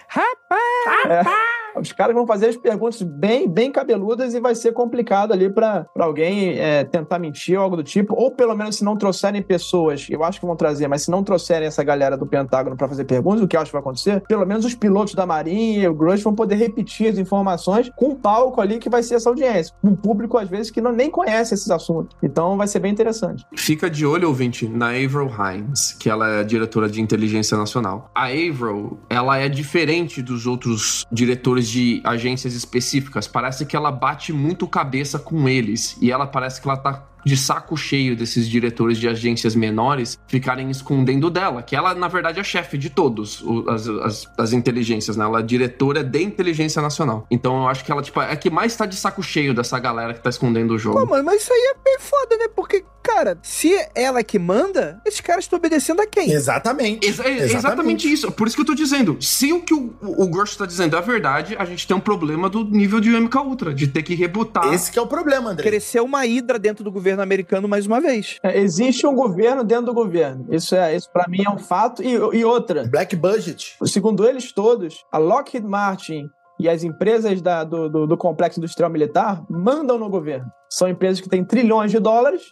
Rapaz! 0.08 1.06
É. 1.08 1.63
Os 1.76 1.92
caras 1.92 2.14
vão 2.14 2.26
fazer 2.26 2.46
as 2.46 2.56
perguntas 2.56 3.02
bem, 3.02 3.48
bem 3.48 3.70
cabeludas 3.70 4.34
e 4.34 4.40
vai 4.40 4.54
ser 4.54 4.72
complicado 4.72 5.32
ali 5.32 5.50
para 5.50 5.86
alguém 5.98 6.58
é, 6.58 6.84
tentar 6.84 7.18
mentir 7.18 7.56
ou 7.58 7.64
algo 7.64 7.76
do 7.76 7.82
tipo. 7.82 8.14
Ou 8.14 8.30
pelo 8.30 8.54
menos 8.54 8.76
se 8.76 8.84
não 8.84 8.96
trouxerem 8.96 9.42
pessoas, 9.42 10.06
eu 10.08 10.22
acho 10.24 10.40
que 10.40 10.46
vão 10.46 10.56
trazer, 10.56 10.88
mas 10.88 11.02
se 11.02 11.10
não 11.10 11.22
trouxerem 11.22 11.66
essa 11.66 11.82
galera 11.82 12.16
do 12.16 12.26
Pentágono 12.26 12.76
para 12.76 12.88
fazer 12.88 13.04
perguntas, 13.04 13.42
o 13.42 13.48
que 13.48 13.56
eu 13.56 13.60
acho 13.60 13.70
que 13.70 13.72
vai 13.72 13.80
acontecer, 13.80 14.20
pelo 14.22 14.46
menos 14.46 14.64
os 14.64 14.74
pilotos 14.74 15.14
da 15.14 15.26
Marinha 15.26 15.82
e 15.82 15.88
o 15.88 15.94
Grush 15.94 16.22
vão 16.22 16.34
poder 16.34 16.56
repetir 16.56 17.08
as 17.08 17.18
informações 17.18 17.90
com 17.96 18.10
um 18.10 18.14
palco 18.14 18.60
ali 18.60 18.78
que 18.78 18.88
vai 18.88 19.02
ser 19.02 19.16
essa 19.16 19.28
audiência. 19.28 19.74
Um 19.82 19.94
público, 19.94 20.38
às 20.38 20.48
vezes, 20.48 20.70
que 20.70 20.80
não, 20.80 20.92
nem 20.92 21.10
conhece 21.10 21.54
esses 21.54 21.70
assuntos. 21.70 22.16
Então 22.22 22.56
vai 22.56 22.68
ser 22.68 22.78
bem 22.78 22.92
interessante. 22.92 23.44
Fica 23.54 23.90
de 23.90 24.06
olho, 24.06 24.28
ouvinte, 24.28 24.68
na 24.68 24.88
Avril 24.88 25.28
Hines, 25.28 25.92
que 25.92 26.08
ela 26.08 26.28
é 26.40 26.44
diretora 26.44 26.88
de 26.88 27.00
inteligência 27.00 27.56
nacional. 27.56 28.10
A 28.14 28.26
Avril, 28.26 28.98
ela 29.08 29.38
é 29.38 29.48
diferente 29.48 30.22
dos 30.22 30.46
outros 30.46 31.04
diretores 31.10 31.63
de 31.68 32.00
agências 32.04 32.54
específicas, 32.54 33.26
parece 33.26 33.64
que 33.66 33.76
ela 33.76 33.90
bate 33.90 34.32
muito 34.32 34.66
cabeça 34.66 35.18
com 35.18 35.48
eles. 35.48 35.96
E 36.00 36.10
ela 36.10 36.26
parece 36.26 36.60
que 36.60 36.68
ela 36.68 36.76
tá 36.76 37.06
de 37.24 37.36
saco 37.36 37.76
cheio 37.76 38.16
desses 38.16 38.48
diretores 38.48 38.98
de 38.98 39.08
agências 39.08 39.54
menores 39.54 40.18
ficarem 40.26 40.70
escondendo 40.70 41.30
dela, 41.30 41.62
que 41.62 41.74
ela, 41.74 41.94
na 41.94 42.08
verdade, 42.08 42.40
é 42.40 42.44
chefe 42.44 42.76
de 42.76 42.90
todos 42.90 43.44
as, 43.68 43.88
as, 43.88 44.32
as, 44.38 44.52
inteligências, 44.52 45.16
né? 45.16 45.24
Ela 45.24 45.40
é 45.40 45.42
diretora 45.42 46.02
de 46.04 46.22
inteligência 46.22 46.80
nacional. 46.82 47.26
Então 47.30 47.62
eu 47.62 47.68
acho 47.68 47.84
que 47.84 47.90
ela, 47.90 48.02
tipo, 48.02 48.20
é 48.20 48.36
que 48.36 48.50
mais 48.50 48.76
tá 48.76 48.86
de 48.86 48.96
saco 48.96 49.22
cheio 49.22 49.54
dessa 49.54 49.78
galera 49.78 50.14
que 50.14 50.20
tá 50.20 50.30
escondendo 50.30 50.74
o 50.74 50.78
jogo. 50.78 50.98
Pô, 50.98 51.06
mano, 51.06 51.24
mas 51.24 51.42
isso 51.42 51.52
aí 51.52 51.74
é 51.74 51.84
bem 51.84 51.98
foda, 51.98 52.36
né? 52.36 52.48
Porque, 52.54 52.84
cara, 53.02 53.38
se 53.42 53.72
ela 53.94 54.20
é 54.20 54.24
que 54.24 54.38
manda, 54.38 55.00
esses 55.04 55.20
caras 55.20 55.44
estão 55.44 55.58
obedecendo 55.58 56.00
a 56.00 56.06
quem? 56.06 56.30
Exatamente. 56.30 57.06
Ex 57.06 57.18
exatamente. 57.18 57.56
exatamente. 57.56 58.12
isso. 58.12 58.32
Por 58.32 58.46
isso 58.46 58.56
que 58.56 58.62
eu 58.62 58.66
tô 58.66 58.74
dizendo. 58.74 59.16
Se 59.20 59.52
o 59.52 59.62
que 59.62 59.74
o, 59.74 59.94
o 60.02 60.32
Gersh 60.32 60.56
tá 60.56 60.66
dizendo 60.66 60.96
é 60.96 61.00
verdade, 61.00 61.56
a 61.58 61.64
gente 61.64 61.86
tem 61.86 61.96
um 61.96 62.00
problema 62.00 62.48
do 62.48 62.64
nível 62.64 63.00
de 63.00 63.10
MK 63.10 63.36
Ultra, 63.38 63.74
de 63.74 63.86
ter 63.86 64.02
que 64.02 64.14
rebutar. 64.14 64.72
Esse 64.72 64.90
que 64.90 64.98
é 64.98 65.02
o 65.02 65.06
problema, 65.06 65.50
André. 65.50 65.68
Cresceu 65.68 66.04
uma 66.04 66.26
hidra 66.26 66.58
dentro 66.58 66.84
do 66.84 66.90
governo 66.90 67.13
governo 67.14 67.22
americano 67.22 67.68
mais 67.68 67.86
uma 67.86 68.00
vez. 68.00 68.38
É, 68.42 68.58
existe 68.58 69.06
um 69.06 69.14
governo 69.14 69.64
dentro 69.64 69.86
do 69.86 69.94
governo. 69.94 70.46
Isso 70.50 70.74
é, 70.74 70.94
isso 70.94 71.10
para 71.12 71.28
mim 71.28 71.42
é 71.46 71.50
um 71.50 71.58
fato. 71.58 72.02
E, 72.02 72.12
e 72.12 72.44
outra. 72.44 72.86
Black 72.88 73.14
budget. 73.16 73.76
Segundo 73.84 74.26
eles 74.26 74.52
todos, 74.52 75.04
a 75.10 75.18
Lockheed 75.18 75.66
Martin 75.66 76.28
e 76.58 76.68
as 76.68 76.84
empresas 76.84 77.40
da, 77.40 77.64
do, 77.64 77.88
do, 77.88 78.06
do, 78.06 78.16
complexo 78.16 78.60
industrial 78.60 78.90
militar 78.90 79.44
mandam 79.48 79.98
no 79.98 80.08
governo. 80.08 80.50
São 80.68 80.88
empresas 80.88 81.20
que 81.20 81.28
têm 81.28 81.44
trilhões 81.44 81.90
de 81.90 81.98
dólares, 81.98 82.42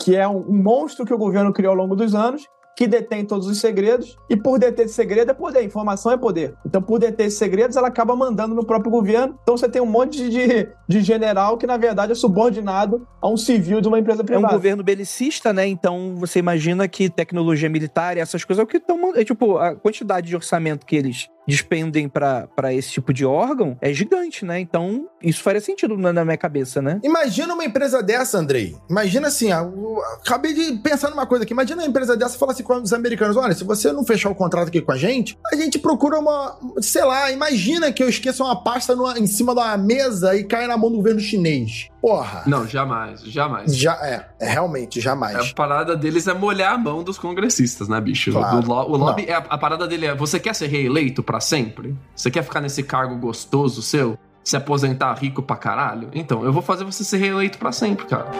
que 0.00 0.16
é 0.16 0.26
um, 0.26 0.38
um 0.48 0.62
monstro 0.62 1.04
que 1.04 1.14
o 1.14 1.18
governo 1.18 1.52
criou 1.52 1.70
ao 1.70 1.76
longo 1.76 1.94
dos 1.94 2.14
anos, 2.14 2.42
que 2.76 2.86
detém 2.86 3.24
todos 3.24 3.46
os 3.46 3.58
segredos, 3.58 4.18
e 4.28 4.36
por 4.36 4.58
deter 4.58 4.86
segredo 4.88 5.30
é 5.30 5.34
poder, 5.34 5.64
informação 5.64 6.12
é 6.12 6.16
poder. 6.18 6.54
Então, 6.64 6.82
por 6.82 6.98
deter 6.98 7.30
segredos, 7.30 7.74
ela 7.74 7.88
acaba 7.88 8.14
mandando 8.14 8.54
no 8.54 8.66
próprio 8.66 8.90
governo. 8.90 9.38
Então, 9.42 9.56
você 9.56 9.66
tem 9.66 9.80
um 9.80 9.86
monte 9.86 10.28
de, 10.28 10.68
de 10.86 11.00
general 11.00 11.56
que, 11.56 11.66
na 11.66 11.78
verdade, 11.78 12.12
é 12.12 12.14
subordinado 12.14 13.08
a 13.20 13.28
um 13.28 13.36
civil 13.36 13.80
de 13.80 13.88
uma 13.88 13.98
empresa 13.98 14.22
privada. 14.22 14.46
É 14.46 14.50
um 14.50 14.52
governo 14.52 14.82
belicista, 14.82 15.54
né? 15.54 15.66
Então, 15.66 16.16
você 16.16 16.38
imagina 16.38 16.86
que 16.86 17.08
tecnologia 17.08 17.70
militar 17.70 18.18
e 18.18 18.20
essas 18.20 18.44
coisas 18.44 18.60
é 18.60 18.64
o 18.64 18.66
que 18.66 18.76
estão. 18.76 19.16
É, 19.16 19.24
tipo, 19.24 19.56
a 19.56 19.74
quantidade 19.74 20.26
de 20.26 20.36
orçamento 20.36 20.84
que 20.84 20.96
eles 20.96 21.30
despendem 21.48 22.08
para 22.08 22.74
esse 22.74 22.90
tipo 22.90 23.12
de 23.12 23.24
órgão 23.24 23.78
é 23.80 23.92
gigante, 23.92 24.44
né? 24.44 24.60
Então, 24.60 25.08
isso 25.26 25.42
faria 25.42 25.60
sentido 25.60 25.96
na, 25.96 26.12
na, 26.12 26.24
minha 26.24 26.36
cabeça, 26.36 26.80
né? 26.80 27.00
Imagina 27.02 27.52
uma 27.52 27.64
empresa 27.64 28.00
dessa, 28.00 28.38
Andrei. 28.38 28.76
Imagina 28.88 29.26
assim, 29.26 29.50
eu, 29.50 30.00
acabei 30.24 30.54
de 30.54 30.78
pensar 30.78 31.10
numa 31.10 31.26
coisa 31.26 31.42
aqui. 31.42 31.52
Imagina 31.52 31.82
uma 31.82 31.88
empresa 31.88 32.16
dessa 32.16 32.38
falar 32.38 32.52
assim 32.52 32.62
com 32.62 32.74
os 32.74 32.92
americanos: 32.92 33.36
olha, 33.36 33.52
se 33.52 33.64
você 33.64 33.92
não 33.92 34.04
fechar 34.04 34.30
o 34.30 34.34
contrato 34.34 34.68
aqui 34.68 34.80
com 34.80 34.92
a 34.92 34.96
gente, 34.96 35.36
a 35.52 35.56
gente 35.56 35.78
procura 35.80 36.18
uma. 36.18 36.56
Sei 36.80 37.04
lá, 37.04 37.30
imagina 37.32 37.90
que 37.90 38.02
eu 38.02 38.08
esqueça 38.08 38.44
uma 38.44 38.62
pasta 38.62 38.94
no, 38.94 39.10
em 39.16 39.26
cima 39.26 39.52
da 39.54 39.76
mesa 39.76 40.36
e 40.36 40.44
cai 40.44 40.66
na 40.68 40.76
mão 40.76 40.90
do 40.90 40.98
governo 40.98 41.20
chinês. 41.20 41.88
Porra. 42.00 42.44
Não, 42.46 42.68
jamais, 42.68 43.20
jamais. 43.22 43.76
Já 43.76 43.94
é, 43.94 44.28
é 44.38 44.48
realmente, 44.48 45.00
jamais. 45.00 45.34
A 45.34 45.54
parada 45.54 45.96
deles 45.96 46.28
é 46.28 46.34
molhar 46.34 46.74
a 46.74 46.78
mão 46.78 47.02
dos 47.02 47.18
congressistas, 47.18 47.88
né, 47.88 48.00
bicho? 48.00 48.30
Claro. 48.30 48.64
O, 48.64 48.92
o 48.92 48.96
lobby, 48.96 49.24
é, 49.24 49.34
a 49.34 49.58
parada 49.58 49.88
dele 49.88 50.06
é: 50.06 50.14
você 50.14 50.38
quer 50.38 50.54
ser 50.54 50.68
reeleito 50.68 51.20
para 51.20 51.40
sempre? 51.40 51.96
Você 52.14 52.30
quer 52.30 52.44
ficar 52.44 52.60
nesse 52.60 52.84
cargo 52.84 53.16
gostoso 53.16 53.82
seu? 53.82 54.16
Se 54.46 54.56
aposentar 54.56 55.12
rico 55.14 55.42
pra 55.42 55.56
caralho? 55.56 56.08
Então, 56.14 56.44
eu 56.44 56.52
vou 56.52 56.62
fazer 56.62 56.84
você 56.84 57.02
ser 57.02 57.16
reeleito 57.16 57.58
para 57.58 57.72
sempre, 57.72 58.06
cara. 58.06 58.30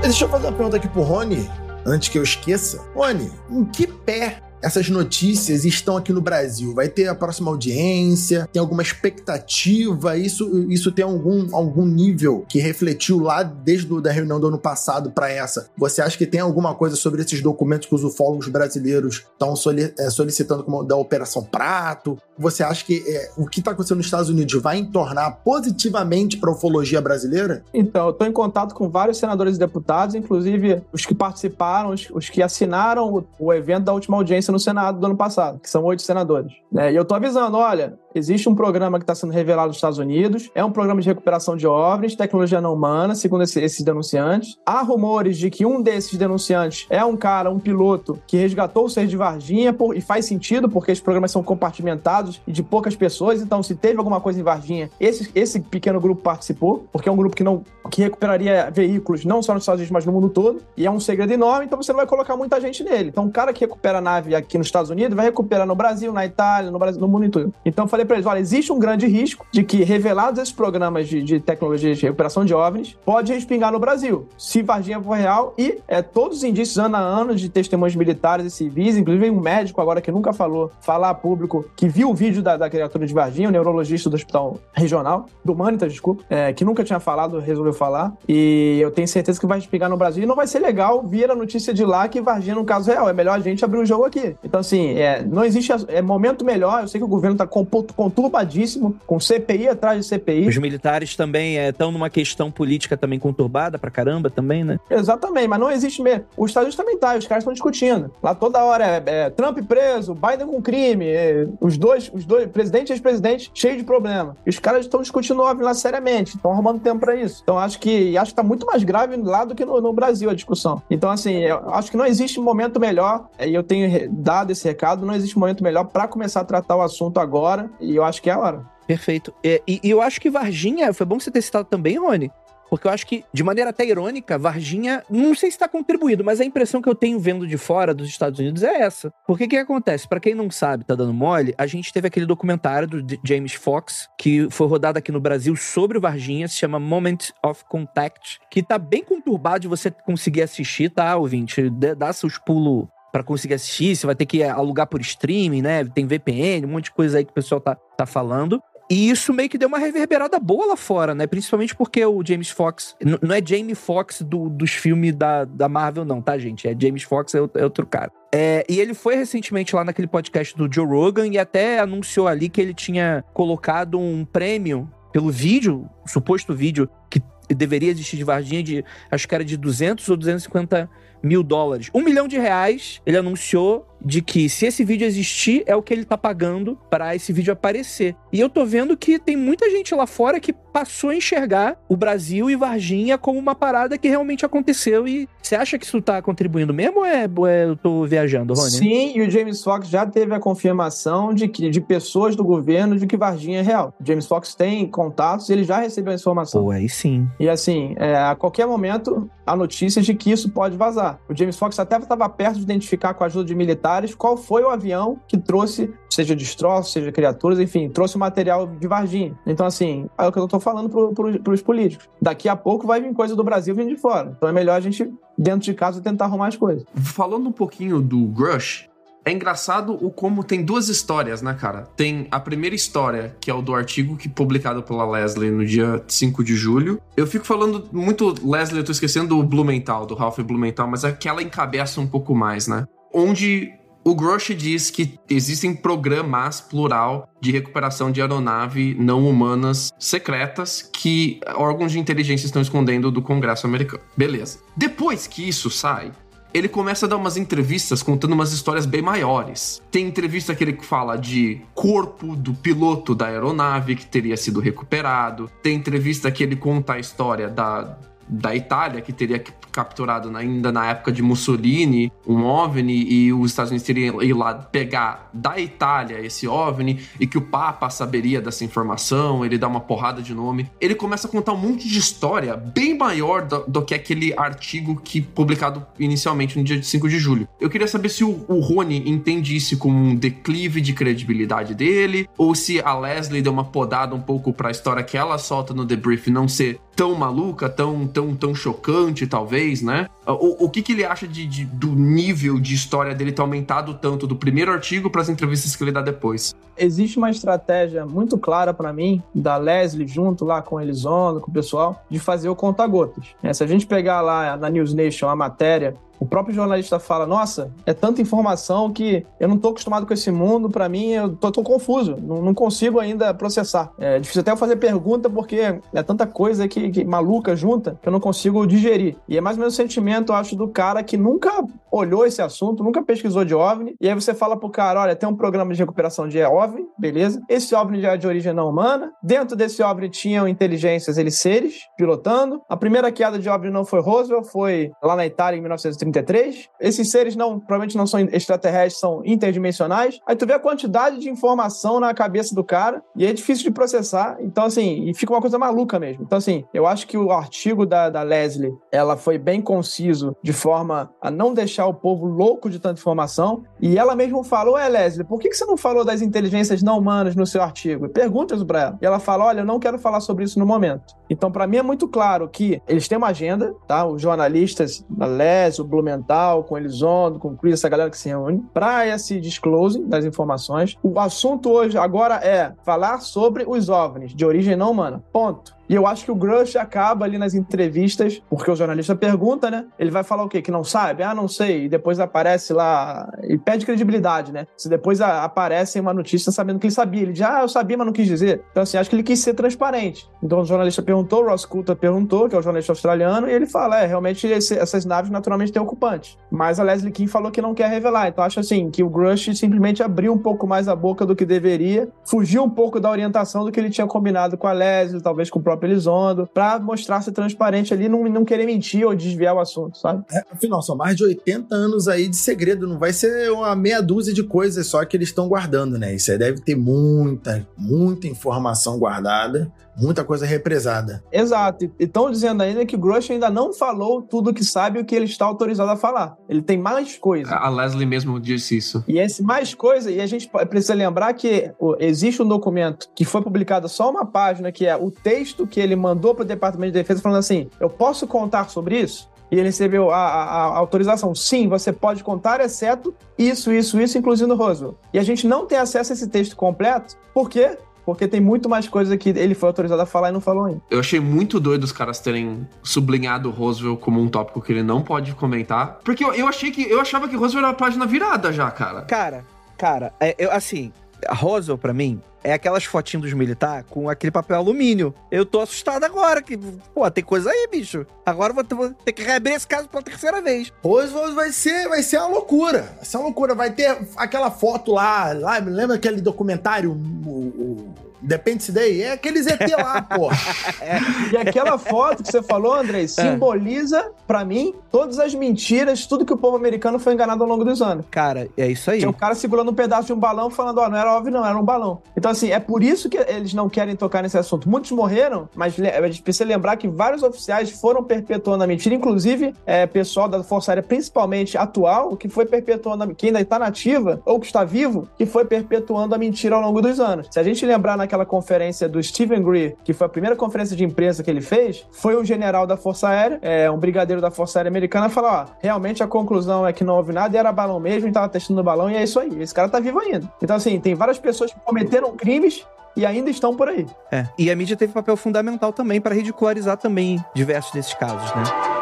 Deixa 0.00 0.24
eu 0.24 0.30
fazer 0.30 0.46
uma 0.46 0.52
pergunta 0.56 0.78
aqui 0.78 0.88
pro 0.88 1.02
Rony, 1.02 1.46
antes 1.84 2.08
que 2.08 2.16
eu 2.16 2.22
esqueça. 2.22 2.82
Rony, 2.94 3.30
em 3.50 3.66
que 3.66 3.86
pé 3.86 4.40
essas 4.62 4.88
notícias 4.88 5.64
estão 5.64 5.96
aqui 5.96 6.12
no 6.12 6.20
Brasil? 6.20 6.72
Vai 6.74 6.88
ter 6.88 7.08
a 7.08 7.14
próxima 7.14 7.50
audiência? 7.50 8.48
Tem 8.52 8.60
alguma 8.60 8.82
expectativa? 8.82 10.16
Isso, 10.16 10.66
isso 10.70 10.92
tem 10.92 11.04
algum, 11.04 11.54
algum 11.54 11.84
nível 11.84 12.44
que 12.48 12.60
refletiu 12.60 13.18
lá 13.18 13.42
desde 13.42 13.92
a 14.08 14.12
reunião 14.12 14.38
do 14.38 14.46
ano 14.46 14.58
passado 14.58 15.10
para 15.10 15.30
essa? 15.30 15.68
Você 15.76 16.00
acha 16.00 16.16
que 16.16 16.26
tem 16.26 16.40
alguma 16.40 16.74
coisa 16.74 16.94
sobre 16.94 17.22
esses 17.22 17.40
documentos 17.40 17.88
que 17.88 17.94
os 17.94 18.04
ufólogos 18.04 18.48
brasileiros 18.48 19.24
estão 19.32 19.54
é, 19.98 20.10
solicitando 20.10 20.62
como 20.62 20.84
da 20.84 20.96
Operação 20.96 21.42
Prato? 21.42 22.16
Você 22.38 22.62
acha 22.62 22.84
que 22.84 23.02
é, 23.06 23.30
o 23.36 23.46
que 23.46 23.58
está 23.58 23.72
acontecendo 23.72 23.98
nos 23.98 24.06
Estados 24.06 24.28
Unidos 24.28 24.60
vai 24.62 24.78
entornar 24.78 25.40
positivamente 25.44 26.36
para 26.36 26.50
a 26.50 26.54
ufologia 26.54 27.00
brasileira? 27.00 27.64
Então, 27.74 28.06
eu 28.06 28.10
estou 28.10 28.26
em 28.26 28.32
contato 28.32 28.74
com 28.74 28.88
vários 28.88 29.18
senadores 29.18 29.56
e 29.56 29.58
deputados, 29.58 30.14
inclusive 30.14 30.82
os 30.92 31.04
que 31.04 31.14
participaram, 31.14 31.90
os, 31.90 32.08
os 32.10 32.28
que 32.28 32.42
assinaram 32.42 33.12
o, 33.12 33.24
o 33.38 33.52
evento 33.52 33.84
da 33.84 33.92
última 33.92 34.16
audiência 34.16 34.51
no 34.52 34.58
Senado 34.58 35.00
do 35.00 35.06
ano 35.06 35.16
passado, 35.16 35.58
que 35.60 35.68
são 35.68 35.82
oito 35.84 36.02
senadores. 36.02 36.52
É, 36.76 36.92
e 36.92 36.96
eu 36.96 37.04
tô 37.04 37.14
avisando, 37.14 37.56
olha, 37.56 37.98
existe 38.14 38.48
um 38.48 38.54
programa 38.54 38.98
que 38.98 39.02
está 39.02 39.14
sendo 39.14 39.32
revelado 39.32 39.68
nos 39.68 39.76
Estados 39.76 39.98
Unidos, 39.98 40.50
é 40.54 40.64
um 40.64 40.70
programa 40.70 41.00
de 41.00 41.08
recuperação 41.08 41.56
de 41.56 41.66
OVNIs, 41.66 42.14
tecnologia 42.14 42.60
não 42.60 42.74
humana, 42.74 43.14
segundo 43.14 43.42
esse, 43.42 43.60
esses 43.60 43.82
denunciantes. 43.82 44.56
Há 44.64 44.82
rumores 44.82 45.36
de 45.36 45.50
que 45.50 45.66
um 45.66 45.82
desses 45.82 46.16
denunciantes 46.16 46.86
é 46.88 47.04
um 47.04 47.16
cara, 47.16 47.50
um 47.50 47.58
piloto, 47.58 48.18
que 48.26 48.36
resgatou 48.36 48.84
o 48.84 48.90
ser 48.90 49.06
de 49.06 49.16
Varginha, 49.16 49.72
por, 49.72 49.96
e 49.96 50.00
faz 50.00 50.24
sentido, 50.24 50.68
porque 50.68 50.92
esses 50.92 51.02
programas 51.02 51.30
são 51.30 51.42
compartimentados 51.42 52.40
e 52.46 52.52
de 52.52 52.62
poucas 52.62 52.94
pessoas, 52.94 53.42
então 53.42 53.62
se 53.62 53.74
teve 53.74 53.98
alguma 53.98 54.20
coisa 54.20 54.40
em 54.40 54.42
Varginha, 54.42 54.90
esse, 55.00 55.30
esse 55.34 55.60
pequeno 55.60 56.00
grupo 56.00 56.22
participou, 56.22 56.86
porque 56.92 57.08
é 57.08 57.12
um 57.12 57.16
grupo 57.16 57.34
que 57.34 57.44
não 57.44 57.62
que 57.90 58.00
recuperaria 58.02 58.70
veículos 58.70 59.24
não 59.24 59.42
só 59.42 59.52
nos 59.52 59.62
Estados 59.62 59.80
Unidos, 59.80 59.92
mas 59.92 60.06
no 60.06 60.12
mundo 60.12 60.28
todo, 60.28 60.62
e 60.76 60.86
é 60.86 60.90
um 60.90 61.00
segredo 61.00 61.32
enorme, 61.32 61.66
então 61.66 61.80
você 61.80 61.92
não 61.92 61.98
vai 61.98 62.06
colocar 62.06 62.36
muita 62.36 62.60
gente 62.60 62.82
nele. 62.82 63.08
Então, 63.08 63.24
um 63.24 63.30
cara 63.30 63.52
que 63.52 63.60
recupera 63.60 63.98
a 63.98 64.00
nave 64.00 64.34
aqui 64.42 64.58
nos 64.58 64.66
Estados 64.66 64.90
Unidos 64.90 65.16
vai 65.16 65.26
recuperar 65.26 65.66
no 65.66 65.74
Brasil, 65.74 66.12
na 66.12 66.24
Itália, 66.24 66.70
no, 66.70 66.78
Brasil, 66.78 67.00
no 67.00 67.08
mundo 67.08 67.28
todo. 67.30 67.54
Então, 67.64 67.84
eu 67.84 67.88
falei 67.88 68.04
para 68.04 68.16
eles: 68.16 68.26
olha, 68.26 68.38
existe 68.38 68.72
um 68.72 68.78
grande 68.78 69.06
risco 69.06 69.46
de 69.50 69.62
que, 69.62 69.82
revelados 69.82 70.40
esses 70.40 70.52
programas 70.52 71.08
de, 71.08 71.22
de 71.22 71.40
tecnologia 71.40 71.94
de 71.94 72.02
recuperação 72.02 72.44
de 72.44 72.54
OVNIs, 72.54 72.96
pode 73.04 73.32
respingar 73.32 73.72
no 73.72 73.78
Brasil, 73.78 74.28
se 74.36 74.62
Varginha 74.62 75.00
for 75.00 75.16
real, 75.16 75.54
e 75.56 75.78
é, 75.88 76.02
todos 76.02 76.38
os 76.38 76.44
indícios, 76.44 76.78
ano 76.78 76.96
a 76.96 77.00
ano, 77.00 77.34
de 77.34 77.48
testemunhos 77.48 77.94
militares 77.94 78.46
e 78.46 78.50
civis, 78.50 78.96
inclusive 78.96 79.30
um 79.30 79.40
médico 79.40 79.80
agora 79.80 80.00
que 80.00 80.10
nunca 80.10 80.32
falou, 80.32 80.70
falar 80.80 81.10
a 81.10 81.14
público, 81.14 81.64
que 81.76 81.88
viu 81.88 82.10
o 82.10 82.14
vídeo 82.14 82.42
da, 82.42 82.56
da 82.56 82.68
criatura 82.68 83.06
de 83.06 83.14
Varginha, 83.14 83.48
o 83.48 83.52
neurologista 83.52 84.10
do 84.10 84.14
Hospital 84.14 84.58
Regional, 84.72 85.26
do 85.44 85.52
Humanitas, 85.52 85.92
desculpa, 85.92 86.24
é, 86.28 86.52
que 86.52 86.64
nunca 86.64 86.84
tinha 86.84 87.00
falado, 87.00 87.38
resolveu 87.38 87.72
falar, 87.72 88.12
e 88.28 88.78
eu 88.80 88.90
tenho 88.90 89.08
certeza 89.08 89.40
que 89.40 89.46
vai 89.46 89.58
respingar 89.58 89.88
no 89.88 89.96
Brasil, 89.96 90.22
e 90.22 90.26
não 90.26 90.36
vai 90.36 90.46
ser 90.46 90.58
legal 90.58 91.02
vir 91.02 91.30
a 91.30 91.34
notícia 91.34 91.72
de 91.72 91.84
lá 91.84 92.08
que 92.08 92.20
Varginha, 92.20 92.54
no 92.54 92.64
caso 92.64 92.90
real, 92.90 93.08
é 93.08 93.12
melhor 93.12 93.36
a 93.36 93.40
gente 93.40 93.64
abrir 93.64 93.78
o 93.78 93.86
jogo 93.86 94.04
aqui. 94.04 94.31
Então, 94.42 94.60
assim, 94.60 94.94
é, 94.98 95.22
não 95.22 95.44
existe 95.44 95.72
é, 95.88 96.02
momento 96.02 96.44
melhor, 96.44 96.82
eu 96.82 96.88
sei 96.88 97.00
que 97.00 97.04
o 97.04 97.08
governo 97.08 97.34
está 97.34 97.46
conturbadíssimo, 97.46 98.96
com 99.06 99.18
CPI 99.18 99.68
atrás 99.68 100.00
de 100.00 100.06
CPI. 100.06 100.48
Os 100.48 100.58
militares 100.58 101.16
também 101.16 101.56
estão 101.56 101.88
é, 101.88 101.92
numa 101.92 102.10
questão 102.10 102.50
política 102.50 102.96
também 102.96 103.18
conturbada 103.18 103.78
pra 103.78 103.90
caramba 103.90 104.30
também, 104.30 104.64
né? 104.64 104.78
Exatamente, 104.90 105.48
mas 105.48 105.60
não 105.60 105.70
existe 105.70 106.02
mesmo. 106.02 106.24
Os 106.36 106.50
Estados 106.50 106.66
Unidos 106.66 106.76
também 106.76 106.98
tá, 106.98 107.16
os 107.16 107.26
caras 107.26 107.42
estão 107.42 107.52
discutindo. 107.52 108.10
Lá 108.22 108.34
toda 108.34 108.64
hora 108.64 108.84
é, 108.84 109.02
é, 109.06 109.30
Trump 109.30 109.58
preso, 109.66 110.14
Biden 110.14 110.46
com 110.46 110.62
crime, 110.62 111.06
é, 111.06 111.46
os 111.60 111.76
dois, 111.76 112.10
os 112.12 112.24
dois, 112.24 112.48
presidente 112.48 112.90
e 112.90 112.92
ex-presidente, 112.92 113.50
cheio 113.54 113.76
de 113.76 113.84
problema. 113.84 114.36
E 114.46 114.50
os 114.50 114.58
caras 114.58 114.84
estão 114.84 115.00
discutindo 115.00 115.42
lá 115.42 115.74
seriamente, 115.74 116.36
estão 116.36 116.52
arrumando 116.52 116.80
tempo 116.80 117.00
para 117.00 117.14
isso. 117.16 117.40
Então 117.42 117.58
acho 117.58 117.78
que 117.78 118.16
acho 118.16 118.32
que 118.32 118.36
tá 118.36 118.42
muito 118.42 118.66
mais 118.66 118.82
grave 118.82 119.16
lá 119.16 119.44
do 119.44 119.54
que 119.54 119.64
no, 119.64 119.80
no 119.80 119.92
Brasil 119.92 120.30
a 120.30 120.34
discussão. 120.34 120.82
Então, 120.90 121.10
assim, 121.10 121.38
eu 121.38 121.70
acho 121.72 121.90
que 121.90 121.96
não 121.96 122.06
existe 122.06 122.40
momento 122.40 122.80
melhor, 122.80 123.28
e 123.40 123.54
eu 123.54 123.62
tenho 123.62 124.10
dado 124.22 124.52
esse 124.52 124.66
recado, 124.66 125.04
não 125.04 125.14
existe 125.14 125.38
momento 125.38 125.62
melhor 125.62 125.84
para 125.84 126.06
começar 126.08 126.40
a 126.40 126.44
tratar 126.44 126.76
o 126.76 126.82
assunto 126.82 127.18
agora, 127.18 127.70
e 127.80 127.96
eu 127.96 128.04
acho 128.04 128.22
que 128.22 128.30
é 128.30 128.32
a 128.32 128.38
hora. 128.38 128.64
Perfeito. 128.86 129.32
E, 129.42 129.62
e, 129.66 129.90
eu 129.90 130.00
acho 130.00 130.20
que 130.20 130.30
Varginha, 130.30 130.92
foi 130.92 131.06
bom 131.06 131.18
você 131.18 131.30
ter 131.30 131.42
citado 131.42 131.68
também, 131.68 131.98
Rony, 131.98 132.30
porque 132.72 132.86
eu 132.86 132.90
acho 132.90 133.06
que, 133.06 133.22
de 133.30 133.42
maneira 133.42 133.68
até 133.68 133.84
irônica, 133.84 134.38
Varginha, 134.38 135.04
não 135.10 135.34
sei 135.34 135.50
se 135.50 135.56
está 135.56 135.68
contribuído, 135.68 136.24
mas 136.24 136.40
a 136.40 136.44
impressão 136.44 136.80
que 136.80 136.88
eu 136.88 136.94
tenho 136.94 137.20
vendo 137.20 137.46
de 137.46 137.58
fora 137.58 137.92
dos 137.92 138.08
Estados 138.08 138.38
Unidos 138.40 138.62
é 138.62 138.80
essa. 138.80 139.12
Porque 139.26 139.44
o 139.44 139.48
que 139.48 139.58
acontece? 139.58 140.08
Para 140.08 140.18
quem 140.18 140.34
não 140.34 140.50
sabe, 140.50 140.82
tá 140.82 140.94
dando 140.94 141.12
mole, 141.12 141.54
a 141.58 141.66
gente 141.66 141.92
teve 141.92 142.08
aquele 142.08 142.24
documentário 142.24 142.88
do 142.88 143.18
James 143.22 143.52
Fox, 143.52 144.08
que 144.18 144.48
foi 144.50 144.66
rodado 144.66 144.98
aqui 144.98 145.12
no 145.12 145.20
Brasil 145.20 145.54
sobre 145.54 145.98
o 145.98 146.00
Varginha, 146.00 146.48
se 146.48 146.54
chama 146.54 146.78
Moment 146.78 147.18
of 147.44 147.62
Contact, 147.68 148.40
que 148.50 148.62
tá 148.62 148.78
bem 148.78 149.04
conturbado 149.04 149.60
de 149.60 149.68
você 149.68 149.90
conseguir 149.90 150.40
assistir, 150.40 150.88
tá, 150.88 151.14
ouvinte? 151.16 151.68
Dá 151.68 152.10
seus 152.10 152.38
pulos 152.38 152.88
para 153.12 153.22
conseguir 153.22 153.54
assistir, 153.54 153.94
você 153.94 154.06
vai 154.06 154.14
ter 154.14 154.24
que 154.24 154.42
alugar 154.42 154.86
por 154.86 155.00
streaming, 155.02 155.60
né? 155.60 155.84
Tem 155.84 156.06
VPN, 156.06 156.66
um 156.66 156.70
monte 156.70 156.84
de 156.84 156.92
coisa 156.92 157.18
aí 157.18 157.24
que 157.24 157.30
o 157.30 157.34
pessoal 157.34 157.60
tá, 157.60 157.76
tá 157.96 158.06
falando. 158.06 158.60
E 158.90 159.10
isso 159.10 159.32
meio 159.32 159.48
que 159.48 159.56
deu 159.56 159.68
uma 159.68 159.78
reverberada 159.78 160.38
boa 160.38 160.66
lá 160.66 160.76
fora, 160.76 161.14
né? 161.14 161.26
Principalmente 161.26 161.74
porque 161.74 162.04
o 162.04 162.22
James 162.24 162.50
Fox. 162.50 162.96
Não 163.22 163.34
é 163.34 163.40
Jamie 163.44 163.74
Fox 163.74 164.22
do, 164.22 164.48
dos 164.48 164.72
filmes 164.72 165.14
da, 165.14 165.44
da 165.44 165.68
Marvel, 165.68 166.04
não, 166.04 166.20
tá, 166.20 166.36
gente? 166.38 166.66
É 166.66 166.74
James 166.78 167.02
Fox, 167.02 167.34
é, 167.34 167.38
é 167.38 167.64
outro 167.64 167.86
cara. 167.86 168.10
É, 168.34 168.64
e 168.68 168.80
ele 168.80 168.94
foi 168.94 169.14
recentemente 169.14 169.74
lá 169.76 169.84
naquele 169.84 170.08
podcast 170.08 170.56
do 170.56 170.72
Joe 170.72 170.86
Rogan 170.86 171.26
e 171.28 171.38
até 171.38 171.78
anunciou 171.80 172.26
ali 172.26 172.48
que 172.48 172.60
ele 172.60 172.74
tinha 172.74 173.24
colocado 173.34 173.98
um 173.98 174.24
prêmio 174.24 174.90
pelo 175.12 175.30
vídeo, 175.30 175.88
suposto 176.06 176.54
vídeo, 176.54 176.88
que 177.10 177.22
deveria 177.54 177.90
existir 177.90 178.16
de 178.16 178.24
Varginha, 178.24 178.62
de, 178.62 178.84
acho 179.10 179.28
que 179.28 179.34
era 179.34 179.44
de 179.44 179.56
200 179.56 180.08
ou 180.08 180.16
250 180.16 180.88
mil 181.22 181.42
dólares. 181.42 181.90
Um 181.94 182.02
milhão 182.02 182.26
de 182.26 182.38
reais, 182.38 183.00
ele 183.06 183.16
anunciou 183.16 183.86
de 184.04 184.22
que 184.22 184.48
se 184.48 184.66
esse 184.66 184.84
vídeo 184.84 185.06
existir, 185.06 185.62
é 185.66 185.74
o 185.76 185.82
que 185.82 185.92
ele 185.92 186.04
tá 186.04 186.18
pagando 186.18 186.78
para 186.90 187.14
esse 187.14 187.32
vídeo 187.32 187.52
aparecer. 187.52 188.14
E 188.32 188.40
eu 188.40 188.48
tô 188.48 188.64
vendo 188.64 188.96
que 188.96 189.18
tem 189.18 189.36
muita 189.36 189.70
gente 189.70 189.94
lá 189.94 190.06
fora 190.06 190.40
que 190.40 190.52
passou 190.72 191.10
a 191.10 191.14
enxergar 191.14 191.76
o 191.88 191.96
Brasil 191.96 192.50
e 192.50 192.56
Varginha 192.56 193.18
como 193.18 193.38
uma 193.38 193.54
parada 193.54 193.98
que 193.98 194.08
realmente 194.08 194.44
aconteceu. 194.44 195.06
E 195.06 195.28
você 195.42 195.54
acha 195.54 195.78
que 195.78 195.84
isso 195.84 196.00
tá 196.00 196.22
contribuindo 196.22 196.72
mesmo 196.72 197.00
ou 197.00 197.04
é, 197.04 197.30
ou 197.36 197.46
é 197.46 197.64
eu 197.64 197.76
tô 197.76 198.04
viajando, 198.06 198.54
Rony? 198.54 198.70
Sim, 198.70 199.12
e 199.14 199.20
o 199.20 199.30
James 199.30 199.62
Fox 199.62 199.88
já 199.88 200.06
teve 200.06 200.34
a 200.34 200.40
confirmação 200.40 201.34
de 201.34 201.46
que 201.46 201.68
de 201.68 201.80
pessoas 201.80 202.34
do 202.34 202.42
governo 202.42 202.98
de 202.98 203.06
que 203.06 203.16
Varginha 203.16 203.60
é 203.60 203.62
real. 203.62 203.94
O 204.00 204.06
James 204.06 204.26
Fox 204.26 204.54
tem 204.54 204.86
contatos 204.86 205.48
e 205.48 205.52
ele 205.52 205.64
já 205.64 205.78
recebeu 205.78 206.12
a 206.12 206.16
informação. 206.16 206.62
Pô, 206.62 206.70
aí 206.70 206.88
sim. 206.88 207.28
E 207.38 207.48
assim, 207.48 207.94
é, 207.98 208.16
a 208.16 208.34
qualquer 208.34 208.66
momento, 208.66 209.30
há 209.46 209.54
notícias 209.54 210.06
de 210.06 210.14
que 210.14 210.30
isso 210.30 210.50
pode 210.50 210.76
vazar. 210.76 211.20
O 211.28 211.36
James 211.36 211.56
Fox 211.56 211.78
até 211.78 211.98
estava 211.98 212.28
perto 212.28 212.56
de 212.56 212.62
identificar 212.62 213.12
com 213.14 213.24
a 213.24 213.26
ajuda 213.26 213.44
de 213.44 213.54
militares 213.54 213.91
qual 214.14 214.36
foi 214.36 214.62
o 214.62 214.68
avião 214.68 215.18
que 215.26 215.36
trouxe, 215.36 215.92
seja 216.10 216.34
destroços, 216.34 216.92
seja 216.92 217.12
criaturas, 217.12 217.58
enfim, 217.58 217.88
trouxe 217.88 218.16
o 218.16 218.18
material 218.18 218.66
de 218.66 218.86
Varginha. 218.86 219.36
Então, 219.46 219.66
assim, 219.66 220.08
é 220.18 220.26
o 220.26 220.32
que 220.32 220.38
eu 220.38 220.44
estou 220.44 220.60
falando 220.60 220.88
para 220.88 221.08
pro, 221.38 221.52
os 221.52 221.62
políticos. 221.62 222.08
Daqui 222.20 222.48
a 222.48 222.56
pouco 222.56 222.86
vai 222.86 223.00
vir 223.00 223.12
coisa 223.12 223.36
do 223.36 223.44
Brasil 223.44 223.74
vindo 223.74 223.88
de 223.88 223.96
fora. 223.96 224.32
Então 224.36 224.48
é 224.48 224.52
melhor 224.52 224.76
a 224.76 224.80
gente, 224.80 225.12
dentro 225.36 225.60
de 225.60 225.74
casa, 225.74 226.00
tentar 226.00 226.26
arrumar 226.26 226.48
as 226.48 226.56
coisas. 226.56 226.84
Falando 226.94 227.48
um 227.48 227.52
pouquinho 227.52 228.00
do 228.00 228.26
Grush, 228.26 228.88
é 229.24 229.30
engraçado 229.30 229.94
o 230.04 230.10
como 230.10 230.42
tem 230.42 230.64
duas 230.64 230.88
histórias, 230.88 231.42
né, 231.42 231.54
cara? 231.54 231.82
Tem 231.96 232.26
a 232.30 232.40
primeira 232.40 232.74
história, 232.74 233.36
que 233.40 233.50
é 233.50 233.54
o 233.54 233.62
do 233.62 233.74
artigo 233.74 234.16
que 234.16 234.28
publicado 234.28 234.82
pela 234.82 235.08
Leslie 235.08 235.50
no 235.50 235.64
dia 235.64 236.02
5 236.08 236.42
de 236.42 236.56
julho. 236.56 237.00
Eu 237.16 237.26
fico 237.26 237.46
falando 237.46 237.88
muito 237.92 238.34
Leslie, 238.44 238.80
eu 238.80 238.84
tô 238.84 238.90
esquecendo 238.90 239.36
do 239.36 239.42
Blumenthal, 239.42 240.06
do 240.06 240.14
Ralph 240.14 240.40
Blumenthal, 240.40 240.88
mas 240.88 241.04
é 241.04 241.12
que 241.12 241.28
ela 241.28 241.42
encabeça 241.42 242.00
um 242.00 242.06
pouco 242.06 242.34
mais, 242.34 242.66
né? 242.66 242.86
Onde 243.14 243.72
o 244.04 244.14
Grosh 244.14 244.54
diz 244.56 244.90
que 244.90 245.18
existem 245.30 245.74
programas, 245.74 246.60
plural, 246.60 247.28
de 247.40 247.52
recuperação 247.52 248.10
de 248.10 248.20
aeronave 248.20 248.96
não 248.98 249.28
humanas 249.28 249.92
secretas 249.98 250.82
que 250.82 251.40
órgãos 251.54 251.92
de 251.92 251.98
inteligência 251.98 252.46
estão 252.46 252.60
escondendo 252.60 253.10
do 253.10 253.22
Congresso 253.22 253.66
americano. 253.66 254.02
Beleza. 254.16 254.58
Depois 254.76 255.26
que 255.26 255.48
isso 255.48 255.70
sai, 255.70 256.10
ele 256.52 256.68
começa 256.68 257.06
a 257.06 257.08
dar 257.08 257.16
umas 257.16 257.36
entrevistas 257.36 258.02
contando 258.02 258.32
umas 258.32 258.52
histórias 258.52 258.84
bem 258.84 259.00
maiores. 259.00 259.80
Tem 259.90 260.06
entrevista 260.06 260.54
que 260.54 260.64
ele 260.64 260.78
fala 260.82 261.16
de 261.16 261.62
corpo 261.74 262.36
do 262.36 262.52
piloto 262.52 263.14
da 263.14 263.26
aeronave 263.26 263.96
que 263.96 264.04
teria 264.04 264.36
sido 264.36 264.60
recuperado. 264.60 265.50
Tem 265.62 265.76
entrevista 265.76 266.30
que 266.30 266.42
ele 266.42 266.56
conta 266.56 266.94
a 266.94 266.98
história 266.98 267.48
da 267.48 267.96
da 268.28 268.54
Itália, 268.54 269.00
que 269.00 269.12
teria 269.12 269.42
capturado 269.72 270.34
ainda 270.36 270.70
na 270.70 270.86
época 270.86 271.10
de 271.10 271.22
Mussolini 271.22 272.12
um 272.26 272.44
OVNI 272.44 273.10
e 273.10 273.32
os 273.32 273.50
Estados 273.50 273.70
Unidos 273.70 273.86
teriam 273.86 274.22
ir 274.22 274.34
lá 274.34 274.54
pegar 274.54 275.30
da 275.32 275.58
Itália 275.58 276.20
esse 276.20 276.46
OVNI 276.46 277.00
e 277.18 277.26
que 277.26 277.38
o 277.38 277.40
Papa 277.40 277.88
saberia 277.88 278.40
dessa 278.40 278.64
informação, 278.64 279.44
ele 279.44 279.56
dá 279.56 279.66
uma 279.66 279.80
porrada 279.80 280.20
de 280.20 280.34
nome. 280.34 280.70
Ele 280.80 280.94
começa 280.94 281.26
a 281.26 281.30
contar 281.30 281.52
um 281.52 281.56
monte 281.56 281.88
de 281.88 281.98
história 281.98 282.56
bem 282.56 282.96
maior 282.96 283.42
do, 283.42 283.64
do 283.66 283.82
que 283.82 283.94
aquele 283.94 284.34
artigo 284.36 285.00
que 285.02 285.20
publicado 285.20 285.84
inicialmente 285.98 286.58
no 286.58 286.64
dia 286.64 286.82
5 286.82 287.08
de 287.08 287.18
julho. 287.18 287.48
Eu 287.60 287.70
queria 287.70 287.88
saber 287.88 288.10
se 288.10 288.22
o, 288.22 288.44
o 288.48 288.60
Rony 288.60 289.08
entende 289.08 289.56
isso 289.56 289.78
como 289.78 289.96
um 289.96 290.14
declive 290.14 290.80
de 290.80 290.92
credibilidade 290.92 291.74
dele 291.74 292.28
ou 292.36 292.54
se 292.54 292.80
a 292.80 292.98
Leslie 292.98 293.40
deu 293.40 293.52
uma 293.52 293.64
podada 293.64 294.14
um 294.14 294.20
pouco 294.20 294.52
para 294.52 294.68
a 294.68 294.70
história 294.70 295.02
que 295.02 295.16
ela 295.16 295.38
solta 295.38 295.72
no 295.72 295.84
debrief 295.84 296.28
não 296.28 296.46
ser 296.46 296.78
tão 296.94 297.14
maluca, 297.14 297.68
tão, 297.68 298.06
tão, 298.06 298.34
tão 298.34 298.54
chocante, 298.54 299.26
talvez, 299.26 299.82
né? 299.82 300.08
O, 300.26 300.66
o 300.66 300.70
que, 300.70 300.82
que 300.82 300.92
ele 300.92 301.04
acha 301.04 301.26
de, 301.26 301.46
de, 301.46 301.64
do 301.64 301.88
nível 301.88 302.60
de 302.60 302.74
história 302.74 303.14
dele 303.14 303.32
ter 303.32 303.42
aumentado 303.42 303.94
tanto 303.94 304.26
do 304.26 304.36
primeiro 304.36 304.70
artigo 304.70 305.10
para 305.10 305.22
as 305.22 305.28
entrevistas 305.28 305.74
que 305.74 305.82
ele 305.82 305.92
dá 305.92 306.02
depois? 306.02 306.54
Existe 306.76 307.18
uma 307.18 307.30
estratégia 307.30 308.06
muito 308.06 308.38
clara 308.38 308.72
para 308.72 308.92
mim, 308.92 309.22
da 309.34 309.56
Leslie 309.56 310.06
junto 310.06 310.44
lá 310.44 310.62
com 310.62 310.80
Elizondo, 310.80 311.40
com 311.40 311.50
o 311.50 311.54
pessoal, 311.54 312.02
de 312.08 312.18
fazer 312.18 312.48
o 312.48 312.56
conta-gotas. 312.56 313.26
É, 313.42 313.52
se 313.52 313.62
a 313.62 313.66
gente 313.66 313.86
pegar 313.86 314.20
lá 314.20 314.56
na 314.56 314.70
News 314.70 314.94
Nation 314.94 315.28
a 315.28 315.36
matéria 315.36 315.94
o 316.22 316.26
próprio 316.26 316.54
jornalista 316.54 317.00
fala: 317.00 317.26
Nossa, 317.26 317.72
é 317.84 317.92
tanta 317.92 318.22
informação 318.22 318.92
que 318.92 319.26
eu 319.40 319.48
não 319.48 319.56
estou 319.56 319.72
acostumado 319.72 320.06
com 320.06 320.14
esse 320.14 320.30
mundo, 320.30 320.70
para 320.70 320.88
mim 320.88 321.10
eu 321.10 321.34
tô, 321.34 321.50
tô 321.50 321.64
confuso, 321.64 322.16
não, 322.22 322.40
não, 322.40 322.54
consigo 322.54 323.00
ainda 323.00 323.34
processar. 323.34 323.90
É 323.98 324.20
difícil 324.20 324.42
até 324.42 324.52
eu 324.52 324.56
fazer 324.56 324.76
pergunta 324.76 325.28
porque 325.28 325.80
é 325.92 326.02
tanta 326.02 326.24
coisa 326.24 326.68
que, 326.68 326.90
que, 326.90 327.04
maluca 327.04 327.56
junta 327.56 327.98
que 328.00 328.08
eu 328.08 328.12
não 328.12 328.20
consigo 328.20 328.64
digerir. 328.66 329.16
E 329.28 329.36
é 329.36 329.40
mais 329.40 329.56
ou 329.56 329.62
menos 329.62 329.74
o 329.74 329.76
sentimento, 329.76 330.30
eu 330.30 330.36
acho, 330.36 330.54
do 330.54 330.68
cara 330.68 331.02
que 331.02 331.16
nunca 331.16 331.50
olhou 331.90 332.24
esse 332.24 332.40
assunto, 332.40 332.84
nunca 332.84 333.02
pesquisou 333.02 333.44
de 333.44 333.54
OVNI, 333.54 333.96
e 334.00 334.08
aí 334.08 334.14
você 334.14 334.32
fala 334.32 334.56
pro 334.56 334.70
cara: 334.70 335.00
Olha, 335.00 335.16
tem 335.16 335.28
um 335.28 335.34
programa 335.34 335.74
de 335.74 335.80
recuperação 335.80 336.28
de 336.28 336.40
OVNI, 336.40 336.84
beleza? 336.96 337.42
Esse 337.48 337.74
OVNI 337.74 338.00
já 338.00 338.12
é 338.12 338.16
de 338.16 338.28
origem 338.28 338.52
não 338.52 338.68
humana. 338.68 339.10
Dentro 339.20 339.56
desse 339.56 339.82
OVNI 339.82 340.08
tinham 340.08 340.46
inteligências, 340.46 341.18
eles 341.18 341.40
seres, 341.40 341.80
pilotando. 341.96 342.62
A 342.68 342.76
primeira 342.76 343.10
queda 343.10 343.40
de 343.40 343.48
OVNI 343.48 343.70
não 343.70 343.84
foi 343.84 344.00
Roosevelt, 344.00 344.46
foi 344.46 344.92
lá 345.02 345.16
na 345.16 345.26
Itália 345.26 345.58
em 345.58 345.60
1930 345.60 346.11
33. 346.12 346.68
Esses 346.80 347.10
seres 347.10 347.34
não, 347.34 347.58
provavelmente 347.58 347.96
não 347.96 348.06
são 348.06 348.20
extraterrestres, 348.20 349.00
são 349.00 349.22
interdimensionais. 349.24 350.20
Aí 350.26 350.36
tu 350.36 350.46
vê 350.46 350.52
a 350.52 350.58
quantidade 350.58 351.18
de 351.18 351.28
informação 351.28 351.98
na 351.98 352.12
cabeça 352.14 352.54
do 352.54 352.62
cara 352.62 353.02
e 353.16 353.26
é 353.26 353.32
difícil 353.32 353.64
de 353.64 353.70
processar. 353.70 354.36
Então, 354.40 354.64
assim, 354.64 355.08
e 355.08 355.14
fica 355.14 355.32
uma 355.32 355.40
coisa 355.40 355.58
maluca 355.58 355.98
mesmo. 355.98 356.22
Então, 356.22 356.38
assim, 356.38 356.64
eu 356.72 356.86
acho 356.86 357.06
que 357.06 357.16
o 357.16 357.30
artigo 357.30 357.86
da, 357.86 358.10
da 358.10 358.22
Leslie, 358.22 358.72
ela 358.90 359.16
foi 359.16 359.38
bem 359.38 359.60
conciso 359.60 360.36
de 360.42 360.52
forma 360.52 361.10
a 361.20 361.30
não 361.30 361.54
deixar 361.54 361.86
o 361.86 361.94
povo 361.94 362.26
louco 362.26 362.68
de 362.70 362.78
tanta 362.78 363.00
informação. 363.00 363.62
E 363.80 363.98
ela 363.98 364.14
mesmo 364.14 364.44
falou, 364.44 364.78
é 364.78 364.88
Leslie, 364.88 365.26
por 365.26 365.38
que, 365.38 365.48
que 365.48 365.56
você 365.56 365.64
não 365.64 365.76
falou 365.76 366.04
das 366.04 366.22
inteligências 366.22 366.82
não 366.82 366.98
humanas 366.98 367.34
no 367.34 367.46
seu 367.46 367.62
artigo? 367.62 368.08
Pergunta 368.08 368.54
isso 368.54 368.66
pra 368.66 368.80
ela. 368.80 368.98
E 369.00 369.06
ela 369.06 369.18
fala, 369.18 369.46
olha, 369.46 369.60
eu 369.60 369.66
não 369.66 369.78
quero 369.78 369.98
falar 369.98 370.20
sobre 370.20 370.44
isso 370.44 370.58
no 370.58 370.66
momento. 370.66 371.14
Então, 371.32 371.50
para 371.50 371.66
mim 371.66 371.78
é 371.78 371.82
muito 371.82 372.06
claro 372.06 372.46
que 372.46 372.80
eles 372.86 373.08
têm 373.08 373.16
uma 373.16 373.28
agenda, 373.28 373.74
tá? 373.88 374.04
Os 374.04 374.20
jornalistas, 374.20 375.02
a 375.18 375.24
Les, 375.24 375.78
o 375.78 375.84
Blumenthal, 375.84 376.62
com 376.62 376.76
Elizondo, 376.76 377.38
com 377.38 377.48
o 377.48 377.56
Chris, 377.56 377.74
essa 377.74 377.88
galera 377.88 378.10
que 378.10 378.18
se 378.18 378.28
reúne, 378.28 378.62
para 378.74 379.06
esse 379.06 379.40
disclosing 379.40 380.06
das 380.06 380.26
informações. 380.26 380.98
O 381.02 381.18
assunto 381.18 381.70
hoje 381.70 381.96
agora 381.96 382.34
é 382.34 382.74
falar 382.84 383.18
sobre 383.20 383.64
os 383.66 383.88
OVNIs 383.88 384.34
de 384.34 384.44
origem 384.44 384.76
não 384.76 384.90
humana. 384.90 385.24
Ponto. 385.32 385.74
E 385.92 385.94
eu 385.94 386.06
acho 386.06 386.24
que 386.24 386.32
o 386.32 386.34
Grush 386.34 386.74
acaba 386.74 387.26
ali 387.26 387.36
nas 387.36 387.52
entrevistas, 387.52 388.42
porque 388.48 388.70
o 388.70 388.74
jornalista 388.74 389.14
pergunta, 389.14 389.70
né? 389.70 389.84
Ele 389.98 390.10
vai 390.10 390.24
falar 390.24 390.42
o 390.42 390.48
quê? 390.48 390.62
Que 390.62 390.70
não 390.70 390.82
sabe? 390.82 391.22
Ah, 391.22 391.34
não 391.34 391.46
sei. 391.46 391.84
E 391.84 391.88
depois 391.90 392.18
aparece 392.18 392.72
lá. 392.72 393.30
E 393.42 393.58
pede 393.58 393.84
credibilidade, 393.84 394.52
né? 394.52 394.66
Se 394.74 394.88
depois 394.88 395.20
aparece 395.20 396.00
uma 396.00 396.14
notícia 396.14 396.50
sabendo 396.50 396.78
que 396.78 396.86
ele 396.86 396.94
sabia. 396.94 397.20
Ele 397.20 397.32
diz, 397.32 397.42
ah, 397.42 397.60
eu 397.60 397.68
sabia, 397.68 397.98
mas 397.98 398.06
não 398.06 398.12
quis 398.14 398.26
dizer. 398.26 398.62
Então, 398.70 398.84
assim, 398.84 398.96
acho 398.96 399.10
que 399.10 399.16
ele 399.16 399.22
quis 399.22 399.40
ser 399.40 399.52
transparente. 399.52 400.26
Então 400.42 400.60
o 400.60 400.64
jornalista 400.64 401.02
perguntou, 401.02 401.42
o 401.42 401.50
Ross 401.50 401.66
Coulter 401.66 401.94
perguntou, 401.94 402.48
que 402.48 402.56
é 402.56 402.58
o 402.58 402.62
jornalista 402.62 402.92
australiano, 402.92 403.46
e 403.46 403.52
ele 403.52 403.66
fala: 403.66 404.00
é, 404.00 404.06
realmente 404.06 404.46
esse, 404.46 404.78
essas 404.78 405.04
naves 405.04 405.30
naturalmente 405.30 405.72
têm 405.72 405.82
ocupantes. 405.82 406.38
Mas 406.50 406.80
a 406.80 406.82
Leslie 406.82 407.12
King 407.12 407.30
falou 407.30 407.52
que 407.52 407.60
não 407.60 407.74
quer 407.74 407.90
revelar. 407.90 408.28
Então 408.28 408.42
acho 408.42 408.58
assim 408.58 408.90
que 408.90 409.02
o 409.02 409.10
Grush 409.10 409.54
simplesmente 409.54 410.02
abriu 410.02 410.32
um 410.32 410.38
pouco 410.38 410.66
mais 410.66 410.88
a 410.88 410.96
boca 410.96 411.26
do 411.26 411.36
que 411.36 411.44
deveria, 411.44 412.08
fugiu 412.24 412.64
um 412.64 412.70
pouco 412.70 412.98
da 412.98 413.10
orientação 413.10 413.62
do 413.62 413.70
que 413.70 413.78
ele 413.78 413.90
tinha 413.90 414.06
combinado 414.06 414.56
com 414.56 414.66
a 414.66 414.72
Leslie, 414.72 415.20
talvez 415.20 415.50
com 415.50 415.58
o 415.58 415.62
próprio 415.62 415.81
Elizondo, 415.86 416.48
pra 416.52 416.78
mostrar 416.78 417.22
ser 417.22 417.32
transparente 417.32 417.92
ali, 417.92 418.08
não, 418.08 418.24
não 418.24 418.44
querer 418.44 418.66
mentir 418.66 419.06
ou 419.06 419.14
desviar 419.14 419.54
o 419.54 419.60
assunto, 419.60 419.98
sabe? 419.98 420.24
É, 420.30 420.44
afinal, 420.50 420.82
são 420.82 420.96
mais 420.96 421.16
de 421.16 421.24
80 421.24 421.74
anos 421.74 422.08
aí 422.08 422.28
de 422.28 422.36
segredo, 422.36 422.86
não 422.86 422.98
vai 422.98 423.12
ser 423.12 423.50
uma 423.50 423.74
meia 423.74 424.00
dúzia 424.00 424.32
de 424.32 424.42
coisas 424.42 424.86
só 424.86 425.04
que 425.04 425.16
eles 425.16 425.28
estão 425.28 425.48
guardando, 425.48 425.98
né? 425.98 426.14
Isso 426.14 426.30
aí 426.30 426.38
deve 426.38 426.60
ter 426.60 426.76
muita, 426.76 427.66
muita 427.76 428.26
informação 428.26 428.98
guardada 428.98 429.70
muita 429.96 430.24
coisa 430.24 430.46
represada. 430.46 431.22
Exato. 431.32 431.84
E 431.84 432.04
estão 432.04 432.30
dizendo 432.30 432.62
ainda 432.62 432.84
que 432.84 432.96
o 432.96 432.98
Grush 432.98 433.30
ainda 433.30 433.50
não 433.50 433.72
falou 433.72 434.22
tudo 434.22 434.50
o 434.50 434.54
que 434.54 434.64
sabe 434.64 434.98
o 434.98 435.04
que 435.04 435.14
ele 435.14 435.26
está 435.26 435.44
autorizado 435.44 435.90
a 435.90 435.96
falar. 435.96 436.36
Ele 436.48 436.62
tem 436.62 436.78
mais 436.78 437.18
coisa. 437.18 437.54
A 437.54 437.68
Leslie 437.68 438.06
mesmo 438.06 438.40
disse 438.40 438.76
isso. 438.76 439.04
E 439.06 439.18
esse 439.18 439.42
mais 439.42 439.74
coisa, 439.74 440.10
e 440.10 440.20
a 440.20 440.26
gente 440.26 440.48
precisa 440.68 440.94
lembrar 440.94 441.32
que 441.34 441.70
existe 441.98 442.42
um 442.42 442.48
documento 442.48 443.08
que 443.14 443.24
foi 443.24 443.42
publicado 443.42 443.88
só 443.88 444.10
uma 444.10 444.24
página, 444.24 444.72
que 444.72 444.86
é 444.86 444.96
o 444.96 445.10
texto 445.10 445.66
que 445.66 445.80
ele 445.80 445.96
mandou 445.96 446.34
para 446.34 446.42
o 446.42 446.46
Departamento 446.46 446.92
de 446.92 446.98
Defesa 446.98 447.20
falando 447.20 447.38
assim: 447.38 447.68
eu 447.80 447.90
posso 447.90 448.26
contar 448.26 448.68
sobre 448.70 449.00
isso? 449.00 449.30
E 449.50 449.56
ele 449.56 449.64
recebeu 449.64 450.10
a, 450.10 450.16
a, 450.16 450.44
a, 450.44 450.78
autorização. 450.78 451.34
Sim, 451.34 451.68
você 451.68 451.92
pode 451.92 452.24
contar, 452.24 452.58
exceto 452.60 453.14
isso, 453.36 453.70
isso, 453.70 454.00
isso, 454.00 454.16
inclusive 454.16 454.48
no 454.48 454.54
Roosevelt. 454.54 454.96
E 455.12 455.18
a 455.18 455.22
gente 455.22 455.46
não 455.46 455.66
tem 455.66 455.76
acesso 455.76 456.10
a 456.10 456.14
esse 456.14 456.26
texto 456.26 456.56
completo, 456.56 457.18
por 457.34 457.50
quê? 457.50 457.76
Porque 458.04 458.26
tem 458.26 458.40
muito 458.40 458.68
mais 458.68 458.88
coisa 458.88 459.16
que 459.16 459.30
ele 459.30 459.54
foi 459.54 459.68
autorizado 459.68 460.02
a 460.02 460.06
falar 460.06 460.30
e 460.30 460.32
não 460.32 460.40
falou 460.40 460.64
ainda. 460.64 460.80
Eu 460.90 461.00
achei 461.00 461.20
muito 461.20 461.60
doido 461.60 461.84
os 461.84 461.92
caras 461.92 462.20
terem 462.20 462.66
sublinhado 462.82 463.48
o 463.48 463.52
Roosevelt 463.52 464.00
como 464.00 464.20
um 464.20 464.28
tópico 464.28 464.60
que 464.60 464.72
ele 464.72 464.82
não 464.82 465.02
pode 465.02 465.34
comentar. 465.34 466.00
Porque 466.04 466.24
eu, 466.24 466.34
eu 466.34 466.48
achei 466.48 466.70
que. 466.70 466.82
Eu 466.82 467.00
achava 467.00 467.28
que 467.28 467.36
Roosevelt 467.36 467.64
era 467.64 467.72
a 467.72 467.76
página 467.76 468.06
virada 468.06 468.52
já, 468.52 468.70
cara. 468.70 469.02
Cara, 469.02 469.44
cara, 469.78 470.12
é, 470.18 470.34
eu, 470.38 470.50
assim, 470.50 470.92
a 471.26 471.34
Roosevelt, 471.34 471.80
pra 471.80 471.92
mim, 471.92 472.20
é 472.44 472.52
aquelas 472.52 472.84
fotinhas 472.84 473.22
dos 473.22 473.32
militares 473.32 473.86
com 473.88 474.08
aquele 474.08 474.30
papel 474.30 474.56
alumínio. 474.56 475.14
Eu 475.30 475.46
tô 475.46 475.60
assustado 475.60 476.04
agora, 476.04 476.42
que, 476.42 476.56
pô, 476.56 477.08
tem 477.10 477.22
coisa 477.22 477.50
aí, 477.50 477.68
bicho. 477.70 478.06
Agora 478.26 478.52
vou 478.52 478.64
ter, 478.64 478.74
vou 478.74 478.90
ter 478.90 479.12
que 479.12 479.22
reabrir 479.22 479.54
esse 479.54 479.66
caso 479.66 479.88
pela 479.88 480.02
terceira 480.02 480.40
vez. 480.40 480.72
Roosevelt 480.82 481.34
vai 481.34 481.52
ser, 481.52 481.88
vai 481.88 482.02
ser 482.02 482.18
uma 482.18 482.28
loucura. 482.28 482.94
Vai 482.96 483.04
ser 483.04 483.16
uma 483.16 483.24
loucura. 483.24 483.54
Vai 483.54 483.70
ter 483.70 483.96
aquela 484.16 484.50
foto 484.50 484.92
lá, 484.92 485.32
lá 485.32 485.58
lembra 485.58 485.96
aquele 485.96 486.20
documentário, 486.20 486.92
o, 486.92 487.30
o 487.30 487.94
Independence 488.22 488.70
Day, 488.70 489.02
é 489.02 489.12
aqueles 489.12 489.46
ET 489.46 489.60
lá, 489.76 490.02
pô. 490.02 490.30
É. 490.80 490.98
E 491.32 491.36
aquela 491.36 491.78
foto 491.78 492.22
que 492.22 492.30
você 492.30 492.42
falou, 492.42 492.74
André, 492.74 493.02
é. 493.02 493.06
simboliza, 493.06 494.10
para 494.26 494.44
mim, 494.44 494.74
todas 494.90 495.18
as 495.18 495.34
mentiras, 495.34 496.06
tudo 496.06 496.24
que 496.24 496.32
o 496.32 496.36
povo 496.36 496.56
americano 496.56 496.98
foi 496.98 497.14
enganado 497.14 497.42
ao 497.42 497.48
longo 497.48 497.64
dos 497.64 497.80
anos. 497.80 498.04
Cara, 498.10 498.48
é 498.56 498.66
isso 498.66 498.90
aí. 498.90 498.98
Tinha 498.98 499.10
um 499.10 499.14
cara 499.14 499.34
segurando 499.34 499.70
um 499.70 499.74
pedaço 499.74 500.06
de 500.06 500.12
um 500.12 500.18
balão 500.18 500.50
falando, 500.50 500.78
ó, 500.78 500.86
oh, 500.86 500.88
não 500.88 500.96
era 500.98 501.14
óbvio 501.14 501.32
não, 501.32 501.46
era 501.46 501.56
um 501.56 501.64
balão. 501.64 502.02
Então, 502.16 502.30
assim, 502.30 502.50
é 502.50 502.58
por 502.58 502.82
isso 502.82 503.08
que 503.08 503.16
eles 503.16 503.54
não 503.54 503.68
querem 503.68 503.94
tocar 503.94 504.22
nesse 504.22 504.36
assunto. 504.36 504.68
Muitos 504.68 504.90
morreram, 504.90 505.48
mas 505.54 505.74
a 505.78 506.06
gente 506.08 506.22
precisa 506.22 506.44
lembrar 506.44 506.76
que 506.76 506.88
vários 506.88 507.22
oficiais 507.22 507.70
foram 507.70 508.02
perpetuando 508.02 508.64
a 508.64 508.66
mentira, 508.66 508.94
inclusive 508.94 509.54
é, 509.64 509.86
pessoal 509.86 510.28
da 510.28 510.42
Força 510.42 510.72
Aérea, 510.72 510.82
principalmente 510.82 511.56
atual, 511.56 512.16
que 512.16 512.28
foi 512.28 512.46
perpetuando, 512.46 513.04
a, 513.04 513.14
que 513.14 513.26
ainda 513.26 513.40
está 513.40 513.58
nativa, 513.58 514.20
ou 514.24 514.40
que 514.40 514.46
está 514.46 514.64
vivo, 514.64 515.08
que 515.16 515.26
foi 515.26 515.44
perpetuando 515.44 516.14
a 516.14 516.18
mentira 516.18 516.56
ao 516.56 516.62
longo 516.62 516.80
dos 516.80 516.98
anos. 517.00 517.28
Se 517.30 517.38
a 517.38 517.42
gente 517.42 517.64
lembrar 517.64 517.96
naquela 518.12 518.22
aquela 518.22 518.26
conferência 518.26 518.88
do 518.88 519.02
Stephen 519.02 519.42
Greer, 519.42 519.76
que 519.82 519.92
foi 519.92 520.06
a 520.06 520.10
primeira 520.10 520.36
conferência 520.36 520.76
de 520.76 520.84
imprensa 520.84 521.22
que 521.22 521.30
ele 521.30 521.40
fez, 521.40 521.86
foi 521.90 522.16
um 522.16 522.24
general 522.24 522.66
da 522.66 522.76
Força 522.76 523.08
Aérea, 523.08 523.38
é, 523.42 523.70
um 523.70 523.78
brigadeiro 523.78 524.20
da 524.20 524.30
Força 524.30 524.58
Aérea 524.58 524.70
Americana, 524.70 525.08
falar: 525.08 525.48
ó, 525.48 525.56
realmente 525.60 526.02
a 526.02 526.06
conclusão 526.06 526.66
é 526.66 526.72
que 526.72 526.84
não 526.84 526.96
houve 526.96 527.12
nada 527.12 527.36
e 527.36 527.38
era 527.38 527.50
balão 527.52 527.80
mesmo, 527.80 528.08
e 528.08 528.12
tava 528.12 528.28
testando 528.28 528.60
o 528.60 528.64
balão, 528.64 528.90
e 528.90 528.96
é 528.96 529.02
isso 529.02 529.18
aí. 529.18 529.40
Esse 529.40 529.54
cara 529.54 529.68
tá 529.68 529.80
vivo 529.80 529.98
ainda. 529.98 530.30
Então, 530.42 530.56
assim, 530.56 530.78
tem 530.78 530.94
várias 530.94 531.18
pessoas 531.18 531.52
que 531.52 531.60
cometeram 531.60 532.14
crimes 532.16 532.66
e 532.96 533.06
ainda 533.06 533.30
estão 533.30 533.56
por 533.56 533.68
aí. 533.68 533.86
É. 534.10 534.26
E 534.38 534.50
a 534.50 534.56
mídia 534.56 534.76
teve 534.76 534.92
papel 534.92 535.16
fundamental 535.16 535.72
também 535.72 536.00
para 536.00 536.14
ridicularizar 536.14 536.76
também 536.76 537.22
diversos 537.34 537.72
desses 537.72 537.94
casos, 537.94 538.34
né? 538.34 538.81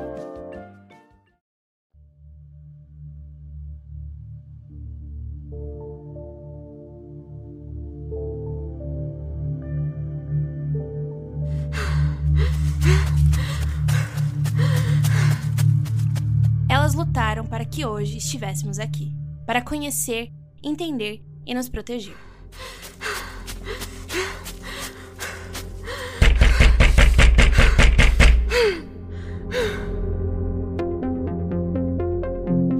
Estivéssemos 18.23 18.79
aqui, 18.79 19.13
para 19.45 19.61
conhecer, 19.61 20.31
entender 20.63 21.23
e 21.45 21.53
nos 21.53 21.67
proteger. 21.67 22.15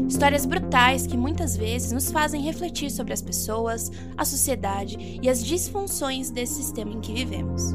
Histórias 0.08 0.46
brutais 0.46 1.08
que 1.08 1.18
muitas 1.18 1.58
vezes 1.58 1.92
nos 1.92 2.12
fazem 2.12 2.44
refletir 2.44 2.92
sobre 2.92 3.12
as 3.12 3.24
pessoas, 3.24 3.92
a 4.16 4.24
sociedade 4.24 5.20
e 5.22 5.28
as 5.28 5.44
disfunções 5.44 6.30
desse 6.30 6.54
sistema 6.56 6.92
em 6.92 7.02
que 7.02 7.12
vivemos. 7.12 7.74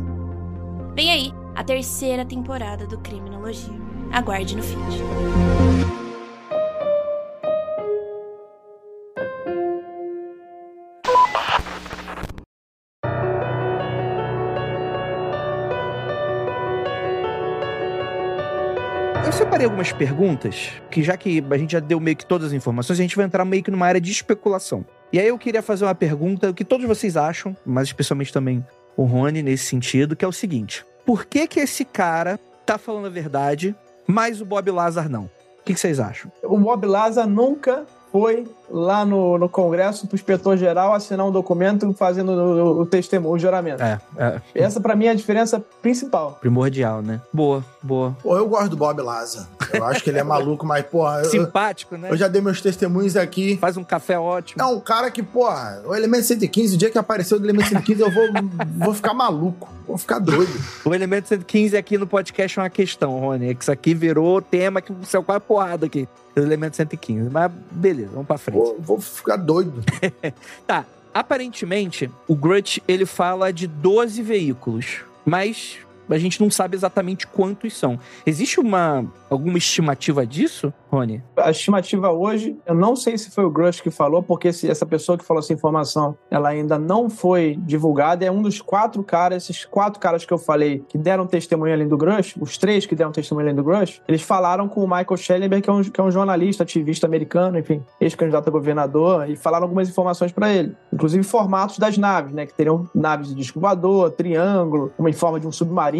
Vem 0.94 1.10
aí 1.10 1.32
a 1.56 1.64
terceira 1.64 2.24
temporada 2.24 2.86
do 2.86 2.98
Criminologia. 2.98 3.74
Aguarde 4.12 4.56
no 4.56 4.62
feed. 4.62 6.05
Separei 19.56 19.64
algumas 19.64 19.90
perguntas, 19.90 20.70
que 20.90 21.02
já 21.02 21.16
que 21.16 21.42
a 21.50 21.56
gente 21.56 21.72
já 21.72 21.80
deu 21.80 21.98
meio 21.98 22.14
que 22.14 22.26
todas 22.26 22.48
as 22.48 22.52
informações, 22.52 22.98
a 22.98 23.02
gente 23.02 23.16
vai 23.16 23.24
entrar 23.24 23.42
meio 23.42 23.62
que 23.62 23.70
numa 23.70 23.86
área 23.86 24.00
de 24.00 24.12
especulação. 24.12 24.84
E 25.10 25.18
aí 25.18 25.28
eu 25.28 25.38
queria 25.38 25.62
fazer 25.62 25.86
uma 25.86 25.94
pergunta 25.94 26.52
que 26.52 26.62
todos 26.62 26.86
vocês 26.86 27.16
acham, 27.16 27.56
mas 27.64 27.88
especialmente 27.88 28.30
também 28.32 28.64
o 28.96 29.04
Rony 29.04 29.42
nesse 29.42 29.64
sentido, 29.64 30.14
que 30.14 30.24
é 30.24 30.28
o 30.28 30.32
seguinte: 30.32 30.84
por 31.06 31.24
que 31.24 31.46
que 31.46 31.58
esse 31.58 31.86
cara 31.86 32.38
tá 32.66 32.76
falando 32.76 33.06
a 33.06 33.10
verdade, 33.10 33.74
mas 34.06 34.42
o 34.42 34.44
Bob 34.44 34.70
Lazar 34.70 35.08
não? 35.08 35.24
O 35.24 35.64
que, 35.64 35.72
que 35.72 35.80
vocês 35.80 35.98
acham? 35.98 36.30
O 36.42 36.58
Bob 36.58 36.86
Lazar 36.86 37.26
nunca 37.26 37.86
foi 38.12 38.46
lá 38.70 39.04
no, 39.04 39.38
no 39.38 39.48
Congresso 39.48 40.06
para 40.06 40.14
o 40.14 40.16
inspetor-geral 40.16 40.94
assinar 40.94 41.26
um 41.26 41.30
documento 41.30 41.92
fazendo 41.94 42.32
o, 42.32 42.80
o 42.80 42.86
testemunho, 42.86 43.34
o 43.34 43.38
juramento. 43.38 43.82
É, 43.82 44.00
é. 44.16 44.40
Essa, 44.54 44.80
para 44.80 44.94
mim, 44.94 45.06
é 45.06 45.10
a 45.10 45.14
diferença 45.14 45.62
principal. 45.80 46.38
Primordial, 46.40 47.02
né? 47.02 47.20
Boa, 47.32 47.64
boa. 47.82 48.16
Pô, 48.22 48.36
eu 48.36 48.48
gosto 48.48 48.70
do 48.70 48.76
Bob 48.76 49.00
Laza. 49.00 49.48
Eu 49.72 49.84
acho 49.84 50.02
que 50.02 50.10
ele 50.10 50.18
é 50.18 50.24
maluco, 50.24 50.66
mas, 50.66 50.84
porra... 50.84 51.24
Simpático, 51.24 51.94
eu, 51.94 51.98
né? 51.98 52.10
Eu 52.10 52.16
já 52.16 52.28
dei 52.28 52.40
meus 52.40 52.60
testemunhos 52.60 53.16
aqui. 53.16 53.56
Faz 53.58 53.76
um 53.76 53.84
café 53.84 54.18
ótimo. 54.18 54.62
É 54.62 54.66
um 54.66 54.80
cara 54.80 55.10
que, 55.10 55.22
porra, 55.22 55.82
o 55.86 55.94
Elemento 55.94 56.24
115, 56.24 56.74
o 56.74 56.78
dia 56.78 56.90
que 56.90 56.98
apareceu 56.98 57.38
do 57.38 57.46
Elemento 57.46 57.68
115, 57.68 58.00
eu 58.00 58.10
vou, 58.10 58.28
vou 58.78 58.94
ficar 58.94 59.14
maluco. 59.14 59.76
Vou 59.86 59.96
ficar 59.96 60.18
doido. 60.18 60.52
O 60.84 60.92
Elemento 60.92 61.28
115 61.28 61.76
aqui 61.76 61.96
no 61.96 62.06
podcast 62.06 62.58
é 62.58 62.62
uma 62.62 62.70
questão, 62.70 63.20
Rony. 63.20 63.50
É 63.50 63.54
que 63.54 63.62
isso 63.62 63.70
aqui 63.70 63.94
virou 63.94 64.42
tema 64.42 64.82
que 64.82 64.92
o 64.92 65.04
céu 65.04 65.22
quase 65.22 65.40
porrada 65.40 65.86
aqui. 65.86 66.08
Do 66.34 66.42
Elemento 66.42 66.76
115. 66.76 67.30
Mas 67.30 67.50
beleza, 67.70 68.10
vamos 68.12 68.26
pra 68.26 68.36
frente. 68.36 68.55
Vou, 68.56 68.76
vou 68.80 69.00
ficar 69.00 69.36
doido. 69.36 69.84
tá. 70.66 70.84
Aparentemente, 71.12 72.10
o 72.28 72.34
Grutch, 72.34 72.78
ele 72.86 73.06
fala 73.06 73.52
de 73.52 73.66
12 73.66 74.22
veículos. 74.22 75.00
Mas 75.24 75.78
a 76.08 76.18
gente 76.18 76.40
não 76.40 76.50
sabe 76.50 76.76
exatamente 76.76 77.26
quantos 77.26 77.76
são. 77.76 77.98
Existe 78.24 78.60
uma 78.60 79.04
alguma 79.28 79.58
estimativa 79.58 80.26
disso? 80.26 80.72
Rony? 80.90 81.22
A 81.36 81.50
estimativa 81.50 82.10
hoje, 82.10 82.56
eu 82.64 82.74
não 82.74 82.94
sei 82.94 83.18
se 83.18 83.30
foi 83.30 83.44
o 83.44 83.50
Grush 83.50 83.80
que 83.80 83.90
falou, 83.90 84.22
porque 84.22 84.52
se 84.52 84.70
essa 84.70 84.86
pessoa 84.86 85.18
que 85.18 85.24
falou 85.24 85.40
essa 85.40 85.52
informação, 85.52 86.16
ela 86.30 86.48
ainda 86.48 86.78
não 86.78 87.10
foi 87.10 87.58
divulgada, 87.60 88.24
é 88.24 88.30
um 88.30 88.40
dos 88.40 88.60
quatro 88.60 89.02
caras, 89.02 89.44
esses 89.44 89.64
quatro 89.64 90.00
caras 90.00 90.24
que 90.24 90.32
eu 90.32 90.38
falei, 90.38 90.84
que 90.88 90.96
deram 90.96 91.26
testemunho 91.26 91.72
além 91.72 91.88
do 91.88 91.96
Grush, 91.96 92.36
os 92.40 92.56
três 92.56 92.86
que 92.86 92.94
deram 92.94 93.12
testemunho 93.12 93.46
além 93.46 93.54
do 93.54 93.64
Grush, 93.64 94.00
eles 94.06 94.22
falaram 94.22 94.68
com 94.68 94.82
o 94.82 94.88
Michael 94.88 95.16
Schellenberg, 95.16 95.62
que 95.62 95.70
é 95.70 95.72
um, 95.72 95.82
que 95.82 96.00
é 96.00 96.04
um 96.04 96.10
jornalista, 96.10 96.62
ativista 96.62 97.06
americano, 97.06 97.58
enfim, 97.58 97.82
ex-candidato 98.00 98.48
a 98.48 98.50
governador, 98.52 99.28
e 99.28 99.36
falaram 99.36 99.64
algumas 99.64 99.88
informações 99.88 100.32
para 100.32 100.52
ele, 100.52 100.76
inclusive 100.92 101.24
formatos 101.24 101.78
das 101.78 101.98
naves, 101.98 102.32
né, 102.32 102.46
que 102.46 102.54
teriam 102.54 102.88
naves 102.94 103.28
de 103.28 103.34
disco 103.34 103.60
triângulo, 104.16 104.92
uma 104.98 105.10
em 105.10 105.12
forma 105.12 105.40
de 105.40 105.46
um 105.46 105.52
submarino, 105.52 105.95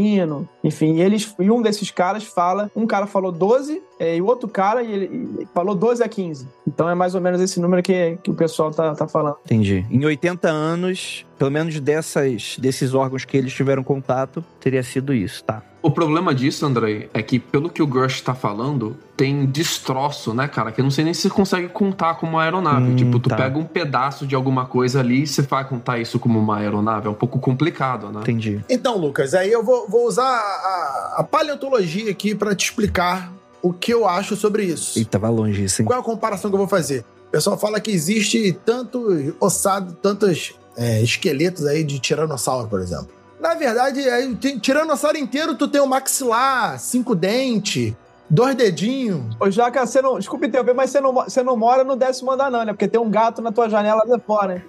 enfim, 0.63 1.01
eles, 1.01 1.35
e 1.39 1.51
um 1.51 1.63
desses 1.63 1.91
caras 1.91 2.25
fala, 2.25 2.71
um 2.75 2.87
cara 2.87 3.07
falou 3.07 3.33
12, 3.33 3.83
é, 3.99 4.17
e 4.17 4.23
o 4.23 4.27
outro 4.27 4.49
cara 4.49 4.83
e 4.83 4.93
ele, 4.93 5.29
e 5.41 5.47
falou 5.47 5.75
12 5.75 6.03
a 6.03 6.09
15. 6.09 6.49
Então 6.67 6.89
é 6.89 6.95
mais 6.95 7.15
ou 7.15 7.21
menos 7.21 7.41
esse 7.41 7.61
número 7.61 7.83
que, 7.83 8.19
que 8.23 8.31
o 8.31 8.35
pessoal 8.35 8.71
tá, 8.71 8.95
tá 8.95 9.07
falando. 9.09 9.37
Entendi. 9.45 9.85
Em 9.91 10.05
80 10.05 10.49
anos, 10.49 11.25
pelo 11.39 11.51
menos 11.51 11.79
dessas, 11.81 12.57
desses 12.59 12.95
órgãos 12.95 13.25
que 13.25 13.37
eles 13.37 13.53
tiveram 13.53 13.83
contato, 13.83 14.45
teria 14.61 14.83
sido 14.83 15.15
isso, 15.15 15.45
tá? 15.45 15.63
O 15.87 15.91
problema 15.93 16.35
disso, 16.35 16.67
André, 16.67 17.09
é 17.15 17.23
que 17.23 17.39
pelo 17.39 17.71
que 17.71 17.81
o 17.81 17.87
Grush 17.87 18.21
tá 18.21 18.35
falando, 18.35 18.97
tem 19.17 19.47
destroço, 19.47 20.35
né, 20.35 20.49
cara? 20.49 20.73
Que 20.73 20.81
eu 20.81 20.83
não 20.83 20.91
sei 20.91 21.05
nem 21.05 21.15
se 21.15 21.23
você 21.23 21.31
consegue 21.31 21.69
contar 21.69 22.15
como 22.15 22.33
uma 22.33 22.43
aeronave. 22.43 22.91
Hum, 22.91 22.97
tipo, 22.97 23.21
tu 23.21 23.29
tá. 23.29 23.37
pega 23.37 23.57
um 23.57 23.65
pedaço 23.65 24.27
de 24.27 24.35
alguma 24.35 24.67
coisa 24.67 24.99
ali 24.99 25.23
e 25.23 25.27
você 25.29 25.43
vai 25.43 25.65
contar 25.65 26.01
isso 26.01 26.19
como 26.19 26.41
uma 26.41 26.57
aeronave. 26.57 27.07
É 27.07 27.11
um 27.11 27.15
pouco 27.15 27.39
complicado, 27.39 28.11
né? 28.11 28.19
Entendi. 28.23 28.61
Então, 28.69 28.99
Lucas, 28.99 29.33
aí 29.33 29.53
eu 29.53 29.63
vou, 29.63 29.89
vou 29.89 30.09
usar 30.09 30.25
a, 30.25 31.15
a 31.19 31.23
paleontologia 31.23 32.11
aqui 32.11 32.35
pra 32.35 32.53
te 32.53 32.65
explicar 32.65 33.33
o 33.63 33.73
que 33.73 33.95
eu 33.95 34.09
acho 34.09 34.35
sobre 34.35 34.65
isso. 34.65 34.99
E 34.99 35.05
tava 35.05 35.29
longe 35.29 35.63
isso, 35.63 35.83
hein? 35.83 35.87
Qual 35.87 35.97
é 35.97 36.01
a 36.01 36.05
comparação 36.05 36.51
que 36.51 36.57
eu 36.57 36.59
vou 36.59 36.69
fazer? 36.69 37.05
O 37.29 37.31
pessoal 37.31 37.57
fala 37.57 37.79
que 37.79 37.93
existe 37.93 38.59
tanto 38.65 39.37
ossado, 39.39 39.93
tantos 39.93 40.53
é, 40.77 41.01
esqueletos 41.01 41.65
aí 41.65 41.85
de 41.85 42.01
tiranossauro, 42.01 42.67
por 42.67 42.81
exemplo. 42.81 43.15
Na 43.47 43.55
verdade, 43.55 44.01
aí, 44.11 44.35
tem, 44.35 44.59
tiranossauro 44.59 45.17
inteiro, 45.17 45.55
tu 45.55 45.69
tem 45.69 45.81
um 45.81 45.87
maxilar, 45.87 46.81
cinco 46.81 47.15
dentes, 47.15 47.95
dois 48.29 48.57
dedinhos. 48.57 49.37
Ô, 49.39 49.49
Jaca, 49.49 49.87
você 49.87 50.03
não. 50.03 50.19
Desculpa 50.19 50.47
interromper, 50.47 50.75
mas 50.75 50.91
você 50.91 51.01
não, 51.01 51.15
você 51.15 51.45
não 51.45 51.57
mora 51.57 51.85
no 51.85 51.95
décimo 51.95 52.33
andar, 52.33 52.51
não, 52.51 52.65
né? 52.65 52.73
Porque 52.73 52.89
tem 52.89 53.01
um 53.01 53.09
gato 53.09 53.41
na 53.41 53.53
tua 53.53 53.71
janela 53.71 54.05
de 54.05 54.21
fora, 54.25 54.57
hein? 54.57 54.63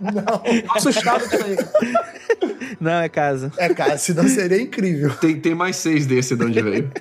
Não, 0.00 0.38
Tô 0.62 0.78
assustado 0.78 1.28
com 1.28 1.34
isso 1.34 1.44
aí. 1.44 2.76
Não, 2.80 3.00
é 3.00 3.08
casa. 3.08 3.50
é, 3.58 3.68
cara, 3.74 3.98
senão 3.98 4.28
seria 4.28 4.62
incrível. 4.62 5.12
Tem, 5.16 5.40
tem 5.40 5.54
mais 5.56 5.74
seis 5.74 6.06
desse 6.06 6.36
de 6.36 6.44
onde 6.44 6.62
veio. 6.62 6.92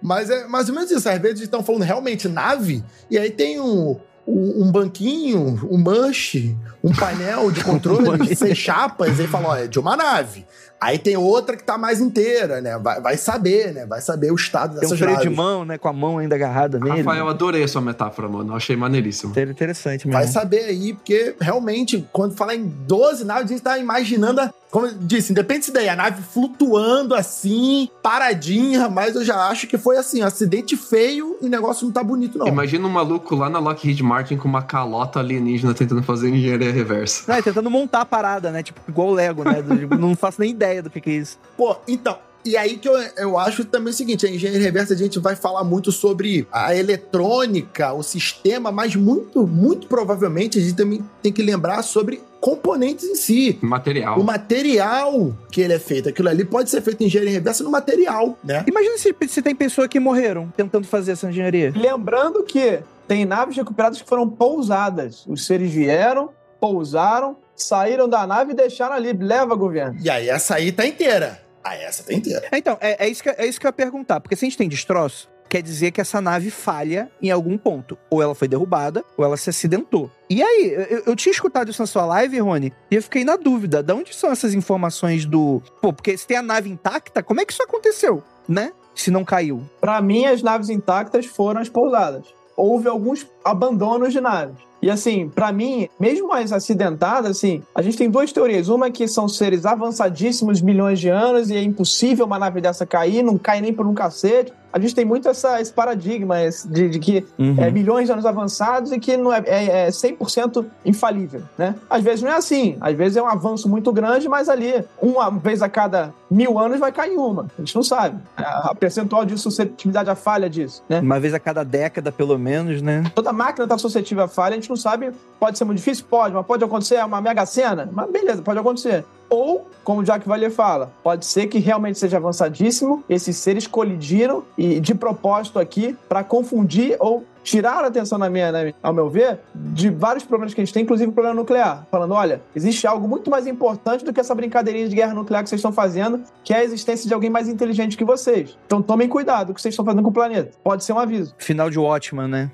Mas 0.00 0.30
é 0.30 0.46
mais 0.46 0.70
ou 0.70 0.74
menos 0.74 0.90
isso. 0.90 1.06
Às 1.10 1.18
vezes 1.18 1.42
estão 1.42 1.62
falando 1.62 1.82
realmente 1.82 2.26
nave, 2.26 2.82
e 3.10 3.18
aí 3.18 3.28
tem 3.28 3.60
um, 3.60 4.00
um, 4.26 4.64
um 4.64 4.72
banquinho, 4.72 5.68
um 5.70 5.78
manche, 5.78 6.56
um 6.82 6.92
painel 6.94 7.50
de 7.50 7.62
controle, 7.64 8.34
seis 8.36 8.56
chapas, 8.58 9.18
e 9.18 9.22
aí 9.22 9.28
fala, 9.28 9.48
ó, 9.48 9.56
é 9.56 9.66
de 9.66 9.78
uma 9.78 9.96
nave. 9.96 10.46
Aí 10.80 10.98
tem 10.98 11.16
outra 11.16 11.56
que 11.56 11.62
tá 11.62 11.78
mais 11.78 12.00
inteira, 12.00 12.60
né? 12.60 12.76
Vai, 12.76 13.00
vai 13.00 13.16
saber, 13.16 13.72
né? 13.72 13.86
Vai 13.86 14.00
saber 14.00 14.32
o 14.32 14.34
estado 14.34 14.70
Tem 14.70 14.78
um 14.78 14.80
dessas 14.80 14.98
freio 14.98 15.16
de 15.18 15.24
naves. 15.26 15.36
mão, 15.36 15.64
né? 15.64 15.78
Com 15.78 15.86
a 15.88 15.92
mão 15.92 16.18
ainda 16.18 16.34
agarrada 16.34 16.80
nele. 16.80 17.02
Rafael, 17.02 17.28
adorei 17.28 17.62
a 17.62 17.68
sua 17.68 17.80
metáfora, 17.80 18.28
mano. 18.28 18.50
Eu 18.52 18.56
achei 18.56 18.74
maneiríssimo. 18.74 19.30
Inter- 19.30 19.48
Interessante 19.48 20.08
Vai 20.08 20.22
mesmo. 20.22 20.32
saber 20.34 20.64
aí, 20.64 20.92
porque 20.92 21.36
realmente, 21.40 22.04
quando 22.12 22.34
falar 22.34 22.56
em 22.56 22.64
12 22.66 23.24
naves, 23.24 23.44
a 23.44 23.48
gente 23.48 23.62
tá 23.62 23.78
imaginando, 23.78 24.40
a- 24.40 24.52
como 24.72 24.86
eu 24.86 24.94
disse, 24.98 25.32
independente 25.32 25.66
se 25.66 25.70
daí, 25.70 25.86
a 25.86 25.94
nave 25.94 26.22
flutuando 26.22 27.14
assim, 27.14 27.90
paradinha, 28.02 28.88
mas 28.88 29.14
eu 29.14 29.22
já 29.22 29.36
acho 29.48 29.66
que 29.66 29.76
foi 29.76 29.98
assim, 29.98 30.22
um 30.22 30.26
acidente 30.26 30.78
feio 30.78 31.36
e 31.42 31.46
o 31.46 31.48
negócio 31.50 31.84
não 31.84 31.92
tá 31.92 32.02
bonito, 32.02 32.38
não. 32.38 32.48
Imagina 32.48 32.88
um 32.88 32.90
maluco 32.90 33.36
lá 33.36 33.50
na 33.50 33.58
Lockheed 33.58 34.02
Martin 34.02 34.38
com 34.38 34.48
uma 34.48 34.62
calota 34.62 35.20
alienígena 35.20 35.74
tentando 35.74 36.02
fazer 36.02 36.30
engenharia 36.30 36.72
reversa. 36.72 37.30
É 37.30 37.42
tentando 37.42 37.68
montar 37.70 38.00
a 38.00 38.06
parada, 38.06 38.50
né? 38.50 38.62
Tipo, 38.62 38.80
igual 38.88 39.08
o 39.08 39.12
Lego, 39.12 39.44
né? 39.44 39.60
Do- 39.60 39.76
tipo, 39.78 39.94
não 39.94 40.16
faço 40.16 40.40
nem 40.40 40.50
ideia 40.50 40.82
do 40.82 40.88
que, 40.88 41.02
que 41.02 41.10
é 41.10 41.14
isso. 41.14 41.38
Pô, 41.54 41.76
então. 41.86 42.18
E 42.42 42.56
aí 42.56 42.78
que 42.78 42.88
eu, 42.88 42.94
eu 43.18 43.38
acho 43.38 43.64
também 43.66 43.92
o 43.92 43.94
seguinte, 43.94 44.26
a 44.26 44.30
engenharia 44.30 44.60
reversa 44.62 44.94
a 44.94 44.96
gente 44.96 45.18
vai 45.18 45.36
falar 45.36 45.62
muito 45.64 45.92
sobre 45.92 46.48
a 46.50 46.74
eletrônica, 46.74 47.92
o 47.92 48.02
sistema, 48.02 48.72
mas 48.72 48.96
muito, 48.96 49.46
muito 49.46 49.86
provavelmente 49.86 50.58
a 50.58 50.62
gente 50.62 50.74
também 50.74 51.04
tem 51.22 51.30
que 51.30 51.42
lembrar 51.42 51.82
sobre 51.82 52.20
componentes 52.42 53.04
em 53.08 53.14
si. 53.14 53.56
Material. 53.62 54.18
O 54.18 54.24
material 54.24 55.32
que 55.52 55.60
ele 55.60 55.74
é 55.74 55.78
feito, 55.78 56.08
aquilo 56.08 56.28
ali 56.28 56.44
pode 56.44 56.68
ser 56.68 56.82
feito 56.82 57.00
em 57.00 57.06
engenharia 57.06 57.32
reversa 57.34 57.62
no 57.62 57.70
material, 57.70 58.36
né? 58.42 58.64
Imagina 58.66 58.98
se, 58.98 59.14
se 59.28 59.40
tem 59.40 59.54
pessoas 59.54 59.86
que 59.86 60.00
morreram 60.00 60.52
tentando 60.56 60.84
fazer 60.84 61.12
essa 61.12 61.30
engenharia. 61.30 61.72
Lembrando 61.74 62.42
que 62.42 62.80
tem 63.06 63.24
naves 63.24 63.56
recuperadas 63.56 64.02
que 64.02 64.08
foram 64.08 64.28
pousadas. 64.28 65.24
Os 65.28 65.46
seres 65.46 65.72
vieram, 65.72 66.30
pousaram, 66.60 67.36
saíram 67.54 68.08
da 68.08 68.26
nave 68.26 68.52
e 68.52 68.56
deixaram 68.56 68.96
ali. 68.96 69.12
Leva, 69.12 69.54
governo. 69.54 69.96
E 70.02 70.10
aí 70.10 70.28
essa 70.28 70.56
aí 70.56 70.72
tá 70.72 70.84
inteira. 70.84 71.40
Ah, 71.62 71.76
essa 71.76 72.02
tá 72.02 72.12
inteira. 72.12 72.48
É, 72.50 72.58
Então, 72.58 72.76
é, 72.80 73.06
é 73.06 73.08
isso 73.08 73.22
que, 73.22 73.28
é 73.28 73.46
isso 73.46 73.60
que 73.60 73.66
eu 73.66 73.68
ia 73.68 73.72
perguntar. 73.72 74.18
Porque 74.20 74.34
se 74.34 74.44
a 74.44 74.48
gente 74.48 74.58
tem 74.58 74.68
destroço, 74.68 75.28
quer 75.52 75.60
dizer 75.60 75.90
que 75.90 76.00
essa 76.00 76.18
nave 76.18 76.50
falha 76.50 77.10
em 77.20 77.30
algum 77.30 77.58
ponto. 77.58 77.98
Ou 78.08 78.22
ela 78.22 78.34
foi 78.34 78.48
derrubada, 78.48 79.04
ou 79.18 79.22
ela 79.22 79.36
se 79.36 79.50
acidentou. 79.50 80.10
E 80.30 80.42
aí, 80.42 80.72
eu, 80.88 81.02
eu 81.08 81.14
tinha 81.14 81.30
escutado 81.30 81.70
isso 81.70 81.82
na 81.82 81.86
sua 81.86 82.06
live, 82.06 82.40
Rony, 82.40 82.72
e 82.90 82.94
eu 82.94 83.02
fiquei 83.02 83.22
na 83.22 83.36
dúvida. 83.36 83.82
De 83.82 83.92
onde 83.92 84.14
são 84.14 84.32
essas 84.32 84.54
informações 84.54 85.26
do... 85.26 85.62
Pô, 85.82 85.92
porque 85.92 86.16
se 86.16 86.26
tem 86.26 86.38
a 86.38 86.42
nave 86.42 86.70
intacta, 86.70 87.22
como 87.22 87.42
é 87.42 87.44
que 87.44 87.52
isso 87.52 87.62
aconteceu? 87.62 88.22
Né? 88.48 88.72
Se 88.94 89.10
não 89.10 89.26
caiu. 89.26 89.62
Para 89.78 90.00
mim, 90.00 90.24
as 90.24 90.42
naves 90.42 90.70
intactas 90.70 91.26
foram 91.26 91.60
as 91.60 91.68
pousadas. 91.68 92.24
Houve 92.56 92.88
alguns 92.88 93.26
abandonos 93.44 94.10
de 94.10 94.22
naves. 94.22 94.56
E 94.80 94.90
assim, 94.90 95.28
para 95.28 95.52
mim, 95.52 95.86
mesmo 96.00 96.32
as 96.32 96.50
acidentadas, 96.50 97.32
assim, 97.32 97.62
a 97.74 97.82
gente 97.82 97.98
tem 97.98 98.10
duas 98.10 98.32
teorias. 98.32 98.70
Uma 98.70 98.86
é 98.86 98.90
que 98.90 99.06
são 99.06 99.28
seres 99.28 99.66
avançadíssimos, 99.66 100.62
milhões 100.62 100.98
de 100.98 101.10
anos, 101.10 101.50
e 101.50 101.56
é 101.56 101.62
impossível 101.62 102.24
uma 102.24 102.38
nave 102.38 102.60
dessa 102.62 102.86
cair, 102.86 103.22
não 103.22 103.36
cai 103.36 103.60
nem 103.60 103.72
por 103.72 103.86
um 103.86 103.92
cacete. 103.94 104.50
A 104.72 104.78
gente 104.78 104.94
tem 104.94 105.04
muito 105.04 105.28
essa, 105.28 105.60
esse 105.60 105.72
paradigma 105.72 106.36
de, 106.66 106.88
de 106.88 106.98
que 106.98 107.24
Uhum. 107.38 107.56
é 107.58 107.70
milhões 107.70 108.06
de 108.06 108.12
anos 108.12 108.24
avançados 108.26 108.92
e 108.92 108.98
que 108.98 109.16
não 109.16 109.32
é, 109.32 109.42
é, 109.46 109.86
é 109.86 109.88
100% 109.88 110.64
infalível, 110.84 111.42
né? 111.58 111.74
Às 111.88 112.02
vezes 112.02 112.22
não 112.22 112.30
é 112.30 112.36
assim. 112.36 112.76
Às 112.80 112.96
vezes 112.96 113.16
é 113.16 113.22
um 113.22 113.26
avanço 113.26 113.68
muito 113.68 113.92
grande, 113.92 114.28
mas 114.28 114.48
ali, 114.48 114.84
uma 115.00 115.30
vez 115.30 115.62
a 115.62 115.68
cada 115.68 116.12
mil 116.30 116.58
anos 116.58 116.78
vai 116.78 116.90
cair 116.92 117.16
uma. 117.16 117.46
A 117.58 117.60
gente 117.60 117.74
não 117.74 117.82
sabe. 117.82 118.18
A 118.36 118.74
percentual 118.74 119.24
de 119.24 119.36
suscetibilidade 119.38 120.08
à 120.10 120.14
falha 120.14 120.48
disso, 120.48 120.82
né? 120.88 121.00
Uma 121.00 121.20
vez 121.20 121.34
a 121.34 121.38
cada 121.38 121.64
década, 121.64 122.10
pelo 122.12 122.38
menos, 122.38 122.80
né? 122.82 123.04
Toda 123.14 123.32
máquina 123.32 123.64
está 123.64 123.76
suscetível 123.78 124.24
à 124.24 124.28
falha, 124.28 124.52
a 124.52 124.56
gente 124.56 124.70
não 124.70 124.76
sabe. 124.76 125.12
Pode 125.38 125.58
ser 125.58 125.64
muito 125.64 125.78
difícil? 125.78 126.04
Pode, 126.08 126.34
mas 126.34 126.46
pode 126.46 126.64
acontecer 126.64 127.04
uma 127.04 127.20
mega 127.20 127.44
cena? 127.46 127.88
Mas 127.92 128.10
beleza, 128.10 128.42
pode 128.42 128.58
acontecer. 128.58 129.04
Ou, 129.32 129.66
como 129.82 130.00
o 130.02 130.04
Jack 130.04 130.28
Valier 130.28 130.50
fala, 130.50 130.92
pode 131.02 131.24
ser 131.24 131.46
que 131.46 131.58
realmente 131.58 131.98
seja 131.98 132.18
avançadíssimo, 132.18 133.02
esses 133.08 133.34
seres 133.38 133.66
colidiram 133.66 134.44
e 134.58 134.78
de 134.78 134.94
propósito 134.94 135.58
aqui 135.58 135.96
para 136.06 136.22
confundir 136.22 136.96
ou 137.00 137.24
tirar 137.42 137.82
a 137.82 137.86
atenção, 137.88 138.18
na 138.18 138.28
minha, 138.30 138.52
minha- 138.52 138.74
ao 138.82 138.92
meu 138.92 139.08
ver, 139.08 139.40
de 139.54 139.88
vários 139.90 140.22
problemas 140.22 140.52
que 140.54 140.60
a 140.60 140.64
gente 140.64 140.72
tem, 140.74 140.82
inclusive 140.84 141.08
o 141.10 141.12
problema 141.12 141.34
nuclear. 141.34 141.86
Falando, 141.90 142.12
olha, 142.14 142.40
existe 142.54 142.86
algo 142.86 143.08
muito 143.08 143.30
mais 143.30 143.46
importante 143.46 144.04
do 144.04 144.12
que 144.12 144.20
essa 144.20 144.34
brincadeirinha 144.34 144.86
de 144.88 144.94
guerra 144.94 145.14
nuclear 145.14 145.42
que 145.42 145.48
vocês 145.48 145.58
estão 145.58 145.72
fazendo, 145.72 146.20
que 146.44 146.52
é 146.52 146.58
a 146.58 146.64
existência 146.64 147.08
de 147.08 147.14
alguém 147.14 147.30
mais 147.30 147.48
inteligente 147.48 147.96
que 147.96 148.04
vocês. 148.04 148.56
Então 148.66 148.80
tomem 148.82 149.08
cuidado 149.08 149.46
com 149.46 149.52
o 149.52 149.54
que 149.54 149.62
vocês 149.62 149.72
estão 149.72 149.84
fazendo 149.84 150.02
com 150.04 150.10
o 150.10 150.12
planeta. 150.12 150.52
Pode 150.62 150.84
ser 150.84 150.92
um 150.92 150.98
aviso. 151.00 151.34
Final 151.38 151.68
de 151.70 151.78
Watchman, 151.78 152.28
né? 152.28 152.50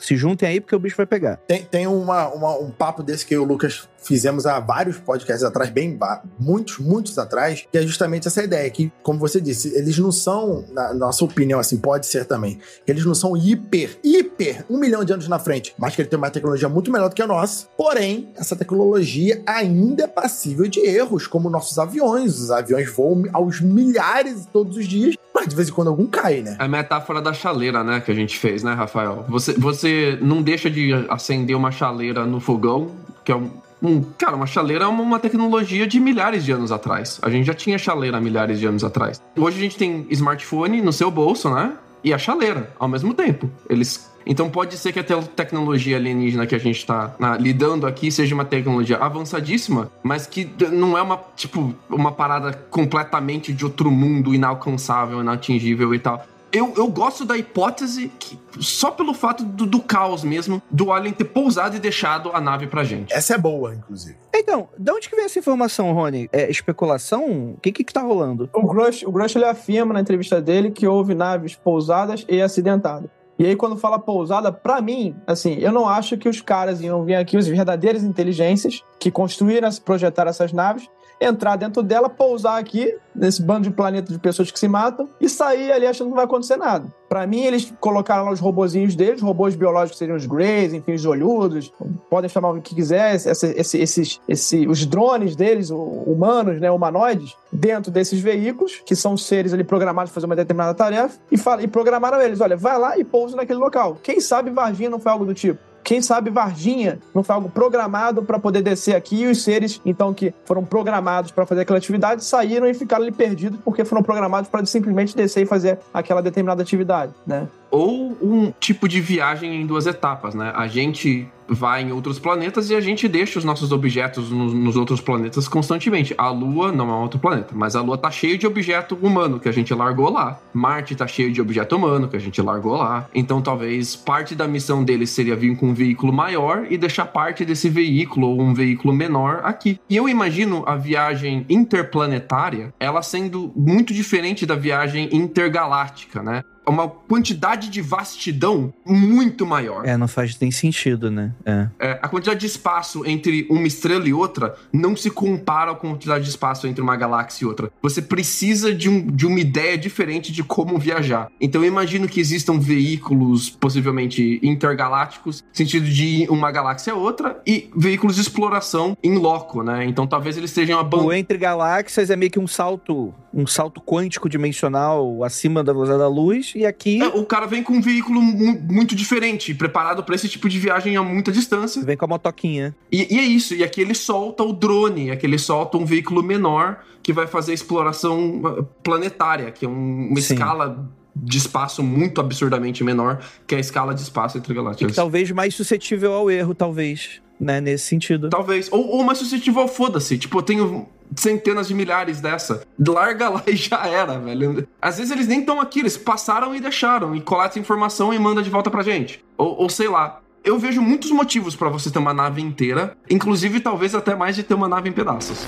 Se 0.00 0.16
juntem 0.16 0.48
aí 0.48 0.60
porque 0.60 0.74
o 0.74 0.80
bicho 0.80 0.96
vai 0.96 1.06
pegar. 1.06 1.36
Tem, 1.46 1.62
tem 1.62 1.86
uma, 1.86 2.26
uma- 2.28 2.58
um 2.58 2.70
papo 2.72 3.04
desse 3.04 3.24
que 3.24 3.34
eu 3.36 3.42
o 3.42 3.44
Lucas 3.46 3.88
fizemos 4.02 4.46
há 4.46 4.58
vários 4.60 4.98
podcasts 4.98 5.44
atrás, 5.44 5.70
bem 5.70 5.98
muitos, 6.38 6.78
muitos 6.78 7.18
atrás, 7.18 7.66
que 7.70 7.78
é 7.78 7.82
justamente 7.82 8.28
essa 8.28 8.42
ideia, 8.42 8.68
que, 8.70 8.92
como 9.02 9.18
você 9.18 9.40
disse, 9.40 9.74
eles 9.76 9.98
não 9.98 10.12
são, 10.12 10.64
na 10.72 10.94
nossa 10.94 11.24
opinião, 11.24 11.60
assim, 11.60 11.76
pode 11.76 12.06
ser 12.06 12.24
também, 12.24 12.58
eles 12.86 13.04
não 13.04 13.14
são 13.14 13.36
hiper, 13.36 13.98
hiper, 14.02 14.64
um 14.68 14.78
milhão 14.78 15.04
de 15.04 15.12
anos 15.12 15.28
na 15.28 15.38
frente, 15.38 15.74
mas 15.78 15.94
que 15.94 16.02
ele 16.02 16.08
tem 16.08 16.18
uma 16.18 16.30
tecnologia 16.30 16.68
muito 16.68 16.90
melhor 16.90 17.08
do 17.08 17.14
que 17.14 17.22
a 17.22 17.26
nossa. 17.26 17.66
Porém, 17.76 18.28
essa 18.36 18.56
tecnologia 18.56 19.42
ainda 19.46 20.04
é 20.04 20.06
passível 20.06 20.66
de 20.68 20.80
erros, 20.80 21.26
como 21.26 21.50
nossos 21.50 21.78
aviões. 21.78 22.38
Os 22.38 22.50
aviões 22.50 22.90
voam 22.90 23.24
aos 23.32 23.60
milhares 23.60 24.46
todos 24.52 24.76
os 24.76 24.86
dias, 24.86 25.16
mas 25.34 25.48
de 25.48 25.56
vez 25.56 25.68
em 25.68 25.72
quando 25.72 25.88
algum 25.88 26.06
cai, 26.06 26.42
né? 26.42 26.56
É 26.58 26.64
a 26.64 26.68
metáfora 26.68 27.20
da 27.20 27.32
chaleira, 27.32 27.82
né, 27.84 28.00
que 28.00 28.10
a 28.10 28.14
gente 28.14 28.38
fez, 28.38 28.62
né, 28.62 28.72
Rafael? 28.72 29.24
Você, 29.28 29.52
você 29.54 30.18
não 30.20 30.42
deixa 30.42 30.70
de 30.70 30.92
acender 31.08 31.56
uma 31.56 31.70
chaleira 31.70 32.24
no 32.26 32.40
fogão, 32.40 32.90
que 33.24 33.32
é 33.32 33.36
um. 33.36 33.50
Um- 33.82 34.02
cara, 34.18 34.36
uma 34.36 34.46
chaleira 34.46 34.84
é 34.84 34.88
uma, 34.88 35.18
tecnologia 35.18 35.86
de 35.86 35.98
milhares 36.00 36.44
de 36.44 36.52
anos 36.52 36.70
atrás. 36.72 37.18
A 37.22 37.30
gente 37.30 37.46
já 37.46 37.54
tinha 37.54 37.78
chaleira 37.78 38.20
milhares 38.20 38.58
de 38.58 38.66
anos 38.66 38.84
atrás. 38.84 39.20
Hoje 39.36 39.58
a 39.58 39.60
gente 39.60 39.76
tem 39.76 40.06
smartphone 40.10 40.80
no 40.80 40.92
seu 40.92 41.10
bolso, 41.10 41.48
né? 41.50 41.72
E 42.02 42.12
a 42.14 42.18
chaleira, 42.18 42.70
ao 42.78 42.88
mesmo 42.88 43.12
tempo. 43.12 43.50
Eles. 43.68 44.08
Então 44.26 44.50
pode 44.50 44.76
ser 44.76 44.92
que 44.92 44.98
a 44.98 45.04
te- 45.04 45.28
tecnologia 45.34 45.96
alienígena 45.96 46.46
que 46.46 46.54
a 46.54 46.58
gente 46.58 46.84
tá 46.86 47.14
na- 47.18 47.36
lidando 47.36 47.86
aqui 47.86 48.10
seja 48.12 48.34
uma 48.34 48.44
tecnologia 48.44 48.98
avançadíssima, 48.98 49.90
mas 50.02 50.26
que 50.26 50.48
não 50.72 50.96
é 50.96 51.02
uma, 51.02 51.18
tipo, 51.36 51.74
uma 51.88 52.12
parada 52.12 52.52
completamente 52.70 53.52
de 53.52 53.64
outro 53.64 53.90
mundo, 53.90 54.34
inalcançável, 54.34 55.20
inatingível 55.20 55.94
e 55.94 55.98
tal. 55.98 56.26
Eu, 56.52 56.72
eu 56.76 56.88
gosto 56.88 57.24
da 57.24 57.36
hipótese 57.36 58.10
que, 58.18 58.38
só 58.58 58.90
pelo 58.90 59.14
fato 59.14 59.44
do, 59.44 59.66
do 59.66 59.80
caos 59.80 60.24
mesmo, 60.24 60.60
do 60.70 60.92
Alien 60.92 61.12
ter 61.12 61.24
pousado 61.24 61.76
e 61.76 61.78
deixado 61.78 62.30
a 62.32 62.40
nave 62.40 62.66
pra 62.66 62.82
gente. 62.82 63.12
Essa 63.12 63.34
é 63.34 63.38
boa, 63.38 63.74
inclusive. 63.74 64.16
Então, 64.34 64.68
de 64.76 64.90
onde 64.90 65.08
que 65.08 65.14
vem 65.14 65.24
essa 65.24 65.38
informação, 65.38 65.92
Rony? 65.92 66.28
É 66.32 66.50
especulação? 66.50 67.52
O 67.52 67.60
que 67.60 67.70
que, 67.70 67.84
que 67.84 67.92
tá 67.92 68.00
rolando? 68.00 68.50
O 68.52 68.66
Grush, 68.66 69.04
o 69.04 69.12
Grush 69.12 69.36
ele 69.36 69.44
afirma 69.44 69.94
na 69.94 70.00
entrevista 70.00 70.40
dele 70.40 70.70
que 70.70 70.86
houve 70.86 71.14
naves 71.14 71.54
pousadas 71.54 72.24
e 72.28 72.42
acidentadas. 72.42 73.08
E 73.38 73.46
aí, 73.46 73.56
quando 73.56 73.76
fala 73.76 73.98
pousada, 73.98 74.52
pra 74.52 74.82
mim, 74.82 75.16
assim, 75.26 75.54
eu 75.54 75.72
não 75.72 75.88
acho 75.88 76.18
que 76.18 76.28
os 76.28 76.42
caras 76.42 76.82
iam 76.82 77.04
vir 77.04 77.14
aqui, 77.14 77.38
os 77.38 77.46
verdadeiras 77.46 78.02
inteligências 78.02 78.84
que 78.98 79.10
construíram, 79.10 79.70
projetaram 79.82 80.28
essas 80.28 80.52
naves, 80.52 80.90
entrar 81.20 81.56
dentro 81.56 81.82
dela, 81.82 82.08
pousar 82.08 82.58
aqui, 82.58 82.96
nesse 83.14 83.42
bando 83.42 83.68
de 83.68 83.70
planeta 83.70 84.10
de 84.10 84.18
pessoas 84.18 84.50
que 84.50 84.58
se 84.58 84.66
matam, 84.66 85.08
e 85.20 85.28
sair 85.28 85.70
ali 85.70 85.86
achando 85.86 86.06
que 86.06 86.10
não 86.10 86.16
vai 86.16 86.24
acontecer 86.24 86.56
nada. 86.56 86.86
Para 87.08 87.26
mim, 87.26 87.42
eles 87.42 87.72
colocaram 87.80 88.24
lá 88.24 88.32
os 88.32 88.40
robozinhos 88.40 88.94
deles, 88.94 89.20
robôs 89.20 89.54
biológicos 89.54 89.98
seriam 89.98 90.16
os 90.16 90.24
Greys, 90.24 90.72
enfim, 90.72 90.94
os 90.94 91.04
olhudos, 91.04 91.72
podem 92.08 92.30
chamar 92.30 92.50
o 92.50 92.62
que 92.62 92.74
quiser, 92.74 93.16
esse, 93.16 93.28
esse, 93.30 93.78
esses, 93.78 94.20
esse, 94.26 94.66
os 94.66 94.86
drones 94.86 95.36
deles, 95.36 95.70
humanos, 95.70 96.60
né, 96.60 96.70
humanoides, 96.70 97.36
dentro 97.52 97.90
desses 97.90 98.20
veículos, 98.20 98.80
que 98.86 98.96
são 98.96 99.16
seres 99.16 99.52
ali 99.52 99.64
programados 99.64 100.10
para 100.10 100.14
fazer 100.14 100.26
uma 100.26 100.36
determinada 100.36 100.72
tarefa, 100.72 101.18
e, 101.30 101.36
fala, 101.36 101.62
e 101.62 101.68
programaram 101.68 102.20
eles, 102.20 102.40
olha, 102.40 102.56
vai 102.56 102.78
lá 102.78 102.96
e 102.96 103.04
pousa 103.04 103.36
naquele 103.36 103.58
local. 103.58 103.98
Quem 104.02 104.20
sabe 104.20 104.50
Varginha 104.50 104.88
não 104.88 105.00
foi 105.00 105.12
algo 105.12 105.26
do 105.26 105.34
tipo? 105.34 105.69
Quem 105.90 106.00
sabe 106.00 106.30
Varginha 106.30 107.00
não 107.12 107.24
foi 107.24 107.34
algo 107.34 107.50
programado 107.50 108.22
para 108.22 108.38
poder 108.38 108.62
descer 108.62 108.94
aqui 108.94 109.22
e 109.22 109.26
os 109.26 109.42
seres, 109.42 109.80
então, 109.84 110.14
que 110.14 110.32
foram 110.44 110.64
programados 110.64 111.32
para 111.32 111.44
fazer 111.44 111.62
aquela 111.62 111.78
atividade, 111.78 112.24
saíram 112.24 112.68
e 112.68 112.74
ficaram 112.74 113.02
ali 113.02 113.10
perdidos 113.10 113.58
porque 113.64 113.84
foram 113.84 114.00
programados 114.00 114.48
para 114.48 114.64
simplesmente 114.66 115.16
descer 115.16 115.42
e 115.42 115.46
fazer 115.46 115.80
aquela 115.92 116.22
determinada 116.22 116.62
atividade, 116.62 117.12
né? 117.26 117.48
Ou 117.70 118.16
um 118.20 118.52
tipo 118.58 118.88
de 118.88 119.00
viagem 119.00 119.60
em 119.60 119.66
duas 119.66 119.86
etapas, 119.86 120.34
né? 120.34 120.52
A 120.54 120.66
gente 120.66 121.28
vai 121.50 121.82
em 121.82 121.90
outros 121.90 122.18
planetas 122.18 122.70
e 122.70 122.74
a 122.74 122.80
gente 122.80 123.08
deixa 123.08 123.38
os 123.38 123.44
nossos 123.44 123.72
objetos 123.72 124.30
nos, 124.30 124.54
nos, 124.54 124.76
outros 124.76 125.00
planetas 125.00 125.48
constantemente. 125.48 126.14
A 126.16 126.30
Lua 126.30 126.70
não 126.70 126.88
é 126.88 126.92
um 126.92 127.02
outro 127.02 127.18
planeta, 127.18 127.52
mas 127.54 127.74
a 127.74 127.82
Lua 127.82 127.98
tá 127.98 128.10
cheia 128.10 128.38
de 128.38 128.46
objeto 128.46 128.94
humano 129.02 129.40
que 129.40 129.48
a 129.48 129.52
gente 129.52 129.74
largou 129.74 130.10
lá. 130.10 130.38
Marte 130.54 130.94
tá 130.94 131.06
cheio 131.06 131.32
de 131.32 131.40
objeto 131.40 131.74
humano 131.74 132.08
que 132.08 132.16
a 132.16 132.20
gente 132.20 132.40
largou 132.40 132.76
lá. 132.76 133.08
Então 133.12 133.42
talvez 133.42 133.96
parte 133.96 134.34
da 134.34 134.46
missão 134.46 134.84
deles 134.84 135.10
seria 135.10 135.34
vir 135.34 135.56
com 135.56 135.70
um 135.70 135.74
veículo 135.74 136.12
maior 136.12 136.66
e 136.70 136.78
deixar 136.78 137.06
parte 137.06 137.44
desse 137.44 137.68
veículo 137.68 138.28
ou 138.28 138.40
um 138.40 138.54
veículo 138.54 138.94
menor 138.94 139.40
aqui. 139.42 139.80
E 139.88 139.96
eu 139.96 140.08
imagino 140.08 140.62
a 140.66 140.76
viagem 140.76 141.44
interplanetária 141.48 142.72
ela 142.78 143.02
sendo 143.02 143.52
muito 143.56 143.92
diferente 143.92 144.46
da 144.46 144.54
viagem 144.54 145.08
intergaláctica, 145.12 146.22
né? 146.22 146.44
Uma 146.66 146.88
quantidade 146.88 147.68
de 147.68 147.80
vastidão 147.80 148.72
muito 148.86 149.46
maior. 149.46 149.86
É, 149.86 149.96
não 149.96 150.08
faz 150.08 150.38
nem 150.40 150.50
sentido, 150.50 151.10
né? 151.10 151.32
É. 151.44 151.68
é. 151.78 151.98
a 152.02 152.08
quantidade 152.08 152.40
de 152.40 152.46
espaço 152.46 153.04
entre 153.06 153.46
uma 153.50 153.66
estrela 153.66 154.08
e 154.08 154.12
outra 154.12 154.54
não 154.72 154.96
se 154.96 155.10
compara 155.10 155.74
com 155.74 155.88
a 155.88 155.90
quantidade 155.90 156.24
de 156.24 156.30
espaço 156.30 156.66
entre 156.66 156.82
uma 156.82 156.96
galáxia 156.96 157.44
e 157.44 157.48
outra. 157.48 157.70
Você 157.82 158.00
precisa 158.02 158.74
de, 158.74 158.88
um, 158.88 159.06
de 159.06 159.26
uma 159.26 159.40
ideia 159.40 159.76
diferente 159.76 160.32
de 160.32 160.42
como 160.42 160.78
viajar. 160.78 161.30
Então 161.40 161.62
eu 161.62 161.68
imagino 161.68 162.08
que 162.08 162.20
existam 162.20 162.58
veículos 162.58 163.50
possivelmente 163.50 164.38
intergalácticos, 164.42 165.42
no 165.42 165.56
sentido 165.56 165.86
de 165.86 166.26
uma 166.30 166.50
galáxia 166.50 166.92
a 166.92 166.96
outra, 166.96 167.40
e 167.46 167.70
veículos 167.76 168.16
de 168.16 168.22
exploração 168.22 168.96
em 169.02 169.16
loco, 169.16 169.62
né? 169.62 169.84
Então 169.84 170.06
talvez 170.06 170.36
eles 170.36 170.50
estejam 170.50 170.78
abandonando. 170.78 171.08
O 171.08 171.12
entre 171.12 171.38
galáxias 171.38 172.10
é 172.10 172.16
meio 172.16 172.30
que 172.30 172.38
um 172.38 172.46
salto, 172.46 173.12
um 173.32 173.46
salto 173.46 173.80
quântico 173.80 174.28
dimensional 174.28 175.22
acima 175.22 175.62
da 175.62 175.72
velocidade 175.72 176.02
da 176.02 176.08
luz 176.08 176.52
e 176.54 176.66
aqui. 176.66 177.00
É, 177.00 177.06
o 177.06 177.24
cara 177.24 177.46
vem 177.46 177.62
com 177.62 177.74
um 177.74 177.80
veículo 177.80 178.20
muito 178.20 178.94
diferente, 178.94 179.54
preparado 179.54 180.02
para 180.02 180.14
esse 180.14 180.28
tipo 180.28 180.48
de 180.48 180.58
viagem 180.58 180.96
a 180.96 181.02
muita 181.02 181.30
distância. 181.30 181.82
Vem 181.82 181.96
com 181.96 182.04
a 182.04 182.08
motoquinha. 182.08 182.74
E, 182.90 183.14
e, 183.14 183.18
é 183.18 183.22
isso. 183.22 183.54
E 183.54 183.62
aqui 183.62 183.80
ele 183.80 183.94
solta 183.94 184.42
o 184.42 184.52
drone, 184.52 185.10
aqui 185.10 185.26
ele 185.26 185.38
solta 185.38 185.78
um 185.78 185.84
veículo 185.84 186.22
menor 186.22 186.80
que 187.02 187.12
vai 187.12 187.26
fazer 187.26 187.52
exploração 187.52 188.42
uh, 188.42 188.64
planetária, 188.82 189.50
que 189.50 189.64
é 189.64 189.68
um, 189.68 190.08
uma 190.10 190.20
Sim. 190.20 190.34
escala 190.34 190.90
de 191.14 191.38
espaço 191.38 191.82
muito 191.82 192.20
absurdamente 192.20 192.84
menor 192.84 193.20
que 193.46 193.54
a 193.54 193.58
escala 193.58 193.94
de 193.94 194.02
espaço 194.02 194.38
entre 194.38 194.54
galáxias. 194.54 194.92
E 194.92 194.94
talvez 194.94 195.30
mais 195.30 195.54
suscetível 195.54 196.12
ao 196.12 196.30
erro, 196.30 196.54
talvez, 196.54 197.20
né, 197.38 197.60
nesse 197.60 197.86
sentido. 197.86 198.28
Talvez. 198.28 198.68
Ou, 198.70 198.88
ou 198.88 199.04
mais 199.04 199.18
suscetível 199.18 199.62
ao 199.62 199.68
foda-se. 199.68 200.18
Tipo, 200.18 200.38
eu 200.38 200.42
tenho 200.42 200.88
centenas 201.16 201.68
de 201.68 201.74
milhares 201.74 202.20
dessa. 202.20 202.62
Larga 202.78 203.28
lá 203.28 203.42
e 203.46 203.56
já 203.56 203.86
era, 203.86 204.18
velho. 204.18 204.66
Às 204.80 204.98
vezes 204.98 205.12
eles 205.12 205.26
nem 205.26 205.40
estão 205.40 205.60
aqui, 205.60 205.80
eles 205.80 205.96
passaram 205.96 206.54
e 206.54 206.60
deixaram, 206.60 207.14
e 207.14 207.20
coleta 207.20 207.58
informação 207.58 208.12
e 208.12 208.18
manda 208.18 208.42
de 208.42 208.50
volta 208.50 208.70
pra 208.70 208.82
gente. 208.82 209.24
Ou, 209.36 209.62
ou 209.62 209.68
sei 209.68 209.88
lá. 209.88 210.20
Eu 210.42 210.58
vejo 210.58 210.80
muitos 210.80 211.10
motivos 211.10 211.54
para 211.54 211.68
você 211.68 211.90
ter 211.90 211.98
uma 211.98 212.14
nave 212.14 212.40
inteira, 212.40 212.96
inclusive 213.10 213.60
talvez 213.60 213.94
até 213.94 214.14
mais 214.14 214.34
de 214.34 214.42
ter 214.42 214.54
uma 214.54 214.68
nave 214.68 214.88
em 214.88 214.92
pedaços. 214.92 215.46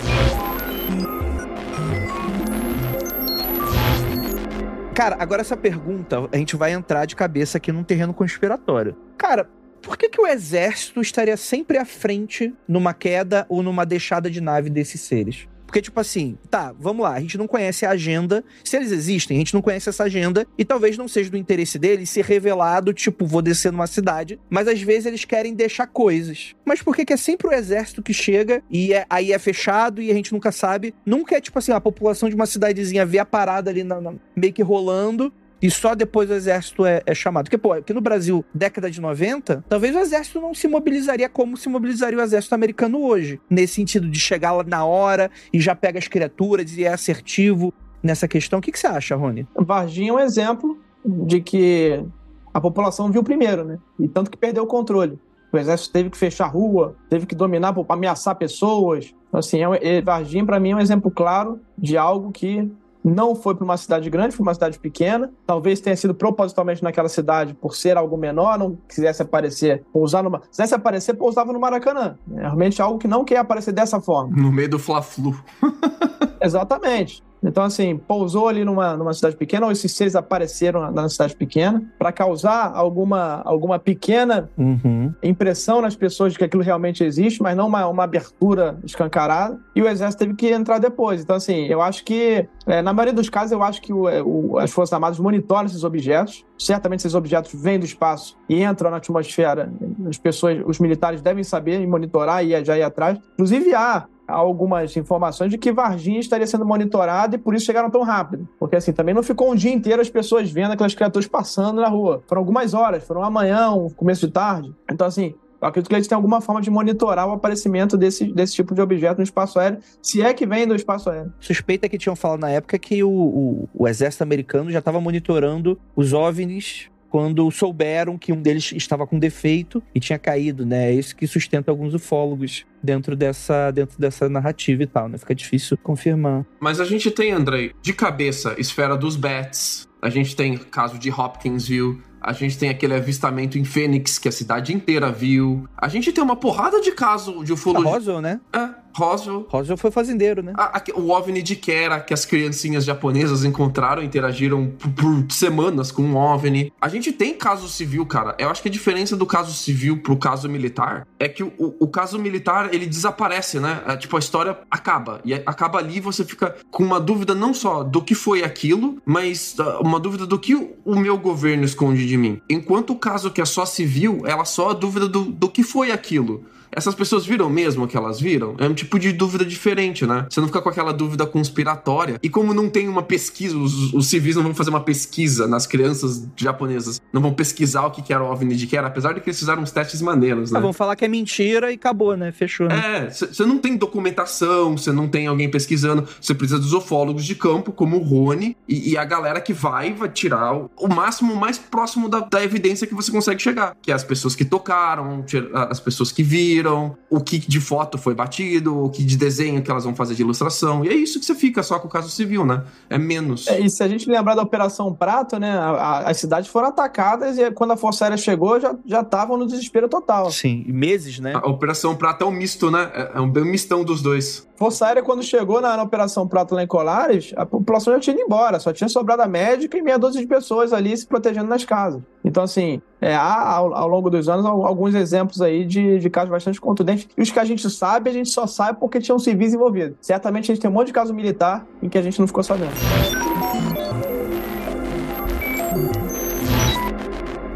Cara, 4.94 5.16
agora 5.18 5.40
essa 5.40 5.56
pergunta, 5.56 6.28
a 6.30 6.36
gente 6.36 6.54
vai 6.54 6.72
entrar 6.72 7.06
de 7.06 7.16
cabeça 7.16 7.56
aqui 7.56 7.72
num 7.72 7.82
terreno 7.82 8.12
conspiratório. 8.12 8.94
Cara, 9.16 9.48
por 9.80 9.96
que, 9.96 10.08
que 10.08 10.20
o 10.20 10.26
exército 10.26 11.00
estaria 11.00 11.36
sempre 11.36 11.78
à 11.78 11.84
frente 11.86 12.54
numa 12.68 12.92
queda 12.92 13.46
ou 13.48 13.62
numa 13.62 13.86
deixada 13.86 14.30
de 14.30 14.40
nave 14.40 14.68
desses 14.68 15.00
seres? 15.00 15.48
Porque, 15.72 15.80
tipo 15.80 15.98
assim, 15.98 16.36
tá, 16.50 16.70
vamos 16.78 17.02
lá, 17.02 17.14
a 17.14 17.20
gente 17.20 17.38
não 17.38 17.46
conhece 17.46 17.86
a 17.86 17.92
agenda. 17.92 18.44
Se 18.62 18.76
eles 18.76 18.92
existem, 18.92 19.38
a 19.38 19.40
gente 19.40 19.54
não 19.54 19.62
conhece 19.62 19.88
essa 19.88 20.04
agenda. 20.04 20.46
E 20.58 20.66
talvez 20.66 20.98
não 20.98 21.08
seja 21.08 21.30
do 21.30 21.36
interesse 21.38 21.78
deles 21.78 22.10
ser 22.10 22.26
revelado, 22.26 22.92
tipo, 22.92 23.24
vou 23.24 23.40
descer 23.40 23.72
numa 23.72 23.86
cidade. 23.86 24.38
Mas 24.50 24.68
às 24.68 24.82
vezes 24.82 25.06
eles 25.06 25.24
querem 25.24 25.54
deixar 25.54 25.86
coisas. 25.86 26.54
Mas 26.62 26.82
por 26.82 26.94
que, 26.94 27.10
é 27.10 27.16
sempre 27.16 27.46
o 27.46 27.52
exército 27.54 28.02
que 28.02 28.12
chega 28.12 28.62
e 28.70 28.92
é, 28.92 29.06
aí 29.08 29.32
é 29.32 29.38
fechado 29.38 30.02
e 30.02 30.10
a 30.10 30.14
gente 30.14 30.34
nunca 30.34 30.52
sabe? 30.52 30.94
Nunca 31.06 31.36
é, 31.36 31.40
tipo 31.40 31.58
assim, 31.58 31.72
a 31.72 31.80
população 31.80 32.28
de 32.28 32.34
uma 32.34 32.44
cidadezinha 32.44 33.06
vê 33.06 33.18
a 33.18 33.24
parada 33.24 33.70
ali 33.70 33.82
na, 33.82 33.98
na, 33.98 34.12
meio 34.36 34.52
que 34.52 34.62
rolando 34.62 35.32
e 35.62 35.70
só 35.70 35.94
depois 35.94 36.28
o 36.28 36.34
exército 36.34 36.84
é, 36.84 37.02
é, 37.06 37.14
chamado. 37.14 37.44
Porque, 37.44 37.56
pô, 37.56 37.72
aqui 37.72 37.94
no 37.94 38.00
Brasil, 38.00 38.44
década 38.52 38.90
de 38.90 39.00
90, 39.00 39.64
talvez 39.68 39.94
o 39.94 39.98
exército 40.00 40.40
não 40.40 40.52
se 40.52 40.66
mobilizaria 40.66 41.28
como 41.28 41.56
se 41.56 41.68
mobilizaria 41.68 42.18
o 42.18 42.22
exército 42.22 42.54
americano 42.54 43.00
hoje. 43.00 43.40
Nesse 43.48 43.74
sentido 43.74 44.08
de 44.08 44.18
chegar 44.18 44.52
lá 44.52 44.64
na 44.64 44.84
hora 44.84 45.30
e 45.52 45.60
já 45.60 45.74
pega 45.74 45.98
as 45.98 46.08
criaturas 46.08 46.76
e 46.76 46.84
é 46.84 46.92
assertivo 46.92 47.72
nessa 48.02 48.26
questão. 48.26 48.58
O 48.58 48.62
que, 48.62 48.72
que 48.72 48.78
você 48.78 48.88
acha, 48.88 49.14
Rony? 49.14 49.46
Varginha 49.56 50.10
é 50.10 50.12
um 50.14 50.18
exemplo 50.18 50.78
de 51.04 51.40
que 51.40 52.04
a 52.52 52.60
população 52.60 53.10
viu 53.10 53.22
primeiro, 53.22 53.64
né? 53.64 53.78
E 54.00 54.08
tanto 54.08 54.30
que 54.30 54.36
perdeu 54.36 54.64
o 54.64 54.66
controle. 54.66 55.18
O 55.52 55.58
exército 55.58 55.92
teve 55.92 56.10
que 56.10 56.16
fechar 56.16 56.46
a 56.46 56.48
rua, 56.48 56.96
teve 57.10 57.26
que 57.26 57.34
dominar 57.34 57.72
para 57.72 57.84
ameaçar 57.90 58.34
pessoas. 58.34 59.14
Então, 59.28 59.38
assim, 59.38 59.60
é, 59.62 59.96
é, 59.96 60.02
Varginha, 60.02 60.44
para 60.44 60.58
mim, 60.58 60.70
é 60.70 60.76
um 60.76 60.80
exemplo 60.80 61.10
claro 61.10 61.60
de 61.76 61.96
algo 61.96 62.32
que 62.32 62.70
não 63.04 63.34
foi 63.34 63.54
para 63.54 63.64
uma 63.64 63.76
cidade 63.76 64.08
grande, 64.08 64.36
foi 64.36 64.44
uma 64.44 64.54
cidade 64.54 64.78
pequena. 64.78 65.32
Talvez 65.46 65.80
tenha 65.80 65.96
sido 65.96 66.14
propositalmente 66.14 66.82
naquela 66.82 67.08
cidade 67.08 67.54
por 67.54 67.74
ser 67.74 67.96
algo 67.96 68.16
menor, 68.16 68.58
não 68.58 68.78
quisesse 68.88 69.22
aparecer, 69.22 69.84
pousar 69.92 70.22
numa. 70.22 70.40
Quisesse 70.40 70.74
aparecer, 70.74 71.14
pousava 71.14 71.52
no 71.52 71.60
Maracanã. 71.60 72.16
É 72.36 72.40
realmente 72.40 72.80
algo 72.80 72.98
que 72.98 73.08
não 73.08 73.24
quer 73.24 73.38
aparecer 73.38 73.72
dessa 73.72 74.00
forma. 74.00 74.36
No 74.36 74.52
meio 74.52 74.68
do 74.68 74.78
Fla-Flu. 74.78 75.34
Exatamente. 76.40 77.22
Então, 77.42 77.64
assim, 77.64 77.96
pousou 77.96 78.48
ali 78.48 78.64
numa, 78.64 78.96
numa 78.96 79.12
cidade 79.12 79.36
pequena, 79.36 79.66
ou 79.66 79.72
esses 79.72 79.92
seres 79.92 80.14
apareceram 80.14 80.80
na, 80.80 80.90
na 80.90 81.08
cidade 81.08 81.34
pequena, 81.34 81.82
para 81.98 82.12
causar 82.12 82.72
alguma, 82.74 83.42
alguma 83.44 83.78
pequena 83.78 84.48
uhum. 84.56 85.12
impressão 85.22 85.80
nas 85.80 85.96
pessoas 85.96 86.32
de 86.32 86.38
que 86.38 86.44
aquilo 86.44 86.62
realmente 86.62 87.02
existe, 87.02 87.42
mas 87.42 87.56
não 87.56 87.66
uma, 87.66 87.86
uma 87.88 88.04
abertura 88.04 88.78
escancarada. 88.84 89.58
E 89.74 89.82
o 89.82 89.88
exército 89.88 90.20
teve 90.20 90.34
que 90.34 90.50
entrar 90.50 90.78
depois. 90.78 91.22
Então, 91.22 91.36
assim, 91.36 91.66
eu 91.66 91.82
acho 91.82 92.04
que, 92.04 92.46
é, 92.66 92.80
na 92.82 92.92
maioria 92.92 93.14
dos 93.14 93.28
casos, 93.28 93.52
eu 93.52 93.62
acho 93.62 93.82
que 93.82 93.92
o, 93.92 94.08
é, 94.08 94.22
o, 94.22 94.58
as 94.58 94.70
Forças 94.70 94.92
Armadas 94.92 95.18
monitoram 95.18 95.66
esses 95.66 95.84
objetos. 95.84 96.44
Certamente, 96.58 97.00
esses 97.00 97.14
objetos 97.14 97.52
vêm 97.54 97.78
do 97.78 97.84
espaço 97.84 98.36
e 98.48 98.62
entram 98.62 98.90
na 98.90 98.98
atmosfera. 98.98 99.72
As 100.08 100.18
pessoas, 100.18 100.62
os 100.64 100.78
militares 100.78 101.20
devem 101.20 101.42
saber 101.42 101.80
e 101.80 101.86
monitorar 101.86 102.44
e 102.44 102.64
já 102.64 102.78
ir 102.78 102.82
atrás. 102.82 103.18
Inclusive, 103.34 103.74
há 103.74 104.06
algumas 104.32 104.96
informações 104.96 105.50
de 105.50 105.58
que 105.58 105.72
Varginha 105.72 106.20
estaria 106.20 106.46
sendo 106.46 106.64
monitorada 106.64 107.36
e 107.36 107.38
por 107.38 107.54
isso 107.54 107.66
chegaram 107.66 107.90
tão 107.90 108.02
rápido. 108.02 108.48
Porque 108.58 108.76
assim, 108.76 108.92
também 108.92 109.14
não 109.14 109.22
ficou 109.22 109.52
um 109.52 109.54
dia 109.54 109.72
inteiro 109.72 110.00
as 110.00 110.10
pessoas 110.10 110.50
vendo 110.50 110.72
aquelas 110.72 110.94
criaturas 110.94 111.28
passando 111.28 111.80
na 111.80 111.88
rua. 111.88 112.22
Foram 112.26 112.40
algumas 112.40 112.74
horas, 112.74 113.04
foram 113.04 113.22
amanhã, 113.22 113.70
um 113.70 113.90
começo 113.90 114.26
de 114.26 114.32
tarde. 114.32 114.74
Então, 114.90 115.06
assim, 115.06 115.34
eu 115.62 115.68
acredito 115.68 115.88
que 115.88 115.94
eles 115.94 116.08
têm 116.08 116.16
alguma 116.16 116.40
forma 116.40 116.60
de 116.60 116.68
monitorar 116.70 117.28
o 117.28 117.32
aparecimento 117.32 117.96
desse, 117.96 118.32
desse 118.32 118.54
tipo 118.54 118.74
de 118.74 118.80
objeto 118.80 119.18
no 119.18 119.22
espaço 119.22 119.60
aéreo, 119.60 119.78
se 120.02 120.20
é 120.20 120.34
que 120.34 120.44
vem 120.44 120.66
do 120.66 120.74
espaço 120.74 121.08
aéreo. 121.08 121.32
Suspeita 121.38 121.88
que 121.88 121.96
tinham 121.96 122.16
falado 122.16 122.40
na 122.40 122.50
época 122.50 122.76
que 122.80 123.04
o, 123.04 123.08
o, 123.08 123.68
o 123.72 123.86
exército 123.86 124.24
americano 124.24 124.72
já 124.72 124.80
estava 124.80 125.00
monitorando 125.00 125.78
os 125.94 126.12
OVNIs 126.12 126.90
quando 127.12 127.50
souberam 127.50 128.16
que 128.16 128.32
um 128.32 128.40
deles 128.40 128.72
estava 128.72 129.06
com 129.06 129.18
defeito 129.18 129.82
e 129.94 130.00
tinha 130.00 130.18
caído, 130.18 130.64
né? 130.64 130.88
É 130.88 130.94
isso 130.94 131.14
que 131.14 131.26
sustenta 131.26 131.70
alguns 131.70 131.92
ufólogos 131.92 132.64
dentro 132.82 133.14
dessa, 133.14 133.70
dentro 133.70 134.00
dessa 134.00 134.30
narrativa 134.30 134.82
e 134.82 134.86
tal, 134.86 135.10
né? 135.10 135.18
Fica 135.18 135.34
difícil 135.34 135.76
confirmar. 135.76 136.46
Mas 136.58 136.80
a 136.80 136.86
gente 136.86 137.10
tem, 137.10 137.30
Andrei, 137.30 137.72
de 137.82 137.92
cabeça, 137.92 138.54
esfera 138.56 138.96
dos 138.96 139.14
Bats, 139.14 139.86
a 140.00 140.08
gente 140.08 140.34
tem 140.34 140.56
caso 140.56 140.98
de 140.98 141.10
Hopkinsville, 141.10 142.00
a 142.22 142.32
gente 142.32 142.56
tem 142.56 142.68
aquele 142.68 142.94
avistamento 142.94 143.58
em 143.58 143.64
Fênix 143.64 144.18
que 144.18 144.28
a 144.28 144.32
cidade 144.32 144.72
inteira 144.72 145.10
viu. 145.10 145.68
A 145.76 145.88
gente 145.88 146.12
tem 146.12 146.22
uma 146.22 146.36
porrada 146.36 146.80
de 146.80 146.92
caso 146.92 147.44
de 147.44 147.52
ufologia. 147.52 147.90
A 147.90 147.94
Roswell, 147.94 148.20
né? 148.20 148.40
É, 148.52 148.68
Roswell. 148.94 149.46
Roswell 149.48 149.76
foi 149.76 149.90
fazendeiro, 149.90 150.42
né? 150.42 150.52
A, 150.56 150.78
a, 150.78 150.82
o 150.94 151.10
OVNI 151.10 151.42
de 151.42 151.56
Kera, 151.56 152.00
que 152.00 152.12
as 152.12 152.24
criancinhas 152.24 152.84
japonesas 152.84 153.44
encontraram, 153.44 154.02
interagiram 154.02 154.68
por, 154.78 154.90
por, 154.90 155.32
semanas 155.32 155.90
com 155.90 156.02
um 156.02 156.16
OVNI. 156.16 156.72
A 156.80 156.88
gente 156.88 157.12
tem 157.12 157.34
caso 157.34 157.68
civil, 157.68 158.04
cara. 158.06 158.36
Eu 158.38 158.50
acho 158.50 158.62
que 158.62 158.68
a 158.68 158.72
diferença 158.72 159.16
do 159.16 159.26
caso 159.26 159.52
civil 159.52 160.02
pro 160.02 160.16
caso 160.16 160.48
militar 160.48 161.06
é 161.18 161.28
que 161.28 161.42
o, 161.42 161.52
o, 161.58 161.76
o 161.80 161.88
caso 161.88 162.18
militar, 162.18 162.72
ele 162.72 162.86
desaparece, 162.86 163.58
né? 163.58 163.82
É, 163.86 163.96
tipo, 163.96 164.16
a 164.16 164.18
história 164.18 164.58
acaba. 164.70 165.20
E 165.24 165.34
acaba 165.34 165.78
ali 165.78 166.00
você 166.00 166.24
fica 166.24 166.56
com 166.70 166.82
uma 166.82 167.00
dúvida 167.00 167.34
não 167.34 167.54
só 167.54 167.82
do 167.82 168.02
que 168.02 168.14
foi 168.14 168.42
aquilo, 168.42 169.00
mas 169.04 169.56
uh, 169.58 169.80
uma 169.82 169.98
dúvida 169.98 170.26
do 170.26 170.38
que 170.38 170.54
o, 170.54 170.76
o 170.84 170.96
meu 170.96 171.16
governo 171.16 171.64
esconde 171.64 172.06
de 172.06 172.11
mim. 172.16 172.40
Enquanto 172.48 172.90
o 172.90 172.98
caso 172.98 173.30
que 173.30 173.40
é 173.40 173.44
só 173.44 173.64
civil, 173.64 174.22
ela 174.24 174.44
só 174.44 174.70
a 174.70 174.74
dúvida 174.74 175.08
do, 175.08 175.24
do 175.24 175.48
que 175.48 175.62
foi 175.62 175.90
aquilo 175.90 176.44
essas 176.72 176.94
pessoas 176.94 177.26
viram 177.26 177.48
mesmo 177.50 177.84
o 177.84 177.88
que 177.88 177.96
elas 177.96 178.20
viram? 178.20 178.54
É 178.58 178.66
um 178.66 178.74
tipo 178.74 178.98
de 178.98 179.12
dúvida 179.12 179.44
diferente, 179.44 180.06
né? 180.06 180.26
Você 180.28 180.40
não 180.40 180.46
fica 180.48 180.60
com 180.60 180.68
aquela 180.68 180.92
dúvida 180.92 181.26
conspiratória. 181.26 182.18
E 182.22 182.28
como 182.28 182.54
não 182.54 182.68
tem 182.68 182.88
uma 182.88 183.02
pesquisa, 183.02 183.56
os, 183.56 183.92
os 183.92 184.06
civis 184.06 184.36
não 184.36 184.42
vão 184.42 184.54
fazer 184.54 184.70
uma 184.70 184.80
pesquisa 184.80 185.46
nas 185.46 185.66
crianças 185.66 186.26
japonesas, 186.36 187.00
não 187.12 187.20
vão 187.20 187.32
pesquisar 187.32 187.86
o 187.86 187.90
que 187.90 188.12
era 188.12 188.22
o 188.22 188.30
OVNI 188.30 188.56
de 188.56 188.66
Kera, 188.66 188.86
apesar 188.86 189.12
de 189.12 189.20
que 189.20 189.28
eles 189.28 189.38
fizeram 189.38 189.62
uns 189.62 189.70
testes 189.70 190.00
maneiros, 190.00 190.50
né? 190.50 190.58
Ah, 190.58 190.62
vão 190.62 190.72
falar 190.72 190.96
que 190.96 191.04
é 191.04 191.08
mentira 191.08 191.70
e 191.70 191.74
acabou, 191.74 192.16
né? 192.16 192.32
Fechou. 192.32 192.68
Né? 192.68 193.06
É, 193.06 193.10
você 193.10 193.44
não 193.44 193.58
tem 193.58 193.76
documentação, 193.76 194.76
você 194.76 194.92
não 194.92 195.08
tem 195.08 195.26
alguém 195.26 195.50
pesquisando, 195.50 196.06
você 196.20 196.34
precisa 196.34 196.58
dos 196.58 196.72
ufólogos 196.72 197.24
de 197.24 197.34
campo, 197.34 197.72
como 197.72 197.98
o 197.98 198.02
Rony, 198.02 198.56
e, 198.68 198.92
e 198.92 198.96
a 198.96 199.04
galera 199.04 199.40
que 199.40 199.52
vai, 199.52 199.92
vai 199.92 200.08
tirar 200.08 200.54
o, 200.54 200.70
o 200.76 200.88
máximo 200.88 201.36
mais 201.36 201.58
próximo 201.58 202.08
da, 202.08 202.20
da 202.20 202.42
evidência 202.42 202.86
que 202.86 202.94
você 202.94 203.10
consegue 203.10 203.42
chegar, 203.42 203.76
que 203.82 203.90
é 203.90 203.94
as 203.94 204.04
pessoas 204.04 204.34
que 204.34 204.44
tocaram, 204.44 205.24
as 205.54 205.80
pessoas 205.80 206.10
que 206.10 206.22
viram, 206.22 206.61
o 206.70 207.20
que 207.20 207.38
de 207.38 207.60
foto 207.60 207.98
foi 207.98 208.14
batido, 208.14 208.84
o 208.84 208.90
que 208.90 209.04
de 209.04 209.16
desenho 209.16 209.62
que 209.62 209.70
elas 209.70 209.84
vão 209.84 209.94
fazer 209.94 210.14
de 210.14 210.22
ilustração. 210.22 210.84
E 210.84 210.88
é 210.88 210.94
isso 210.94 211.18
que 211.18 211.26
você 211.26 211.34
fica 211.34 211.62
só 211.62 211.78
com 211.78 211.88
o 211.88 211.90
caso 211.90 212.08
civil, 212.10 212.44
né? 212.44 212.64
É 212.88 212.98
menos. 212.98 213.46
É, 213.48 213.60
e 213.60 213.68
se 213.70 213.82
a 213.82 213.88
gente 213.88 214.08
lembrar 214.08 214.34
da 214.34 214.42
Operação 214.42 214.94
Prato, 214.94 215.38
né? 215.38 215.50
A, 215.50 215.70
a, 215.70 216.10
as 216.10 216.18
cidades 216.18 216.50
foram 216.50 216.68
atacadas 216.68 217.38
e 217.38 217.50
quando 217.50 217.72
a 217.72 217.76
Força 217.76 218.04
Aérea 218.04 218.18
chegou, 218.18 218.60
já 218.60 219.00
estavam 219.00 219.36
no 219.36 219.46
desespero 219.46 219.88
total. 219.88 220.30
Sim, 220.30 220.64
meses, 220.68 221.18
né? 221.18 221.32
A 221.34 221.48
Operação 221.48 221.94
Prato 221.96 222.24
é 222.24 222.26
um 222.26 222.30
misto, 222.30 222.70
né? 222.70 222.90
É, 222.94 223.12
é 223.14 223.20
um, 223.20 223.24
um 223.24 223.44
mistão 223.44 223.84
dos 223.84 224.02
dois. 224.02 224.46
Força 224.56 224.86
Aérea, 224.86 225.02
quando 225.02 225.22
chegou 225.22 225.60
na, 225.60 225.76
na, 225.76 225.82
Operação 225.82 226.28
Prato 226.28 226.54
lá 226.54 226.62
em 226.62 226.66
Colares, 226.66 227.32
a 227.36 227.44
população 227.44 227.94
já 227.94 228.00
tinha 228.00 228.14
ido 228.14 228.22
embora, 228.22 228.60
só 228.60 228.72
tinha 228.72 228.88
sobrado 228.88 229.22
a 229.22 229.26
médica 229.26 229.76
e 229.76 229.82
meia 229.82 229.98
dúzia 229.98 230.20
de 230.20 230.26
pessoas 230.26 230.72
ali 230.72 230.96
se 230.96 231.06
protegendo 231.06 231.48
nas 231.48 231.64
casas. 231.64 232.00
Então, 232.24 232.44
assim, 232.44 232.80
é, 233.02 233.16
há 233.16 233.50
ao, 233.50 233.74
ao, 233.74 233.88
longo 233.88 234.08
dos 234.08 234.28
anos 234.28 234.46
alguns 234.46 234.94
exemplos 234.94 235.42
aí 235.42 235.64
de, 235.64 235.98
de 235.98 236.08
casos 236.08 236.30
bastante 236.30 236.60
contundentes. 236.60 237.08
E 237.18 237.20
os 237.20 237.32
que 237.32 237.38
a 237.38 237.44
gente 237.44 237.68
sabe, 237.68 238.08
a 238.08 238.12
gente 238.12 238.30
só 238.30 238.46
sabe 238.46 238.78
porque 238.78 239.00
tinham 239.00 239.18
civis 239.18 239.52
envolvidos. 239.52 239.96
Certamente 240.00 240.44
a 240.44 240.54
gente 240.54 240.62
tem 240.62 240.70
um 240.70 240.74
monte 240.74 240.86
de 240.86 240.92
caso 240.92 241.12
militar 241.12 241.66
em 241.82 241.88
que 241.88 241.98
a 241.98 242.02
gente 242.02 242.18
não 242.20 242.28
ficou 242.28 242.44
sabendo. 242.44 242.72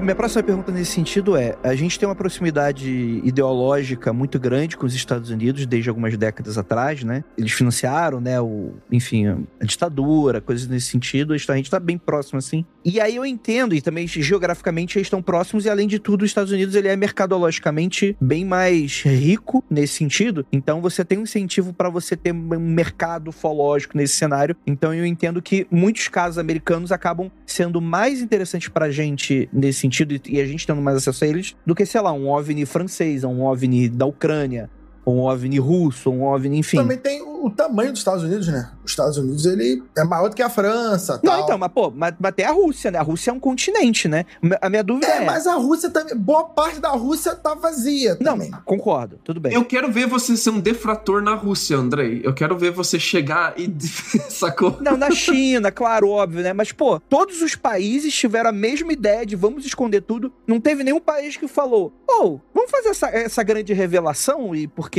Minha 0.07 0.15
próxima 0.15 0.41
pergunta 0.41 0.71
nesse 0.71 0.93
sentido 0.93 1.37
é: 1.37 1.57
a 1.65 1.75
gente 1.75 1.99
tem 1.99 2.09
uma 2.09 2.15
proximidade 2.15 3.21
ideológica 3.25 4.13
muito 4.13 4.39
grande 4.39 4.77
com 4.77 4.87
os 4.87 4.95
Estados 4.95 5.31
Unidos 5.31 5.67
desde 5.67 5.89
algumas 5.89 6.17
décadas 6.17 6.57
atrás, 6.57 7.03
né? 7.03 7.25
Eles 7.37 7.51
financiaram, 7.51 8.21
né, 8.21 8.41
o, 8.41 8.75
enfim, 8.91 9.27
a 9.61 9.65
ditadura, 9.65 10.41
coisas 10.41 10.69
nesse 10.69 10.87
sentido. 10.87 11.35
A 11.35 11.37
gente 11.37 11.65
está 11.65 11.81
bem 11.81 11.99
próximo 11.99 12.39
assim. 12.39 12.65
E 12.85 13.01
aí 13.01 13.17
eu 13.17 13.27
entendo, 13.27 13.75
e 13.75 13.83
também 13.83 14.07
geograficamente 14.07 14.97
eles 14.97 15.07
estão 15.07 15.21
próximos, 15.21 15.65
e 15.65 15.71
além 15.71 15.89
de 15.89 15.99
tudo, 15.99 16.23
os 16.23 16.31
Estados 16.31 16.53
Unidos 16.53 16.77
ele 16.77 16.87
é 16.87 16.95
mercadologicamente 16.95 18.17
bem 18.21 18.45
mais 18.45 19.03
rico 19.03 19.65
nesse 19.69 19.95
sentido. 19.95 20.47
Então 20.53 20.81
você 20.81 21.05
tem 21.05 21.19
um 21.19 21.23
incentivo 21.23 21.73
para 21.73 21.91
você 21.91 22.17
ter 22.17 22.33
um 22.33 22.61
mercado 22.61 23.29
ufológico 23.29 23.99
nesse 23.99 24.15
cenário. 24.15 24.57
Então 24.65 24.95
eu 24.95 25.05
entendo 25.05 25.43
que 25.43 25.67
muitos 25.69 26.07
casos 26.07 26.39
americanos 26.39 26.93
acabam 26.93 27.29
sendo 27.45 27.81
mais 27.81 28.21
interessantes 28.21 28.69
pra 28.69 28.89
gente 28.89 29.49
nesse 29.53 29.81
sentido 29.81 29.96
sentido 29.97 30.21
e 30.29 30.41
a 30.41 30.47
gente 30.47 30.67
tendo 30.67 30.83
mais 30.83 30.97
acesso 30.99 31.25
a 31.25 31.29
eles 31.29 31.57
do 31.65 31.75
que, 31.75 31.87
sei 31.87 32.01
lá, 32.01 32.13
um 32.13 32.29
OVNI 32.29 32.67
francês, 32.67 33.25
um 33.25 33.43
OVNI 33.43 33.89
da 33.89 34.07
Ucrânia, 34.07 34.69
um 35.07 35.21
OVNI 35.21 35.59
russo, 35.59 36.11
um 36.11 36.25
OVNI, 36.25 36.59
enfim. 36.59 36.79
Também 36.79 36.99
tem 36.99 37.23
o 37.23 37.49
tamanho 37.49 37.93
dos 37.93 38.01
Estados 38.01 38.25
Unidos, 38.25 38.49
né? 38.49 38.71
Os 38.85 38.91
Estados 38.91 39.17
Unidos, 39.17 39.47
ele 39.47 39.83
é 39.97 40.03
maior 40.03 40.29
do 40.29 40.35
que 40.35 40.43
a 40.43 40.51
França, 40.51 41.21
Não, 41.23 41.45
então, 41.45 41.57
mas 41.57 41.71
pô, 41.73 41.93
mas, 41.95 42.13
mas 42.19 42.33
tem 42.35 42.45
a 42.45 42.51
Rússia, 42.51 42.91
né? 42.91 42.99
A 42.99 43.03
Rússia 43.03 43.31
é 43.31 43.33
um 43.33 43.39
continente, 43.39 44.09
né? 44.09 44.25
A 44.61 44.69
minha 44.69 44.83
dúvida 44.83 45.07
é... 45.07 45.23
É, 45.23 45.25
mas 45.25 45.47
a 45.47 45.55
Rússia 45.55 45.91
também... 45.91 46.17
Boa 46.17 46.45
parte 46.45 46.81
da 46.81 46.91
Rússia 46.91 47.37
tá 47.37 47.55
vazia 47.55 48.17
também. 48.17 48.51
Não, 48.51 48.61
concordo, 48.63 49.21
tudo 49.23 49.39
bem. 49.39 49.53
Eu 49.53 49.65
quero 49.65 49.93
ver 49.93 50.07
você 50.09 50.37
ser 50.37 50.51
um 50.51 50.59
defrator 50.59 51.23
na 51.23 51.35
Rússia, 51.35 51.77
Andrei. 51.77 52.21
Eu 52.25 52.35
quero 52.35 52.59
ver 52.59 52.73
você 52.73 52.99
chegar 52.99 53.55
e... 53.57 53.73
Sacou? 54.29 54.79
Não, 54.81 54.97
na 54.97 55.11
China, 55.13 55.71
claro, 55.71 56.09
óbvio, 56.09 56.43
né? 56.43 56.53
Mas, 56.53 56.73
pô, 56.73 56.99
todos 56.99 57.43
os 57.43 57.55
países 57.55 58.13
tiveram 58.13 58.51
a 58.51 58.53
mesma 58.53 58.93
ideia 58.93 59.25
de 59.25 59.37
vamos 59.37 59.65
esconder 59.65 60.03
tudo. 60.03 60.33
Não 60.47 60.61
teve 60.61 60.83
nenhum 60.83 61.01
país 61.01 61.37
que 61.37 61.47
falou, 61.47 61.93
oh, 62.09 62.41
vamos 62.53 62.71
fazer 62.71 62.89
essa, 62.89 63.09
essa 63.09 63.43
grande 63.43 63.73
revelação 63.73 64.55
e 64.55 64.67
porque 64.67 64.96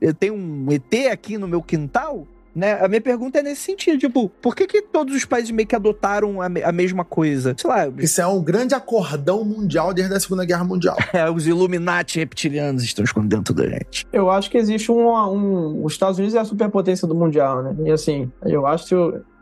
eu 0.00 0.14
tenho 0.14 0.34
um 0.34 0.66
ET 0.70 1.10
aqui 1.10 1.38
no 1.38 1.48
meu 1.48 1.62
quintal? 1.62 2.26
Né? 2.54 2.72
A 2.82 2.88
minha 2.88 3.00
pergunta 3.00 3.38
é 3.38 3.42
nesse 3.42 3.62
sentido, 3.62 3.98
tipo, 3.98 4.28
por 4.42 4.56
que, 4.56 4.66
que 4.66 4.82
todos 4.82 5.14
os 5.14 5.24
países 5.24 5.50
meio 5.50 5.68
que 5.68 5.76
adotaram 5.76 6.42
a, 6.42 6.48
me 6.48 6.62
a 6.62 6.72
mesma 6.72 7.04
coisa? 7.04 7.54
Sei 7.56 7.70
lá. 7.70 7.86
Isso 7.98 8.20
é 8.20 8.26
um 8.26 8.42
grande 8.42 8.74
acordão 8.74 9.44
mundial 9.44 9.94
desde 9.94 10.14
a 10.14 10.20
Segunda 10.20 10.44
Guerra 10.44 10.64
Mundial. 10.64 10.96
é, 11.12 11.30
os 11.30 11.46
Illuminati 11.46 12.18
reptilianos 12.18 12.82
estão 12.82 13.04
escondendo 13.04 13.44
tudo 13.44 13.62
da 13.62 13.68
gente. 13.68 14.06
Eu 14.12 14.30
acho 14.30 14.50
que 14.50 14.58
existe 14.58 14.90
um, 14.90 15.08
um. 15.08 15.84
Os 15.84 15.92
Estados 15.92 16.18
Unidos 16.18 16.34
é 16.34 16.40
a 16.40 16.44
superpotência 16.44 17.06
do 17.06 17.14
mundial, 17.14 17.62
né? 17.62 17.76
E 17.84 17.92
assim, 17.92 18.30
eu 18.44 18.66
acho 18.66 18.86
que 18.88 18.94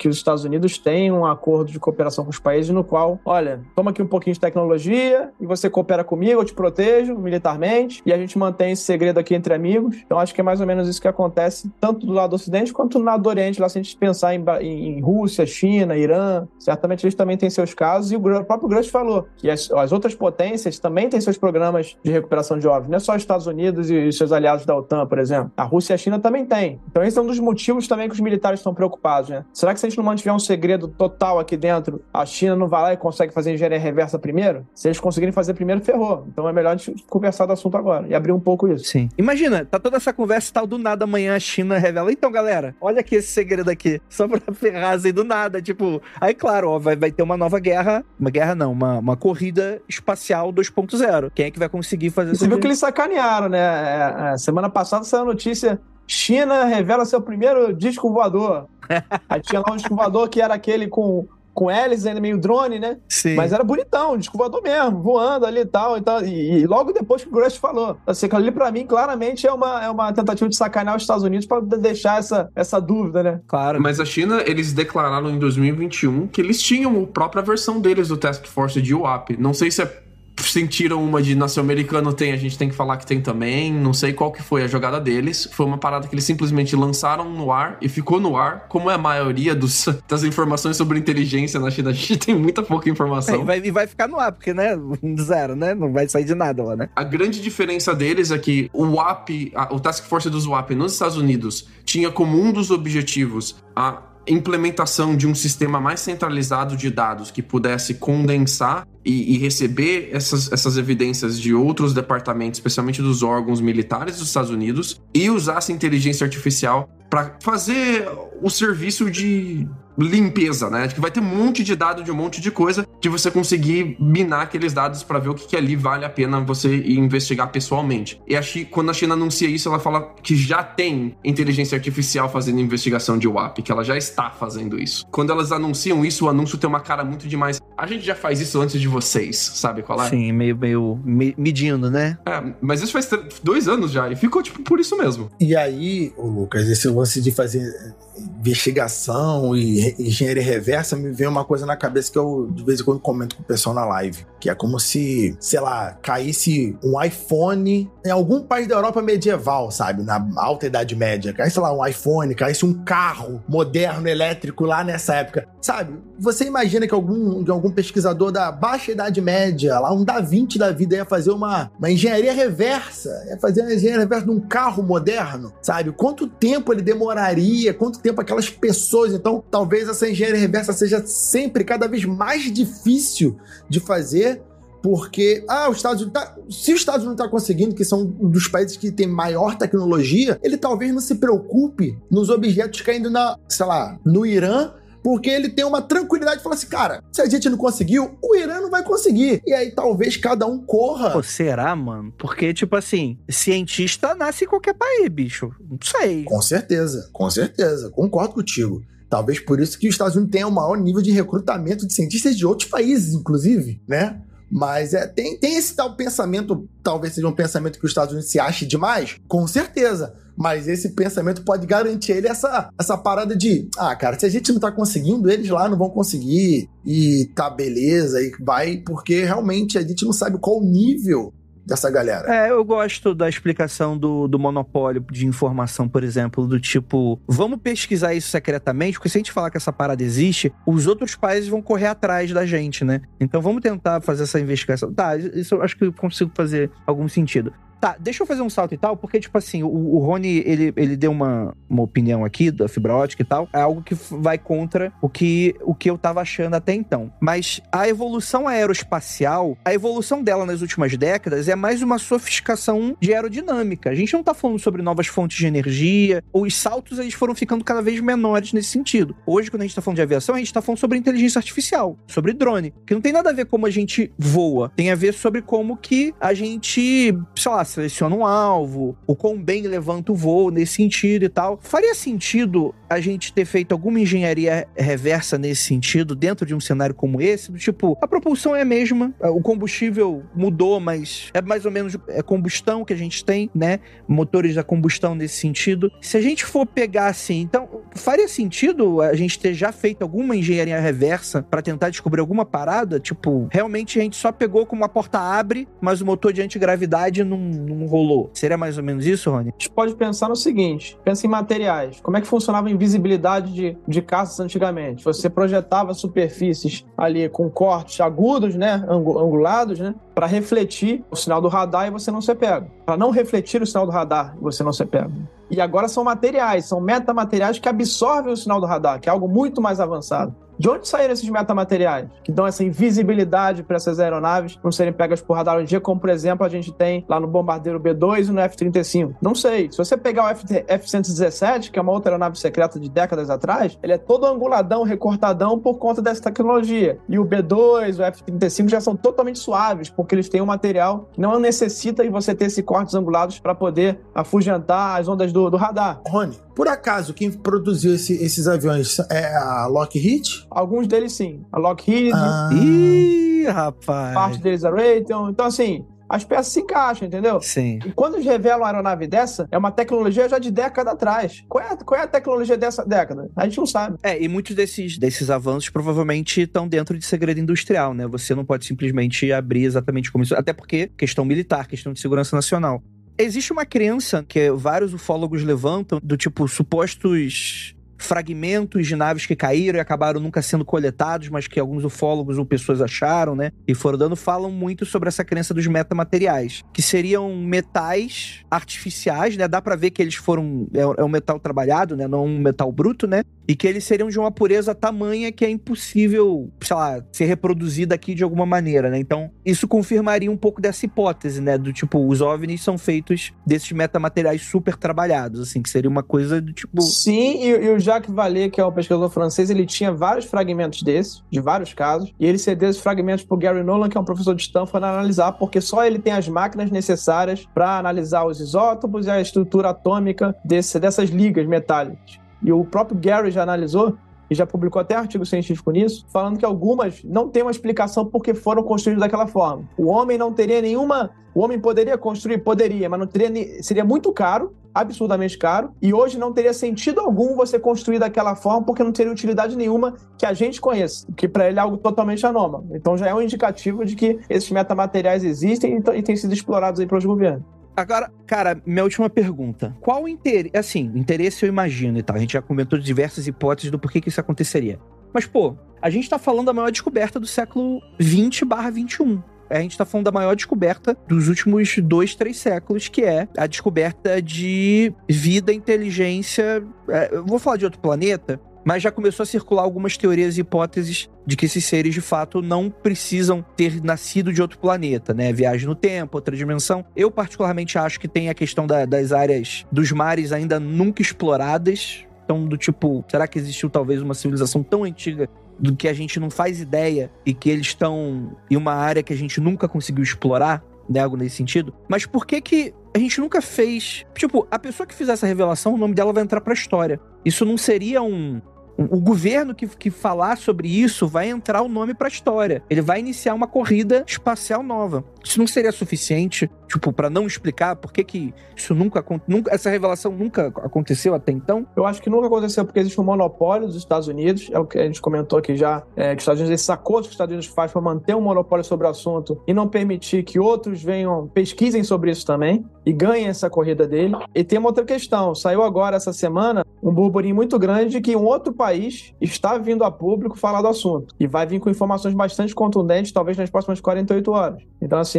os 0.06 0.16
Estados 0.16 0.44
Unidos 0.44 0.76
têm 0.76 1.10
um 1.10 1.24
acordo 1.24 1.72
de 1.72 1.80
cooperação 1.80 2.24
com 2.24 2.30
os 2.30 2.38
países 2.38 2.70
no 2.70 2.84
qual, 2.84 3.18
olha, 3.24 3.60
toma 3.74 3.90
aqui 3.90 4.02
um 4.02 4.06
pouquinho 4.06 4.34
de 4.34 4.40
tecnologia 4.40 5.30
e 5.40 5.46
você 5.46 5.70
coopera 5.70 6.04
comigo, 6.04 6.40
eu 6.40 6.44
te 6.44 6.54
protejo 6.54 7.16
militarmente 7.16 8.02
e 8.04 8.12
a 8.12 8.18
gente 8.18 8.38
mantém 8.38 8.72
esse 8.72 8.82
segredo 8.82 9.18
aqui 9.18 9.34
entre 9.34 9.54
amigos. 9.54 9.96
Então 10.04 10.18
acho 10.18 10.34
que 10.34 10.40
é 10.40 10.44
mais 10.44 10.60
ou 10.60 10.66
menos 10.66 10.88
isso 10.88 11.00
que 11.00 11.08
acontece 11.08 11.70
tanto 11.80 12.06
do 12.06 12.12
lado 12.12 12.30
do 12.30 12.36
Ocidente 12.36 12.72
quanto 12.72 12.98
no 12.98 13.04
lado 13.04 13.22
do 13.22 13.28
Oriente, 13.28 13.60
lá 13.60 13.68
se 13.68 13.78
a 13.78 13.82
gente 13.82 13.96
pensar 13.96 14.34
em, 14.34 14.44
em 14.60 15.00
Rússia, 15.00 15.46
China, 15.46 15.96
Irã, 15.96 16.46
certamente 16.58 17.04
eles 17.04 17.14
também 17.14 17.36
têm 17.36 17.48
seus 17.50 17.74
casos 17.74 18.12
e 18.12 18.16
o 18.16 18.20
próprio 18.44 18.68
Grush 18.68 18.88
falou 18.88 19.26
que 19.36 19.50
as, 19.50 19.70
as, 19.70 19.92
outras 19.92 20.14
potências 20.14 20.78
também 20.78 21.08
têm 21.08 21.20
seus 21.20 21.38
programas 21.38 21.96
de 22.02 22.10
recuperação 22.10 22.58
de 22.58 22.68
OVNIs, 22.68 22.88
não 22.88 22.96
é 22.96 23.00
só 23.00 23.14
os 23.14 23.22
Estados 23.22 23.46
Unidos 23.46 23.90
e 23.90 24.12
seus 24.12 24.32
aliados 24.32 24.66
da 24.66 24.76
OTAN, 24.76 25.06
por 25.06 25.18
exemplo. 25.18 25.50
A 25.56 25.64
Rússia 25.64 25.92
e 25.92 25.94
a 25.94 25.98
China 25.98 26.18
também 26.18 26.44
têm. 26.44 26.80
Então 26.90 27.02
esse 27.02 27.18
é 27.18 27.22
um 27.22 27.26
dos 27.26 27.38
motivos 27.38 27.88
também 27.88 28.08
que 28.08 28.14
os 28.14 28.20
militares 28.20 28.60
estão 28.60 28.74
preocupados, 28.74 29.30
né? 29.30 29.44
Será 29.52 29.72
que 29.72 29.80
se 29.80 29.87
a 29.88 29.90
gente 29.90 29.98
não 29.98 30.04
mantiver 30.04 30.34
um 30.34 30.38
segredo 30.38 30.88
total 30.88 31.38
aqui 31.38 31.56
dentro, 31.56 32.02
a 32.12 32.24
China 32.24 32.54
não 32.54 32.68
vai 32.68 32.82
lá 32.82 32.92
e 32.92 32.96
consegue 32.96 33.32
fazer 33.32 33.52
engenharia 33.52 33.78
reversa 33.78 34.18
primeiro? 34.18 34.66
Se 34.74 34.88
eles 34.88 35.00
conseguirem 35.00 35.32
fazer 35.32 35.54
primeiro, 35.54 35.80
ferrou. 35.80 36.26
Então 36.28 36.48
é 36.48 36.52
melhor 36.52 36.74
a 36.74 36.76
gente 36.76 37.04
conversar 37.08 37.46
do 37.46 37.52
assunto 37.52 37.76
agora 37.76 38.06
e 38.06 38.14
abrir 38.14 38.32
um 38.32 38.40
pouco 38.40 38.68
isso. 38.68 38.84
Sim. 38.84 39.08
Imagina, 39.18 39.64
tá 39.64 39.78
toda 39.78 39.96
essa 39.96 40.12
conversa 40.12 40.50
e 40.50 40.52
tal, 40.52 40.66
do 40.66 40.78
nada 40.78 41.04
amanhã 41.04 41.34
a 41.34 41.40
China 41.40 41.78
revela. 41.78 42.12
Então, 42.12 42.30
galera, 42.30 42.74
olha 42.80 43.00
aqui 43.00 43.16
esse 43.16 43.28
segredo 43.28 43.70
aqui. 43.70 44.00
Só 44.08 44.28
pra 44.28 44.40
ferrar 44.54 44.94
assim 44.94 45.12
do 45.12 45.24
nada. 45.24 45.60
Tipo, 45.60 46.00
aí, 46.20 46.34
claro, 46.34 46.70
ó, 46.70 46.78
vai, 46.78 46.96
vai 46.96 47.10
ter 47.10 47.22
uma 47.22 47.36
nova 47.36 47.58
guerra. 47.58 48.04
Uma 48.18 48.30
guerra 48.30 48.54
não, 48.54 48.72
uma, 48.72 48.98
uma 48.98 49.16
corrida 49.16 49.80
espacial 49.88 50.52
2.0. 50.52 51.30
Quem 51.34 51.46
é 51.46 51.50
que 51.50 51.58
vai 51.58 51.68
conseguir 51.68 52.10
fazer 52.10 52.32
isso? 52.32 52.40
Você 52.40 52.48
viu 52.48 52.58
que 52.58 52.66
eles 52.66 52.78
sacanearam, 52.78 53.48
né? 53.48 53.58
É, 53.58 54.32
é, 54.34 54.38
semana 54.38 54.68
passada 54.68 55.04
saiu 55.04 55.22
a 55.22 55.26
notícia 55.26 55.80
China 56.08 56.64
revela 56.64 57.04
seu 57.04 57.20
primeiro 57.20 57.72
disco 57.72 58.10
voador. 58.10 58.66
Aí 59.28 59.40
tinha 59.42 59.60
lá 59.60 59.72
um 59.72 59.76
disco 59.76 59.94
voador 59.94 60.28
que 60.30 60.40
era 60.40 60.54
aquele 60.54 60.88
com, 60.88 61.28
com 61.52 61.70
hélice, 61.70 62.08
ainda 62.08 62.20
meio 62.20 62.38
drone, 62.38 62.78
né? 62.78 62.96
Sim. 63.06 63.34
Mas 63.34 63.52
era 63.52 63.62
bonitão, 63.62 64.14
um 64.14 64.16
disco 64.16 64.38
voador 64.38 64.62
mesmo, 64.62 65.02
voando 65.02 65.44
ali 65.44 65.60
e 65.60 65.66
tal. 65.66 65.98
Então, 65.98 66.24
e, 66.24 66.60
e 66.60 66.66
logo 66.66 66.92
depois 66.92 67.22
que 67.22 67.28
o 67.28 67.32
Grush 67.32 67.58
falou. 67.58 67.98
Assim, 68.06 68.26
ali 68.32 68.50
pra 68.50 68.72
mim, 68.72 68.86
claramente, 68.86 69.46
é 69.46 69.52
uma, 69.52 69.84
é 69.84 69.90
uma 69.90 70.10
tentativa 70.10 70.48
de 70.48 70.56
sacanear 70.56 70.96
os 70.96 71.02
Estados 71.02 71.24
Unidos 71.24 71.46
para 71.46 71.60
deixar 71.60 72.18
essa, 72.18 72.48
essa 72.56 72.80
dúvida, 72.80 73.22
né? 73.22 73.40
Claro. 73.46 73.78
Mas 73.78 74.00
a 74.00 74.04
China, 74.06 74.42
eles 74.46 74.72
declararam 74.72 75.28
em 75.28 75.38
2021 75.38 76.28
que 76.28 76.40
eles 76.40 76.62
tinham 76.62 77.02
a 77.02 77.06
própria 77.06 77.42
versão 77.42 77.78
deles 77.78 78.08
do 78.08 78.16
Task 78.16 78.46
Force 78.46 78.80
de 78.80 78.94
UAP. 78.94 79.36
Não 79.38 79.52
sei 79.52 79.70
se 79.70 79.82
é 79.82 80.07
sentiram 80.42 81.02
uma 81.02 81.22
de 81.22 81.34
nação 81.34 81.62
americano 81.62 82.12
tem, 82.12 82.32
a 82.32 82.36
gente 82.36 82.56
tem 82.58 82.68
que 82.68 82.74
falar 82.74 82.96
que 82.96 83.06
tem 83.06 83.20
também. 83.20 83.72
Não 83.72 83.92
sei 83.92 84.12
qual 84.12 84.32
que 84.32 84.42
foi 84.42 84.62
a 84.62 84.66
jogada 84.66 85.00
deles. 85.00 85.48
Foi 85.52 85.66
uma 85.66 85.78
parada 85.78 86.06
que 86.06 86.14
eles 86.14 86.24
simplesmente 86.24 86.74
lançaram 86.76 87.30
no 87.30 87.52
ar 87.52 87.76
e 87.80 87.88
ficou 87.88 88.20
no 88.20 88.36
ar. 88.36 88.66
Como 88.68 88.90
é 88.90 88.94
a 88.94 88.98
maioria 88.98 89.54
dos, 89.54 89.88
das 90.08 90.22
informações 90.22 90.76
sobre 90.76 90.98
inteligência 90.98 91.58
na 91.60 91.70
China, 91.70 91.90
a 91.90 91.92
gente 91.92 92.16
tem 92.18 92.34
muita 92.34 92.62
pouca 92.62 92.88
informação. 92.88 93.36
É, 93.36 93.38
e, 93.38 93.44
vai, 93.44 93.58
e 93.64 93.70
vai 93.70 93.86
ficar 93.86 94.08
no 94.08 94.18
ar, 94.18 94.32
porque, 94.32 94.52
né? 94.54 94.78
Zero, 95.20 95.56
né? 95.56 95.74
Não 95.74 95.92
vai 95.92 96.08
sair 96.08 96.24
de 96.24 96.34
nada 96.34 96.62
lá, 96.62 96.76
né? 96.76 96.88
A 96.94 97.04
grande 97.04 97.40
diferença 97.40 97.94
deles 97.94 98.30
é 98.30 98.38
que 98.38 98.70
o 98.72 98.84
WAP, 98.94 99.52
a, 99.54 99.74
o 99.74 99.80
Task 99.80 100.04
Force 100.04 100.28
dos 100.30 100.46
WAP 100.46 100.70
nos 100.70 100.92
Estados 100.92 101.16
Unidos, 101.16 101.68
tinha 101.84 102.10
como 102.10 102.40
um 102.40 102.52
dos 102.52 102.70
objetivos 102.70 103.56
a 103.74 104.02
implementação 104.28 105.16
de 105.16 105.26
um 105.26 105.34
sistema 105.34 105.80
mais 105.80 106.00
centralizado 106.00 106.76
de 106.76 106.90
dados 106.90 107.30
que 107.30 107.42
pudesse 107.42 107.94
condensar 107.94 108.86
e, 109.04 109.34
e, 109.34 109.38
receber 109.38 110.10
essas, 110.12 110.52
essas 110.52 110.76
evidências 110.76 111.40
de 111.40 111.54
outros 111.54 111.94
departamentos, 111.94 112.58
especialmente 112.58 113.00
dos 113.00 113.22
órgãos 113.22 113.60
militares 113.60 114.18
dos 114.18 114.28
Estados 114.28 114.50
Unidos, 114.50 115.00
e 115.14 115.30
usar 115.30 115.58
essa 115.58 115.72
inteligência 115.72 116.24
artificial 116.24 116.88
para 117.08 117.36
fazer 117.42 118.06
o 118.42 118.50
serviço 118.50 119.10
de 119.10 119.66
limpeza, 119.98 120.70
né? 120.70 120.88
Que 120.88 121.00
vai 121.00 121.10
ter 121.10 121.20
um 121.20 121.24
monte 121.24 121.64
de 121.64 121.74
dado 121.74 122.02
de 122.02 122.10
um 122.10 122.14
monte 122.14 122.40
de 122.40 122.50
coisa 122.50 122.86
de 123.00 123.08
você 123.08 123.30
conseguir 123.30 123.96
minar 123.98 124.42
aqueles 124.42 124.72
dados 124.72 125.02
para 125.02 125.18
ver 125.18 125.30
o 125.30 125.34
que, 125.34 125.46
que, 125.46 125.56
ali 125.56 125.74
vale 125.74 126.04
a 126.04 126.10
pena 126.10 126.40
você 126.40 126.76
investigar 126.86 127.50
pessoalmente. 127.50 128.20
E 128.26 128.36
a 128.36 128.42
China, 128.42 128.68
quando 128.70 128.90
a 128.90 128.94
China 128.94 129.14
anuncia 129.14 129.48
isso, 129.48 129.68
ela 129.68 129.78
fala 129.78 130.14
que 130.22 130.36
já 130.36 130.62
tem 130.62 131.16
inteligência 131.24 131.76
artificial 131.76 132.28
fazendo 132.28 132.60
investigação 132.60 133.18
de 133.18 133.26
WAP, 133.26 133.62
que 133.62 133.72
ela 133.72 133.82
já 133.82 133.96
está 133.96 134.30
fazendo 134.30 134.80
isso. 134.80 135.06
Quando 135.10 135.32
elas 135.32 135.52
anunciam 135.52 136.04
isso, 136.04 136.26
o 136.26 136.28
anúncio 136.28 136.58
tem 136.58 136.68
uma 136.68 136.80
cara 136.80 137.04
muito 137.04 137.26
demais. 137.26 137.60
A 137.76 137.86
gente 137.86 138.04
já 138.04 138.14
faz 138.14 138.40
isso 138.40 138.60
antes 138.60 138.80
de 138.80 138.88
vocês, 138.88 139.36
sabe 139.36 139.82
qual 139.82 140.00
é? 140.02 140.08
Sim, 140.08 140.32
meio, 140.32 140.56
meio 140.56 141.00
medindo, 141.36 141.90
né? 141.90 142.18
É, 142.26 142.42
mas 142.60 142.82
isso 142.82 142.92
faz 142.92 143.08
dois 143.42 143.68
anos 143.68 143.90
já 143.90 144.08
e 144.10 144.16
ficou 144.16 144.42
tipo 144.42 144.62
por 144.62 144.80
isso 144.80 144.96
mesmo. 144.96 145.30
E 145.40 145.56
aí, 145.56 146.12
o 146.16 146.28
Lucas, 146.28 146.68
esse 146.68 146.88
lance 146.88 147.20
de 147.20 147.30
fazer 147.32 147.94
investigação 148.40 149.56
e 149.56 149.94
engenharia 149.98 150.42
reversa, 150.42 150.96
me 150.96 151.10
vem 151.12 151.26
uma 151.26 151.44
coisa 151.44 151.66
na 151.66 151.76
cabeça 151.76 152.10
que 152.10 152.18
eu 152.18 152.48
de 152.50 152.64
vez 152.64 152.80
em 152.80 152.84
quando 152.84 153.00
comento 153.00 153.36
com 153.36 153.42
o 153.42 153.46
pessoal 153.46 153.74
na 153.74 153.84
live, 153.84 154.26
que 154.40 154.48
é 154.48 154.54
como 154.54 154.78
se, 154.78 155.36
sei 155.40 155.60
lá, 155.60 155.96
caísse 156.02 156.76
um 156.82 157.02
iPhone 157.02 157.90
em 158.04 158.10
algum 158.10 158.42
país 158.42 158.66
da 158.66 158.74
Europa 158.74 159.02
medieval, 159.02 159.70
sabe, 159.70 160.02
na 160.02 160.26
alta 160.36 160.66
idade 160.66 160.94
média, 160.96 161.32
caísse 161.32 161.54
sei 161.54 161.62
lá 161.62 161.72
um 161.72 161.84
iPhone, 161.84 162.34
caísse 162.34 162.64
um 162.64 162.84
carro 162.84 163.42
moderno 163.48 164.08
elétrico 164.08 164.64
lá 164.64 164.84
nessa 164.84 165.14
época, 165.14 165.48
sabe? 165.60 166.07
Você 166.18 166.44
imagina 166.44 166.86
que 166.86 166.94
algum, 166.94 167.50
algum 167.50 167.70
pesquisador 167.70 168.30
da 168.32 168.50
baixa 168.50 168.92
idade 168.92 169.20
média, 169.20 169.78
lá 169.78 169.92
um 169.92 170.04
Da 170.04 170.20
Vinci 170.20 170.58
da 170.58 170.70
vida 170.70 170.96
ia 170.96 171.04
fazer 171.04 171.30
uma, 171.30 171.70
uma 171.78 171.90
engenharia 171.90 172.32
reversa, 172.32 173.10
ia 173.28 173.38
fazer 173.38 173.62
uma 173.62 173.72
engenharia 173.72 174.00
reversa 174.00 174.24
de 174.24 174.32
um 174.32 174.40
carro 174.40 174.82
moderno, 174.82 175.52
sabe? 175.62 175.92
Quanto 175.92 176.26
tempo 176.26 176.72
ele 176.72 176.82
demoraria, 176.82 177.72
quanto 177.72 178.00
tempo 178.00 178.18
tempo 178.18 178.20
aquelas 178.20 178.48
pessoas. 178.50 179.12
Então, 179.12 179.42
talvez 179.50 179.88
essa 179.88 180.08
engenharia 180.08 180.40
reversa 180.40 180.72
seja 180.72 181.04
sempre 181.06 181.64
cada 181.64 181.86
vez 181.86 182.04
mais 182.04 182.52
difícil 182.52 183.36
de 183.68 183.80
fazer, 183.80 184.42
porque 184.82 185.44
ah, 185.48 185.68
os 185.68 185.76
Estados 185.76 186.02
Unidos 186.02 186.20
tá, 186.20 186.36
se 186.48 186.72
os 186.72 186.80
Estados 186.80 187.04
Unidos 187.04 187.20
está 187.20 187.30
conseguindo, 187.30 187.74
que 187.74 187.84
são 187.84 188.00
um 188.20 188.30
dos 188.30 188.48
países 188.48 188.76
que 188.76 188.90
tem 188.90 189.06
maior 189.06 189.56
tecnologia, 189.56 190.38
ele 190.42 190.56
talvez 190.56 190.92
não 190.92 191.00
se 191.00 191.16
preocupe 191.16 191.98
nos 192.10 192.30
objetos 192.30 192.80
caindo 192.80 193.10
na, 193.10 193.36
sei 193.48 193.66
lá, 193.66 193.98
no 194.04 194.24
Irã 194.24 194.72
porque 195.02 195.30
ele 195.30 195.48
tem 195.48 195.64
uma 195.64 195.80
tranquilidade 195.82 196.40
e 196.40 196.42
fala 196.42 196.54
assim, 196.54 196.66
cara, 196.66 197.02
se 197.12 197.22
a 197.22 197.26
gente 197.26 197.48
não 197.48 197.56
conseguiu, 197.56 198.18
o 198.22 198.36
Irã 198.36 198.60
não 198.60 198.70
vai 198.70 198.82
conseguir. 198.82 199.42
E 199.46 199.52
aí 199.52 199.70
talvez 199.70 200.16
cada 200.16 200.46
um 200.46 200.58
corra. 200.58 201.10
Pô, 201.10 201.22
será, 201.22 201.74
mano? 201.74 202.12
Porque, 202.18 202.52
tipo 202.52 202.76
assim, 202.76 203.18
cientista 203.28 204.14
nasce 204.14 204.44
em 204.44 204.48
qualquer 204.48 204.74
país, 204.74 205.08
bicho. 205.08 205.50
Não 205.60 205.78
sei. 205.82 206.24
Com 206.24 206.42
certeza, 206.42 207.08
com 207.12 207.30
certeza. 207.30 207.90
Concordo 207.90 208.34
contigo. 208.34 208.82
Talvez 209.08 209.40
por 209.40 209.58
isso 209.58 209.78
que 209.78 209.88
os 209.88 209.94
Estados 209.94 210.16
Unidos 210.16 210.32
tenham 210.32 210.50
o 210.50 210.54
maior 210.54 210.76
nível 210.76 211.00
de 211.00 211.10
recrutamento 211.10 211.86
de 211.86 211.94
cientistas 211.94 212.36
de 212.36 212.44
outros 212.44 212.68
países, 212.68 213.14
inclusive, 213.14 213.80
né? 213.88 214.20
Mas 214.50 214.94
é, 214.94 215.06
tem, 215.06 215.38
tem 215.38 215.56
esse 215.56 215.74
tal 215.74 215.94
pensamento, 215.94 216.68
talvez 216.82 217.14
seja 217.14 217.28
um 217.28 217.32
pensamento 217.32 217.78
que 217.78 217.84
os 217.84 217.90
Estados 217.90 218.12
Unidos 218.12 218.30
se 218.30 218.38
ache 218.38 218.66
demais, 218.66 219.16
com 219.26 219.46
certeza. 219.46 220.14
Mas 220.38 220.68
esse 220.68 220.94
pensamento 220.94 221.42
pode 221.42 221.66
garantir 221.66 222.12
ele 222.12 222.28
essa, 222.28 222.70
essa 222.78 222.96
parada 222.96 223.36
de, 223.36 223.68
ah, 223.76 223.94
cara, 223.96 224.18
se 224.18 224.24
a 224.24 224.28
gente 224.28 224.52
não 224.52 224.60
tá 224.60 224.70
conseguindo, 224.70 225.28
eles 225.28 225.48
lá 225.48 225.68
não 225.68 225.76
vão 225.76 225.90
conseguir, 225.90 226.68
e 226.86 227.28
tá 227.34 227.50
beleza, 227.50 228.22
e 228.22 228.30
vai, 228.40 228.76
porque 228.76 229.24
realmente 229.24 229.76
a 229.76 229.82
gente 229.82 230.04
não 230.04 230.12
sabe 230.12 230.38
qual 230.38 230.58
o 230.60 230.64
nível 230.64 231.34
dessa 231.68 231.90
galera. 231.90 232.34
É, 232.34 232.50
eu 232.50 232.64
gosto 232.64 233.14
da 233.14 233.28
explicação 233.28 233.96
do, 233.96 234.26
do 234.26 234.38
monopólio 234.38 235.04
de 235.12 235.26
informação, 235.26 235.86
por 235.86 236.02
exemplo, 236.02 236.46
do 236.46 236.58
tipo, 236.58 237.20
vamos 237.28 237.60
pesquisar 237.60 238.14
isso 238.14 238.30
secretamente, 238.30 238.94
porque 238.94 239.10
se 239.10 239.18
a 239.18 239.20
gente 239.20 239.32
falar 239.32 239.50
que 239.50 239.58
essa 239.58 239.72
parada 239.72 240.02
existe, 240.02 240.50
os 240.66 240.86
outros 240.86 241.14
países 241.14 241.48
vão 241.48 241.60
correr 241.60 241.86
atrás 241.86 242.32
da 242.32 242.46
gente, 242.46 242.84
né? 242.84 243.02
Então 243.20 243.42
vamos 243.42 243.60
tentar 243.60 244.00
fazer 244.00 244.22
essa 244.22 244.40
investigação. 244.40 244.92
Tá, 244.94 245.16
isso 245.16 245.56
eu 245.56 245.62
acho 245.62 245.76
que 245.76 245.84
eu 245.84 245.92
consigo 245.92 246.30
fazer 246.34 246.70
algum 246.86 247.06
sentido. 247.06 247.52
Tá, 247.80 247.96
deixa 247.98 248.22
eu 248.22 248.26
fazer 248.26 248.42
um 248.42 248.50
salto 248.50 248.74
e 248.74 248.78
tal, 248.78 248.96
porque, 248.96 249.20
tipo 249.20 249.36
assim, 249.38 249.62
o, 249.62 249.68
o 249.68 249.98
Rony, 249.98 250.42
ele, 250.44 250.72
ele 250.76 250.96
deu 250.96 251.12
uma, 251.12 251.54
uma 251.68 251.82
opinião 251.82 252.24
aqui 252.24 252.50
da 252.50 252.68
fibra 252.68 252.94
ótica 252.94 253.22
e 253.22 253.24
tal, 253.24 253.48
é 253.52 253.60
algo 253.60 253.82
que 253.82 253.94
vai 253.94 254.36
contra 254.36 254.92
o 255.00 255.08
que, 255.08 255.54
o 255.62 255.74
que 255.74 255.88
eu 255.88 255.96
tava 255.96 256.20
achando 256.20 256.54
até 256.54 256.74
então. 256.74 257.12
Mas 257.20 257.60
a 257.70 257.88
evolução 257.88 258.48
aeroespacial, 258.48 259.56
a 259.64 259.72
evolução 259.72 260.22
dela 260.22 260.44
nas 260.44 260.60
últimas 260.60 260.96
décadas 260.96 261.48
é 261.48 261.54
mais 261.54 261.82
uma 261.82 261.98
sofisticação 261.98 262.96
de 263.00 263.14
aerodinâmica. 263.14 263.90
A 263.90 263.94
gente 263.94 264.12
não 264.12 264.22
tá 264.22 264.34
falando 264.34 264.58
sobre 264.58 264.82
novas 264.82 265.06
fontes 265.06 265.36
de 265.36 265.46
energia, 265.46 266.22
os 266.32 266.54
saltos 266.56 266.98
eles 266.98 267.14
foram 267.14 267.34
ficando 267.34 267.64
cada 267.64 267.80
vez 267.80 268.00
menores 268.00 268.52
nesse 268.52 268.70
sentido. 268.70 269.14
Hoje, 269.24 269.50
quando 269.50 269.62
a 269.62 269.66
gente 269.66 269.74
tá 269.74 269.82
falando 269.82 269.96
de 269.96 270.02
aviação, 270.02 270.34
a 270.34 270.38
gente 270.38 270.52
tá 270.52 270.60
falando 270.60 270.78
sobre 270.78 270.98
inteligência 270.98 271.38
artificial, 271.38 271.96
sobre 272.06 272.32
drone, 272.32 272.74
que 272.86 272.94
não 272.94 273.00
tem 273.00 273.12
nada 273.12 273.30
a 273.30 273.32
ver 273.32 273.46
como 273.46 273.66
a 273.66 273.70
gente 273.70 274.12
voa, 274.18 274.72
tem 274.74 274.90
a 274.90 274.94
ver 274.94 275.14
sobre 275.14 275.42
como 275.42 275.76
que 275.76 276.14
a 276.20 276.34
gente, 276.34 277.14
sei 277.36 277.52
lá, 277.52 277.64
seleciona 277.68 278.14
um 278.14 278.26
alvo, 278.26 278.96
o 279.06 279.14
quão 279.14 279.40
bem 279.40 279.62
levanta 279.62 280.12
o 280.12 280.14
voo 280.14 280.50
nesse 280.50 280.74
sentido 280.74 281.24
e 281.24 281.28
tal. 281.28 281.58
Faria 281.62 281.94
sentido 281.94 282.74
a 282.88 283.00
gente 283.00 283.32
ter 283.32 283.44
feito 283.44 283.72
alguma 283.72 284.00
engenharia 284.00 284.66
reversa 284.76 285.36
nesse 285.36 285.62
sentido, 285.64 286.14
dentro 286.14 286.46
de 286.46 286.54
um 286.54 286.60
cenário 286.60 286.94
como 286.94 287.20
esse? 287.20 287.52
Do 287.52 287.58
tipo, 287.58 287.96
a 288.00 288.08
propulsão 288.08 288.56
é 288.56 288.62
a 288.62 288.64
mesma, 288.64 289.14
o 289.20 289.40
combustível 289.40 290.22
mudou, 290.34 290.80
mas 290.80 291.30
é 291.34 291.42
mais 291.42 291.64
ou 291.64 291.70
menos 291.70 291.96
é 292.08 292.22
combustão 292.22 292.84
que 292.84 292.92
a 292.92 292.96
gente 292.96 293.24
tem, 293.24 293.50
né? 293.54 293.80
Motores 294.06 294.56
a 294.56 294.62
combustão 294.62 295.14
nesse 295.14 295.36
sentido. 295.36 295.92
Se 296.00 296.16
a 296.16 296.20
gente 296.20 296.44
for 296.44 296.66
pegar 296.66 297.08
assim, 297.08 297.40
então, 297.40 297.82
faria 297.94 298.28
sentido 298.28 299.00
a 299.02 299.14
gente 299.14 299.38
ter 299.38 299.54
já 299.54 299.72
feito 299.72 300.02
alguma 300.02 300.34
engenharia 300.34 300.80
reversa 300.80 301.42
para 301.42 301.62
tentar 301.62 301.90
descobrir 301.90 302.20
alguma 302.20 302.44
parada? 302.44 302.98
Tipo, 302.98 303.48
realmente 303.50 303.98
a 303.98 304.02
gente 304.02 304.16
só 304.16 304.32
pegou 304.32 304.64
como 304.64 304.84
a 304.84 304.88
porta 304.88 305.18
abre, 305.18 305.68
mas 305.80 306.00
o 306.00 306.06
motor 306.06 306.32
de 306.32 306.40
antigravidade 306.40 307.22
não 307.24 307.38
não 307.58 307.86
rolou. 307.86 308.30
Seria 308.34 308.56
mais 308.56 308.78
ou 308.78 308.84
menos 308.84 309.06
isso, 309.06 309.30
Rony? 309.30 309.48
A 309.48 309.52
gente 309.52 309.70
pode 309.70 309.94
pensar 309.94 310.28
no 310.28 310.36
seguinte: 310.36 310.98
pensa 311.04 311.26
em 311.26 311.30
materiais. 311.30 312.00
Como 312.00 312.16
é 312.16 312.20
que 312.20 312.26
funcionava 312.26 312.68
a 312.68 312.70
invisibilidade 312.70 313.52
de, 313.52 313.76
de 313.86 314.02
caças 314.02 314.38
antigamente? 314.40 315.04
Você 315.04 315.28
projetava 315.28 315.94
superfícies 315.94 316.84
ali 316.96 317.28
com 317.28 317.50
cortes 317.50 318.00
agudos, 318.00 318.54
né? 318.54 318.84
Angulados, 318.88 319.78
né? 319.78 319.94
Para 320.14 320.26
refletir 320.26 321.04
o 321.10 321.16
sinal 321.16 321.40
do 321.40 321.48
radar 321.48 321.86
e 321.86 321.90
você 321.90 322.10
não 322.10 322.20
ser 322.20 322.34
pego. 322.34 322.70
Para 322.84 322.96
não 322.96 323.10
refletir 323.10 323.62
o 323.62 323.66
sinal 323.66 323.86
do 323.86 323.92
radar 323.92 324.34
e 324.36 324.42
você 324.42 324.62
não 324.62 324.72
ser 324.72 324.86
pego. 324.86 325.12
E 325.50 325.60
agora 325.60 325.88
são 325.88 326.04
materiais, 326.04 326.66
são 326.66 326.80
metamateriais 326.80 327.58
que 327.58 327.68
absorvem 327.68 328.32
o 328.32 328.36
sinal 328.36 328.60
do 328.60 328.66
radar, 328.66 329.00
que 329.00 329.08
é 329.08 329.12
algo 329.12 329.28
muito 329.28 329.62
mais 329.62 329.80
avançado. 329.80 330.34
De 330.58 330.68
onde 330.68 330.88
saíram 330.88 331.12
esses 331.12 331.28
metamateriais 331.28 332.08
que 332.24 332.32
dão 332.32 332.46
essa 332.46 332.64
invisibilidade 332.64 333.62
para 333.62 333.76
essas 333.76 334.00
aeronaves 334.00 334.58
não 334.62 334.72
serem 334.72 334.92
pegas 334.92 335.20
por 335.20 335.34
radar 335.34 335.54
hoje 335.54 335.64
em 335.64 335.68
dia, 335.68 335.80
como 335.80 336.00
por 336.00 336.10
exemplo 336.10 336.44
a 336.44 336.48
gente 336.48 336.72
tem 336.72 337.04
lá 337.08 337.20
no 337.20 337.28
bombardeiro 337.28 337.78
B2 337.78 338.28
e 338.28 338.32
no 338.32 338.40
F-35? 338.40 339.14
Não 339.22 339.34
sei. 339.34 339.70
Se 339.70 339.78
você 339.78 339.96
pegar 339.96 340.24
o 340.24 340.28
F-117, 340.28 341.70
que 341.70 341.78
é 341.78 341.82
uma 341.82 341.92
outra 341.92 342.10
aeronave 342.10 342.36
secreta 342.38 342.80
de 342.80 342.88
décadas 342.88 343.30
atrás, 343.30 343.78
ele 343.82 343.92
é 343.92 343.98
todo 343.98 344.26
anguladão, 344.26 344.82
recortadão 344.82 345.58
por 345.58 345.78
conta 345.78 346.02
dessa 346.02 346.22
tecnologia. 346.22 346.98
E 347.08 347.18
o 347.18 347.24
B2, 347.24 348.00
o 348.00 348.02
F-35 348.02 348.68
já 348.68 348.80
são 348.80 348.96
totalmente 348.96 349.38
suaves, 349.38 349.88
porque 349.88 350.14
eles 350.14 350.28
têm 350.28 350.42
um 350.42 350.46
material 350.46 351.08
que 351.12 351.20
não 351.20 351.38
necessita 351.38 352.02
de 352.02 352.08
você 352.08 352.34
ter 352.34 352.46
esses 352.46 352.64
cortes 352.64 352.94
angulados 352.94 353.38
para 353.38 353.54
poder 353.54 354.00
afugentar 354.14 355.00
as 355.00 355.06
ondas 355.06 355.32
do, 355.32 355.48
do 355.50 355.56
radar. 355.56 356.00
Rony, 356.06 356.36
por 356.58 356.66
acaso, 356.66 357.14
quem 357.14 357.30
produziu 357.30 357.94
esse, 357.94 358.14
esses 358.14 358.48
aviões 358.48 358.98
é 359.12 359.32
a 359.36 359.68
Lockheed? 359.68 360.44
Alguns 360.50 360.88
deles 360.88 361.12
sim. 361.12 361.44
A 361.52 361.56
Lockheed. 361.56 362.10
Ah. 362.12 362.50
Ih, 362.52 363.46
rapaz. 363.46 364.12
Parte 364.12 364.42
deles 364.42 364.64
a 364.64 364.70
Raytheon. 364.70 365.30
Então, 365.30 365.46
assim, 365.46 365.86
as 366.08 366.24
peças 366.24 366.48
se 366.48 366.58
encaixam, 366.58 367.06
entendeu? 367.06 367.40
Sim. 367.40 367.78
E 367.86 367.92
quando 367.92 368.14
eles 368.14 368.26
revelam 368.26 368.58
uma 368.58 368.66
aeronave 368.66 369.06
dessa, 369.06 369.46
é 369.52 369.56
uma 369.56 369.70
tecnologia 369.70 370.28
já 370.28 370.40
de 370.40 370.50
década 370.50 370.90
atrás. 370.90 371.44
Qual 371.48 371.62
é, 371.62 371.76
qual 371.76 372.00
é 372.00 372.02
a 372.02 372.08
tecnologia 372.08 372.56
dessa 372.56 372.84
década? 372.84 373.30
A 373.36 373.44
gente 373.44 373.58
não 373.58 373.66
sabe. 373.66 373.96
É, 374.02 374.20
e 374.20 374.26
muitos 374.26 374.56
desses, 374.56 374.98
desses 374.98 375.30
avanços 375.30 375.70
provavelmente 375.70 376.40
estão 376.40 376.66
dentro 376.66 376.98
de 376.98 377.04
segredo 377.04 377.38
industrial, 377.38 377.94
né? 377.94 378.04
Você 378.08 378.34
não 378.34 378.44
pode 378.44 378.66
simplesmente 378.66 379.30
abrir 379.30 379.62
exatamente 379.62 380.10
como 380.10 380.24
isso. 380.24 380.34
Até 380.34 380.52
porque 380.52 380.90
questão 380.98 381.24
militar, 381.24 381.68
questão 381.68 381.92
de 381.92 382.00
segurança 382.00 382.34
nacional. 382.34 382.82
Existe 383.20 383.52
uma 383.52 383.66
crença 383.66 384.24
que 384.26 384.48
vários 384.52 384.94
ufólogos 384.94 385.42
levantam 385.42 385.98
do 386.00 386.16
tipo 386.16 386.46
supostos 386.46 387.74
fragmentos 387.98 388.86
de 388.86 388.96
naves 388.96 389.26
que 389.26 389.36
caíram 389.36 389.78
e 389.78 389.80
acabaram 389.80 390.20
nunca 390.20 390.40
sendo 390.40 390.64
coletados, 390.64 391.28
mas 391.28 391.46
que 391.46 391.58
alguns 391.58 391.84
ufólogos 391.84 392.38
ou 392.38 392.46
pessoas 392.46 392.80
acharam, 392.80 393.34
né? 393.34 393.50
E 393.66 393.74
foram 393.74 393.98
dando, 393.98 394.16
falam 394.16 394.50
muito 394.50 394.86
sobre 394.86 395.08
essa 395.08 395.24
crença 395.24 395.52
dos 395.52 395.66
metamateriais, 395.66 396.62
que 396.72 396.80
seriam 396.80 397.34
metais 397.36 398.42
artificiais, 398.50 399.36
né? 399.36 399.48
Dá 399.48 399.60
para 399.60 399.76
ver 399.76 399.90
que 399.90 400.00
eles 400.00 400.14
foram. 400.14 400.68
É, 400.72 400.80
é 401.00 401.04
um 401.04 401.08
metal 401.08 401.38
trabalhado, 401.38 401.96
né? 401.96 402.06
Não 402.06 402.24
um 402.24 402.38
metal 402.38 402.70
bruto, 402.70 403.06
né? 403.06 403.22
E 403.46 403.56
que 403.56 403.66
eles 403.66 403.84
seriam 403.84 404.08
de 404.08 404.18
uma 404.18 404.30
pureza 404.30 404.74
tamanha 404.74 405.32
que 405.32 405.44
é 405.44 405.50
impossível, 405.50 406.50
sei 406.62 406.76
lá, 406.76 407.02
ser 407.12 407.24
reproduzido 407.24 407.94
aqui 407.94 408.14
de 408.14 408.22
alguma 408.22 408.46
maneira, 408.46 408.90
né? 408.90 408.98
Então, 408.98 409.30
isso 409.44 409.66
confirmaria 409.66 410.30
um 410.30 410.36
pouco 410.36 410.60
dessa 410.60 410.84
hipótese, 410.84 411.40
né? 411.40 411.56
Do 411.56 411.72
tipo, 411.72 412.06
os 412.06 412.20
OVNIs 412.20 412.62
são 412.62 412.76
feitos 412.76 413.32
desses 413.46 413.72
metamateriais 413.72 414.42
super 414.42 414.76
trabalhados, 414.76 415.40
assim, 415.40 415.62
que 415.62 415.70
seria 415.70 415.88
uma 415.88 416.02
coisa 416.02 416.40
do 416.40 416.52
tipo. 416.52 416.80
Sim, 416.82 417.42
e, 417.42 417.48
e 417.48 417.70
o 417.70 417.80
Jacques 417.88 418.14
Vallée, 418.14 418.50
que 418.50 418.60
é 418.60 418.66
um 418.66 418.70
pesquisador 418.70 419.08
francês, 419.08 419.48
ele 419.48 419.64
tinha 419.64 419.90
vários 419.90 420.26
fragmentos 420.26 420.82
desses, 420.82 421.24
de 421.30 421.40
vários 421.40 421.72
casos, 421.72 422.12
e 422.20 422.26
ele 422.26 422.36
cedeu 422.36 422.68
esses 422.68 422.82
fragmentos 422.82 423.24
pro 423.24 423.38
Gary 423.38 423.62
Nolan, 423.62 423.88
que 423.88 423.96
é 423.96 424.00
um 424.00 424.04
professor 424.04 424.34
de 424.34 424.42
Stanford, 424.42 424.84
analisar, 424.84 425.32
porque 425.32 425.58
só 425.58 425.86
ele 425.86 425.98
tem 425.98 426.12
as 426.12 426.28
máquinas 426.28 426.70
necessárias 426.70 427.48
para 427.54 427.78
analisar 427.78 428.26
os 428.26 428.40
isótopos 428.40 429.06
e 429.06 429.10
a 429.10 429.22
estrutura 429.22 429.70
atômica 429.70 430.36
desse, 430.44 430.78
dessas 430.78 431.08
ligas 431.08 431.46
metálicas. 431.46 432.20
E 432.42 432.52
o 432.52 432.62
próprio 432.62 433.00
Gary 433.00 433.30
já 433.30 433.42
analisou 433.42 433.96
e 434.30 434.34
já 434.34 434.46
publicou 434.46 434.80
até 434.80 434.94
artigo 434.94 435.24
científico 435.24 435.70
nisso, 435.70 436.04
falando 436.12 436.38
que 436.38 436.44
algumas 436.44 437.02
não 437.04 437.28
têm 437.28 437.42
uma 437.42 437.50
explicação 437.50 438.04
porque 438.04 438.34
foram 438.34 438.62
construídas 438.62 439.00
daquela 439.00 439.26
forma. 439.26 439.68
O 439.76 439.86
homem 439.86 440.18
não 440.18 440.32
teria 440.32 440.60
nenhuma. 440.60 441.10
O 441.34 441.40
homem 441.40 441.58
poderia 441.58 441.96
construir? 441.96 442.38
Poderia, 442.38 442.88
mas 442.88 442.98
não 442.98 443.06
teria. 443.06 443.62
Seria 443.62 443.84
muito 443.84 444.12
caro, 444.12 444.54
absurdamente 444.74 445.38
caro, 445.38 445.70
e 445.80 445.94
hoje 445.94 446.18
não 446.18 446.32
teria 446.32 446.52
sentido 446.52 447.00
algum 447.00 447.36
você 447.36 447.58
construir 447.58 447.98
daquela 447.98 448.34
forma 448.34 448.64
porque 448.64 448.82
não 448.82 448.92
teria 448.92 449.12
utilidade 449.12 449.56
nenhuma 449.56 449.94
que 450.16 450.26
a 450.26 450.32
gente 450.32 450.60
conheça, 450.60 451.06
que 451.16 451.28
para 451.28 451.48
ele 451.48 451.58
é 451.58 451.62
algo 451.62 451.76
totalmente 451.76 452.26
anômalo. 452.26 452.66
Então 452.72 452.96
já 452.96 453.08
é 453.08 453.14
um 453.14 453.22
indicativo 453.22 453.84
de 453.84 453.94
que 453.94 454.18
esses 454.28 454.50
metamateriais 454.50 455.24
existem 455.24 455.82
e 455.94 456.02
têm 456.02 456.16
sido 456.16 456.32
explorados 456.32 456.80
aí 456.80 456.86
pelos 456.86 457.04
governos. 457.04 457.57
Agora, 457.78 458.10
cara, 458.26 458.60
minha 458.66 458.82
última 458.82 459.08
pergunta. 459.08 459.76
Qual 459.80 460.02
o 460.02 460.08
interesse? 460.08 460.56
Assim, 460.56 460.90
interesse 460.96 461.44
eu 461.44 461.48
imagino 461.48 461.96
e 461.96 462.02
tal. 462.02 462.16
A 462.16 462.18
gente 462.18 462.32
já 462.32 462.42
comentou 462.42 462.76
diversas 462.76 463.28
hipóteses 463.28 463.70
do 463.70 463.78
porquê 463.78 464.00
que 464.00 464.08
isso 464.08 464.20
aconteceria. 464.20 464.80
Mas, 465.14 465.26
pô, 465.26 465.56
a 465.80 465.88
gente 465.88 466.10
tá 466.10 466.18
falando 466.18 466.46
da 466.46 466.52
maior 466.52 466.72
descoberta 466.72 467.20
do 467.20 467.26
século 467.26 467.80
20 468.00 468.44
barra 468.44 468.70
21 468.70 469.22
a 469.50 469.60
gente 469.60 469.70
está 469.70 469.84
falando 469.86 470.04
da 470.04 470.12
maior 470.12 470.36
descoberta 470.36 470.94
dos 471.06 471.26
últimos 471.28 471.78
dois, 471.78 472.14
três 472.14 472.36
séculos, 472.36 472.88
que 472.88 473.02
é 473.02 473.26
a 473.34 473.46
descoberta 473.46 474.20
de 474.20 474.92
vida, 475.08 475.52
inteligência. 475.52 476.62
É, 476.86 477.18
vou 477.20 477.38
falar 477.38 477.56
de 477.56 477.64
outro 477.64 477.80
planeta, 477.80 478.38
mas 478.64 478.82
já 478.82 478.90
começou 478.90 479.22
a 479.22 479.26
circular 479.26 479.62
algumas 479.62 479.96
teorias 479.96 480.36
e 480.36 480.40
hipóteses 480.40 481.08
de 481.26 481.36
que 481.36 481.46
esses 481.46 481.64
seres 481.64 481.94
de 481.94 482.00
fato 482.00 482.42
não 482.42 482.70
precisam 482.70 483.44
ter 483.56 483.82
nascido 483.82 484.32
de 484.32 484.40
outro 484.40 484.58
planeta, 484.58 485.12
né? 485.12 485.32
Viagem 485.32 485.66
no 485.66 485.74
tempo, 485.74 486.16
outra 486.16 486.36
dimensão. 486.36 486.84
Eu, 486.96 487.10
particularmente, 487.10 487.78
acho 487.78 488.00
que 488.00 488.08
tem 488.08 488.28
a 488.28 488.34
questão 488.34 488.66
da, 488.66 488.84
das 488.84 489.12
áreas 489.12 489.66
dos 489.70 489.92
mares 489.92 490.32
ainda 490.32 490.58
nunca 490.58 491.02
exploradas. 491.02 492.04
Então, 492.24 492.44
do 492.46 492.56
tipo, 492.56 493.04
será 493.08 493.26
que 493.26 493.38
existiu 493.38 493.70
talvez 493.70 494.02
uma 494.02 494.14
civilização 494.14 494.62
tão 494.62 494.84
antiga 494.84 495.28
do 495.58 495.74
que 495.74 495.88
a 495.88 495.92
gente 495.92 496.20
não 496.20 496.30
faz 496.30 496.60
ideia 496.60 497.10
e 497.26 497.34
que 497.34 497.50
eles 497.50 497.68
estão 497.68 498.36
em 498.50 498.56
uma 498.56 498.74
área 498.74 499.02
que 499.02 499.12
a 499.12 499.16
gente 499.16 499.40
nunca 499.40 499.66
conseguiu 499.66 500.02
explorar? 500.02 500.62
Né, 500.88 501.00
algo 501.00 501.16
nesse 501.16 501.36
sentido. 501.36 501.74
Mas 501.86 502.06
por 502.06 502.26
que 502.26 502.40
que 502.40 502.74
a 502.94 502.98
gente 502.98 503.20
nunca 503.20 503.40
fez. 503.40 504.04
Tipo, 504.14 504.46
a 504.50 504.58
pessoa 504.58 504.86
que 504.86 504.94
fizer 504.94 505.12
essa 505.12 505.26
revelação, 505.26 505.74
o 505.74 505.78
nome 505.78 505.94
dela 505.94 506.12
vai 506.12 506.22
entrar 506.22 506.40
pra 506.40 506.54
história. 506.54 507.00
Isso 507.24 507.44
não 507.44 507.56
seria 507.56 508.02
um, 508.02 508.40
o 508.78 509.00
governo 509.00 509.54
que, 509.54 509.66
que 509.66 509.90
falar 509.90 510.36
sobre 510.38 510.68
isso 510.68 511.08
vai 511.08 511.28
entrar 511.28 511.62
o 511.62 511.68
nome 511.68 511.94
pra 511.94 512.06
história. 512.06 512.62
Ele 512.70 512.80
vai 512.80 513.00
iniciar 513.00 513.34
uma 513.34 513.48
corrida 513.48 514.04
espacial 514.06 514.62
nova. 514.62 515.04
Isso 515.28 515.38
não 515.38 515.46
seria 515.46 515.70
suficiente, 515.70 516.50
tipo, 516.66 516.90
para 516.90 517.10
não 517.10 517.26
explicar 517.26 517.76
por 517.76 517.92
que 517.92 518.02
que 518.02 518.34
isso 518.56 518.74
nunca, 518.74 519.04
nunca, 519.26 519.54
essa 519.54 519.68
revelação 519.68 520.10
nunca 520.10 520.46
aconteceu 520.46 521.14
até 521.14 521.30
então? 521.30 521.66
Eu 521.76 521.84
acho 521.84 522.00
que 522.00 522.08
nunca 522.08 522.28
aconteceu 522.28 522.64
porque 522.64 522.80
existe 522.80 522.98
um 522.98 523.04
monopólio 523.04 523.66
dos 523.66 523.76
Estados 523.76 524.08
Unidos, 524.08 524.48
é 524.50 524.58
o 524.58 524.64
que 524.64 524.78
a 524.78 524.86
gente 524.86 525.02
comentou 525.02 525.38
aqui 525.38 525.54
já, 525.54 525.82
é, 525.94 526.12
que 526.12 526.16
os 526.16 526.22
Estados 526.22 526.40
Unidos, 526.40 526.58
esse 526.58 526.72
acordo 526.72 527.02
que 527.02 527.08
os 527.08 527.14
Estados 527.14 527.34
Unidos 527.34 527.46
faz 527.54 527.70
para 527.70 527.82
manter 527.82 528.16
um 528.16 528.22
monopólio 528.22 528.64
sobre 528.64 528.86
o 528.86 528.90
assunto 528.90 529.38
e 529.46 529.52
não 529.52 529.68
permitir 529.68 530.22
que 530.22 530.40
outros 530.40 530.82
venham, 530.82 531.28
pesquisem 531.28 531.84
sobre 531.84 532.10
isso 532.10 532.24
também 532.24 532.64
e 532.86 532.92
ganhem 532.94 533.26
essa 533.26 533.50
corrida 533.50 533.86
dele. 533.86 534.14
E 534.34 534.42
tem 534.42 534.58
uma 534.58 534.70
outra 534.70 534.86
questão, 534.86 535.34
saiu 535.34 535.62
agora 535.62 535.96
essa 535.96 536.14
semana 536.14 536.64
um 536.82 536.90
burburinho 536.90 537.34
muito 537.34 537.58
grande 537.58 537.92
de 537.92 538.00
que 538.00 538.16
um 538.16 538.24
outro 538.24 538.52
país 538.52 539.12
está 539.20 539.58
vindo 539.58 539.84
a 539.84 539.90
público 539.90 540.38
falar 540.38 540.62
do 540.62 540.68
assunto 540.68 541.14
e 541.20 541.26
vai 541.26 541.46
vir 541.46 541.60
com 541.60 541.68
informações 541.68 542.14
bastante 542.14 542.54
contundentes, 542.54 543.12
talvez 543.12 543.36
nas 543.36 543.50
próximas 543.50 543.80
48 543.80 544.30
horas. 544.30 544.62
Então, 544.80 544.98
assim, 544.98 545.17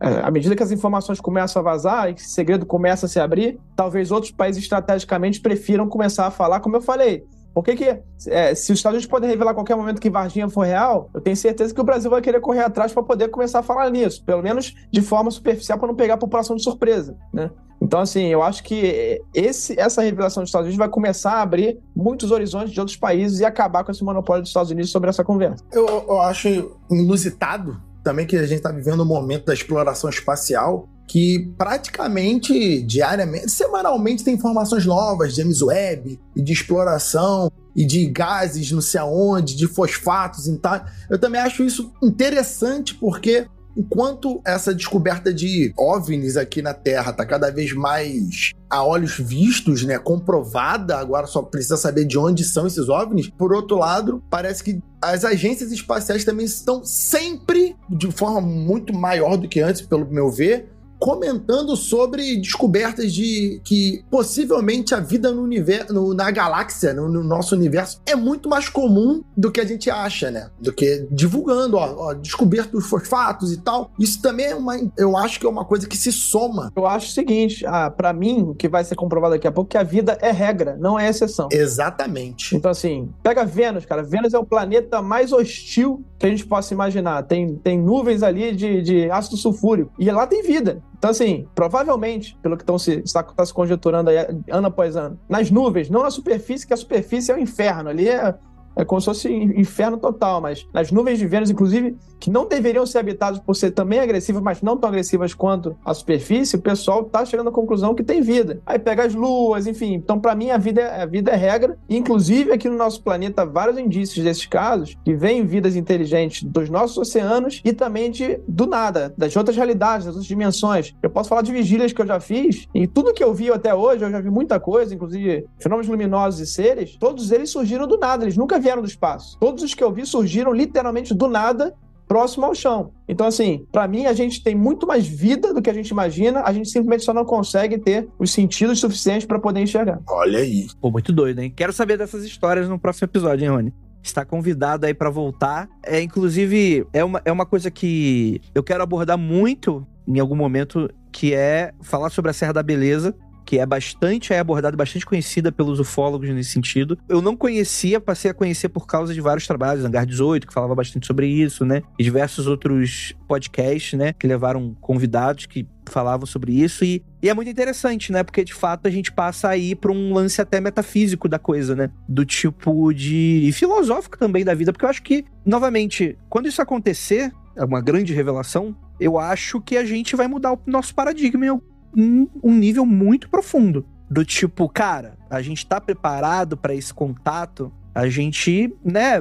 é, 0.00 0.20
à 0.22 0.30
medida 0.30 0.56
que 0.56 0.62
as 0.62 0.70
informações 0.70 1.20
começam 1.20 1.60
a 1.60 1.62
vazar 1.62 2.08
e 2.08 2.14
que 2.14 2.22
esse 2.22 2.30
segredo 2.30 2.64
começa 2.64 3.06
a 3.06 3.08
se 3.08 3.20
abrir, 3.20 3.60
talvez 3.76 4.10
outros 4.10 4.32
países 4.32 4.62
estrategicamente 4.62 5.40
prefiram 5.40 5.86
começar 5.88 6.26
a 6.26 6.30
falar, 6.30 6.60
como 6.60 6.76
eu 6.76 6.80
falei. 6.80 7.24
Por 7.52 7.64
que, 7.64 7.74
que 7.74 8.02
é, 8.28 8.54
se 8.54 8.72
os 8.72 8.78
Estados 8.78 8.96
Unidos 8.96 9.06
podem 9.06 9.28
revelar 9.28 9.50
a 9.50 9.54
qualquer 9.54 9.76
momento 9.76 10.00
que 10.00 10.08
Varginha 10.08 10.48
for 10.48 10.64
real, 10.64 11.10
eu 11.12 11.20
tenho 11.20 11.36
certeza 11.36 11.74
que 11.74 11.80
o 11.80 11.84
Brasil 11.84 12.08
vai 12.08 12.22
querer 12.22 12.40
correr 12.40 12.60
atrás 12.60 12.92
para 12.92 13.02
poder 13.02 13.28
começar 13.28 13.58
a 13.58 13.62
falar 13.62 13.90
nisso, 13.90 14.24
pelo 14.24 14.40
menos 14.40 14.74
de 14.90 15.02
forma 15.02 15.30
superficial 15.30 15.78
para 15.78 15.88
não 15.88 15.96
pegar 15.96 16.14
a 16.14 16.18
população 16.18 16.54
de 16.56 16.62
surpresa, 16.62 17.16
né? 17.32 17.50
Então, 17.82 17.98
assim, 17.98 18.26
eu 18.26 18.42
acho 18.42 18.62
que 18.62 19.20
esse, 19.34 19.78
essa 19.80 20.02
revelação 20.02 20.42
dos 20.42 20.50
Estados 20.50 20.66
Unidos 20.66 20.78
vai 20.78 20.88
começar 20.88 21.32
a 21.32 21.42
abrir 21.42 21.78
muitos 21.96 22.30
horizontes 22.30 22.72
de 22.72 22.78
outros 22.78 22.96
países 22.96 23.40
e 23.40 23.44
acabar 23.44 23.84
com 23.84 23.90
esse 23.90 24.04
monopólio 24.04 24.42
dos 24.42 24.50
Estados 24.50 24.70
Unidos 24.70 24.90
sobre 24.90 25.08
essa 25.08 25.24
conversa. 25.24 25.64
Eu, 25.72 25.86
eu 25.86 26.20
acho 26.20 26.76
inusitado 26.90 27.80
também 28.02 28.26
que 28.26 28.36
a 28.36 28.46
gente 28.46 28.58
está 28.58 28.70
vivendo 28.70 29.02
um 29.02 29.06
momento 29.06 29.46
da 29.46 29.54
exploração 29.54 30.08
espacial 30.10 30.88
que 31.10 31.52
praticamente 31.58 32.82
diariamente, 32.82 33.50
semanalmente 33.50 34.22
tem 34.22 34.34
informações 34.34 34.86
novas 34.86 35.34
de 35.34 35.42
James 35.42 35.60
Webb 35.60 36.20
e 36.36 36.40
de 36.40 36.52
exploração 36.52 37.50
e 37.74 37.84
de 37.84 38.06
gases 38.06 38.70
não 38.70 38.80
sei 38.80 39.00
aonde, 39.00 39.56
de 39.56 39.66
fosfatos 39.66 40.46
e 40.46 40.56
tal. 40.58 40.84
Eu 41.10 41.18
também 41.18 41.40
acho 41.40 41.64
isso 41.64 41.92
interessante 42.00 42.94
porque 42.94 43.48
enquanto 43.80 44.42
essa 44.44 44.74
descoberta 44.74 45.32
de 45.32 45.72
OVNIs 45.76 46.36
aqui 46.36 46.60
na 46.60 46.74
Terra 46.74 47.10
está 47.10 47.24
cada 47.24 47.50
vez 47.50 47.72
mais 47.72 48.52
a 48.68 48.84
olhos 48.84 49.18
vistos, 49.18 49.82
né, 49.84 49.98
comprovada, 49.98 50.96
agora 50.96 51.26
só 51.26 51.42
precisa 51.42 51.76
saber 51.76 52.04
de 52.04 52.18
onde 52.18 52.44
são 52.44 52.66
esses 52.66 52.88
OVNIs. 52.88 53.30
Por 53.30 53.52
outro 53.52 53.78
lado, 53.78 54.22
parece 54.30 54.62
que 54.62 54.80
as 55.02 55.24
agências 55.24 55.72
espaciais 55.72 56.24
também 56.24 56.44
estão 56.44 56.84
sempre, 56.84 57.74
de 57.88 58.12
forma 58.12 58.40
muito 58.40 58.92
maior 58.92 59.36
do 59.36 59.48
que 59.48 59.60
antes, 59.60 59.80
pelo 59.80 60.06
meu 60.06 60.30
ver, 60.30 60.70
comentando 61.00 61.74
sobre 61.76 62.36
descobertas 62.36 63.12
de 63.12 63.60
que 63.64 64.04
possivelmente 64.10 64.94
a 64.94 65.00
vida 65.00 65.32
no 65.32 65.42
universo, 65.42 65.94
no, 65.94 66.12
na 66.12 66.30
galáxia, 66.30 66.92
no, 66.92 67.08
no, 67.08 67.24
nosso 67.24 67.56
universo, 67.56 68.00
é 68.04 68.14
muito 68.14 68.50
mais 68.50 68.68
comum 68.68 69.22
do 69.34 69.50
que 69.50 69.60
a 69.60 69.64
gente 69.64 69.90
acha, 69.90 70.30
né? 70.30 70.50
Do 70.60 70.72
que 70.72 71.08
divulgando, 71.10 71.78
ó, 71.78 72.10
ó 72.10 72.14
descoberto 72.14 72.72
dos 72.72 72.86
fosfatos 72.86 73.50
e 73.50 73.56
tal. 73.56 73.90
Isso 73.98 74.20
também 74.20 74.46
é 74.46 74.54
uma, 74.54 74.78
eu 74.96 75.16
acho 75.16 75.40
que 75.40 75.46
é 75.46 75.48
uma 75.48 75.64
coisa 75.64 75.88
que 75.88 75.96
se 75.96 76.12
soma. 76.12 76.70
Eu 76.76 76.86
acho 76.86 77.08
o 77.08 77.12
seguinte, 77.12 77.64
ah, 77.66 77.90
para 77.90 78.12
mim, 78.12 78.42
o 78.42 78.54
que 78.54 78.68
vai 78.68 78.84
ser 78.84 78.94
comprovado 78.94 79.34
daqui 79.34 79.48
a 79.48 79.52
pouco, 79.52 79.70
é 79.70 79.72
que 79.72 79.78
a 79.78 79.82
vida 79.82 80.18
é 80.20 80.30
regra, 80.30 80.76
não 80.78 80.98
é 80.98 81.08
exceção. 81.08 81.48
Exatamente. 81.50 82.54
Então, 82.54 82.70
assim, 82.70 83.10
pega 83.22 83.44
Vênus, 83.46 83.86
cara. 83.86 84.02
Vênus 84.02 84.34
é 84.34 84.38
o 84.38 84.44
planeta 84.44 85.00
mais 85.00 85.32
hostil 85.32 86.04
que 86.18 86.26
a 86.26 86.28
gente 86.28 86.44
possa 86.44 86.74
imaginar. 86.74 87.22
Tem, 87.22 87.56
tem 87.56 87.78
nuvens 87.78 88.22
ali 88.22 88.54
de, 88.54 88.82
de 88.82 89.10
ácido 89.10 89.38
sulfúrico. 89.38 89.90
E 89.98 90.10
lá 90.10 90.26
tem 90.26 90.42
vida. 90.42 90.82
Então, 91.00 91.08
assim, 91.08 91.48
provavelmente, 91.54 92.36
pelo 92.42 92.58
que 92.58 92.62
estão 92.62 92.78
se, 92.78 93.00
está, 93.02 93.20
está 93.22 93.46
se 93.46 93.54
conjecturando 93.54 94.10
aí 94.10 94.18
ano 94.50 94.66
após 94.66 94.96
ano, 94.96 95.18
nas 95.26 95.50
nuvens, 95.50 95.88
não 95.88 96.02
na 96.02 96.10
superfície, 96.10 96.66
que 96.66 96.74
a 96.74 96.76
superfície 96.76 97.32
é 97.32 97.34
o 97.34 97.38
inferno. 97.38 97.88
Ali 97.88 98.06
é 98.06 98.34
é 98.82 98.84
como 98.84 99.00
se 99.00 99.06
fosse 99.06 99.32
inferno 99.32 99.98
total, 99.98 100.40
mas 100.40 100.66
nas 100.72 100.90
nuvens 100.90 101.18
de 101.18 101.26
Vênus, 101.26 101.50
inclusive, 101.50 101.96
que 102.18 102.30
não 102.30 102.46
deveriam 102.46 102.84
ser 102.84 102.98
habitadas 102.98 103.38
por 103.38 103.56
ser 103.56 103.70
também 103.70 103.98
agressivas, 103.98 104.42
mas 104.42 104.60
não 104.60 104.76
tão 104.76 104.88
agressivas 104.88 105.32
quanto 105.32 105.76
a 105.84 105.94
superfície, 105.94 106.56
o 106.56 106.60
pessoal 106.60 107.04
tá 107.04 107.24
chegando 107.24 107.48
à 107.48 107.52
conclusão 107.52 107.94
que 107.94 108.02
tem 108.02 108.20
vida. 108.20 108.60
Aí 108.66 108.78
pega 108.78 109.04
as 109.04 109.14
luas, 109.14 109.66
enfim. 109.66 109.94
Então, 109.94 110.20
para 110.20 110.34
mim, 110.34 110.50
a 110.50 110.58
vida, 110.58 110.82
é, 110.82 111.02
a 111.02 111.06
vida 111.06 111.30
é 111.30 111.36
regra. 111.36 111.78
Inclusive, 111.88 112.52
aqui 112.52 112.68
no 112.68 112.76
nosso 112.76 113.02
planeta, 113.02 113.46
vários 113.46 113.78
indícios 113.78 114.24
desses 114.24 114.46
casos, 114.46 114.96
que 115.04 115.14
vêm 115.14 115.44
vidas 115.44 115.76
inteligentes 115.76 116.42
dos 116.42 116.68
nossos 116.68 116.98
oceanos 116.98 117.62
e 117.64 117.72
também 117.72 118.10
de, 118.10 118.38
do 118.46 118.66
nada, 118.66 119.14
das 119.16 119.34
outras 119.34 119.56
realidades, 119.56 120.06
das 120.06 120.14
outras 120.14 120.28
dimensões. 120.28 120.94
Eu 121.02 121.08
posso 121.08 121.28
falar 121.28 121.42
de 121.42 121.52
vigílias 121.52 121.92
que 121.92 122.02
eu 122.02 122.06
já 122.06 122.20
fiz, 122.20 122.68
e 122.74 122.86
tudo 122.86 123.14
que 123.14 123.24
eu 123.24 123.32
vi 123.32 123.50
até 123.50 123.74
hoje, 123.74 124.04
eu 124.04 124.10
já 124.10 124.20
vi 124.20 124.30
muita 124.30 124.60
coisa, 124.60 124.94
inclusive 124.94 125.46
fenômenos 125.58 125.88
luminosos 125.88 126.40
e 126.40 126.46
seres, 126.46 126.96
todos 126.98 127.30
eles 127.30 127.50
surgiram 127.50 127.86
do 127.86 127.98
nada, 127.98 128.24
eles 128.24 128.36
nunca 128.36 128.58
vieram 128.58 128.69
do 128.78 128.86
espaço. 128.86 129.38
Todos 129.38 129.64
os 129.64 129.74
que 129.74 129.82
eu 129.82 129.92
vi 129.92 130.06
surgiram 130.06 130.52
literalmente 130.52 131.12
do 131.14 131.26
nada 131.26 131.74
próximo 132.06 132.44
ao 132.44 132.54
chão. 132.56 132.90
Então, 133.08 133.24
assim, 133.24 133.64
para 133.70 133.86
mim, 133.86 134.06
a 134.06 134.12
gente 134.12 134.42
tem 134.42 134.52
muito 134.52 134.84
mais 134.84 135.06
vida 135.06 135.54
do 135.54 135.62
que 135.62 135.70
a 135.70 135.72
gente 135.72 135.90
imagina, 135.90 136.42
a 136.44 136.52
gente 136.52 136.68
simplesmente 136.68 137.04
só 137.04 137.14
não 137.14 137.24
consegue 137.24 137.78
ter 137.78 138.08
os 138.18 138.32
sentidos 138.32 138.80
suficientes 138.80 139.24
para 139.24 139.38
poder 139.38 139.60
enxergar. 139.60 140.00
Olha 140.08 140.40
aí. 140.40 140.66
Pô, 140.80 140.90
muito 140.90 141.12
doido, 141.12 141.40
hein? 141.40 141.52
Quero 141.54 141.72
saber 141.72 141.96
dessas 141.96 142.24
histórias 142.24 142.68
no 142.68 142.80
próximo 142.80 143.06
episódio, 143.06 143.44
hein, 143.44 143.50
Rony? 143.50 143.74
Está 144.02 144.24
convidado 144.24 144.86
aí 144.86 144.94
para 144.94 145.08
voltar. 145.08 145.68
É, 145.84 146.02
inclusive, 146.02 146.84
é 146.92 147.04
uma, 147.04 147.22
é 147.24 147.30
uma 147.30 147.46
coisa 147.46 147.70
que 147.70 148.40
eu 148.52 148.62
quero 148.64 148.82
abordar 148.82 149.16
muito 149.16 149.86
em 150.08 150.18
algum 150.18 150.34
momento, 150.34 150.90
que 151.12 151.32
é 151.32 151.72
falar 151.80 152.10
sobre 152.10 152.32
a 152.32 152.34
Serra 152.34 152.54
da 152.54 152.62
Beleza, 152.62 153.14
que 153.44 153.58
é 153.58 153.66
bastante 153.66 154.32
é 154.32 154.38
abordada, 154.38 154.76
bastante 154.76 155.04
conhecida 155.06 155.50
pelos 155.50 155.80
ufólogos 155.80 156.28
nesse 156.30 156.50
sentido. 156.50 156.98
Eu 157.08 157.20
não 157.20 157.36
conhecia, 157.36 158.00
passei 158.00 158.30
a 158.30 158.34
conhecer 158.34 158.68
por 158.68 158.86
causa 158.86 159.12
de 159.12 159.20
vários 159.20 159.46
trabalhos, 159.46 159.84
Hangar 159.84 160.06
18, 160.06 160.46
que 160.46 160.52
falava 160.52 160.74
bastante 160.74 161.06
sobre 161.06 161.26
isso, 161.26 161.64
né? 161.64 161.82
E 161.98 162.02
diversos 162.02 162.46
outros 162.46 163.14
podcasts, 163.26 163.98
né? 163.98 164.12
Que 164.12 164.26
levaram 164.26 164.76
convidados 164.80 165.46
que 165.46 165.66
falavam 165.86 166.26
sobre 166.26 166.52
isso. 166.52 166.84
E, 166.84 167.02
e 167.22 167.28
é 167.28 167.34
muito 167.34 167.50
interessante, 167.50 168.12
né? 168.12 168.22
Porque 168.22 168.44
de 168.44 168.54
fato 168.54 168.86
a 168.86 168.90
gente 168.90 169.12
passa 169.12 169.48
aí 169.48 169.74
para 169.74 169.92
um 169.92 170.14
lance 170.14 170.40
até 170.40 170.60
metafísico 170.60 171.28
da 171.28 171.38
coisa, 171.38 171.74
né? 171.74 171.90
Do 172.08 172.24
tipo 172.24 172.92
de. 172.92 173.42
e 173.44 173.52
filosófico 173.52 174.16
também 174.18 174.44
da 174.44 174.54
vida. 174.54 174.72
Porque 174.72 174.84
eu 174.84 174.90
acho 174.90 175.02
que, 175.02 175.24
novamente, 175.44 176.16
quando 176.28 176.48
isso 176.48 176.62
acontecer, 176.62 177.32
é 177.56 177.64
uma 177.64 177.80
grande 177.80 178.14
revelação, 178.14 178.74
eu 178.98 179.18
acho 179.18 179.60
que 179.60 179.76
a 179.76 179.84
gente 179.84 180.14
vai 180.14 180.28
mudar 180.28 180.52
o 180.52 180.60
nosso 180.66 180.94
paradigma 180.94 181.60
um, 181.96 182.28
um 182.42 182.54
nível 182.54 182.84
muito 182.86 183.28
profundo. 183.28 183.86
Do 184.10 184.24
tipo, 184.24 184.68
cara, 184.68 185.16
a 185.28 185.40
gente 185.40 185.64
tá 185.66 185.80
preparado 185.80 186.56
para 186.56 186.74
esse 186.74 186.92
contato 186.92 187.72
a 187.94 188.08
gente, 188.08 188.72
né, 188.84 189.20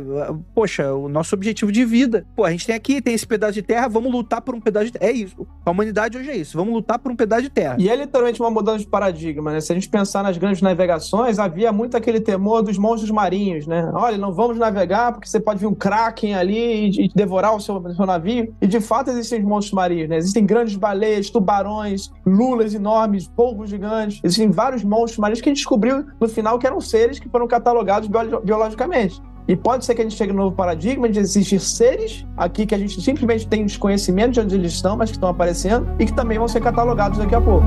poxa, 0.53 0.93
o 0.93 1.09
nosso 1.09 1.35
objetivo 1.35 1.71
de 1.71 1.83
vida. 1.83 2.25
Pô, 2.35 2.43
a 2.43 2.51
gente 2.51 2.65
tem 2.65 2.75
aqui, 2.75 3.01
tem 3.01 3.13
esse 3.13 3.25
pedaço 3.25 3.53
de 3.53 3.61
terra, 3.61 3.87
vamos 3.87 4.11
lutar 4.11 4.41
por 4.41 4.53
um 4.53 4.61
pedaço 4.61 4.87
de 4.87 4.93
terra. 4.93 5.11
É 5.11 5.13
isso. 5.13 5.47
A 5.65 5.71
humanidade 5.71 6.17
hoje 6.17 6.29
é 6.29 6.37
isso. 6.37 6.57
Vamos 6.57 6.73
lutar 6.73 6.99
por 6.99 7.11
um 7.11 7.15
pedaço 7.15 7.43
de 7.43 7.49
terra. 7.49 7.75
E 7.79 7.89
é 7.89 7.95
literalmente 7.95 8.39
uma 8.39 8.49
mudança 8.49 8.79
de 8.79 8.87
paradigma, 8.87 9.51
né? 9.51 9.61
Se 9.61 9.71
a 9.71 9.75
gente 9.75 9.89
pensar 9.89 10.23
nas 10.23 10.37
grandes 10.37 10.61
navegações, 10.61 11.39
havia 11.39 11.71
muito 11.71 11.97
aquele 11.97 12.19
temor 12.19 12.61
dos 12.61 12.77
monstros 12.77 13.11
marinhos, 13.11 13.65
né? 13.65 13.89
Olha, 13.93 14.17
não 14.17 14.33
vamos 14.33 14.57
navegar 14.57 15.13
porque 15.13 15.27
você 15.27 15.39
pode 15.39 15.59
vir 15.59 15.67
um 15.67 15.75
kraken 15.75 16.35
ali 16.35 16.89
e, 16.89 17.09
devorar 17.13 17.55
o 17.55 17.59
seu, 17.59 17.81
seu 17.95 18.05
navio. 18.05 18.53
E 18.61 18.67
de 18.67 18.79
fato 18.79 19.09
existem 19.09 19.41
monstros 19.41 19.73
marinhos, 19.73 20.09
né? 20.09 20.17
Existem 20.17 20.45
grandes 20.45 20.75
baleias, 20.75 21.29
tubarões, 21.29 22.11
lulas 22.25 22.73
enormes, 22.73 23.27
polvos 23.27 23.69
gigantes. 23.69 24.19
Existem 24.23 24.51
vários 24.51 24.83
monstros 24.83 25.17
marinhos 25.17 25.41
que 25.41 25.49
a 25.49 25.51
gente 25.51 25.57
descobriu 25.57 26.05
no 26.19 26.29
final 26.29 26.59
que 26.59 26.67
eram 26.67 26.79
seres 26.79 27.19
que 27.19 27.29
foram 27.29 27.47
catalogados 27.47 28.07
biologicamente 28.43 28.58
biologicamente. 28.59 29.21
E 29.47 29.55
pode 29.55 29.83
ser 29.83 29.95
que 29.95 30.01
a 30.01 30.03
gente 30.03 30.15
chegue 30.15 30.31
no 30.31 30.43
novo 30.43 30.55
paradigma 30.55 31.09
de 31.09 31.17
existir 31.17 31.59
seres 31.59 32.25
aqui 32.37 32.67
que 32.67 32.75
a 32.75 32.77
gente 32.77 33.01
simplesmente 33.01 33.47
tem 33.47 33.65
desconhecimento 33.65 34.33
de 34.33 34.41
onde 34.41 34.55
eles 34.55 34.73
estão, 34.73 34.95
mas 34.95 35.09
que 35.09 35.17
estão 35.17 35.29
aparecendo 35.29 35.89
e 35.97 36.05
que 36.05 36.13
também 36.13 36.37
vão 36.37 36.47
ser 36.47 36.61
catalogados 36.61 37.17
daqui 37.17 37.33
a 37.33 37.41
pouco. 37.41 37.65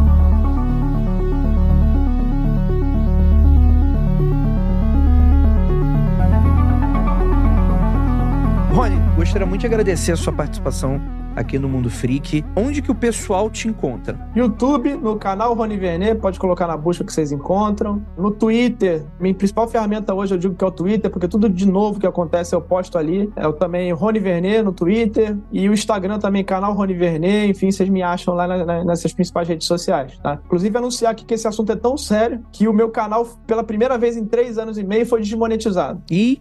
Rony, 8.72 8.96
gostaria 9.16 9.46
muito 9.46 9.62
de 9.62 9.66
agradecer 9.66 10.12
a 10.12 10.16
sua 10.16 10.32
participação 10.32 11.00
aqui 11.36 11.58
no 11.58 11.68
Mundo 11.68 11.90
Freak. 11.90 12.44
Onde 12.56 12.82
que 12.82 12.90
o 12.90 12.94
pessoal 12.94 13.50
te 13.50 13.68
encontra? 13.68 14.18
YouTube, 14.34 14.94
no 14.94 15.16
canal 15.16 15.54
Rony 15.54 15.76
Vernet, 15.76 16.20
pode 16.20 16.38
colocar 16.38 16.66
na 16.66 16.76
busca 16.76 17.04
que 17.04 17.12
vocês 17.12 17.32
encontram. 17.32 18.04
No 18.16 18.30
Twitter, 18.30 19.04
minha 19.20 19.34
principal 19.34 19.68
ferramenta 19.68 20.14
hoje 20.14 20.34
eu 20.34 20.38
digo 20.38 20.54
que 20.54 20.64
é 20.64 20.66
o 20.66 20.70
Twitter, 20.70 21.10
porque 21.10 21.28
tudo 21.28 21.48
de 21.48 21.66
novo 21.66 21.98
que 21.98 22.06
acontece 22.06 22.54
eu 22.54 22.60
posto 22.60 22.98
ali. 22.98 23.30
É 23.36 23.46
o 23.46 23.52
também 23.52 23.92
Rony 23.92 24.18
Vernet 24.18 24.62
no 24.62 24.72
Twitter 24.72 25.36
e 25.50 25.68
o 25.68 25.72
Instagram 25.72 26.18
também, 26.18 26.44
canal 26.44 26.74
Rony 26.74 26.94
Vernet. 26.94 27.50
Enfim, 27.50 27.70
vocês 27.70 27.88
me 27.88 28.02
acham 28.02 28.34
lá 28.34 28.46
na, 28.46 28.64
na, 28.64 28.84
nessas 28.84 29.12
principais 29.12 29.48
redes 29.48 29.66
sociais, 29.66 30.18
tá? 30.18 30.38
Inclusive, 30.44 30.76
anunciar 30.76 31.12
aqui 31.12 31.24
que 31.24 31.34
esse 31.34 31.46
assunto 31.46 31.72
é 31.72 31.76
tão 31.76 31.96
sério 31.96 32.42
que 32.52 32.68
o 32.68 32.72
meu 32.72 32.90
canal, 32.90 33.26
pela 33.46 33.64
primeira 33.64 33.96
vez 33.98 34.16
em 34.16 34.24
três 34.24 34.58
anos 34.58 34.78
e 34.78 34.84
meio, 34.84 35.06
foi 35.06 35.20
desmonetizado. 35.20 36.02
E 36.10 36.40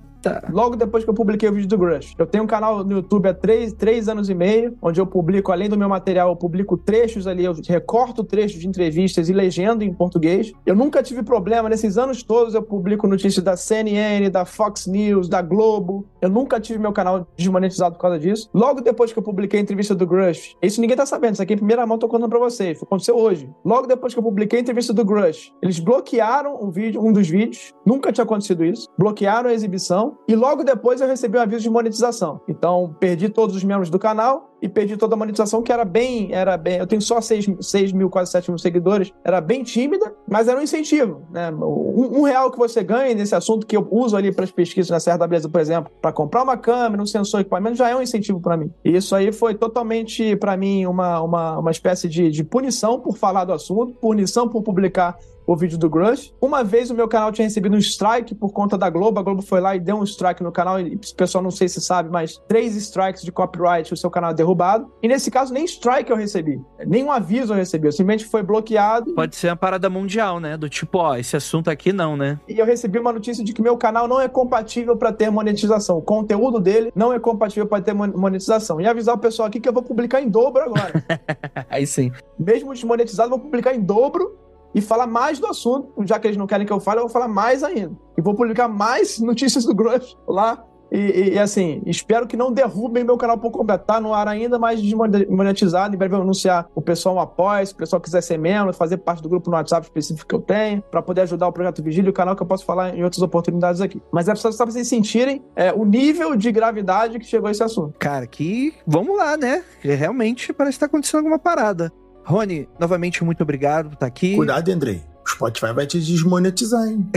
Logo 0.52 0.76
depois 0.76 1.04
que 1.04 1.10
eu 1.10 1.14
publiquei 1.14 1.50
o 1.50 1.54
vídeo 1.54 1.68
do 1.68 1.78
Grush. 1.78 2.14
Eu 2.18 2.26
tenho 2.26 2.44
um 2.44 2.48
canal 2.48 2.84
no 2.84 2.94
YouTube 2.94 3.28
há 3.28 3.34
três, 3.34 3.74
três 3.74 4.08
anos 4.08 4.30
e 4.30 4.36
meio, 4.36 4.78
onde 4.82 5.00
eu 5.00 5.06
publico, 5.06 5.52
além 5.52 5.70
do 5.70 5.78
meu 5.78 5.90
material, 5.90 6.30
eu 6.30 6.36
publico 6.36 6.78
trechos 6.78 7.28
ali, 7.28 7.46
eu 7.46 7.56
recorto 7.68 8.24
trechos 8.24 8.60
de 8.60 8.68
entrevistas 8.68 9.30
e 9.30 9.34
legendo 9.34 9.84
em 9.84 9.94
português. 9.94 10.52
Eu 10.66 10.76
nunca 10.76 11.02
tive 11.02 11.24
problema, 11.24 11.70
nesses 11.70 11.98
anos 11.98 12.24
todos 12.24 12.54
eu 12.54 12.62
publico 12.62 13.08
notícias 13.08 13.44
da 13.44 13.58
CNN, 13.58 14.30
da 14.30 14.46
Fox 14.46 14.88
News, 14.88 15.28
da 15.28 15.42
Globo. 15.42 16.06
Eu 16.22 16.30
nunca 16.30 16.60
tive 16.60 16.80
meu 16.80 16.92
canal 16.92 17.28
desmonetizado 17.36 17.96
por 17.96 18.02
causa 18.02 18.20
disso. 18.20 18.50
Logo 18.54 18.82
depois 18.82 19.12
que 19.12 19.20
eu 19.20 19.24
publiquei 19.24 19.60
a 19.60 19.64
entrevista 19.64 19.96
do 19.96 20.06
Grush, 20.06 20.56
isso 20.62 20.82
ninguém 20.82 20.96
tá 20.96 21.06
sabendo, 21.06 21.34
isso 21.34 21.42
aqui 21.42 21.54
em 21.54 21.58
primeira 21.58 21.86
mão 21.86 21.98
tô 21.98 22.08
contando 22.08 22.30
pra 22.30 22.40
vocês, 22.40 22.82
aconteceu 22.82 23.16
hoje. 23.16 23.50
Logo 23.66 23.88
depois 23.88 24.14
que 24.14 24.20
eu 24.20 24.24
publiquei 24.24 24.60
a 24.60 24.62
entrevista 24.62 24.94
do 24.94 25.04
Grush, 25.04 25.52
eles 25.62 25.80
bloquearam 25.80 26.62
um 26.62 26.70
vídeo, 26.70 27.04
um 27.04 27.12
dos 27.12 27.28
vídeos, 27.28 27.74
nunca 27.86 28.12
tinha 28.12 28.24
acontecido 28.24 28.64
isso, 28.64 28.88
bloquearam 28.98 29.50
a 29.50 29.54
exibição 29.54 30.11
e 30.28 30.36
logo 30.36 30.64
depois 30.64 31.02
eu 31.02 31.08
recebi 31.08 31.38
um 31.38 31.42
aviso 31.42 31.64
de 31.64 31.70
monetização. 31.70 32.42
Então, 32.48 32.96
perdi 33.00 33.30
todos 33.30 33.56
os 33.56 33.64
membros 33.64 33.90
do 33.90 34.00
canal 34.00 34.52
e 34.62 34.70
perdi 34.70 34.96
toda 34.96 35.16
a 35.16 35.18
monetização, 35.18 35.62
que 35.62 35.72
era 35.72 35.84
bem, 35.84 36.32
era 36.32 36.56
bem. 36.56 36.78
Eu 36.78 36.86
tenho 36.86 37.02
só 37.02 37.20
6, 37.20 37.50
6 37.60 37.92
mil, 37.92 38.10
quase 38.10 38.32
7 38.32 38.52
mil 38.52 38.58
seguidores, 38.60 39.12
era 39.24 39.42
bem 39.42 39.64
tímida, 39.64 40.14
mas 40.30 40.48
era 40.48 40.60
um 40.60 40.62
incentivo. 40.62 41.24
Né? 41.32 41.52
Um, 41.52 42.20
um 42.20 42.22
real 42.22 42.52
que 42.52 42.58
você 42.58 42.84
ganha 42.84 43.14
nesse 43.16 43.34
assunto 43.34 43.66
que 43.66 43.76
eu 43.76 43.88
uso 43.90 44.16
ali 44.16 44.32
para 44.32 44.44
as 44.44 44.52
pesquisas 44.52 44.90
na 44.92 45.00
Serra 45.00 45.18
da 45.18 45.28
Beleza, 45.28 45.50
por 45.50 45.60
exemplo, 45.60 45.92
para 46.02 46.12
comprar 46.12 46.44
uma 46.44 46.58
câmera, 46.58 47.02
um 47.02 47.06
sensor, 47.06 47.42
equipamento, 47.42 47.78
já 47.78 47.90
é 47.90 47.96
um 47.96 48.02
incentivo 48.02 48.40
para 48.40 48.56
mim. 48.56 48.72
E 48.86 48.96
isso 48.96 49.16
aí 49.16 49.32
foi 49.32 49.56
totalmente, 49.56 50.36
para 50.36 50.56
mim, 50.56 50.86
uma, 50.86 51.22
uma, 51.22 51.60
uma 51.60 51.72
espécie 51.72 52.08
de, 52.08 52.30
de 52.30 52.44
punição 52.44 53.00
por 53.00 53.18
falar 53.18 53.46
do 53.46 53.54
assunto, 53.54 53.94
punição 53.96 54.48
por 54.48 54.62
publicar 54.62 55.18
o 55.52 55.56
vídeo 55.56 55.78
do 55.78 55.90
Grush. 55.90 56.34
Uma 56.40 56.64
vez 56.64 56.90
o 56.90 56.96
meu 56.96 57.08
canal 57.08 57.32
tinha 57.32 57.46
recebido 57.46 57.76
um 57.76 57.80
strike 57.80 58.34
por 58.34 58.54
conta 58.54 58.78
da 58.78 58.90
Globo. 58.90 59.20
A 59.20 59.24
Globo 59.24 59.42
foi 59.42 59.60
lá 59.60 59.76
e 59.76 59.80
deu 59.80 59.98
um 59.98 60.04
strike 60.04 60.42
no 60.42 60.52
canal. 60.52 60.80
E 60.80 60.96
o 60.96 61.16
pessoal 61.16 61.44
não 61.44 61.52
sei 61.52 61.68
se 61.68 61.82
sabe, 61.82 62.10
mas 62.10 62.42
três 62.48 62.76
strikes 62.76 63.22
de 63.22 63.32
copyright, 63.32 63.94
o 63.94 63.98
seu 63.98 64.10
canal 64.10 64.32
é 64.32 64.34
derrubado. 64.34 64.90
E 65.04 65.08
nesse 65.08 65.30
caso, 65.30 65.54
nem 65.54 65.66
strike 65.66 66.10
eu 66.10 66.16
recebi. 66.16 66.62
Nenhum 66.88 67.12
aviso 67.12 67.52
eu 67.52 67.58
recebi. 67.58 67.88
Eu 67.88 67.92
simplesmente 67.92 68.26
foi 68.26 68.44
bloqueado. 68.44 69.14
Pode 69.14 69.36
ser 69.36 69.50
uma 69.50 69.58
parada 69.58 69.90
mundial, 69.90 70.40
né? 70.40 70.56
Do 70.56 70.70
tipo, 70.70 71.00
ó, 71.00 71.18
esse 71.18 71.36
assunto 71.36 71.70
aqui 71.70 71.92
não, 71.92 72.16
né? 72.16 72.40
E 72.48 72.58
eu 72.58 72.66
recebi 72.66 72.98
uma 72.98 73.12
notícia 73.12 73.44
de 73.44 73.52
que 73.52 73.62
meu 73.62 73.76
canal 73.76 74.08
não 74.08 74.22
é 74.22 74.30
compatível 74.30 74.96
para 74.96 75.12
ter 75.12 75.30
monetização. 75.30 75.98
O 75.98 76.02
conteúdo 76.02 76.60
dele 76.60 76.92
não 76.96 77.12
é 77.12 77.20
compatível 77.20 77.68
para 77.68 77.82
ter 77.82 77.94
monetização. 77.94 78.80
E 78.80 78.88
avisar 78.88 79.16
o 79.16 79.20
pessoal 79.20 79.48
aqui 79.48 79.60
que 79.60 79.68
eu 79.68 79.74
vou 79.74 79.84
publicar 79.84 80.22
em 80.22 80.30
dobro 80.30 80.62
agora. 80.62 81.04
Aí 81.70 81.86
sim. 81.86 82.10
Mesmo 82.40 82.74
desmonetizado, 82.74 83.30
vou 83.30 83.40
publicar 83.40 83.74
em 83.76 83.82
dobro 83.82 84.40
e 84.74 84.82
falar 84.82 85.08
mais 85.08 85.40
do 85.40 85.48
assunto, 85.48 85.94
já 86.06 86.20
que 86.20 86.28
eles 86.28 86.38
não 86.38 86.48
querem 86.48 86.66
que 86.66 86.74
eu 86.74 86.80
fale, 86.80 87.00
eu 87.00 87.04
vou 87.04 87.12
falar 87.12 87.28
mais 87.28 87.64
ainda. 87.64 87.92
E 88.18 88.22
vou 88.22 88.36
publicar 88.36 88.68
mais 88.68 89.20
notícias 89.22 89.66
do 89.66 89.74
Grush 89.74 90.18
lá. 90.28 90.66
E, 90.92 90.98
e, 90.98 91.34
e, 91.36 91.40
assim, 91.40 91.82
espero 91.86 92.28
que 92.28 92.36
não 92.36 92.52
derrubem 92.52 93.04
meu 93.04 93.16
canal 93.16 93.38
por 93.38 93.50
completo. 93.50 93.86
Tá 93.86 94.00
no 94.02 94.14
ar 94.14 94.28
ainda, 94.28 94.60
mas 94.60 94.82
desmonetizado. 94.82 95.96
Em 95.96 95.98
breve 95.98 96.16
eu 96.16 96.22
anunciar 96.22 96.68
o 96.76 96.82
pessoal 96.82 97.18
apoia, 97.20 97.66
se 97.66 97.74
o 97.74 97.78
pessoal 97.78 98.02
quiser 98.02 98.22
ser 98.22 98.38
membro, 98.38 98.74
fazer 98.74 98.98
parte 98.98 99.24
do 99.24 99.30
grupo 99.30 99.50
no 99.50 99.56
WhatsApp 99.56 99.88
específico 99.88 100.28
que 100.28 100.36
eu 100.36 100.42
tenho, 100.42 100.82
para 100.92 101.02
poder 101.02 101.22
ajudar 101.22 101.48
o 101.48 101.54
Projeto 101.54 101.82
Vigília, 101.82 102.10
o 102.10 102.14
canal 102.14 102.36
que 102.36 102.44
eu 102.44 102.48
posso 102.48 102.66
falar 102.66 102.94
em 102.94 103.04
outras 103.04 103.22
oportunidades 103.22 103.80
aqui. 103.80 104.02
Mas 104.12 104.28
é 104.28 104.36
só 104.36 104.52
pra 104.52 104.66
vocês 104.66 104.88
sentirem 104.88 105.42
é, 105.56 105.72
o 105.72 105.86
nível 105.86 106.36
de 106.36 106.52
gravidade 106.52 107.20
que 107.20 107.26
chegou 107.26 107.50
esse 107.50 107.64
assunto. 107.64 107.96
Cara, 107.98 108.28
que 108.28 108.74
vamos 108.86 109.16
lá, 109.16 109.38
né? 109.38 109.64
Realmente 109.80 110.52
parece 110.52 110.76
que 110.76 110.82
tá 110.82 110.86
acontecendo 110.88 111.20
alguma 111.20 111.40
parada. 111.40 111.92
Rony, 112.24 112.68
novamente, 112.80 113.24
muito 113.24 113.42
obrigado 113.42 113.90
por 113.90 113.94
estar 113.94 114.06
aqui. 114.06 114.36
Cuidado, 114.36 114.70
Andrei. 114.72 115.02
O 115.26 115.30
Spotify 115.30 115.74
vai 115.74 115.86
te 115.86 116.00
desmonetizar, 116.00 116.88
hein? 116.88 117.10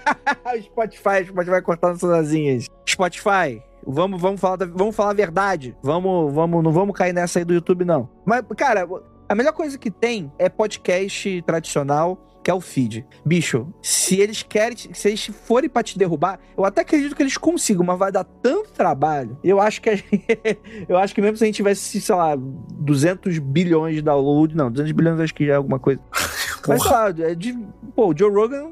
Spotify, 0.64 1.24
Spotify 1.26 1.50
vai 1.50 1.62
cortar 1.62 1.90
nossas 1.90 2.10
asinhas. 2.10 2.66
Spotify, 2.88 3.62
vamos, 3.86 4.20
vamos, 4.20 4.40
falar, 4.40 4.58
vamos 4.66 4.96
falar 4.96 5.10
a 5.10 5.14
verdade. 5.14 5.76
Vamos, 5.82 6.32
vamos, 6.32 6.64
não 6.64 6.72
vamos 6.72 6.96
cair 6.96 7.12
nessa 7.12 7.38
aí 7.38 7.44
do 7.44 7.54
YouTube, 7.54 7.84
não. 7.84 8.08
Mas, 8.24 8.42
cara, 8.56 8.88
a 9.28 9.34
melhor 9.34 9.52
coisa 9.52 9.78
que 9.78 9.90
tem 9.90 10.32
é 10.38 10.48
podcast 10.48 11.42
tradicional 11.42 12.29
que 12.50 12.52
é 12.52 12.54
o 12.54 12.60
feed. 12.60 13.06
Bicho, 13.24 13.68
se 13.80 14.18
eles 14.18 14.42
querem, 14.42 14.76
se 14.76 15.08
eles 15.08 15.26
forem 15.26 15.70
pra 15.70 15.82
te 15.84 15.96
derrubar, 15.96 16.40
eu 16.56 16.64
até 16.64 16.80
acredito 16.80 17.14
que 17.14 17.22
eles 17.22 17.36
consigam, 17.36 17.84
mas 17.84 17.98
vai 17.98 18.10
dar 18.10 18.24
tanto 18.24 18.72
trabalho. 18.72 19.38
Eu 19.44 19.60
acho 19.60 19.80
que 19.80 19.88
a 19.88 19.94
gente, 19.94 20.26
eu 20.88 20.98
acho 20.98 21.14
que 21.14 21.22
mesmo 21.22 21.36
se 21.36 21.44
a 21.44 21.46
gente 21.46 21.56
tivesse, 21.56 22.00
sei 22.00 22.14
lá, 22.14 22.36
200 22.36 23.38
bilhões 23.38 23.94
de 23.94 24.02
download, 24.02 24.56
não, 24.56 24.70
200 24.70 24.92
bilhões 24.92 25.20
acho 25.20 25.34
que 25.34 25.46
já 25.46 25.52
é 25.52 25.56
alguma 25.56 25.78
coisa. 25.78 26.00
mas 26.66 26.84
lá, 26.84 27.10
é 27.20 27.34
de, 27.34 27.56
pô, 27.94 28.08
o 28.08 28.16
Joe 28.16 28.32
Rogan 28.32 28.70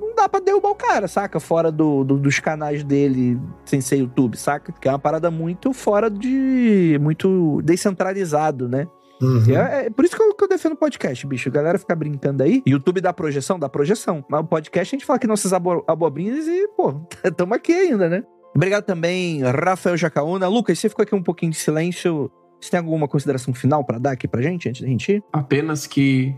não 0.00 0.14
dá 0.14 0.28
pra 0.28 0.40
derrubar 0.40 0.70
o 0.70 0.74
cara, 0.74 1.08
saca? 1.08 1.40
Fora 1.40 1.72
do, 1.72 2.04
do, 2.04 2.18
dos 2.18 2.38
canais 2.38 2.84
dele, 2.84 3.40
sem 3.64 3.80
ser 3.80 3.96
YouTube, 3.96 4.36
saca? 4.36 4.72
Que 4.72 4.88
é 4.88 4.92
uma 4.92 4.98
parada 4.98 5.30
muito 5.30 5.72
fora 5.72 6.08
de. 6.10 6.98
muito 7.00 7.60
descentralizado, 7.62 8.68
né? 8.68 8.86
Uhum. 9.20 9.56
É, 9.56 9.86
é, 9.86 9.90
por 9.90 10.04
isso 10.04 10.16
que 10.16 10.22
eu, 10.22 10.34
que 10.34 10.44
eu 10.44 10.48
defendo 10.48 10.76
podcast, 10.76 11.26
bicho. 11.26 11.48
A 11.48 11.52
galera 11.52 11.78
fica 11.78 11.94
brincando 11.94 12.42
aí. 12.42 12.62
YouTube 12.66 13.00
dá 13.00 13.12
projeção? 13.12 13.58
Dá 13.58 13.68
projeção. 13.68 14.24
Mas 14.28 14.40
o 14.40 14.44
podcast 14.44 14.94
a 14.94 14.98
gente 14.98 15.06
fala 15.06 15.18
que 15.18 15.26
nossas 15.26 15.52
abo 15.52 15.84
abobrinhas 15.86 16.46
e, 16.46 16.68
pô, 16.76 16.94
tamo 17.36 17.54
aqui 17.54 17.72
ainda, 17.72 18.08
né? 18.08 18.24
Obrigado 18.54 18.84
também, 18.84 19.42
Rafael 19.42 19.96
Jacaúna. 19.96 20.48
Lucas, 20.48 20.78
você 20.78 20.88
ficou 20.88 21.02
aqui 21.02 21.14
um 21.14 21.22
pouquinho 21.22 21.52
de 21.52 21.58
silêncio. 21.58 22.30
Você 22.58 22.70
tem 22.70 22.78
alguma 22.78 23.06
consideração 23.06 23.52
final 23.52 23.84
para 23.84 23.98
dar 23.98 24.12
aqui 24.12 24.26
pra 24.26 24.40
gente, 24.40 24.68
antes 24.68 24.80
da 24.80 24.88
gente 24.88 25.12
ir? 25.12 25.22
Apenas 25.32 25.86
que 25.86 26.34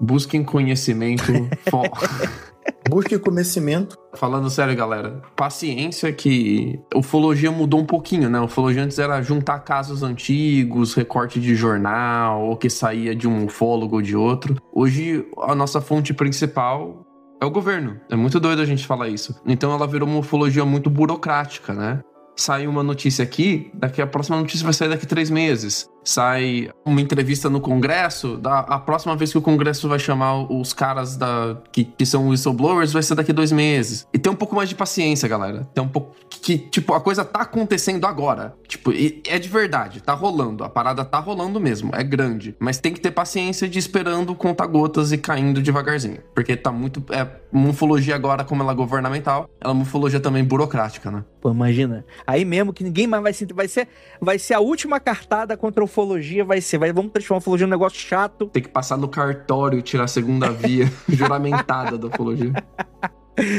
busquem 0.00 0.42
conhecimento. 0.42 1.24
Busque 2.88 3.18
conhecimento. 3.18 3.98
Falando 4.14 4.48
sério, 4.48 4.74
galera, 4.74 5.22
paciência 5.36 6.12
que 6.12 6.80
ufologia 6.94 7.50
mudou 7.50 7.80
um 7.80 7.84
pouquinho, 7.84 8.30
né? 8.30 8.40
Ufologia 8.40 8.82
antes 8.82 8.98
era 8.98 9.20
juntar 9.20 9.58
casos 9.60 10.02
antigos, 10.02 10.94
recorte 10.94 11.38
de 11.38 11.54
jornal, 11.54 12.42
ou 12.44 12.56
que 12.56 12.70
saía 12.70 13.14
de 13.14 13.28
um 13.28 13.44
ufólogo 13.44 13.96
ou 13.96 14.02
de 14.02 14.16
outro. 14.16 14.56
Hoje, 14.72 15.26
a 15.42 15.54
nossa 15.54 15.80
fonte 15.80 16.14
principal 16.14 17.04
é 17.40 17.44
o 17.44 17.50
governo. 17.50 18.00
É 18.10 18.16
muito 18.16 18.40
doido 18.40 18.62
a 18.62 18.64
gente 18.64 18.86
falar 18.86 19.08
isso. 19.08 19.38
Então 19.46 19.72
ela 19.72 19.86
virou 19.86 20.08
uma 20.08 20.18
ufologia 20.18 20.64
muito 20.64 20.88
burocrática, 20.90 21.74
né? 21.74 22.00
Sai 22.34 22.66
uma 22.66 22.82
notícia 22.82 23.22
aqui, 23.22 23.70
daqui 23.74 24.00
a 24.00 24.06
próxima 24.06 24.38
notícia 24.38 24.64
vai 24.64 24.72
sair 24.72 24.88
daqui 24.88 25.06
três 25.06 25.28
meses 25.28 25.88
sai 26.08 26.70
uma 26.86 27.00
entrevista 27.00 27.50
no 27.50 27.60
Congresso, 27.60 28.38
da, 28.38 28.60
a 28.60 28.78
próxima 28.78 29.14
vez 29.14 29.30
que 29.30 29.36
o 29.36 29.42
Congresso 29.42 29.88
vai 29.88 29.98
chamar 29.98 30.50
os 30.50 30.72
caras 30.72 31.16
da, 31.16 31.58
que, 31.70 31.84
que 31.84 32.06
são 32.06 32.28
whistleblowers 32.28 32.92
vai 32.92 33.02
ser 33.02 33.14
daqui 33.14 33.32
dois 33.32 33.52
meses. 33.52 34.06
E 34.12 34.18
tem 34.18 34.32
um 34.32 34.36
pouco 34.36 34.56
mais 34.56 34.70
de 34.70 34.74
paciência, 34.74 35.28
galera. 35.28 35.68
Tem 35.74 35.84
um 35.84 35.88
pouco. 35.88 36.16
Que, 36.40 36.56
tipo, 36.56 36.94
a 36.94 37.00
coisa 37.00 37.24
tá 37.24 37.40
acontecendo 37.40 38.06
agora. 38.06 38.54
Tipo, 38.66 38.90
é 38.92 39.38
de 39.38 39.48
verdade, 39.48 40.02
tá 40.02 40.14
rolando. 40.14 40.64
A 40.64 40.68
parada 40.68 41.04
tá 41.04 41.18
rolando 41.18 41.60
mesmo, 41.60 41.90
é 41.92 42.02
grande. 42.02 42.56
Mas 42.58 42.78
tem 42.78 42.92
que 42.92 43.00
ter 43.00 43.10
paciência 43.10 43.68
de 43.68 43.78
esperando 43.78 44.34
conta-gotas 44.34 45.12
e 45.12 45.18
caindo 45.18 45.60
devagarzinho. 45.60 46.18
Porque 46.34 46.56
tá 46.56 46.72
muito. 46.72 47.04
É 47.12 47.26
uma 47.52 47.70
ufologia 47.70 48.14
agora, 48.14 48.44
como 48.44 48.62
ela 48.62 48.72
é 48.72 48.74
governamental, 48.74 49.48
ela 49.60 49.72
é 49.72 49.74
uma 49.74 49.82
ufologia 49.82 50.20
também 50.20 50.42
burocrática, 50.42 51.10
né? 51.10 51.24
Pô, 51.40 51.50
imagina. 51.50 52.04
Aí 52.26 52.44
mesmo 52.44 52.72
que 52.72 52.82
ninguém 52.82 53.06
mais 53.06 53.22
vai 53.22 53.32
se. 53.32 53.46
Vai 53.52 53.68
ser, 53.68 53.88
vai 54.20 54.38
ser 54.38 54.54
a 54.54 54.60
última 54.60 54.98
cartada 54.98 55.56
contra 55.56 55.84
o 55.84 55.86
ufologia 55.98 56.44
vai 56.44 56.60
ser, 56.60 56.78
vai, 56.78 56.92
vamos 56.92 57.10
transformar 57.10 57.38
a 57.38 57.40
ufologia 57.40 57.66
num 57.66 57.72
negócio 57.72 57.98
chato. 57.98 58.46
Tem 58.46 58.62
que 58.62 58.68
passar 58.68 58.96
no 58.96 59.08
cartório 59.08 59.78
e 59.78 59.82
tirar 59.82 60.04
a 60.04 60.08
segunda 60.08 60.50
via 60.50 60.90
juramentada 61.08 61.98
da 61.98 62.06
ufologia. 62.06 62.52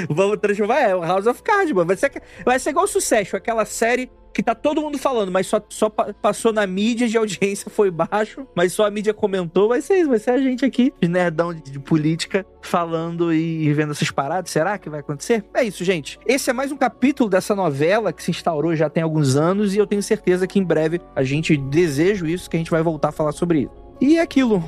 vamos 0.10 0.38
transformar, 0.38 0.80
é, 0.80 0.96
o 0.96 1.02
House 1.02 1.28
of 1.28 1.44
Cards, 1.44 1.72
mano. 1.74 1.88
Vai 1.88 1.98
ser, 1.98 2.12
vai 2.46 2.60
ser 2.60 2.70
igual 2.70 2.86
o 2.86 2.88
Sucesso, 2.88 3.36
aquela 3.36 3.66
série 3.66 4.10
que 4.34 4.44
tá 4.44 4.54
todo 4.54 4.82
mundo 4.82 4.98
falando, 4.98 5.32
mas 5.32 5.48
só, 5.48 5.62
só 5.70 5.90
passou 5.90 6.54
na 6.54 6.66
mídia 6.66 7.08
de 7.08 7.18
audiência 7.18 7.70
foi 7.72 7.92
baixo, 7.92 8.48
mas 8.56 8.74
só 8.74 8.86
a 8.86 8.92
mídia 8.92 9.14
comentou, 9.14 9.70
vai 9.70 9.82
ser 9.82 10.00
isso, 10.00 10.10
vai 10.10 10.20
ser 10.20 10.32
a 10.32 10.38
gente 10.38 10.66
aqui, 10.66 10.94
de 11.02 11.08
nerdão 11.08 11.54
de, 11.54 11.62
de 11.62 11.80
política, 11.80 12.46
falando 12.62 13.34
e 13.34 13.72
vendo 13.74 13.92
essas 13.92 14.12
paradas. 14.12 14.52
Será 14.52 14.78
que 14.78 14.90
vai 14.90 15.00
acontecer? 15.00 15.44
É 15.54 15.64
isso, 15.64 15.84
gente. 15.84 16.20
Esse 16.26 16.50
é 16.50 16.54
mais 16.54 16.72
um 16.72 16.78
capítulo 16.78 17.30
dessa 17.30 17.56
novela 17.56 18.14
que 18.14 18.24
se 18.24 18.32
instaurou 18.32 18.76
já 18.76 18.90
tem 18.90 19.04
alguns 19.04 19.36
anos 19.36 19.76
e 19.76 19.78
eu 19.78 19.88
tenho 19.88 20.04
certeza 20.04 20.48
que 20.48 20.60
em 20.60 20.64
breve 20.64 21.02
a 21.16 21.24
gente 21.24 21.56
desejo 21.56 22.26
isso, 22.26 22.50
que 22.50 22.56
a 22.56 22.60
gente 22.60 22.72
vai 22.72 22.82
voltar 22.82 23.10
a 23.10 23.12
falar 23.12 23.32
sobre 23.32 23.62
isso. 23.62 23.72
E 24.02 24.20
aquilo, 24.20 24.64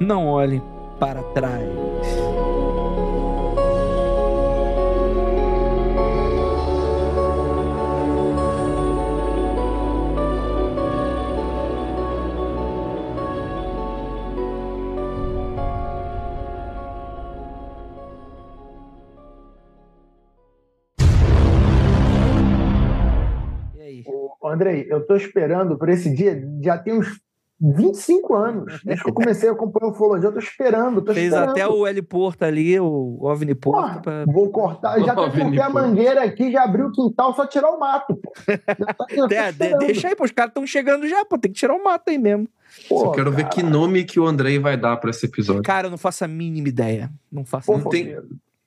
não 0.00 0.26
olhe 0.26 0.62
para 0.98 1.22
trás. 1.22 2.49
Andrei, 24.50 24.86
eu 24.88 25.06
tô 25.06 25.16
esperando 25.16 25.78
por 25.78 25.88
esse 25.88 26.14
dia, 26.14 26.42
já 26.62 26.76
tem 26.78 26.94
uns 26.94 27.20
25 27.60 28.34
anos. 28.34 28.80
Desde 28.84 29.04
que 29.04 29.10
eu 29.10 29.14
comecei 29.14 29.48
a 29.48 29.52
acompanhar 29.52 29.92
ufologia, 29.92 30.28
eu 30.28 30.32
tô 30.32 30.38
esperando. 30.38 31.02
Tô 31.02 31.12
Fez 31.12 31.26
esperando. 31.26 31.50
até 31.50 31.68
o 31.68 31.86
L 31.86 32.02
Porto 32.02 32.42
ali, 32.42 32.80
o 32.80 33.18
OVNI 33.20 33.54
Porto. 33.54 34.02
Pra... 34.02 34.24
Vou 34.24 34.50
cortar. 34.50 34.98
Já 35.00 35.14
cortei 35.14 35.60
a 35.60 35.68
mangueira 35.68 36.24
aqui, 36.24 36.50
já 36.50 36.64
abriu 36.64 36.86
o 36.86 36.92
quintal, 36.92 37.34
só 37.34 37.46
tirar 37.46 37.70
o 37.70 37.78
mato, 37.78 38.16
pô. 38.16 38.32
Tá, 39.28 39.34
é, 39.34 39.52
deixa 39.52 40.08
aí, 40.08 40.16
pô. 40.16 40.24
Os 40.24 40.30
caras 40.30 40.50
estão 40.50 40.66
chegando 40.66 41.06
já, 41.06 41.24
pô. 41.24 41.36
Tem 41.36 41.52
que 41.52 41.58
tirar 41.58 41.74
o 41.74 41.84
mato 41.84 42.08
aí 42.08 42.18
mesmo. 42.18 42.48
Pô, 42.88 43.00
Só 43.00 43.10
quero 43.10 43.30
cara. 43.30 43.44
ver 43.44 43.48
que 43.50 43.62
nome 43.62 44.04
que 44.04 44.18
o 44.18 44.26
Andrei 44.26 44.58
vai 44.58 44.76
dar 44.76 44.96
para 44.96 45.10
esse 45.10 45.26
episódio. 45.26 45.62
Cara, 45.62 45.88
eu 45.88 45.90
não 45.90 45.98
faço 45.98 46.24
a 46.24 46.28
mínima 46.28 46.68
ideia. 46.68 47.10
Não 47.30 47.44
faço. 47.44 47.66
Pô, 47.66 47.76
não 47.76 47.88
tem... 47.90 48.16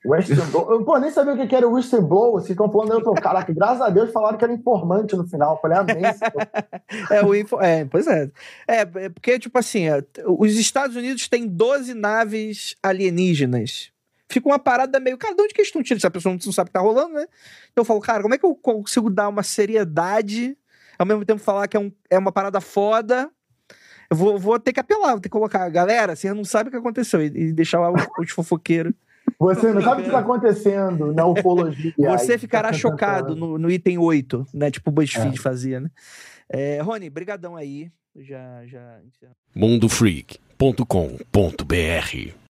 Whistleblower. 0.06 0.72
Eu 0.72 0.84
pô, 0.84 0.98
nem 0.98 1.12
sabia 1.12 1.34
o 1.34 1.48
que 1.48 1.56
era 1.56 1.68
whistleblower. 1.68 2.34
Vocês 2.34 2.52
estão 2.52 2.72
falando, 2.72 2.94
eu 2.94 3.04
tô, 3.04 3.14
caraca, 3.14 3.54
graças 3.54 3.82
a 3.82 3.90
Deus 3.90 4.12
falaram 4.12 4.38
que 4.38 4.44
era 4.44 4.54
informante 4.54 5.16
no 5.16 5.26
final. 5.28 5.56
Eu 5.56 5.62
falei, 5.62 5.78
amém. 5.78 6.04
é, 7.10 7.24
o 7.24 7.34
info... 7.34 7.60
é, 7.62 7.86
pois 7.86 8.08
é. 8.08 8.30
é. 8.68 8.82
É, 8.82 9.10
porque, 9.10 9.40
tipo 9.40 9.58
assim, 9.58 9.88
é, 9.88 10.04
os 10.26 10.54
Estados 10.56 10.96
Unidos 10.96 11.28
têm 11.30 11.48
12 11.48 11.94
naves 11.94 12.76
alienígenas. 12.84 13.92
Fica 14.30 14.48
uma 14.48 14.60
parada 14.60 15.00
meio, 15.00 15.18
cara, 15.18 15.36
de 15.36 15.42
onde 15.42 15.54
que 15.54 15.62
eles 15.62 15.70
estão 15.70 15.84
tirando? 15.84 16.02
Se 16.02 16.08
a 16.08 16.12
pessoa 16.12 16.34
não 16.34 16.40
sabe 16.52 16.68
o 16.68 16.72
que 16.72 16.74
tá 16.74 16.80
rolando, 16.80 17.14
né? 17.14 17.28
Então 17.72 17.82
eu 17.82 17.86
falo, 17.86 18.02
cara, 18.02 18.24
como 18.24 18.34
é 18.34 18.38
que 18.38 18.46
eu 18.46 18.56
consigo 18.56 19.10
dar 19.10 19.30
uma 19.30 19.44
seriedade, 19.44 20.58
ao 20.98 21.06
mesmo 21.06 21.24
tempo 21.24 21.40
falar 21.40 21.68
que 21.68 21.78
é, 21.78 21.80
um, 21.80 21.92
é 22.10 22.18
uma 22.18 22.32
parada 22.32 22.60
foda, 22.60 23.30
eu 24.10 24.18
vou, 24.18 24.38
vou 24.38 24.60
ter 24.60 24.74
que 24.74 24.80
apelar, 24.80 25.12
vou 25.12 25.20
ter 25.20 25.30
que 25.30 25.34
colocar, 25.34 25.70
galera, 25.70 26.16
você 26.16 26.34
não 26.34 26.44
sabe 26.44 26.70
o 26.70 26.72
que 26.72 26.78
aconteceu, 26.78 27.22
e, 27.22 27.28
e 27.28 27.54
deixar 27.54 27.80
lá 27.80 27.92
os, 27.92 28.08
os 28.20 28.32
fofoqueiros. 28.32 28.94
Você 29.40 29.74
não 29.74 29.82
sabe 29.82 30.02
o 30.02 30.04
que 30.04 30.10
está 30.10 30.20
acontecendo 30.20 31.14
na 31.14 31.26
ufologia. 31.26 31.94
Você 31.98 32.38
ficará 32.38 32.70
tá 32.70 32.74
chocado 32.74 33.36
no, 33.36 33.58
no, 33.58 33.70
item 33.70 33.98
8, 33.98 34.48
né? 34.54 34.72
Tipo 34.72 34.90
o 34.90 34.94
BuzzFeed 34.94 35.38
é. 35.38 35.42
fazia, 35.42 35.80
né? 35.80 35.90
É, 36.50 36.82
Rony, 36.82 37.10
brigadão 37.10 37.56
aí. 37.56 37.92
Já, 38.16 38.66
já... 38.66 39.00
mundofreak.com.br 39.56 42.43